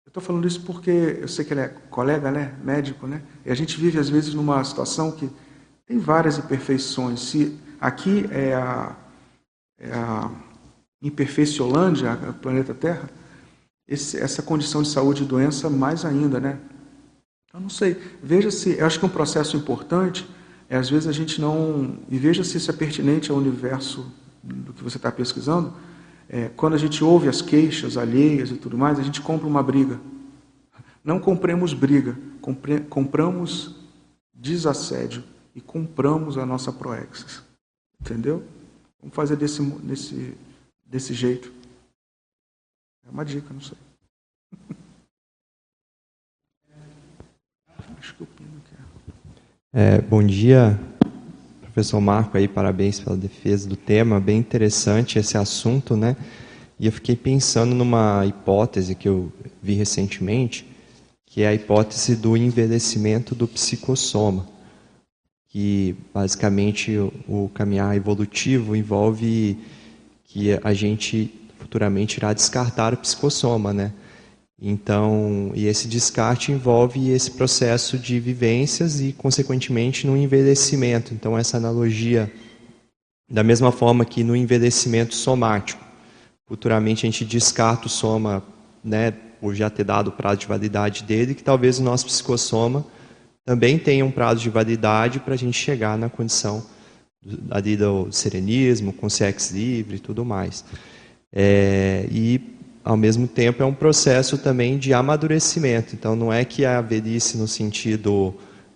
eu 0.06 0.08
estou 0.08 0.22
falando 0.22 0.48
isso 0.48 0.62
porque 0.62 1.18
eu 1.20 1.28
sei 1.28 1.44
que 1.44 1.52
ele 1.52 1.60
é 1.60 1.68
colega, 1.90 2.30
né? 2.30 2.54
Médico, 2.64 3.06
né? 3.06 3.22
E 3.44 3.50
a 3.50 3.54
gente 3.54 3.78
vive 3.78 3.98
às 3.98 4.08
vezes 4.08 4.32
numa 4.32 4.62
situação 4.64 5.12
que 5.12 5.28
tem 5.86 5.98
várias 5.98 6.38
imperfeições. 6.38 7.20
Se 7.20 7.58
aqui 7.80 8.26
é 8.30 8.54
a, 8.54 8.96
é 9.78 9.92
a 9.92 10.30
planeta 12.32 12.72
Terra, 12.72 13.10
esse, 13.86 14.16
essa 14.18 14.42
condição 14.42 14.82
de 14.82 14.88
saúde 14.88 15.22
e 15.22 15.26
doença 15.26 15.68
mais 15.68 16.04
ainda, 16.04 16.40
né? 16.40 16.58
Eu 17.52 17.60
não 17.60 17.68
sei. 17.68 18.00
Veja 18.22 18.50
se, 18.50 18.78
eu 18.78 18.86
acho 18.86 18.98
que 18.98 19.06
um 19.06 19.10
processo 19.10 19.56
importante 19.56 20.26
é, 20.72 20.76
às 20.78 20.88
vezes, 20.88 21.06
a 21.06 21.12
gente 21.12 21.38
não. 21.38 21.98
E 22.08 22.16
veja 22.16 22.42
se 22.42 22.56
isso 22.56 22.70
é 22.70 22.74
pertinente 22.74 23.30
ao 23.30 23.36
universo 23.36 24.10
do 24.42 24.72
que 24.72 24.82
você 24.82 24.96
está 24.96 25.12
pesquisando. 25.12 25.74
É, 26.26 26.48
quando 26.56 26.72
a 26.72 26.78
gente 26.78 27.04
ouve 27.04 27.28
as 27.28 27.42
queixas 27.42 27.98
alheias 27.98 28.50
e 28.50 28.54
tudo 28.54 28.78
mais, 28.78 28.98
a 28.98 29.02
gente 29.02 29.20
compra 29.20 29.46
uma 29.46 29.62
briga. 29.62 30.00
Não 31.04 31.20
compremos 31.20 31.74
briga, 31.74 32.16
compre, 32.40 32.80
compramos 32.80 33.76
desassédio 34.32 35.22
e 35.54 35.60
compramos 35.60 36.38
a 36.38 36.46
nossa 36.46 36.72
proexis. 36.72 37.42
Entendeu? 38.00 38.42
Vamos 39.00 39.14
fazer 39.14 39.36
desse, 39.36 39.62
desse, 39.62 40.36
desse 40.84 41.14
jeito. 41.14 41.52
É 43.06 43.10
uma 43.10 43.24
dica, 43.24 43.52
não 43.52 43.60
sei. 43.60 43.76
Acho 47.98 48.14
que 48.14 48.26
quer. 48.26 48.78
É, 49.72 50.00
bom 50.00 50.24
dia, 50.24 50.78
professor 51.60 52.00
Marco 52.00 52.36
aí, 52.36 52.46
parabéns 52.46 53.00
pela 53.00 53.16
defesa 53.16 53.68
do 53.68 53.76
tema, 53.76 54.20
bem 54.20 54.38
interessante 54.38 55.18
esse 55.18 55.38
assunto, 55.38 55.96
né? 55.96 56.16
E 56.78 56.86
eu 56.86 56.92
fiquei 56.92 57.16
pensando 57.16 57.74
numa 57.74 58.26
hipótese 58.26 58.94
que 58.94 59.08
eu 59.08 59.32
vi 59.62 59.74
recentemente, 59.74 60.66
que 61.24 61.42
é 61.42 61.48
a 61.48 61.54
hipótese 61.54 62.14
do 62.14 62.36
envelhecimento 62.36 63.34
do 63.34 63.48
psicossoma, 63.48 64.46
que 65.52 65.94
basicamente 66.14 66.96
o, 67.28 67.50
caminhar 67.52 67.94
evolutivo 67.94 68.74
envolve 68.74 69.58
que 70.24 70.58
a 70.64 70.72
gente 70.72 71.30
futuramente 71.58 72.16
irá 72.16 72.32
descartar 72.32 72.94
o 72.94 72.96
psicossoma, 72.96 73.70
né? 73.70 73.92
Então, 74.58 75.52
e 75.54 75.66
esse 75.66 75.88
descarte 75.88 76.52
envolve 76.52 77.10
esse 77.10 77.32
processo 77.32 77.98
de 77.98 78.18
vivências 78.18 79.00
e, 79.02 79.12
consequentemente, 79.12 80.06
no 80.06 80.16
envelhecimento. 80.16 81.12
Então, 81.12 81.36
essa 81.36 81.58
analogia, 81.58 82.32
da 83.30 83.42
mesma 83.42 83.70
forma 83.70 84.06
que 84.06 84.24
no 84.24 84.34
envelhecimento 84.34 85.14
somático, 85.14 85.84
futuramente 86.46 87.04
a 87.04 87.10
gente 87.10 87.26
descarta 87.26 87.88
o 87.88 87.90
soma, 87.90 88.42
né, 88.82 89.10
por 89.38 89.54
já 89.54 89.68
ter 89.68 89.84
dado 89.84 90.08
o 90.08 90.12
prazo 90.12 90.40
de 90.40 90.46
validade 90.46 91.02
dele, 91.02 91.34
que 91.34 91.42
talvez 91.42 91.78
o 91.78 91.82
nosso 91.82 92.06
psicossoma 92.06 92.86
também 93.44 93.78
tenha 93.78 94.04
um 94.04 94.10
prazo 94.10 94.40
de 94.40 94.50
validade 94.50 95.20
para 95.20 95.34
a 95.34 95.36
gente 95.36 95.58
chegar 95.58 95.98
na 95.98 96.08
condição 96.08 96.64
ali 97.50 97.76
do 97.76 98.10
serenismo, 98.10 98.92
consciência 98.92 99.54
livre 99.54 99.96
e 99.96 100.00
tudo 100.00 100.24
mais. 100.24 100.64
É, 101.32 102.06
e 102.10 102.40
ao 102.84 102.96
mesmo 102.96 103.28
tempo, 103.28 103.62
é 103.62 103.66
um 103.66 103.74
processo 103.74 104.36
também 104.36 104.76
de 104.76 104.92
amadurecimento. 104.92 105.94
Então, 105.94 106.16
não 106.16 106.32
é 106.32 106.44
que 106.44 106.64
a 106.64 106.80
velhice 106.80 107.38
no 107.38 107.46
sentido 107.46 108.34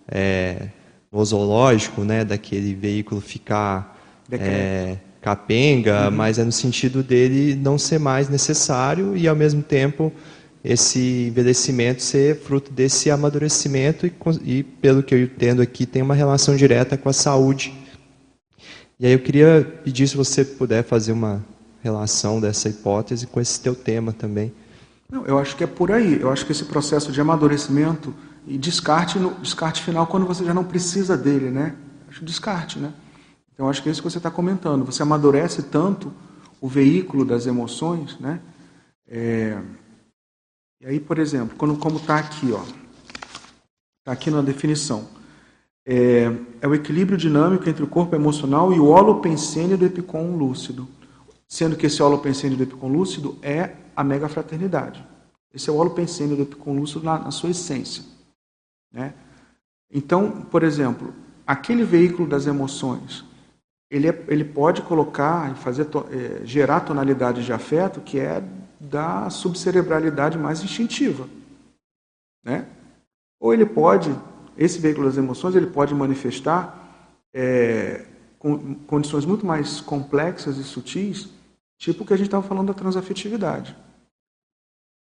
é, 0.09 0.69
nosológico, 1.11 2.03
né, 2.03 2.25
daquele 2.25 2.75
veículo 2.75 3.21
ficar 3.21 3.99
é, 4.31 4.97
capenga, 5.21 6.05
uhum. 6.05 6.17
mas 6.17 6.39
é 6.39 6.45
no 6.45 6.53
sentido 6.53 7.03
dele 7.03 7.57
não 7.57 7.77
ser 7.77 7.99
mais 7.99 8.29
necessário 8.29 9.17
e, 9.17 9.27
ao 9.27 9.35
mesmo 9.35 9.63
tempo, 9.63 10.13
esse 10.67 11.29
envelhecimento 11.29 12.03
ser 12.03 12.41
fruto 12.41 12.73
desse 12.73 13.09
amadurecimento 13.11 14.07
e, 14.07 14.13
e, 14.45 14.63
pelo 14.65 15.03
que 15.03 15.15
eu 15.15 15.23
entendo 15.23 15.63
aqui, 15.63 15.87
tem 15.87 16.03
uma 16.03 16.15
relação 16.15 16.57
direta 16.57 16.97
com 16.99 17.09
a 17.09 17.13
saúde. 17.13 17.73
E 18.99 19.07
aí 19.07 19.13
eu 19.13 19.19
queria 19.21 19.81
pedir 19.85 20.09
se 20.09 20.17
você 20.17 20.45
puder 20.45 20.83
fazer 20.83 21.13
uma 21.13 21.45
relação 21.83 22.41
dessa 22.41 22.69
hipótese 22.69 23.29
com 23.29 23.41
esse 23.41 23.61
teu 23.61 23.77
tema 23.77 24.13
também. 24.13 24.53
Não, 25.09 25.25
eu 25.25 25.39
acho 25.39 25.55
que 25.55 25.63
é 25.63 25.67
por 25.69 25.93
aí. 25.93 26.21
Eu 26.21 26.31
acho 26.31 26.45
que 26.45 26.51
esse 26.51 26.65
processo 26.65 27.13
de 27.13 27.21
amadurecimento 27.21 28.13
e 28.45 28.59
descarte, 28.59 29.21
no, 29.21 29.35
descarte 29.35 29.83
final 29.83 30.07
quando 30.09 30.27
você 30.27 30.45
já 30.45 30.53
não 30.53 30.65
precisa 30.65 31.17
dele, 31.17 31.51
né? 31.51 31.77
Acho 32.09 32.25
descarte, 32.25 32.79
né? 32.81 32.93
Então 33.55 33.69
acho 33.69 33.83
que 33.83 33.89
é 33.89 33.93
isso 33.93 34.03
que 34.03 34.11
você 34.11 34.19
está 34.19 34.33
comentando. 34.33 34.85
Você 34.85 35.03
amadurece 35.03 35.63
tanto 35.63 36.13
o 36.61 36.67
veículo 36.67 37.25
das 37.25 37.47
emoções, 37.47 38.19
né? 38.19 38.41
É... 39.09 39.59
E 40.81 40.87
aí, 40.87 41.01
por 41.01 41.19
exemplo, 41.19 41.57
quando 41.57 41.77
como 41.77 41.97
está 41.97 42.19
aqui, 42.19 42.49
está 43.99 44.13
aqui 44.13 44.31
na 44.31 44.43
definição, 44.43 45.09
é, 45.87 46.31
é, 46.61 46.67
o 46.67 46.75
equilíbrio 46.75 47.17
dinâmico 47.17 47.69
entre 47.69 47.83
o 47.83 47.87
corpo 47.87 48.15
emocional 48.15 48.73
e 48.73 48.81
o 48.81 48.87
holopensênio 48.87 49.79
do 49.79 49.87
epicom 49.87 50.37
lúcido 50.37 50.89
sendo 51.49 51.77
que 51.77 51.87
esse 51.87 52.03
holopensênio 52.03 52.57
do 52.57 52.63
Epicom 52.63 52.89
lúcido 52.89 53.39
é 53.43 53.77
a 53.95 54.03
mega 54.03 54.29
fraternidade. 54.29 55.05
Esse 55.53 55.71
é 55.71 55.73
o 55.73 55.77
holopensênio 55.77 56.37
do 56.37 56.43
Epicom 56.43 56.75
lúcido 56.75 57.05
na, 57.05 57.19
na 57.19 57.31
sua 57.31 57.51
essência. 57.51 58.05
Né? 58.93 59.15
Então, 59.91 60.43
por 60.43 60.63
exemplo, 60.63 61.15
aquele 61.47 61.85
veículo 61.85 62.29
das 62.29 62.47
emoções, 62.47 63.25
ele, 63.91 64.09
é, 64.09 64.25
ele 64.29 64.45
pode 64.45 64.83
colocar 64.83 65.53
e 65.53 65.55
fazer 65.55 65.87
é, 66.11 66.45
gerar 66.45 66.81
tonalidades 66.81 67.45
de 67.45 67.53
afeto 67.53 68.01
que 68.01 68.19
é 68.19 68.43
da 68.79 69.31
subcerebralidade 69.31 70.37
mais 70.39 70.63
instintiva, 70.63 71.29
né? 72.45 72.67
Ou 73.41 73.53
ele 73.53 73.67
pode, 73.67 74.15
esse 74.57 74.79
veículo 74.79 75.07
das 75.07 75.17
emoções, 75.17 75.55
ele 75.55 75.67
pode 75.67 75.95
manifestar 75.95 77.15
é, 77.35 78.07
condições 78.87 79.25
muito 79.25 79.45
mais 79.45 79.81
complexas 79.81 80.57
e 80.59 80.65
sutis 80.65 81.29
Tipo 81.79 82.05
o 82.05 82.07
que 82.07 82.15
a 82.15 82.17
gente 82.17 82.27
estava 82.27 82.47
falando 82.47 82.69
da 82.69 82.75
transafetividade. 82.75 83.77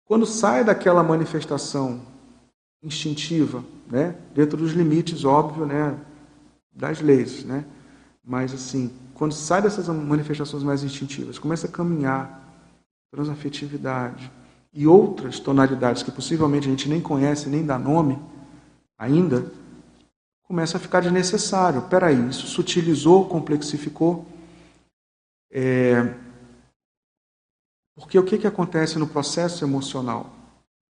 Quando 0.04 0.26
sai 0.26 0.64
daquela 0.64 1.02
manifestação 1.02 2.02
instintiva, 2.82 3.64
né, 3.86 4.16
dentro 4.34 4.56
dos 4.56 4.72
limites, 4.72 5.24
óbvio, 5.24 5.66
né, 5.66 5.98
das 6.72 7.00
leis, 7.00 7.44
né, 7.44 7.64
mas 8.24 8.52
assim, 8.52 8.92
quando 9.14 9.32
sai 9.32 9.62
dessas 9.62 9.88
manifestações 9.88 10.62
mais 10.62 10.82
instintivas, 10.82 11.38
começa 11.38 11.66
a 11.66 11.70
caminhar 11.70 12.41
transafetividade 13.12 14.32
e 14.72 14.86
outras 14.86 15.38
tonalidades 15.38 16.02
que 16.02 16.10
possivelmente 16.10 16.66
a 16.66 16.70
gente 16.70 16.88
nem 16.88 17.00
conhece, 17.00 17.46
nem 17.46 17.64
dá 17.64 17.78
nome 17.78 18.18
ainda, 18.98 19.52
começa 20.44 20.78
a 20.78 20.80
ficar 20.80 21.00
desnecessário. 21.00 21.82
Peraí, 21.82 22.28
isso 22.30 22.46
sutilizou, 22.46 23.28
complexificou. 23.28 24.24
É, 25.50 26.14
porque 27.94 28.18
o 28.18 28.24
que, 28.24 28.38
que 28.38 28.46
acontece 28.46 28.98
no 28.98 29.06
processo 29.06 29.62
emocional? 29.62 30.34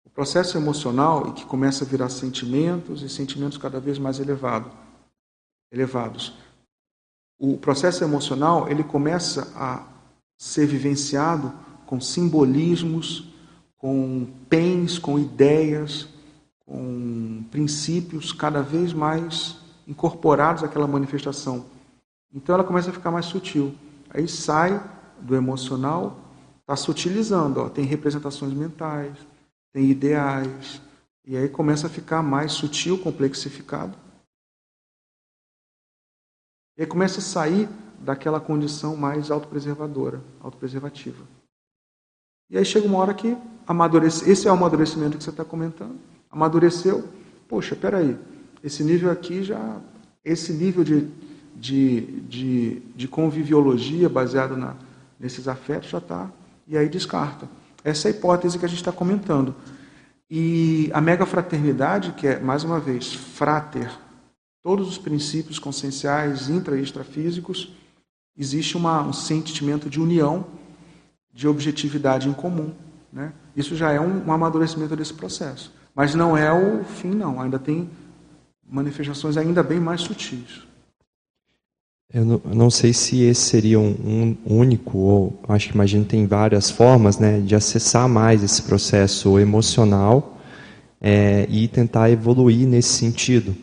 O 0.04 0.10
processo 0.10 0.58
emocional, 0.58 1.30
e 1.30 1.34
que 1.34 1.46
começa 1.46 1.86
a 1.86 1.88
virar 1.88 2.10
sentimentos 2.10 3.02
e 3.02 3.08
sentimentos 3.08 3.58
cada 3.58 3.80
vez 3.80 3.98
mais 3.98 4.20
elevado, 4.20 4.70
elevados. 5.72 6.34
O 7.40 7.58
processo 7.58 8.04
emocional 8.04 8.68
ele 8.70 8.84
começa 8.84 9.54
a 9.56 9.88
ser 10.38 10.66
vivenciado 10.66 11.54
com 11.90 12.00
simbolismos, 12.00 13.24
com 13.76 14.28
pens, 14.48 15.00
com 15.00 15.18
ideias, 15.18 16.08
com 16.64 17.44
princípios 17.50 18.32
cada 18.32 18.62
vez 18.62 18.94
mais 18.94 19.58
incorporados 19.88 20.64
àquela 20.64 20.86
manifestação. 20.86 21.66
Então 22.32 22.54
ela 22.54 22.64
começa 22.64 22.92
a 22.92 22.94
ficar 22.94 23.10
mais 23.10 23.26
sutil. 23.26 23.74
Aí 24.12 24.28
sai 24.28 24.80
do 25.20 25.36
emocional, 25.36 26.20
está 26.60 26.76
sutilizando. 26.76 27.60
Ó, 27.62 27.70
tem 27.70 27.86
representações 27.86 28.54
mentais, 28.54 29.18
tem 29.74 29.90
ideais, 29.90 30.80
e 31.26 31.36
aí 31.36 31.50
começa 31.50 31.88
a 31.88 31.90
ficar 31.90 32.22
mais 32.22 32.52
sutil, 32.52 33.00
complexificado. 33.00 33.98
E 36.78 36.84
aí 36.84 36.88
começa 36.88 37.18
a 37.18 37.24
sair 37.24 37.68
daquela 38.00 38.40
condição 38.40 38.96
mais 38.96 39.32
autopreservadora, 39.32 40.22
autopreservativa. 40.40 41.39
E 42.50 42.58
aí 42.58 42.66
chega 42.66 42.88
uma 42.88 42.98
hora 42.98 43.14
que 43.14 43.38
amadurece. 43.68 44.30
Esse 44.30 44.48
é 44.48 44.52
o 44.52 44.54
amadurecimento 44.54 45.18
que 45.18 45.24
você 45.24 45.30
está 45.30 45.46
comentando. 45.46 45.96
Amadureceu. 46.32 47.08
Poxa, 47.48 47.76
peraí. 47.76 48.18
Esse 48.64 48.84
nível 48.84 49.12
aqui 49.12 49.44
já. 49.44 49.78
Esse 50.26 50.52
nível 50.54 50.84
de, 50.84 51.08
de, 51.56 52.02
de, 52.22 52.82
de 52.96 53.08
conviviologia 53.08 54.10
baseado 54.10 54.58
na, 54.58 54.76
nesses 55.20 55.48
afetos 55.48 55.90
já 55.90 56.00
está. 56.00 56.32
E 56.68 56.78
aí 56.78 56.90
descarta. 56.90 57.48
Essa 57.84 58.08
é 58.10 58.12
a 58.12 58.16
hipótese 58.16 58.58
que 58.58 58.66
a 58.66 58.68
gente 58.68 58.80
está 58.80 58.92
comentando. 58.92 59.56
E 60.30 60.90
a 60.94 61.02
mega 61.02 61.26
fraternidade, 61.26 62.12
que 62.14 62.28
é, 62.28 62.40
mais 62.40 62.64
uma 62.64 62.80
vez, 62.80 63.14
frater, 63.14 63.92
todos 64.62 64.88
os 64.88 64.98
princípios 64.98 65.58
conscienciais, 65.58 66.50
intra 66.50 66.78
e 66.78 66.84
extrafísicos, 66.84 67.74
existe 68.38 68.78
uma, 68.78 69.02
um 69.02 69.14
sentimento 69.14 69.90
de 69.90 70.00
união, 70.00 70.46
de 71.34 71.48
objetividade 71.48 72.28
em 72.28 72.34
comum. 72.34 72.72
Né? 73.12 73.34
Isso 73.56 73.76
já 73.76 73.92
é 73.92 74.00
um, 74.00 74.28
um 74.28 74.32
amadurecimento 74.32 74.96
desse 74.96 75.14
processo. 75.14 75.74
Mas 75.96 76.16
não 76.16 76.38
é 76.38 76.52
o 76.52 76.84
fim, 76.84 77.10
não. 77.10 77.42
Ainda 77.42 77.60
tem 77.60 77.90
manifestações 78.68 79.38
ainda 79.38 79.64
bem 79.64 79.80
mais 79.80 80.02
sutis. 80.02 80.68
Eu 82.12 82.26
não, 82.26 82.42
eu 82.44 82.56
não, 82.56 82.70
sei 82.72 82.92
se 82.92 83.22
esse 83.22 83.42
seria 83.42 83.80
um, 83.80 84.36
um, 84.46 84.58
único, 84.58 84.98
ou 84.98 85.40
acho 85.48 85.68
que 85.68 85.76
imagino 85.76 86.06
tem 86.06 86.26
várias 86.26 86.72
formas 86.72 87.20
né, 87.20 87.40
de 87.40 87.54
acessar 87.54 88.10
mais 88.10 88.42
esse 88.42 88.64
processo 88.64 89.38
emocional 89.38 90.40
é, 91.00 91.46
e 91.50 91.68
tentar 91.68 92.10
evoluir 92.10 92.68
nesse 92.68 92.90
sentido. 92.90 93.56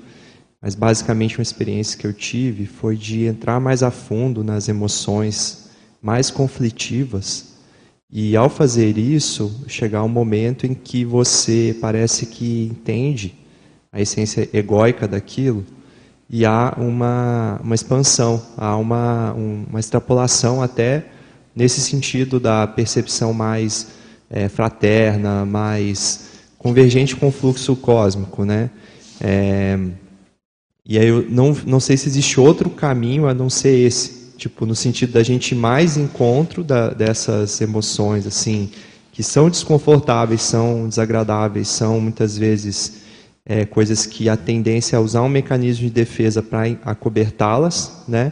Mas 0.63 0.77
basicamente 0.77 1.39
uma 1.39 1.43
experiência 1.43 1.99
que 1.99 2.07
eu 2.07 2.13
tive 2.13 2.67
foi 2.67 2.97
de 2.97 3.25
entrar 3.25 3.59
mais 3.59 3.83
a 3.83 3.91
fundo 3.91 4.45
nas 4.45 4.69
emoções 4.69 5.71
mais 6.01 6.31
conflitivas 6.31 7.56
e 8.19 8.35
ao 8.35 8.49
fazer 8.49 8.97
isso 8.97 9.63
chegar 9.69 10.03
um 10.03 10.09
momento 10.09 10.65
em 10.65 10.73
que 10.73 11.05
você 11.05 11.77
parece 11.83 12.25
que 12.25 12.65
entende 12.73 13.35
a 13.93 14.01
essência 14.01 14.49
egóica 14.55 15.07
daquilo 15.07 15.63
e 16.31 16.47
há 16.47 16.75
uma, 16.79 17.61
uma 17.63 17.75
expansão, 17.75 18.43
há 18.57 18.75
uma, 18.79 19.35
uma 19.35 19.79
extrapolação 19.79 20.63
até 20.63 21.05
nesse 21.55 21.83
sentido 21.83 22.41
da 22.41 22.67
percepção 22.67 23.35
mais 23.35 23.89
é, 24.31 24.49
fraterna, 24.49 25.45
mais 25.45 26.31
convergente 26.57 27.15
com 27.15 27.29
o 27.29 27.31
fluxo 27.31 27.77
cósmico, 27.77 28.47
né? 28.47 28.71
É, 29.21 29.79
e 30.87 30.99
aí 30.99 31.07
eu 31.07 31.27
não, 31.29 31.55
não 31.67 31.81
sei 31.81 31.99
se 31.99 32.09
existe 32.09 32.41
outro 32.41 32.71
caminho 32.71 33.29
a 33.29 33.35
não 33.35 33.51
ser 33.51 33.77
esse, 33.77 34.26
tipo 34.37 34.67
no 34.67 34.75
sentido 34.75 35.13
da 35.13 35.23
gente 35.23 35.55
mais 35.55 35.97
encontro 35.97 36.63
da, 36.63 36.91
dessas 36.91 37.61
emoções 37.61 38.27
assim 38.27 38.71
que 39.17 39.23
são 39.23 39.49
desconfortáveis, 39.49 40.43
são 40.43 40.87
desagradáveis, 40.87 41.69
são 41.69 41.99
muitas 41.99 42.37
vezes 42.37 43.01
é, 43.47 43.65
coisas 43.65 44.05
que 44.05 44.29
a 44.29 44.37
tendência 44.37 44.97
é 44.97 44.99
usar 44.99 45.23
um 45.23 45.29
mecanismo 45.29 45.85
de 45.85 45.91
defesa 45.91 46.43
para 46.43 46.65
acobertá-las, 46.85 48.05
né? 48.07 48.31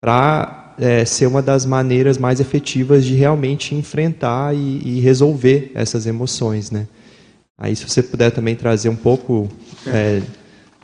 Para 0.00 0.74
é, 0.78 1.04
ser 1.04 1.26
uma 1.26 1.40
das 1.40 1.64
maneiras 1.64 2.18
mais 2.18 2.40
efetivas 2.40 3.04
de 3.04 3.14
realmente 3.14 3.74
enfrentar 3.74 4.52
e, 4.52 4.80
e, 4.84 5.00
resolver 5.00 5.70
essas 5.74 6.06
emoções, 6.06 6.72
né? 6.72 6.88
Aí, 7.56 7.76
se 7.76 7.88
você 7.88 8.02
puder 8.02 8.32
também 8.32 8.56
trazer 8.56 8.88
um 8.88 8.96
pouco 8.96 9.48
é, 9.86 10.22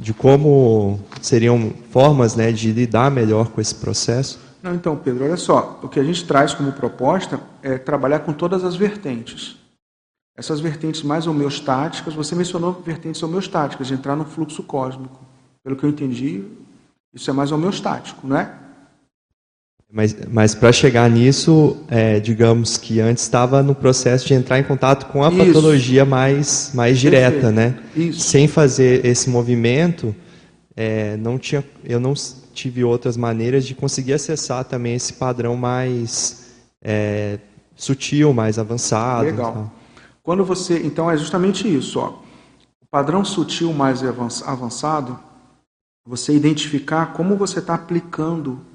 de 0.01 0.15
como 0.15 0.99
seriam 1.21 1.73
formas, 1.91 2.35
né, 2.35 2.51
de 2.51 2.73
lidar 2.73 3.11
melhor 3.11 3.49
com 3.49 3.61
esse 3.61 3.75
processo. 3.75 4.41
Não, 4.63 4.75
então, 4.75 4.97
Pedro, 4.97 5.25
olha 5.25 5.37
só, 5.37 5.79
o 5.83 5.89
que 5.89 6.01
a 6.01 6.03
gente 6.03 6.27
traz 6.27 6.55
como 6.55 6.73
proposta 6.73 7.39
é 7.63 7.77
trabalhar 7.77 8.21
com 8.21 8.33
todas 8.33 8.65
as 8.65 8.75
vertentes. 8.75 9.57
Essas 10.37 10.59
vertentes 10.59 11.03
mais 11.03 11.27
homeostáticas, 11.27 12.15
você 12.15 12.35
mencionou 12.35 12.81
vertentes 12.85 13.23
homeostáticas, 13.23 13.87
de 13.87 13.95
entrar 13.95 14.17
no 14.17 14.25
fluxo 14.25 14.63
cósmico. 14.63 15.21
Pelo 15.63 15.77
que 15.77 15.85
eu 15.85 15.91
entendi, 15.91 16.45
isso 17.13 17.29
é 17.29 17.33
mais 17.35 17.53
homeostático, 17.53 18.27
não 18.27 18.39
é? 18.39 18.55
Mas, 19.93 20.17
mas 20.31 20.55
para 20.55 20.71
chegar 20.71 21.11
nisso, 21.11 21.77
é, 21.89 22.21
digamos 22.21 22.77
que 22.77 23.01
antes 23.01 23.25
estava 23.25 23.61
no 23.61 23.75
processo 23.75 24.25
de 24.27 24.35
entrar 24.35 24.61
em 24.61 24.63
contato 24.63 25.07
com 25.07 25.25
a 25.25 25.29
Isso. 25.29 25.47
patologia 25.47 26.05
mais, 26.05 26.71
mais 26.73 26.99
direta, 26.99 27.51
né? 27.51 27.77
Isso. 27.97 28.21
Sem 28.21 28.47
fazer 28.47 29.05
esse 29.05 29.29
movimento, 29.29 30.15
é, 30.77 31.17
não 31.17 31.37
tinha, 31.39 31.65
eu 31.83 31.99
não 31.99 32.15
tive 32.55 32.85
outras 32.85 33.17
maneiras 33.17 33.67
de 33.67 33.75
conseguir 33.75 34.13
acessar 34.13 34.65
também 34.65 34.95
esse 34.95 35.13
padrão 35.15 35.57
mais 35.57 36.47
é, 36.81 37.41
sutil, 37.75 38.33
mais 38.33 38.61
avançado. 38.61 39.25
Legal. 39.25 39.73
Quando 40.23 40.45
você, 40.45 40.79
então 40.85 41.11
é 41.11 41.17
justamente 41.17 41.67
isso, 41.67 41.99
ó. 41.99 42.21
O 42.81 42.87
padrão 42.89 43.25
sutil 43.25 43.73
mais 43.73 44.03
avançado, 44.05 45.19
você 46.07 46.33
identificar 46.33 47.13
como 47.13 47.37
você 47.37 47.59
está 47.59 47.75
aplicando 47.75 48.70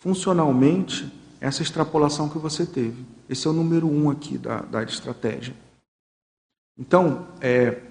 funcionalmente 0.00 1.08
essa 1.40 1.62
extrapolação 1.62 2.28
que 2.28 2.38
você 2.38 2.66
teve. 2.66 3.04
Esse 3.28 3.46
é 3.46 3.50
o 3.50 3.52
número 3.52 3.86
um 3.86 4.10
aqui 4.10 4.36
da, 4.36 4.62
da 4.62 4.82
estratégia. 4.82 5.54
Então, 6.76 7.28
é, 7.40 7.82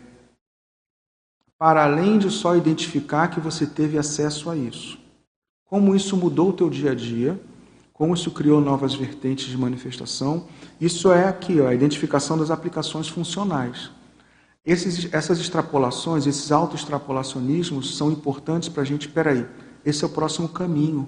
para 1.57 1.83
além 1.83 2.17
de 2.17 2.29
só 2.29 2.55
identificar 2.55 3.29
que 3.29 3.39
você 3.39 3.65
teve 3.65 3.97
acesso 3.97 4.49
a 4.49 4.57
isso, 4.57 4.97
como 5.65 5.95
isso 5.95 6.17
mudou 6.17 6.49
o 6.49 6.53
teu 6.53 6.69
dia 6.69 6.91
a 6.91 6.95
dia, 6.95 7.39
como 7.93 8.13
isso 8.13 8.31
criou 8.31 8.59
novas 8.59 8.93
vertentes 8.95 9.47
de 9.47 9.57
manifestação. 9.57 10.47
Isso 10.79 11.11
é 11.11 11.27
aqui, 11.27 11.59
ó, 11.59 11.67
a 11.67 11.75
identificação 11.75 12.37
das 12.37 12.49
aplicações 12.49 13.09
funcionais. 13.09 13.91
Esses, 14.65 15.13
essas 15.13 15.39
extrapolações, 15.39 16.25
esses 16.25 16.51
autoextrapolacionismos 16.51 17.97
são 17.97 18.09
importantes 18.11 18.69
para 18.69 18.83
a 18.83 18.85
gente, 18.85 19.09
peraí, 19.09 19.45
esse 19.85 20.03
é 20.03 20.07
o 20.07 20.09
próximo 20.09 20.47
caminho. 20.47 21.07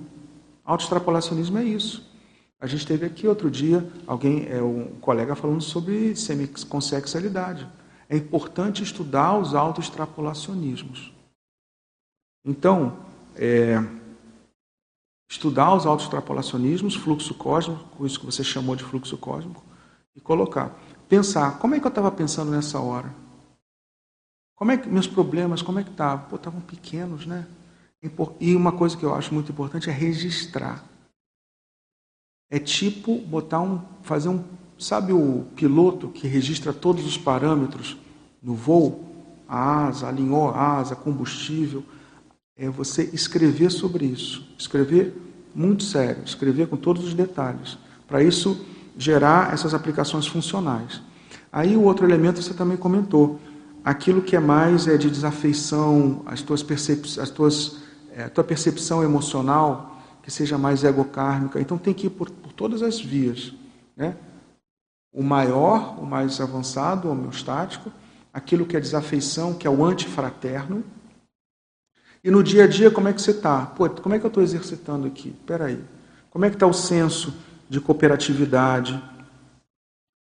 Autoextrapolacionismo 0.72 1.58
é 1.58 1.66
isso. 1.66 2.10
A 2.58 2.66
gente 2.66 2.88
teve 2.88 3.06
aqui 3.06 3.28
outro 3.28 3.52
dia 3.52 3.86
alguém, 4.08 4.48
é, 4.48 4.62
um 4.62 4.86
colega 5.02 5.36
falando 5.36 5.62
sobre 5.62 6.16
semiconsexualidade. 6.16 7.68
É 8.08 8.16
importante 8.16 8.82
estudar 8.82 9.38
os 9.38 9.54
autoextrapolacionismos. 9.54 11.12
Então, 12.46 13.00
é, 13.36 13.84
estudar 15.30 15.76
os 15.76 15.86
autoextrapolacionismos, 15.86 16.96
fluxo 16.96 17.34
cósmico, 17.34 18.06
isso 18.06 18.22
que 18.22 18.26
você 18.26 18.42
chamou 18.42 18.74
de 18.74 18.84
fluxo 18.86 19.18
cósmico, 19.18 19.62
e 20.16 20.22
colocar. 20.22 20.80
Pensar, 21.10 21.60
como 21.60 21.76
é 21.76 21.82
que 21.82 21.86
eu 21.86 21.90
estava 21.90 22.10
pensando 22.10 22.50
nessa 22.50 22.80
hora? 22.80 23.14
Como 24.56 24.72
é 24.72 24.78
que 24.78 24.88
meus 24.88 25.08
problemas, 25.08 25.62
como 25.62 25.80
é 25.80 25.84
que 25.84 25.92
estavam? 25.92 26.30
Pô, 26.30 26.38
estavam 26.38 26.62
pequenos, 26.62 27.26
né? 27.26 27.46
E 28.40 28.56
uma 28.56 28.72
coisa 28.72 28.98
que 28.98 29.04
eu 29.04 29.14
acho 29.14 29.34
muito 29.34 29.52
importante 29.52 29.90
é 29.90 29.94
registrar. 29.94 30.84
É 32.50 32.60
tipo 32.60 33.20
botar 33.20 33.62
um, 33.62 33.82
fazer 34.02 34.30
um, 34.30 34.44
sabe 34.78 35.14
o 35.14 35.46
piloto 35.56 36.10
que 36.10 36.28
registra 36.28 36.74
todos 36.74 37.06
os 37.06 37.18
parâmetros 37.18 37.98
no 38.42 38.56
voo? 38.56 39.08
A 39.48 39.86
asa, 39.88 40.08
alinhou 40.08 40.50
a 40.50 40.78
asa, 40.78 40.96
combustível, 40.96 41.84
é 42.58 42.70
você 42.70 43.10
escrever 43.14 43.70
sobre 43.70 44.06
isso. 44.06 44.48
Escrever 44.58 45.14
muito 45.54 45.84
sério, 45.84 46.24
escrever 46.24 46.68
com 46.68 46.78
todos 46.78 47.04
os 47.06 47.14
detalhes. 47.14 47.78
Para 48.08 48.24
isso 48.24 48.66
gerar 48.98 49.54
essas 49.54 49.74
aplicações 49.74 50.28
funcionais. 50.28 51.02
Aí 51.52 51.76
o 51.76 51.84
outro 51.84 52.06
elemento 52.06 52.42
você 52.42 52.54
também 52.54 52.78
comentou, 52.78 53.40
aquilo 53.84 54.22
que 54.22 54.36
é 54.36 54.40
mais 54.40 54.88
é 54.88 54.98
de 54.98 55.10
desafeição, 55.10 56.22
as 56.26 56.42
tuas 56.42 56.64
percep 56.64 57.20
as 57.20 57.30
tuas, 57.30 57.78
é, 58.12 58.28
tua 58.30 58.44
percepção 58.44 59.04
emocional 59.04 60.02
que 60.22 60.30
seja 60.30 60.58
mais 60.58 60.84
egocármica. 60.84 61.60
Então 61.60 61.78
tem 61.78 61.94
que 61.94 62.08
ir 62.08 62.12
por, 62.12 62.30
por 62.30 62.54
todas 62.54 62.82
as 62.82 63.00
vias. 63.00 63.54
Né? 63.96 64.16
O 65.12 65.24
maior, 65.24 66.00
o 66.00 66.06
mais 66.06 66.40
avançado, 66.40 67.08
o 67.08 67.12
homeostático, 67.12 67.92
aquilo 68.34 68.66
que 68.66 68.78
é 68.78 68.80
desafeição, 68.80 69.54
que 69.54 69.68
é 69.68 69.70
o 69.70 69.84
antifraterno, 69.84 70.84
e 72.24 72.30
no 72.30 72.44
dia 72.44 72.66
a 72.66 72.68
dia, 72.68 72.92
como 72.92 73.08
é 73.08 73.14
que 73.14 73.22
você 73.22 73.32
está? 73.32 73.66
Pô, 73.66 73.90
como 73.90 74.14
é 74.14 74.20
que 74.20 74.26
eu 74.26 74.28
estou 74.28 74.44
exercitando 74.44 75.08
aqui? 75.08 75.30
Espera 75.30 75.66
aí. 75.66 75.84
Como 76.30 76.46
é 76.46 76.50
que 76.50 76.56
está 76.56 76.68
o 76.68 76.74
senso 76.74 77.34
de 77.68 77.82
cooperatividade? 77.82 78.94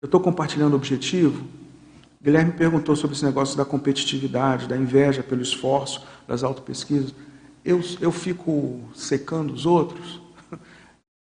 Eu 0.02 0.06
estou 0.06 0.22
compartilhando 0.22 0.78
objetivo? 0.78 1.46
Guilherme 2.22 2.54
perguntou 2.54 2.96
sobre 2.96 3.18
esse 3.18 3.26
negócio 3.26 3.58
da 3.58 3.66
competitividade, 3.66 4.68
da 4.68 4.78
inveja 4.78 5.22
pelo 5.22 5.42
esforço, 5.42 6.06
das 6.26 6.42
autopesquisas. 6.42 7.14
Eu, 7.64 7.82
eu 8.00 8.12
fico 8.12 8.90
secando 8.96 9.54
os 9.54 9.66
outros, 9.66 10.22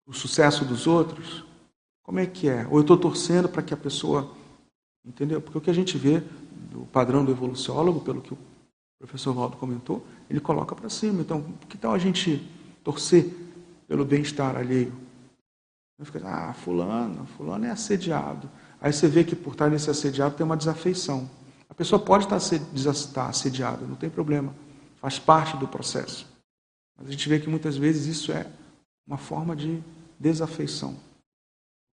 o 0.05 0.13
sucesso 0.13 0.65
dos 0.65 0.87
outros. 0.87 1.43
Como 2.03 2.19
é 2.19 2.25
que 2.25 2.49
é? 2.49 2.65
Ou 2.67 2.77
eu 2.77 2.81
estou 2.81 2.97
torcendo 2.97 3.47
para 3.49 3.61
que 3.61 3.73
a 3.73 3.77
pessoa. 3.77 4.31
Entendeu? 5.05 5.41
Porque 5.41 5.57
o 5.57 5.61
que 5.61 5.69
a 5.69 5.73
gente 5.73 5.97
vê 5.97 6.21
do 6.71 6.85
padrão 6.91 7.25
do 7.25 7.31
evoluciólogo, 7.31 8.01
pelo 8.01 8.21
que 8.21 8.33
o 8.33 8.37
professor 8.99 9.33
Valdo 9.33 9.57
comentou, 9.57 10.05
ele 10.29 10.39
coloca 10.39 10.75
para 10.75 10.89
cima. 10.89 11.21
Então, 11.21 11.43
que 11.67 11.77
tal 11.77 11.93
a 11.93 11.97
gente 11.97 12.47
torcer 12.83 13.33
pelo 13.87 14.05
bem-estar 14.05 14.55
alheio? 14.55 14.93
Fica, 16.03 16.21
ah, 16.25 16.53
fulano, 16.53 17.27
fulano 17.37 17.65
é 17.65 17.69
assediado. 17.69 18.49
Aí 18.79 18.91
você 18.91 19.07
vê 19.07 19.23
que 19.23 19.35
por 19.35 19.53
estar 19.53 19.69
nesse 19.69 19.89
assediado 19.89 20.35
tem 20.35 20.45
uma 20.45 20.57
desafeição. 20.57 21.29
A 21.69 21.73
pessoa 21.73 22.01
pode 22.01 22.25
estar 22.25 23.27
assediada, 23.27 23.85
não 23.85 23.95
tem 23.95 24.09
problema. 24.09 24.53
Faz 25.01 25.17
parte 25.17 25.57
do 25.57 25.67
processo. 25.67 26.27
Mas 26.97 27.07
a 27.07 27.11
gente 27.11 27.27
vê 27.27 27.39
que 27.39 27.49
muitas 27.49 27.75
vezes 27.75 28.05
isso 28.05 28.31
é 28.31 28.45
uma 29.07 29.17
forma 29.17 29.55
de 29.55 29.81
desafeição. 30.19 30.95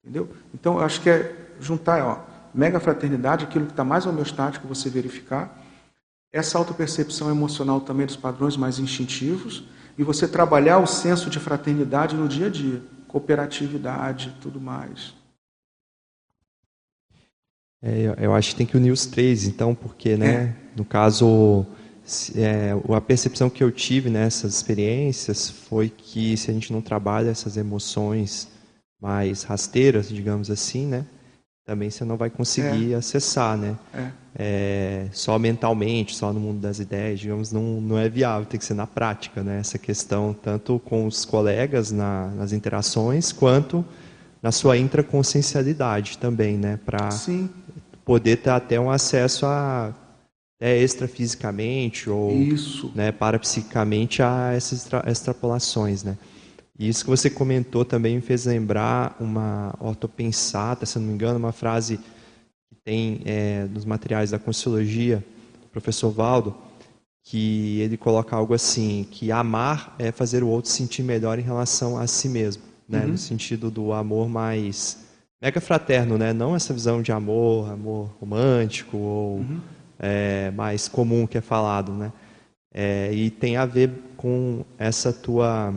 Entendeu? 0.04 0.30
Então, 0.54 0.78
eu 0.78 0.84
acho 0.84 1.02
que 1.02 1.10
é 1.10 1.36
juntar, 1.60 2.04
ó, 2.04 2.26
mega 2.54 2.80
fraternidade, 2.80 3.46
aquilo 3.46 3.66
que 3.66 3.72
está 3.72 3.84
mais 3.84 4.06
homeostático, 4.06 4.68
você 4.68 4.90
verificar. 4.90 5.64
Essa 6.32 6.58
autopercepção 6.58 7.30
emocional 7.32 7.80
também 7.82 8.06
dos 8.06 8.18
padrões 8.18 8.58
mais 8.58 8.80
instintivos. 8.80 9.64
E 9.98 10.04
você 10.04 10.28
trabalhar 10.28 10.80
o 10.80 10.86
senso 10.86 11.30
de 11.30 11.40
fraternidade 11.40 12.16
no 12.16 12.28
dia 12.28 12.48
a 12.48 12.50
dia. 12.50 12.82
Cooperatividade, 13.08 14.36
tudo 14.42 14.60
mais. 14.60 15.16
É, 17.82 18.16
eu 18.20 18.34
acho 18.34 18.50
que 18.50 18.56
tem 18.56 18.66
que 18.66 18.76
unir 18.76 18.92
os 18.92 19.06
três, 19.06 19.46
então, 19.46 19.74
porque, 19.74 20.18
né, 20.18 20.34
é. 20.34 20.56
no 20.76 20.84
caso, 20.84 21.66
é, 22.36 22.72
a 22.96 23.02
percepção 23.02 23.50
que 23.50 23.64
eu 23.64 23.72
tive 23.72 24.10
nessas 24.10 24.56
experiências 24.56 25.50
foi 25.50 25.90
que 25.90 26.38
se 26.38 26.50
a 26.50 26.54
gente 26.54 26.72
não 26.72 26.82
trabalha 26.82 27.30
essas 27.30 27.58
emoções 27.58 28.48
mais 29.00 29.44
rasteiras, 29.44 30.08
digamos 30.10 30.50
assim, 30.50 30.86
né, 30.86 31.06
também 31.66 31.90
você 31.90 32.06
não 32.06 32.16
vai 32.16 32.30
conseguir 32.30 32.94
é. 32.94 32.96
acessar, 32.96 33.58
né? 33.58 33.76
É. 33.94 34.10
é. 34.36 35.08
só 35.12 35.38
mentalmente, 35.38 36.16
só 36.16 36.32
no 36.32 36.40
mundo 36.40 36.62
das 36.62 36.80
ideias, 36.80 37.20
digamos, 37.20 37.52
não, 37.52 37.82
não 37.82 37.98
é 37.98 38.08
viável, 38.08 38.48
tem 38.48 38.58
que 38.58 38.66
ser 38.66 38.74
na 38.74 38.88
prática, 38.88 39.44
né? 39.44 39.60
Essa 39.60 39.78
questão, 39.78 40.34
tanto 40.34 40.80
com 40.80 41.06
os 41.06 41.26
colegas 41.26 41.92
na, 41.92 42.28
nas 42.28 42.54
interações, 42.54 43.34
quanto 43.34 43.84
na 44.42 44.50
sua 44.50 44.78
intraconsciencialidade 44.78 46.18
também, 46.20 46.58
né? 46.58 46.80
Para 46.86 47.10
poder 48.06 48.38
ter 48.38 48.52
até 48.52 48.80
um 48.80 48.90
acesso 48.90 49.46
a 49.46 49.94
é, 50.60 50.78
extrafisicamente 50.78 52.10
ou 52.10 52.32
Isso. 52.32 52.92
Né, 52.96 53.12
parapsicamente 53.12 54.22
a 54.22 54.54
essas 54.54 54.80
extra, 54.80 55.04
extrapolações, 55.08 56.04
né? 56.04 56.18
E 56.80 56.88
isso 56.88 57.04
que 57.04 57.10
você 57.10 57.30
comentou 57.30 57.84
também 57.84 58.16
me 58.16 58.22
fez 58.22 58.46
lembrar 58.46 59.16
uma 59.20 59.74
ortopensata, 59.80 60.86
se 60.86 61.00
não 61.00 61.08
me 61.08 61.14
engano, 61.14 61.40
uma 61.40 61.52
frase 61.52 61.98
que 61.98 62.76
tem 62.84 63.22
é, 63.26 63.66
nos 63.66 63.84
materiais 63.84 64.30
da 64.30 64.38
Consciologia, 64.38 65.24
do 65.62 65.68
professor 65.70 66.12
Valdo, 66.12 66.56
que 67.24 67.82
ele 67.82 67.98
coloca 67.98 68.36
algo 68.36 68.54
assim, 68.54 69.08
que 69.10 69.32
amar 69.32 69.96
é 69.98 70.12
fazer 70.12 70.44
o 70.44 70.48
outro 70.48 70.70
sentir 70.70 71.02
melhor 71.02 71.40
em 71.40 71.42
relação 71.42 71.98
a 71.98 72.06
si 72.06 72.30
mesmo, 72.30 72.64
né? 72.88 73.02
Uhum. 73.02 73.08
no 73.10 73.18
sentido 73.18 73.72
do 73.72 73.92
amor 73.92 74.30
mais 74.30 75.00
mega 75.42 75.60
fraterno, 75.60 76.18
né? 76.18 76.32
Não 76.32 76.56
essa 76.56 76.74
visão 76.74 77.02
de 77.02 77.12
amor, 77.12 77.72
amor 77.72 78.16
romântico 78.20 78.98
ou 78.98 79.38
uhum. 79.38 79.60
É, 80.00 80.52
mais 80.52 80.88
comum 80.88 81.26
que 81.28 81.38
é 81.38 81.42
falado, 81.42 81.94
né? 81.94 82.12
É, 82.74 83.12
e 83.14 83.30
tem 83.30 83.58
a 83.58 83.66
ver 83.66 83.92
com 84.16 84.64
essa 84.78 85.12
tua 85.12 85.74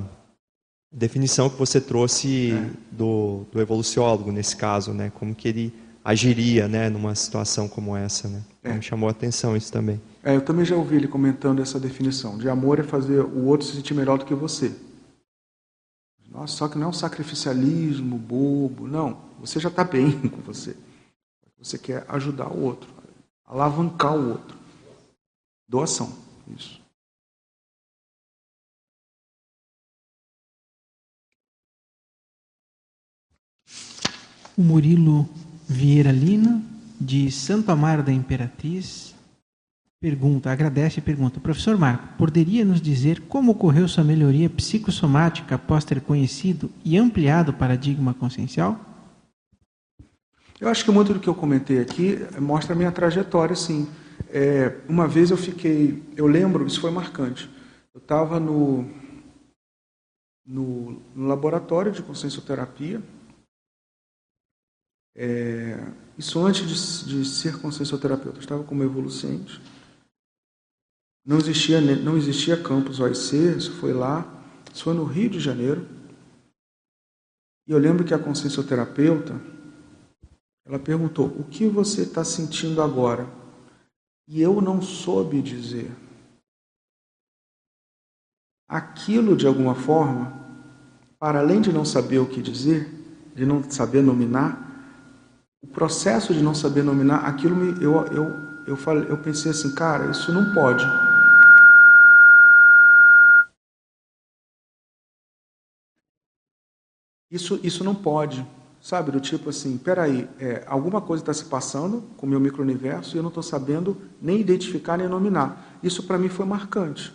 definição 0.93 1.49
que 1.49 1.57
você 1.57 1.81
trouxe 1.81 2.53
é. 2.53 2.71
do, 2.91 3.47
do 3.53 3.61
evoluciólogo 3.61 4.33
nesse 4.33 4.57
caso, 4.57 4.93
né? 4.93 5.11
Como 5.15 5.35
que 5.35 5.49
ele 5.49 5.75
agiria, 6.05 6.67
né, 6.67 6.89
numa 6.89 7.15
situação 7.15 7.69
como 7.69 7.97
essa, 7.97 8.29
né? 8.29 8.43
É. 8.63 8.73
Me 8.73 8.83
chamou 8.83 9.09
a 9.09 9.13
atenção 9.13 9.57
isso 9.57 9.73
também. 9.73 10.01
É, 10.23 10.35
eu 10.35 10.41
também 10.41 10.65
já 10.65 10.77
ouvi 10.77 10.97
ele 10.97 11.09
comentando 11.09 11.63
essa 11.63 11.79
definição. 11.79 12.39
De 12.39 12.49
amor 12.49 12.79
é 12.79 12.83
fazer 12.83 13.21
o 13.21 13.47
outro 13.47 13.67
se 13.67 13.77
sentir 13.77 13.95
melhor 13.95 14.19
do 14.19 14.25
que 14.25 14.35
você. 14.35 14.73
Nossa, 16.31 16.55
só 16.57 16.69
que 16.69 16.79
não 16.79 16.87
é 16.87 16.91
um 16.91 16.93
sacrificialismo 16.93 18.17
bobo, 18.17 18.87
não. 18.87 19.19
Você 19.41 19.59
já 19.59 19.69
está 19.69 19.85
bem 19.85 20.13
com 20.29 20.41
você. 20.43 20.77
Você 21.59 21.77
quer 21.77 22.05
ajudar 22.09 22.49
o 22.49 22.63
outro, 22.63 22.89
alavancar 23.51 24.17
o 24.17 24.31
outro. 24.31 24.57
Doação, 25.69 26.13
isso. 26.57 26.81
O 34.57 34.63
Murilo 34.63 35.29
Vieira 35.69 36.13
Lina, 36.13 36.63
de 37.01 37.31
Santo 37.31 37.71
Amaro 37.71 38.03
da 38.03 38.13
Imperatriz, 38.13 39.15
pergunta, 40.01 40.51
agradece 40.51 40.99
e 40.99 41.03
pergunta: 41.03 41.41
Professor 41.41 41.79
Marco, 41.79 42.17
poderia 42.19 42.65
nos 42.65 42.81
dizer 42.81 43.23
como 43.23 43.53
ocorreu 43.53 43.89
sua 43.89 44.05
melhoria 44.05 44.51
psicossomática 44.51 45.55
após 45.55 45.85
ter 45.85 46.01
conhecido 46.01 46.71
e 46.85 46.99
ampliado 46.99 47.51
o 47.51 47.55
paradigma 47.55 48.13
consciencial? 48.13 48.90
Eu 50.61 50.69
acho 50.69 50.85
que 50.85 50.91
muito 50.91 51.15
do 51.15 51.21
que 51.21 51.29
eu 51.29 51.35
comentei 51.35 51.81
aqui 51.81 52.19
mostra 52.39 52.75
a 52.75 52.77
minha 52.77 52.93
trajetória, 52.93 53.57
sim. 53.57 53.89
É, 54.29 54.79
uma 54.87 55.09
vez 55.09 55.31
eu 55.31 55.37
fiquei, 55.37 56.03
eu 56.15 56.27
lembro, 56.27 56.67
isso 56.67 56.83
foi 56.83 56.91
marcante. 56.91 57.49
Eu 57.95 57.99
estava 57.99 58.39
no, 58.39 58.85
no, 60.45 61.01
no, 61.15 61.27
laboratório 61.27 61.91
de 61.91 62.03
consciencioterapia. 62.03 63.03
É, 65.17 65.83
isso 66.19 66.39
antes 66.45 67.07
de, 67.07 67.23
de 67.23 67.25
ser 67.25 67.59
consciencioterapeuta, 67.59 68.37
eu 68.37 68.43
estava 68.43 68.63
como 68.63 68.85
evolucente. 68.85 69.61
Não 71.25 71.39
existia, 71.39 71.81
não 71.81 72.19
existia 72.19 72.63
campus 72.63 73.01
OIC, 73.01 73.57
isso 73.57 73.73
foi 73.77 73.95
lá, 73.95 74.27
isso 74.73 74.85
foi 74.85 74.93
no 74.93 75.05
Rio 75.05 75.31
de 75.31 75.41
Janeiro. 75.41 75.89
E 77.67 77.73
eu 77.73 77.79
lembro 77.79 78.05
que 78.05 78.13
a 78.13 78.19
consciencioterapeuta, 78.19 79.41
ela 80.65 80.79
perguntou: 80.79 81.27
O 81.27 81.45
que 81.45 81.67
você 81.67 82.03
está 82.03 82.25
sentindo 82.25 82.83
agora? 82.83 83.29
E 84.29 84.41
eu 84.41 84.61
não 84.61 84.81
soube 84.81 85.43
dizer. 85.43 85.91
Aquilo, 88.69 89.37
de 89.37 89.47
alguma 89.47 89.75
forma, 89.75 90.33
para 91.19 91.41
além 91.41 91.61
de 91.61 91.73
não 91.73 91.85
saber 91.85 92.19
o 92.19 92.29
que 92.29 92.41
dizer, 92.41 92.89
de 93.35 93.45
não 93.45 93.69
saber 93.69 94.03
nominar, 94.03 94.71
o 95.63 95.67
processo 95.67 96.33
de 96.33 96.41
não 96.41 96.55
saber 96.55 96.83
nominar, 96.83 97.27
aquilo 97.27 97.57
me, 97.57 97.83
eu, 97.83 98.07
eu, 98.07 98.63
eu, 98.67 98.77
falei, 98.77 99.11
eu 99.11 99.19
pensei 99.19 99.51
assim, 99.51 99.75
cara, 99.75 100.11
isso 100.11 100.33
não 100.33 100.55
pode. 100.55 100.85
Isso, 107.31 107.61
isso 107.63 107.85
não 107.85 107.95
pode. 107.95 108.47
Sabe, 108.81 109.11
do 109.11 109.21
tipo 109.21 109.51
assim, 109.51 109.77
peraí, 109.77 110.27
é, 110.39 110.65
alguma 110.67 111.03
coisa 111.03 111.23
está 111.23 111.35
se 111.35 111.45
passando 111.45 112.03
com 112.17 112.27
o 112.27 112.29
meu 112.29 112.41
micro-universo 112.41 113.15
e 113.15 113.19
eu 113.19 113.23
não 113.23 113.29
estou 113.29 113.43
sabendo 113.43 113.97
nem 114.23 114.41
identificar 114.41 114.97
nem 114.97 115.07
nominar. 115.07 115.79
Isso 115.83 116.05
para 116.05 116.17
mim 116.17 116.31
foi 116.31 116.47
marcante. 116.47 117.15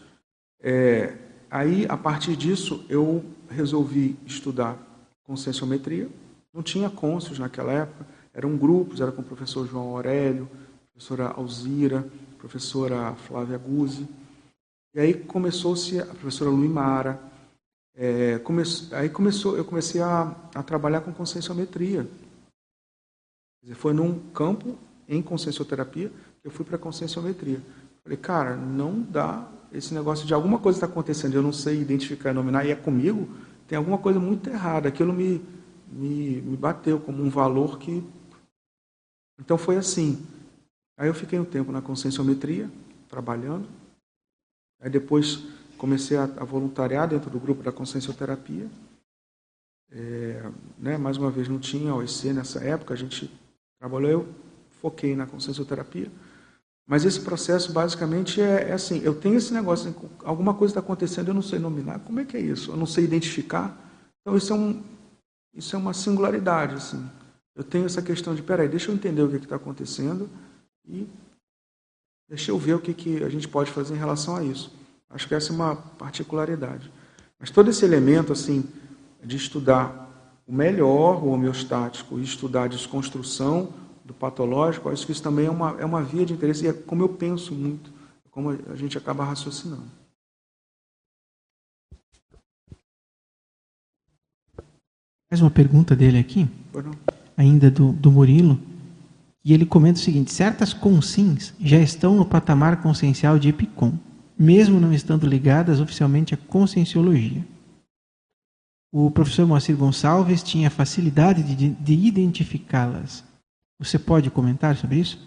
É, 0.61 1.15
aí, 1.49 1.87
a 1.89 1.97
partir 1.97 2.35
disso, 2.35 2.85
eu 2.87 3.25
resolvi 3.49 4.15
estudar 4.27 4.77
conscienciometria. 5.23 6.07
Não 6.53 6.61
tinha 6.61 6.89
cônscios 6.89 7.39
naquela 7.39 7.71
época, 7.71 8.05
eram 8.31 8.55
grupos, 8.55 9.01
era 9.01 9.11
com 9.11 9.21
o 9.21 9.25
professor 9.25 9.67
João 9.67 9.89
Aurélio, 9.89 10.47
professora 10.93 11.27
Alzira, 11.29 12.07
professora 12.37 13.15
Flávia 13.27 13.57
Guzzi. 13.57 14.07
E 14.93 14.99
aí 14.99 15.13
começou-se 15.13 15.99
a 15.99 16.05
professora 16.05 16.51
Luimara, 16.51 17.19
é, 17.95 18.39
come, 18.39 18.63
aí 18.91 19.09
começou, 19.09 19.57
eu 19.57 19.63
comecei 19.63 20.01
a, 20.01 20.35
a 20.53 20.61
trabalhar 20.61 21.01
com 21.01 21.13
conscienciometria. 21.13 22.07
Foi 23.75 23.93
num 23.93 24.19
campo 24.31 24.77
em 25.07 25.21
consciencioterapia 25.21 26.09
que 26.41 26.47
eu 26.47 26.51
fui 26.51 26.65
para 26.65 26.77
conscienciometria. 26.77 27.61
Falei, 28.03 28.17
cara, 28.17 28.55
não 28.55 29.01
dá 29.01 29.49
esse 29.71 29.93
negócio 29.93 30.25
de 30.25 30.33
alguma 30.33 30.59
coisa 30.59 30.77
está 30.77 30.87
acontecendo, 30.87 31.33
eu 31.33 31.41
não 31.41 31.51
sei 31.51 31.81
identificar 31.81 32.31
e 32.31 32.33
nominar, 32.33 32.65
e 32.65 32.71
é 32.71 32.75
comigo, 32.75 33.27
tem 33.67 33.77
alguma 33.77 33.97
coisa 33.97 34.19
muito 34.19 34.49
errada. 34.49 34.87
Aquilo 34.87 35.11
me, 35.11 35.43
me, 35.91 36.41
me 36.41 36.57
bateu 36.57 36.99
como 36.99 37.23
um 37.23 37.29
valor 37.29 37.79
que. 37.79 38.03
Então 39.39 39.57
foi 39.57 39.77
assim. 39.77 40.25
Aí 40.97 41.07
eu 41.07 41.13
fiquei 41.13 41.39
um 41.39 41.45
tempo 41.45 41.71
na 41.71 41.81
conscienciometria, 41.81 42.69
trabalhando. 43.09 43.67
Aí 44.79 44.89
depois 44.89 45.43
comecei 45.77 46.17
a, 46.17 46.23
a 46.23 46.43
voluntariar 46.43 47.07
dentro 47.07 47.29
do 47.29 47.39
grupo 47.39 47.63
da 47.63 47.71
consciencioterapia. 47.71 48.67
É, 49.91 50.51
né, 50.77 50.97
mais 50.97 51.17
uma 51.17 51.31
vez, 51.31 51.47
não 51.47 51.59
tinha 51.59 51.93
OEC 51.93 52.33
nessa 52.33 52.63
época, 52.63 52.93
a 52.93 52.97
gente 52.97 53.31
trabalhou, 53.79 54.09
eu 54.09 54.27
foquei 54.81 55.15
na 55.15 55.25
consciencioterapia. 55.25 56.11
Mas 56.87 57.03
esse 57.03 57.21
processo 57.21 57.71
basicamente 57.71 58.39
é, 58.39 58.69
é 58.69 58.73
assim: 58.73 59.01
eu 59.03 59.15
tenho 59.15 59.35
esse 59.35 59.53
negócio, 59.53 59.93
alguma 60.23 60.53
coisa 60.53 60.71
está 60.71 60.79
acontecendo, 60.79 61.29
eu 61.29 61.33
não 61.33 61.41
sei 61.41 61.59
nominar, 61.59 61.99
como 61.99 62.19
é 62.19 62.25
que 62.25 62.37
é 62.37 62.39
isso? 62.39 62.71
Eu 62.71 62.77
não 62.77 62.85
sei 62.85 63.03
identificar. 63.03 63.75
Então 64.21 64.37
isso 64.37 64.53
é, 64.53 64.55
um, 64.55 64.83
isso 65.53 65.75
é 65.75 65.79
uma 65.79 65.93
singularidade. 65.93 66.75
Assim. 66.75 67.03
Eu 67.55 67.63
tenho 67.63 67.85
essa 67.85 68.01
questão 68.01 68.35
de: 68.35 68.43
peraí, 68.43 68.67
deixa 68.67 68.91
eu 68.91 68.95
entender 68.95 69.23
o 69.23 69.29
que 69.29 69.37
está 69.37 69.55
acontecendo 69.55 70.29
e 70.87 71.07
deixa 72.29 72.51
eu 72.51 72.57
ver 72.59 72.75
o 72.75 72.79
que, 72.79 72.93
que 72.93 73.23
a 73.23 73.29
gente 73.29 73.47
pode 73.47 73.71
fazer 73.71 73.95
em 73.95 73.99
relação 73.99 74.35
a 74.35 74.43
isso. 74.43 74.71
Acho 75.09 75.27
que 75.27 75.35
essa 75.35 75.51
é 75.51 75.55
uma 75.55 75.75
particularidade. 75.75 76.91
Mas 77.39 77.49
todo 77.49 77.69
esse 77.69 77.85
elemento 77.85 78.33
assim 78.33 78.63
de 79.23 79.35
estudar 79.35 80.05
o 80.47 80.53
melhor, 80.53 81.23
o 81.23 81.29
homeostático, 81.29 82.19
e 82.19 82.23
estudar 82.23 82.63
a 82.63 82.67
desconstrução 82.67 83.73
do 84.03 84.13
patológico, 84.13 84.89
acho 84.89 85.05
que 85.05 85.11
isso 85.11 85.23
também 85.23 85.47
é 85.47 85.49
uma, 85.49 85.71
é 85.79 85.85
uma 85.85 86.03
via 86.03 86.25
de 86.25 86.33
interesse 86.33 86.65
e 86.65 86.67
é 86.67 86.73
como 86.73 87.01
eu 87.01 87.09
penso 87.09 87.53
muito, 87.53 87.91
como 88.29 88.51
a 88.51 88.75
gente 88.75 88.97
acaba 88.97 89.25
raciocinando. 89.25 89.89
Mais 95.31 95.41
uma 95.41 95.49
pergunta 95.49 95.95
dele 95.95 96.19
aqui, 96.19 96.47
ainda 97.35 97.71
do, 97.71 97.91
do 97.91 98.11
Murilo, 98.11 98.59
e 99.43 99.53
ele 99.53 99.65
comenta 99.65 99.99
o 99.99 100.01
seguinte: 100.03 100.31
certas 100.31 100.71
consins 100.71 101.53
já 101.59 101.79
estão 101.79 102.15
no 102.15 102.25
patamar 102.25 102.81
consciencial 102.81 103.39
de 103.39 103.49
Epicom, 103.49 103.97
mesmo 104.37 104.79
não 104.79 104.93
estando 104.93 105.27
ligadas 105.27 105.79
oficialmente 105.79 106.33
à 106.33 106.37
conscienciologia 106.37 107.43
o 108.97 109.11
professor 109.11 109.45
Moacir 109.45 109.75
Gonçalves 109.75 110.41
tinha 110.41 110.71
facilidade 110.71 111.43
de, 111.43 111.71
de 111.71 111.93
identificá-las. 111.93 113.25
Você 113.77 113.99
pode 113.99 114.31
comentar 114.31 114.77
sobre 114.77 115.01
isso? 115.01 115.19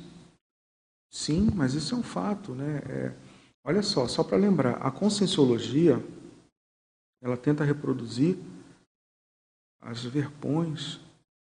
Sim, 1.13 1.51
mas 1.55 1.75
isso 1.75 1.95
é 1.95 1.99
um 1.99 2.03
fato. 2.03 2.55
Né? 2.55 2.79
É, 2.89 3.15
olha 3.63 3.83
só, 3.83 4.09
só 4.09 4.25
para 4.25 4.39
lembrar, 4.39 4.77
a 4.77 4.91
conscienciologia 4.91 6.03
ela 7.23 7.37
tenta 7.37 7.63
reproduzir 7.63 8.39
as 9.83 10.03
verpões 10.03 10.99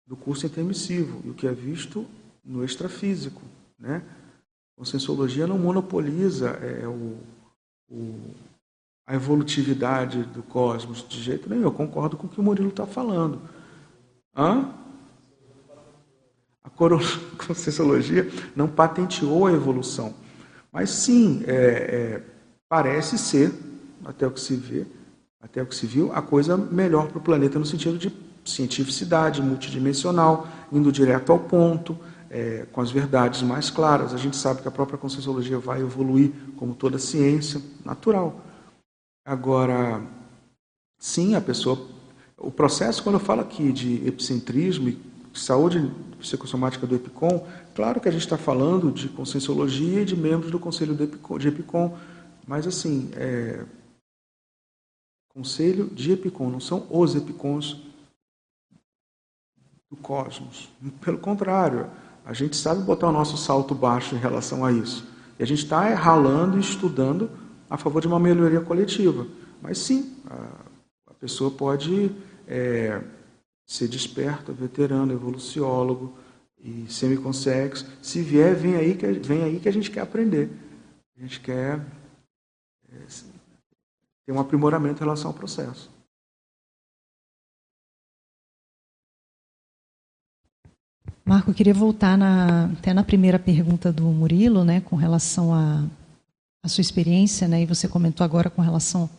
do 0.07 0.17
curso 0.17 0.47
intermissivo 0.47 1.21
e 1.23 1.29
o 1.29 1.35
que 1.35 1.45
é 1.45 1.53
visto 1.53 2.07
no 2.43 2.65
extrafísico. 2.65 3.43
Né? 3.77 4.03
Conscienciologia 4.75 5.45
não 5.45 5.59
monopoliza 5.59 6.49
é, 6.53 6.87
o, 6.87 7.19
o 7.89 8.15
a 9.09 9.15
evolutividade 9.15 10.21
do 10.21 10.43
cosmos 10.43 11.03
de 11.09 11.19
jeito 11.19 11.49
nenhum. 11.49 11.63
Eu 11.63 11.71
concordo 11.71 12.15
com 12.15 12.27
o 12.27 12.29
que 12.29 12.39
o 12.39 12.43
Murilo 12.43 12.69
está 12.69 12.85
falando. 12.85 13.41
Hã? 14.37 14.69
A 16.63 16.69
Conscienciologia 16.69 18.29
não 18.55 18.67
patenteou 18.67 19.47
a 19.47 19.51
evolução. 19.51 20.13
Mas 20.71 20.91
sim, 20.91 21.43
é, 21.47 21.55
é, 21.55 22.23
parece 22.69 23.17
ser, 23.17 23.51
até 24.05 24.27
o 24.27 24.31
que 24.31 24.39
se 24.39 24.55
vê, 24.55 24.85
até 25.41 25.63
o 25.63 25.65
que 25.65 25.75
se 25.75 25.87
viu, 25.87 26.13
a 26.13 26.21
coisa 26.21 26.55
melhor 26.55 27.07
para 27.07 27.17
o 27.17 27.21
planeta 27.21 27.57
no 27.57 27.65
sentido 27.65 27.97
de 27.97 28.13
cientificidade, 28.45 29.41
multidimensional, 29.41 30.47
indo 30.71 30.91
direto 30.91 31.31
ao 31.31 31.39
ponto, 31.39 31.97
é, 32.29 32.65
com 32.71 32.81
as 32.81 32.91
verdades 32.91 33.41
mais 33.41 33.69
claras. 33.69 34.13
A 34.13 34.17
gente 34.17 34.37
sabe 34.37 34.61
que 34.61 34.67
a 34.67 34.71
própria 34.71 34.97
Conscienciologia 34.97 35.59
vai 35.59 35.81
evoluir, 35.81 36.31
como 36.57 36.75
toda 36.75 36.99
ciência, 36.99 37.61
natural. 37.83 38.41
Agora, 39.25 40.01
sim, 40.97 41.35
a 41.35 41.41
pessoa. 41.41 41.79
O 42.37 42.51
processo, 42.51 43.03
quando 43.03 43.15
eu 43.15 43.19
falo 43.19 43.41
aqui 43.41 43.71
de 43.71 44.07
epicentrismo 44.07 44.89
e 44.89 44.99
saúde 45.33 45.91
psicossomática 46.19 46.87
do 46.87 46.95
EPICOM, 46.95 47.45
claro 47.75 47.99
que 47.99 48.07
a 48.09 48.11
gente 48.11 48.21
está 48.21 48.37
falando 48.37 48.91
de 48.91 49.09
conscienciologia 49.09 50.01
e 50.01 50.05
de 50.05 50.15
membros 50.15 50.51
do 50.51 50.59
conselho 50.59 50.95
de 50.95 51.03
EPICOM, 51.03 51.37
de 51.37 51.47
EPICOM 51.47 51.97
mas 52.49 52.65
assim, 52.65 53.11
é, 53.15 53.63
conselho 55.35 55.85
de 55.85 56.13
EPICOM, 56.13 56.49
não 56.49 56.59
são 56.59 56.87
os 56.89 57.15
EPICONs 57.15 57.79
do 59.87 59.95
cosmos. 59.95 60.67
Pelo 60.99 61.19
contrário, 61.19 61.91
a 62.25 62.33
gente 62.33 62.55
sabe 62.55 62.81
botar 62.81 63.07
o 63.07 63.11
nosso 63.11 63.37
salto 63.37 63.73
baixo 63.73 64.15
em 64.15 64.19
relação 64.19 64.63
a 64.65 64.71
isso. 64.71 65.07
E 65.37 65.43
a 65.43 65.45
gente 65.45 65.63
está 65.63 65.93
ralando 65.93 66.57
e 66.57 66.61
estudando 66.61 67.29
a 67.69 67.77
favor 67.77 68.01
de 68.01 68.07
uma 68.07 68.19
melhoria 68.19 68.61
coletiva. 68.61 69.25
Mas 69.61 69.77
sim, 69.77 70.15
a, 70.25 71.13
pessoa 71.19 71.51
pode 71.51 72.11
é, 72.47 73.01
ser 73.67 73.87
desperta, 73.87 74.53
veterano, 74.53 75.11
evoluciólogo 75.11 76.17
e 76.57 76.85
semiconsexo. 76.89 77.85
Se 78.01 78.21
vier, 78.21 78.55
vem 78.55 78.75
aí, 78.75 78.95
que, 78.95 79.05
vem 79.05 79.43
aí 79.43 79.59
que 79.59 79.67
a 79.67 79.73
gente 79.73 79.91
quer 79.91 80.01
aprender. 80.01 80.49
A 81.17 81.21
gente 81.21 81.41
quer 81.41 81.85
é, 82.89 82.97
ter 84.25 84.31
um 84.31 84.39
aprimoramento 84.39 85.01
em 85.01 85.05
relação 85.05 85.31
ao 85.31 85.37
processo. 85.37 85.91
Marco, 91.29 91.51
eu 91.51 91.53
queria 91.53 91.73
voltar 91.73 92.17
na, 92.17 92.65
até 92.65 92.93
na 92.93 93.03
primeira 93.03 93.37
pergunta 93.37 93.93
do 93.93 94.03
Murilo, 94.05 94.65
né, 94.65 94.81
com 94.81 94.95
relação 94.95 95.53
a 95.53 95.83
a 96.61 96.67
sua 96.67 96.81
experiência, 96.81 97.47
né? 97.47 97.61
E 97.61 97.65
você 97.65 97.87
comentou 97.87 98.23
agora 98.23 98.49
com 98.49 98.61
relação 98.61 99.09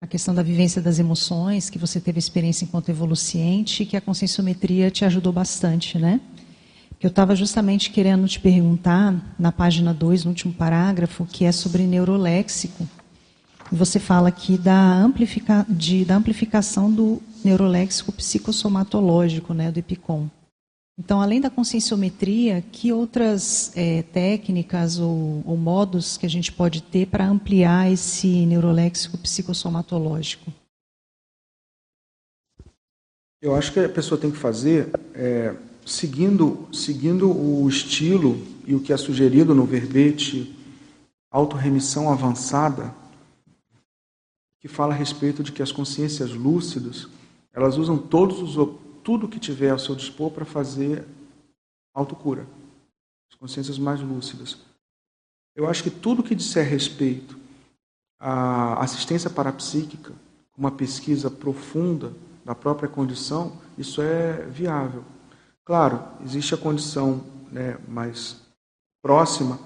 à 0.00 0.06
questão 0.06 0.34
da 0.34 0.42
vivência 0.42 0.82
das 0.82 0.98
emoções, 0.98 1.70
que 1.70 1.78
você 1.78 2.00
teve 2.00 2.18
experiência 2.18 2.64
enquanto 2.64 2.88
evoluciente 2.88 3.82
e 3.82 3.86
que 3.86 3.96
a 3.96 4.00
conscienciometria 4.00 4.90
te 4.90 5.04
ajudou 5.04 5.32
bastante, 5.32 5.98
né? 5.98 6.20
Eu 7.00 7.08
estava 7.08 7.36
justamente 7.36 7.90
querendo 7.90 8.26
te 8.26 8.40
perguntar, 8.40 9.34
na 9.38 9.52
página 9.52 9.94
2, 9.94 10.24
no 10.24 10.30
último 10.30 10.52
parágrafo, 10.52 11.24
que 11.24 11.44
é 11.44 11.52
sobre 11.52 11.84
neuroléxico. 11.84 12.88
Você 13.70 14.00
fala 14.00 14.28
aqui 14.28 14.58
da, 14.58 14.94
amplifica, 14.94 15.64
de, 15.68 16.04
da 16.04 16.16
amplificação 16.16 16.90
do 16.90 17.22
neuroléxico 17.44 18.10
psicossomatológico, 18.10 19.54
né, 19.54 19.70
do 19.70 19.78
EPICOM. 19.78 20.28
Então, 20.98 21.20
além 21.22 21.40
da 21.40 21.48
conscienciometria, 21.48 22.60
que 22.72 22.92
outras 22.92 23.70
é, 23.76 24.02
técnicas 24.02 24.98
ou, 24.98 25.44
ou, 25.46 25.56
modos 25.56 26.16
que 26.16 26.26
a 26.26 26.28
gente 26.28 26.50
pode 26.50 26.82
ter 26.82 27.06
para 27.06 27.28
ampliar 27.28 27.90
esse 27.90 28.44
neuroléxico 28.44 29.16
psicossomatológico? 29.16 30.52
Eu 33.40 33.54
acho 33.54 33.72
que 33.72 33.78
a 33.78 33.88
pessoa 33.88 34.20
tem 34.20 34.32
que 34.32 34.36
fazer 34.36 34.90
é, 35.14 35.54
seguindo, 35.86 36.68
seguindo 36.72 37.30
o 37.30 37.68
estilo 37.68 38.44
e 38.66 38.74
o 38.74 38.80
que 38.80 38.92
é 38.92 38.96
sugerido 38.96 39.54
no 39.54 39.64
verbete 39.64 40.52
autorremissão 41.30 42.10
avançada, 42.10 42.92
que 44.60 44.66
fala 44.66 44.94
a 44.94 44.96
respeito 44.96 45.44
de 45.44 45.52
que 45.52 45.62
as 45.62 45.70
consciências 45.70 46.32
lúcidas 46.32 47.06
elas 47.52 47.76
usam 47.76 47.96
todos 47.96 48.42
os 48.42 48.56
tudo 49.08 49.26
que 49.26 49.40
tiver 49.40 49.70
ao 49.70 49.78
seu 49.78 49.94
dispor 49.94 50.30
para 50.30 50.44
fazer 50.44 51.02
autocura. 51.94 52.46
As 53.32 53.38
consciências 53.38 53.78
mais 53.78 54.02
lúcidas. 54.02 54.58
Eu 55.56 55.66
acho 55.66 55.82
que 55.82 55.88
tudo 55.88 56.22
que 56.22 56.34
disser 56.34 56.68
respeito 56.68 57.34
à 58.20 58.84
assistência 58.84 59.30
parapsíquica, 59.30 60.12
uma 60.54 60.70
pesquisa 60.70 61.30
profunda 61.30 62.12
da 62.44 62.54
própria 62.54 62.86
condição, 62.86 63.58
isso 63.78 64.02
é 64.02 64.44
viável. 64.44 65.02
Claro, 65.64 66.04
existe 66.22 66.52
a 66.52 66.58
condição 66.58 67.24
né, 67.50 67.78
mais 67.88 68.42
próxima 69.00 69.58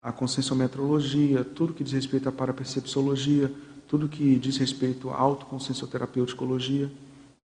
à 0.00 0.12
conscienciometrologia, 0.12 1.42
tudo 1.42 1.74
que 1.74 1.82
diz 1.82 1.94
respeito 1.94 2.28
à 2.28 2.32
parapercepciologia, 2.32 3.52
tudo 3.88 4.08
que 4.08 4.38
diz 4.38 4.56
respeito 4.56 5.10
à 5.10 5.16
autoconsciencioterapeuticologia, 5.16 6.88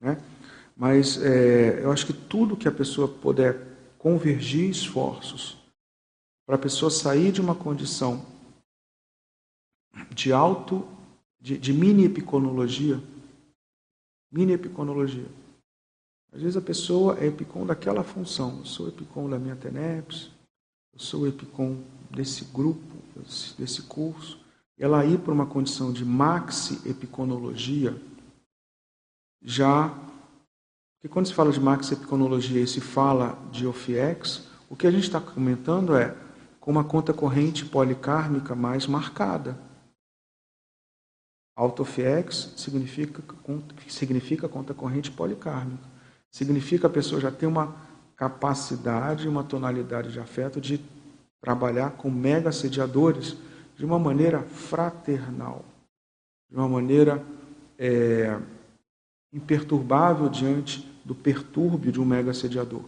né? 0.00 0.22
Mas 0.76 1.16
é, 1.22 1.82
eu 1.82 1.90
acho 1.90 2.06
que 2.06 2.12
tudo 2.12 2.56
que 2.56 2.68
a 2.68 2.72
pessoa 2.72 3.08
puder 3.08 3.66
convergir 3.98 4.68
esforços 4.68 5.56
para 6.46 6.56
a 6.56 6.58
pessoa 6.58 6.90
sair 6.90 7.32
de 7.32 7.40
uma 7.40 7.54
condição 7.54 8.24
de 10.14 10.32
alto, 10.32 10.86
de, 11.40 11.56
de 11.56 11.72
mini 11.72 12.04
epiconologia, 12.04 13.02
mini 14.30 14.52
epiconologia. 14.52 15.26
Às 16.32 16.42
vezes 16.42 16.56
a 16.56 16.60
pessoa 16.60 17.18
é 17.18 17.26
epicom 17.26 17.64
daquela 17.64 18.04
função. 18.04 18.58
Eu 18.58 18.66
sou 18.66 18.88
epicom 18.88 19.30
da 19.30 19.38
minha 19.38 19.56
TENEPS, 19.56 20.30
eu 20.92 21.00
sou 21.00 21.26
epicom 21.26 21.82
desse 22.10 22.44
grupo, 22.44 22.96
desse, 23.16 23.56
desse 23.56 23.82
curso. 23.82 24.38
E 24.78 24.84
ela 24.84 25.06
ir 25.06 25.18
para 25.20 25.32
uma 25.32 25.46
condição 25.46 25.90
de 25.90 26.04
maxi 26.04 26.86
epiconologia 26.86 27.96
já 29.42 29.88
porque 31.06 31.12
quando 31.12 31.26
se 31.26 31.34
fala 31.34 31.52
de 31.52 31.60
maxepiconologia 31.60 32.60
e 32.60 32.66
se 32.66 32.80
fala 32.80 33.38
de 33.52 33.64
OFIEX, 33.64 34.48
o 34.68 34.74
que 34.74 34.88
a 34.88 34.90
gente 34.90 35.04
está 35.04 35.20
comentando 35.20 35.96
é 35.96 36.16
com 36.58 36.72
uma 36.72 36.82
conta 36.82 37.12
corrente 37.12 37.64
policármica 37.64 38.56
mais 38.56 38.88
marcada. 38.88 39.56
Autofiex 41.54 42.54
significa, 42.56 43.22
significa 43.86 44.48
conta 44.48 44.74
corrente 44.74 45.12
policármica. 45.12 45.84
Significa 46.32 46.88
a 46.88 46.90
pessoa 46.90 47.20
já 47.20 47.30
ter 47.30 47.46
uma 47.46 47.76
capacidade, 48.16 49.28
uma 49.28 49.44
tonalidade 49.44 50.10
de 50.10 50.18
afeto 50.18 50.60
de 50.60 50.80
trabalhar 51.40 51.92
com 51.92 52.10
mega 52.10 52.48
assediadores 52.48 53.36
de 53.76 53.84
uma 53.84 53.98
maneira 53.98 54.42
fraternal, 54.42 55.64
de 56.50 56.56
uma 56.56 56.68
maneira 56.68 57.24
é, 57.78 58.40
imperturbável 59.32 60.28
diante 60.28 60.95
do 61.06 61.14
pertúrbio 61.14 61.92
de 61.92 62.00
um 62.00 62.04
mega 62.04 62.32
assediador. 62.32 62.82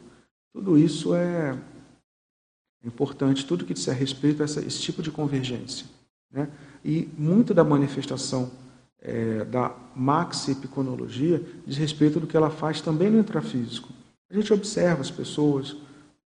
Tudo 0.53 0.77
isso 0.77 1.15
é 1.15 1.57
importante, 2.85 3.47
tudo 3.47 3.65
que 3.65 3.73
disser 3.73 3.97
respeito 3.97 4.43
a 4.43 4.45
esse 4.45 4.81
tipo 4.81 5.01
de 5.01 5.12
convergência. 5.12 5.86
Né? 6.28 6.49
E 6.85 7.09
muito 7.16 7.55
da 7.55 7.62
manifestação 7.62 8.51
é, 9.01 9.45
da 9.45 9.73
maxi-epiconologia 9.95 11.40
diz 11.65 11.77
respeito 11.77 12.19
do 12.19 12.27
que 12.27 12.36
ela 12.36 12.51
faz 12.51 12.81
também 12.81 13.09
no 13.09 13.20
intrafísico. 13.20 13.89
A 14.28 14.35
gente 14.35 14.53
observa 14.53 15.01
as 15.01 15.12
pessoas, 15.12 15.77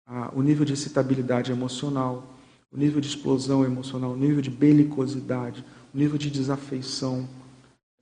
a, 0.04 0.32
o 0.34 0.42
nível 0.42 0.64
de 0.64 0.72
excitabilidade 0.72 1.52
emocional, 1.52 2.34
o 2.72 2.76
nível 2.76 3.00
de 3.00 3.06
explosão 3.06 3.64
emocional, 3.64 4.10
o 4.10 4.16
nível 4.16 4.42
de 4.42 4.50
belicosidade, 4.50 5.64
o 5.94 5.96
nível 5.96 6.18
de 6.18 6.30
desafeição. 6.30 7.28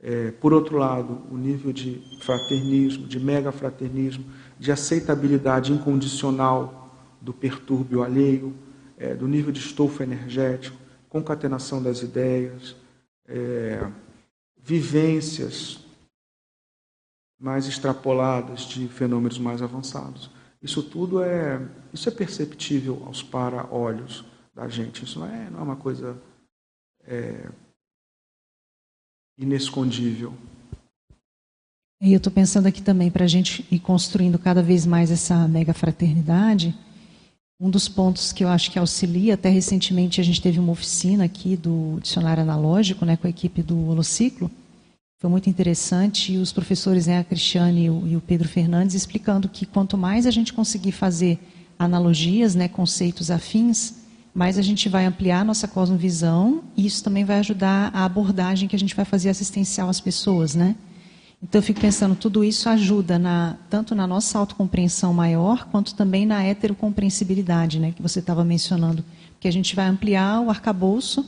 É, 0.01 0.33
por 0.33 0.53
outro 0.53 0.77
lado, 0.77 1.23
o 1.31 1.37
nível 1.37 1.73
de 1.73 2.03
fraternismo, 2.21 3.07
de 3.07 3.19
megafraternismo, 3.19 4.25
de 4.59 4.71
aceitabilidade 4.71 5.73
incondicional 5.73 7.17
do 7.21 7.33
pertúrbio 7.33 8.03
alheio, 8.03 8.55
é, 8.99 9.15
do 9.15 9.27
nível 9.27 9.53
de 9.53 9.61
estofo 9.61 10.03
energético, 10.03 10.77
concatenação 11.09 11.83
das 11.83 12.03
ideias, 12.03 12.77
é, 13.27 13.91
vivências 14.61 15.85
mais 17.39 17.67
extrapoladas 17.67 18.63
de 18.63 18.89
fenômenos 18.89 19.39
mais 19.39 19.63
avançados. 19.63 20.31
Isso 20.63 20.83
tudo 20.83 21.23
é, 21.23 21.61
isso 21.93 22.09
é 22.09 22.13
perceptível 22.13 23.03
aos 23.07 23.23
para-olhos 23.23 24.25
da 24.55 24.67
gente. 24.67 25.05
Isso 25.05 25.19
não 25.19 25.27
é, 25.27 25.51
não 25.51 25.61
é 25.61 25.63
uma 25.63 25.77
coisa 25.77 26.17
é, 27.07 27.51
inescondível. 29.39 30.35
E 32.03 32.13
eu 32.13 32.19
estou 32.19 32.33
pensando 32.33 32.67
aqui 32.67 32.83
também, 32.83 33.11
para 33.11 33.25
a 33.25 33.29
gente 33.29 33.65
ir 33.71 33.79
construindo 33.79 34.39
cada 34.39 34.63
vez 34.63 34.85
mais 34.85 35.11
essa 35.11 35.49
mega 35.49 35.73
fraternidade, 35.73 36.75
um 37.59 37.71
dos 37.71 37.89
pontos 37.89 38.33
que 38.33 38.45
eu 38.45 38.49
acho 38.49 38.71
que 38.71 38.79
auxilia, 38.79 39.35
até 39.35 39.49
recentemente 39.49 40.21
a 40.21 40.25
gente 40.25 40.43
teve 40.43 40.59
uma 40.59 40.73
oficina 40.73 41.25
aqui 41.25 41.57
do 41.57 41.99
dicionário 42.03 42.43
analógico, 42.43 43.05
né, 43.05 43.17
com 43.17 43.27
a 43.27 43.31
equipe 43.31 43.63
do 43.63 43.89
Holociclo, 43.89 44.51
foi 45.19 45.31
muito 45.31 45.49
interessante, 45.49 46.35
e 46.35 46.37
os 46.39 46.53
professores, 46.53 47.07
né, 47.07 47.21
a 47.21 47.25
Cristiane 47.25 47.87
e 47.87 48.17
o 48.17 48.21
Pedro 48.21 48.47
Fernandes, 48.47 48.95
explicando 48.95 49.49
que 49.49 49.65
quanto 49.65 49.97
mais 49.97 50.27
a 50.27 50.31
gente 50.31 50.53
conseguir 50.53 50.93
fazer 50.93 51.39
analogias, 51.79 52.55
né, 52.55 52.69
conceitos 52.69 53.31
afins, 53.31 53.95
mais 54.35 54.59
a 54.59 54.63
gente 54.63 54.89
vai 54.89 55.07
ampliar 55.07 55.45
nossa 55.45 55.69
cosmovisão, 55.69 56.65
e 56.77 56.85
isso 56.85 57.05
também 57.05 57.25
vai 57.25 57.39
ajudar 57.39 57.91
a 57.95 58.05
abordagem 58.05 58.69
que 58.69 58.75
a 58.75 58.79
gente 58.79 58.95
vai 58.95 59.05
fazer 59.05 59.29
assistencial 59.29 59.89
às 59.89 60.01
pessoas, 60.01 60.57
né? 60.57 60.75
Então 61.41 61.59
eu 61.59 61.63
fico 61.63 61.81
pensando, 61.81 62.17
tudo 62.17 62.43
isso 62.43 62.69
ajuda 62.69 63.19
na, 63.19 63.57
tanto 63.69 63.95
na 63.95 64.07
nossa 64.07 64.39
autocompreensão 64.39 65.13
maior, 65.13 65.67
quanto 65.71 65.95
também 65.95 66.25
na 66.27 66.43
heterocompreensibilidade, 66.43 67.79
né, 67.79 67.93
que 67.93 68.01
você 68.03 68.19
estava 68.19 68.43
mencionando. 68.43 69.05
Porque 69.33 69.47
a 69.47 69.53
gente 69.53 69.77
vai 69.77 69.87
ampliar 69.87 70.41
o 70.41 70.49
arcabouço 70.49 71.25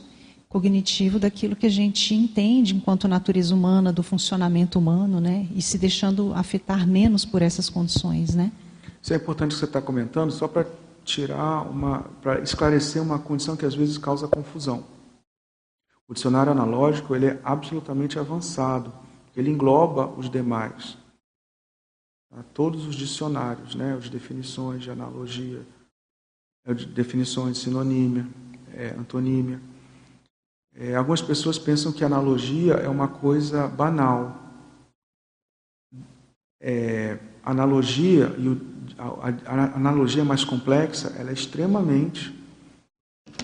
cognitivo 0.49 1.19
daquilo 1.19 1.55
que 1.55 1.67
a 1.67 1.69
gente 1.69 2.15
entende 2.15 2.75
enquanto 2.75 3.07
natureza 3.07 3.53
humana, 3.53 3.93
do 3.93 4.01
funcionamento 4.01 4.79
humano, 4.79 5.21
né, 5.21 5.47
e 5.55 5.61
se 5.61 5.77
deixando 5.77 6.33
afetar 6.33 6.87
menos 6.87 7.23
por 7.23 7.43
essas 7.43 7.69
condições, 7.69 8.33
né? 8.33 8.51
Isso 8.99 9.13
é 9.13 9.17
importante 9.17 9.51
que 9.51 9.59
você 9.59 9.65
está 9.65 9.81
comentando, 9.81 10.31
só 10.31 10.47
para 10.47 10.65
tirar 11.07 11.61
uma, 11.69 12.01
para 12.21 12.39
esclarecer 12.41 13.01
uma 13.01 13.17
condição 13.17 13.57
que 13.57 13.65
às 13.65 13.73
vezes 13.73 13.97
causa 13.97 14.27
confusão. 14.27 14.85
O 16.07 16.13
dicionário 16.13 16.51
analógico 16.51 17.15
ele 17.15 17.27
é 17.27 17.41
absolutamente 17.43 18.19
avançado 18.19 18.93
ele 19.37 19.51
engloba 19.51 20.07
os 20.07 20.29
demais. 20.29 20.97
Tá? 22.27 22.43
Todos 22.55 22.87
os 22.87 22.95
dicionários, 22.95 23.75
né? 23.75 23.93
as 23.93 24.09
definições 24.09 24.81
de 24.81 24.89
analogia, 24.89 25.61
as 26.65 26.83
definições 26.85 27.57
de 27.57 27.63
sinonímia, 27.63 28.27
é, 28.73 28.89
antonímia. 28.97 29.61
É, 30.73 30.95
algumas 30.95 31.21
pessoas 31.21 31.59
pensam 31.59 31.93
que 31.93 32.03
analogia 32.03 32.73
é 32.73 32.89
uma 32.89 33.07
coisa 33.07 33.67
banal. 33.67 34.35
É, 36.59 37.19
analogia 37.43 38.35
e 38.39 38.47
o, 38.49 38.76
a, 38.97 39.75
analogia 39.75 40.23
mais 40.23 40.43
complexa, 40.43 41.15
ela 41.17 41.29
é 41.29 41.33
extremamente 41.33 42.33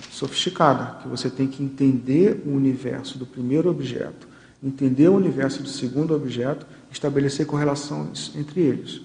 sofisticada, 0.10 1.00
que 1.02 1.08
você 1.08 1.30
tem 1.30 1.48
que 1.48 1.64
entender 1.64 2.42
o 2.46 2.52
universo 2.52 3.18
do 3.18 3.26
primeiro 3.26 3.70
objeto 3.70 4.34
entender 4.64 5.10
o 5.10 5.16
universo 5.16 5.62
do 5.62 5.68
segundo 5.68 6.16
objeto, 6.16 6.66
estabelecer 6.90 7.46
correlações 7.46 8.34
entre 8.36 8.62
eles. 8.62 9.02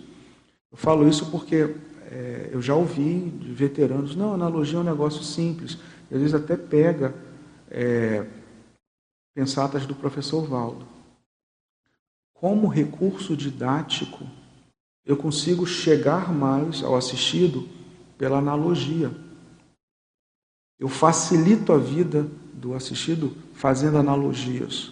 Eu 0.71 0.79
falo 0.79 1.09
isso 1.09 1.31
porque 1.31 1.75
é, 2.11 2.51
eu 2.53 2.63
já 2.63 2.75
ouvi 2.75 3.29
de 3.31 3.53
veteranos, 3.53 4.15
não, 4.15 4.35
analogia 4.35 4.79
é 4.79 4.81
um 4.81 4.85
negócio 4.85 5.25
simples. 5.25 5.77
Às 6.11 6.19
vezes 6.19 6.35
até 6.35 6.57
pega 6.57 7.13
é, 7.71 8.25
pensatas 9.35 9.85
do 9.85 9.95
professor 9.95 10.47
Valdo. 10.47 10.87
Como 12.35 12.69
recurso 12.69 13.37
didático, 13.37 14.25
eu 15.09 15.17
consigo 15.17 15.67
chegar 15.67 16.31
mais 16.31 16.83
ao 16.83 16.95
assistido 16.95 17.67
pela 18.19 18.37
analogia. 18.37 19.11
Eu 20.79 20.87
facilito 20.87 21.73
a 21.73 21.79
vida 21.79 22.29
do 22.53 22.75
assistido 22.75 23.35
fazendo 23.55 23.97
analogias. 23.97 24.91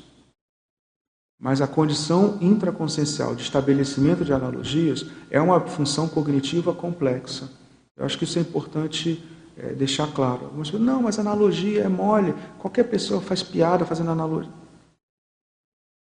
Mas 1.39 1.61
a 1.61 1.69
condição 1.69 2.39
intraconsciencial 2.41 3.35
de 3.35 3.43
estabelecimento 3.43 4.25
de 4.25 4.33
analogias 4.33 5.05
é 5.31 5.39
uma 5.39 5.61
função 5.61 6.09
cognitiva 6.09 6.73
complexa. 6.73 7.51
Eu 7.95 8.07
acho 8.07 8.17
que 8.17 8.25
isso 8.25 8.39
é 8.39 8.43
importante 8.43 9.23
é, 9.55 9.75
deixar 9.75 10.11
claro. 10.15 10.47
Algumas 10.47 10.71
pessoas, 10.71 10.87
não, 10.87 11.03
mas 11.03 11.19
analogia 11.19 11.83
é 11.83 11.89
mole. 11.89 12.35
Qualquer 12.59 12.85
pessoa 12.85 13.21
faz 13.21 13.43
piada 13.43 13.85
fazendo 13.85 14.13
analogia. 14.13 14.53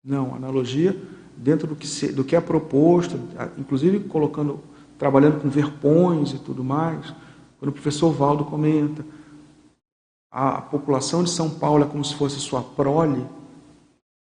Não, 0.01 0.33
analogia 0.33 0.95
dentro 1.37 1.67
do 1.67 1.75
que, 1.75 1.87
se, 1.87 2.11
do 2.11 2.23
que 2.23 2.35
é 2.35 2.41
proposto, 2.41 3.19
inclusive 3.57 4.01
colocando, 4.01 4.59
trabalhando 4.97 5.41
com 5.41 5.49
verpões 5.49 6.31
e 6.31 6.39
tudo 6.39 6.63
mais. 6.63 7.13
Quando 7.59 7.69
o 7.69 7.73
professor 7.73 8.11
Valdo 8.11 8.45
comenta, 8.45 9.05
a 10.31 10.61
população 10.61 11.23
de 11.23 11.29
São 11.29 11.49
Paulo 11.49 11.83
é 11.83 11.87
como 11.87 12.03
se 12.03 12.15
fosse 12.15 12.39
sua 12.39 12.61
prole, 12.61 13.25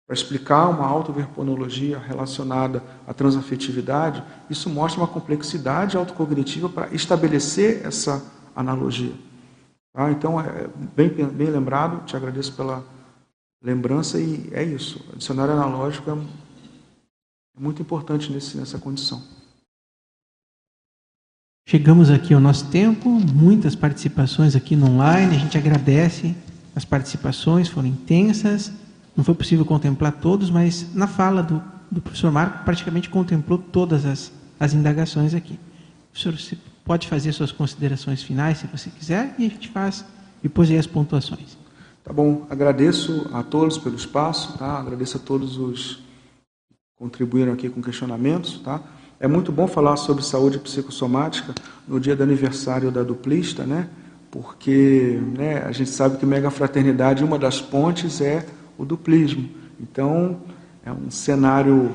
para 0.06 0.14
explicar 0.14 0.68
uma 0.68 0.86
autoverponologia 0.86 1.98
relacionada 1.98 2.82
à 3.06 3.14
transafetividade, 3.14 4.22
isso 4.50 4.68
mostra 4.68 5.00
uma 5.00 5.08
complexidade 5.08 5.96
autocognitiva 5.96 6.68
para 6.68 6.94
estabelecer 6.94 7.86
essa 7.86 8.22
analogia. 8.54 9.14
Tá? 9.94 10.10
Então, 10.10 10.38
é 10.38 10.68
bem, 10.94 11.08
bem 11.08 11.48
lembrado, 11.48 12.04
te 12.04 12.14
agradeço 12.14 12.52
pela 12.52 12.84
lembrança 13.62 14.20
e 14.20 14.50
é 14.52 14.62
isso. 14.62 15.02
O 15.10 15.16
dicionário 15.16 15.54
analógico 15.54 16.10
é, 16.10 16.14
é 17.56 17.60
muito 17.60 17.80
importante 17.80 18.32
nesse, 18.32 18.56
nessa 18.56 18.78
condição. 18.78 19.22
Chegamos 21.66 22.10
aqui 22.10 22.34
ao 22.34 22.40
nosso 22.40 22.68
tempo, 22.70 23.08
muitas 23.08 23.74
participações 23.74 24.54
aqui 24.54 24.76
no 24.76 24.86
online, 24.86 25.36
a 25.36 25.38
gente 25.38 25.56
agradece 25.56 26.34
as 26.74 26.84
participações, 26.84 27.68
foram 27.68 27.88
intensas. 27.88 28.72
Não 29.16 29.24
foi 29.24 29.34
possível 29.34 29.64
contemplar 29.64 30.12
todos, 30.12 30.50
mas 30.50 30.92
na 30.94 31.06
fala 31.06 31.42
do, 31.42 31.62
do 31.90 32.02
professor 32.02 32.30
Marco, 32.30 32.64
praticamente 32.64 33.08
contemplou 33.08 33.58
todas 33.58 34.04
as, 34.04 34.32
as 34.58 34.74
indagações 34.74 35.32
aqui. 35.32 35.58
Professor, 36.10 36.38
você 36.38 36.58
pode 36.84 37.08
fazer 37.08 37.32
suas 37.32 37.52
considerações 37.52 38.22
finais, 38.22 38.58
se 38.58 38.66
você 38.66 38.90
quiser, 38.90 39.34
e 39.38 39.46
a 39.46 39.48
gente 39.48 39.68
faz 39.68 40.04
depois 40.42 40.70
aí 40.70 40.76
as 40.76 40.86
pontuações. 40.86 41.56
Tá 42.02 42.12
bom, 42.12 42.46
agradeço 42.50 43.26
a 43.32 43.42
todos 43.42 43.78
pelo 43.78 43.96
espaço, 43.96 44.58
tá? 44.58 44.78
agradeço 44.78 45.16
a 45.16 45.20
todos 45.20 45.56
os 45.56 46.04
contribuíram 46.96 47.52
aqui 47.52 47.68
com 47.68 47.82
questionamentos. 47.82 48.60
Tá? 48.60 48.80
É 49.18 49.28
muito 49.28 49.52
bom 49.52 49.66
falar 49.66 49.96
sobre 49.96 50.24
saúde 50.24 50.58
psicossomática 50.58 51.54
no 51.86 52.00
dia 52.00 52.16
do 52.16 52.22
aniversário 52.22 52.90
da 52.90 53.02
duplista, 53.02 53.64
né? 53.64 53.88
porque 54.30 55.20
né, 55.36 55.62
a 55.62 55.70
gente 55.70 55.90
sabe 55.90 56.18
que 56.18 56.26
mega 56.26 56.50
fraternidade, 56.50 57.22
uma 57.22 57.38
das 57.38 57.60
pontes 57.60 58.20
é 58.20 58.44
o 58.76 58.84
duplismo. 58.84 59.48
Então, 59.80 60.40
é 60.84 60.90
um 60.90 61.08
cenário 61.08 61.94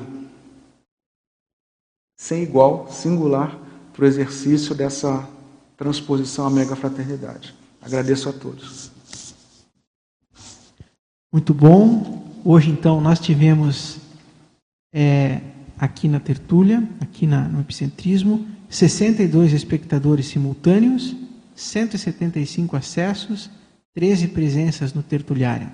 sem 2.16 2.42
igual, 2.42 2.88
singular, 2.90 3.58
para 3.92 4.04
o 4.04 4.08
exercício 4.08 4.74
dessa 4.74 5.28
transposição 5.76 6.46
à 6.46 6.50
mega 6.50 6.74
fraternidade. 6.74 7.54
Agradeço 7.82 8.28
a 8.30 8.32
todos. 8.32 8.90
Muito 11.30 11.52
bom. 11.52 12.26
Hoje, 12.42 12.70
então, 12.70 13.00
nós 13.02 13.20
tivemos 13.20 13.99
é, 14.92 15.40
aqui 15.78 16.08
na 16.08 16.20
tertúlia, 16.20 16.86
aqui 17.00 17.26
na, 17.26 17.48
no 17.48 17.60
epicentrismo, 17.60 18.46
62 18.68 19.52
espectadores 19.52 20.26
simultâneos, 20.26 21.16
175 21.54 22.76
acessos, 22.76 23.50
13 23.94 24.28
presenças 24.28 24.94
no 24.94 25.02
tertuliário. 25.02 25.68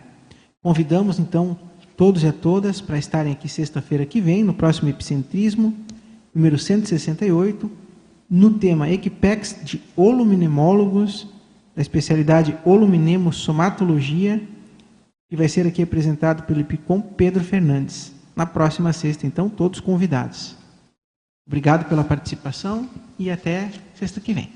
Convidamos 0.62 1.18
então 1.18 1.58
todos 1.96 2.22
e 2.22 2.26
a 2.26 2.32
todas 2.32 2.80
para 2.80 2.98
estarem 2.98 3.32
aqui 3.32 3.48
sexta-feira 3.48 4.06
que 4.06 4.20
vem, 4.20 4.42
no 4.42 4.54
próximo 4.54 4.88
epicentrismo, 4.88 5.74
número 6.34 6.58
168, 6.58 7.70
no 8.28 8.54
tema 8.54 8.90
Equipex 8.90 9.56
de 9.62 9.80
Oluminemólogos, 9.94 11.26
da 11.74 11.82
especialidade 11.82 12.56
Oluminemosomatologia, 12.64 14.42
que 15.28 15.36
vai 15.36 15.48
ser 15.48 15.66
aqui 15.66 15.82
apresentado 15.82 16.44
pelo 16.44 16.60
Epicom 16.60 17.00
Pedro 17.00 17.44
Fernandes. 17.44 18.15
Na 18.36 18.44
próxima 18.44 18.92
sexta, 18.92 19.26
então, 19.26 19.48
todos 19.48 19.80
convidados. 19.80 20.54
Obrigado 21.46 21.88
pela 21.88 22.04
participação 22.04 22.88
e 23.18 23.30
até 23.30 23.72
sexta 23.94 24.20
que 24.20 24.34
vem. 24.34 24.52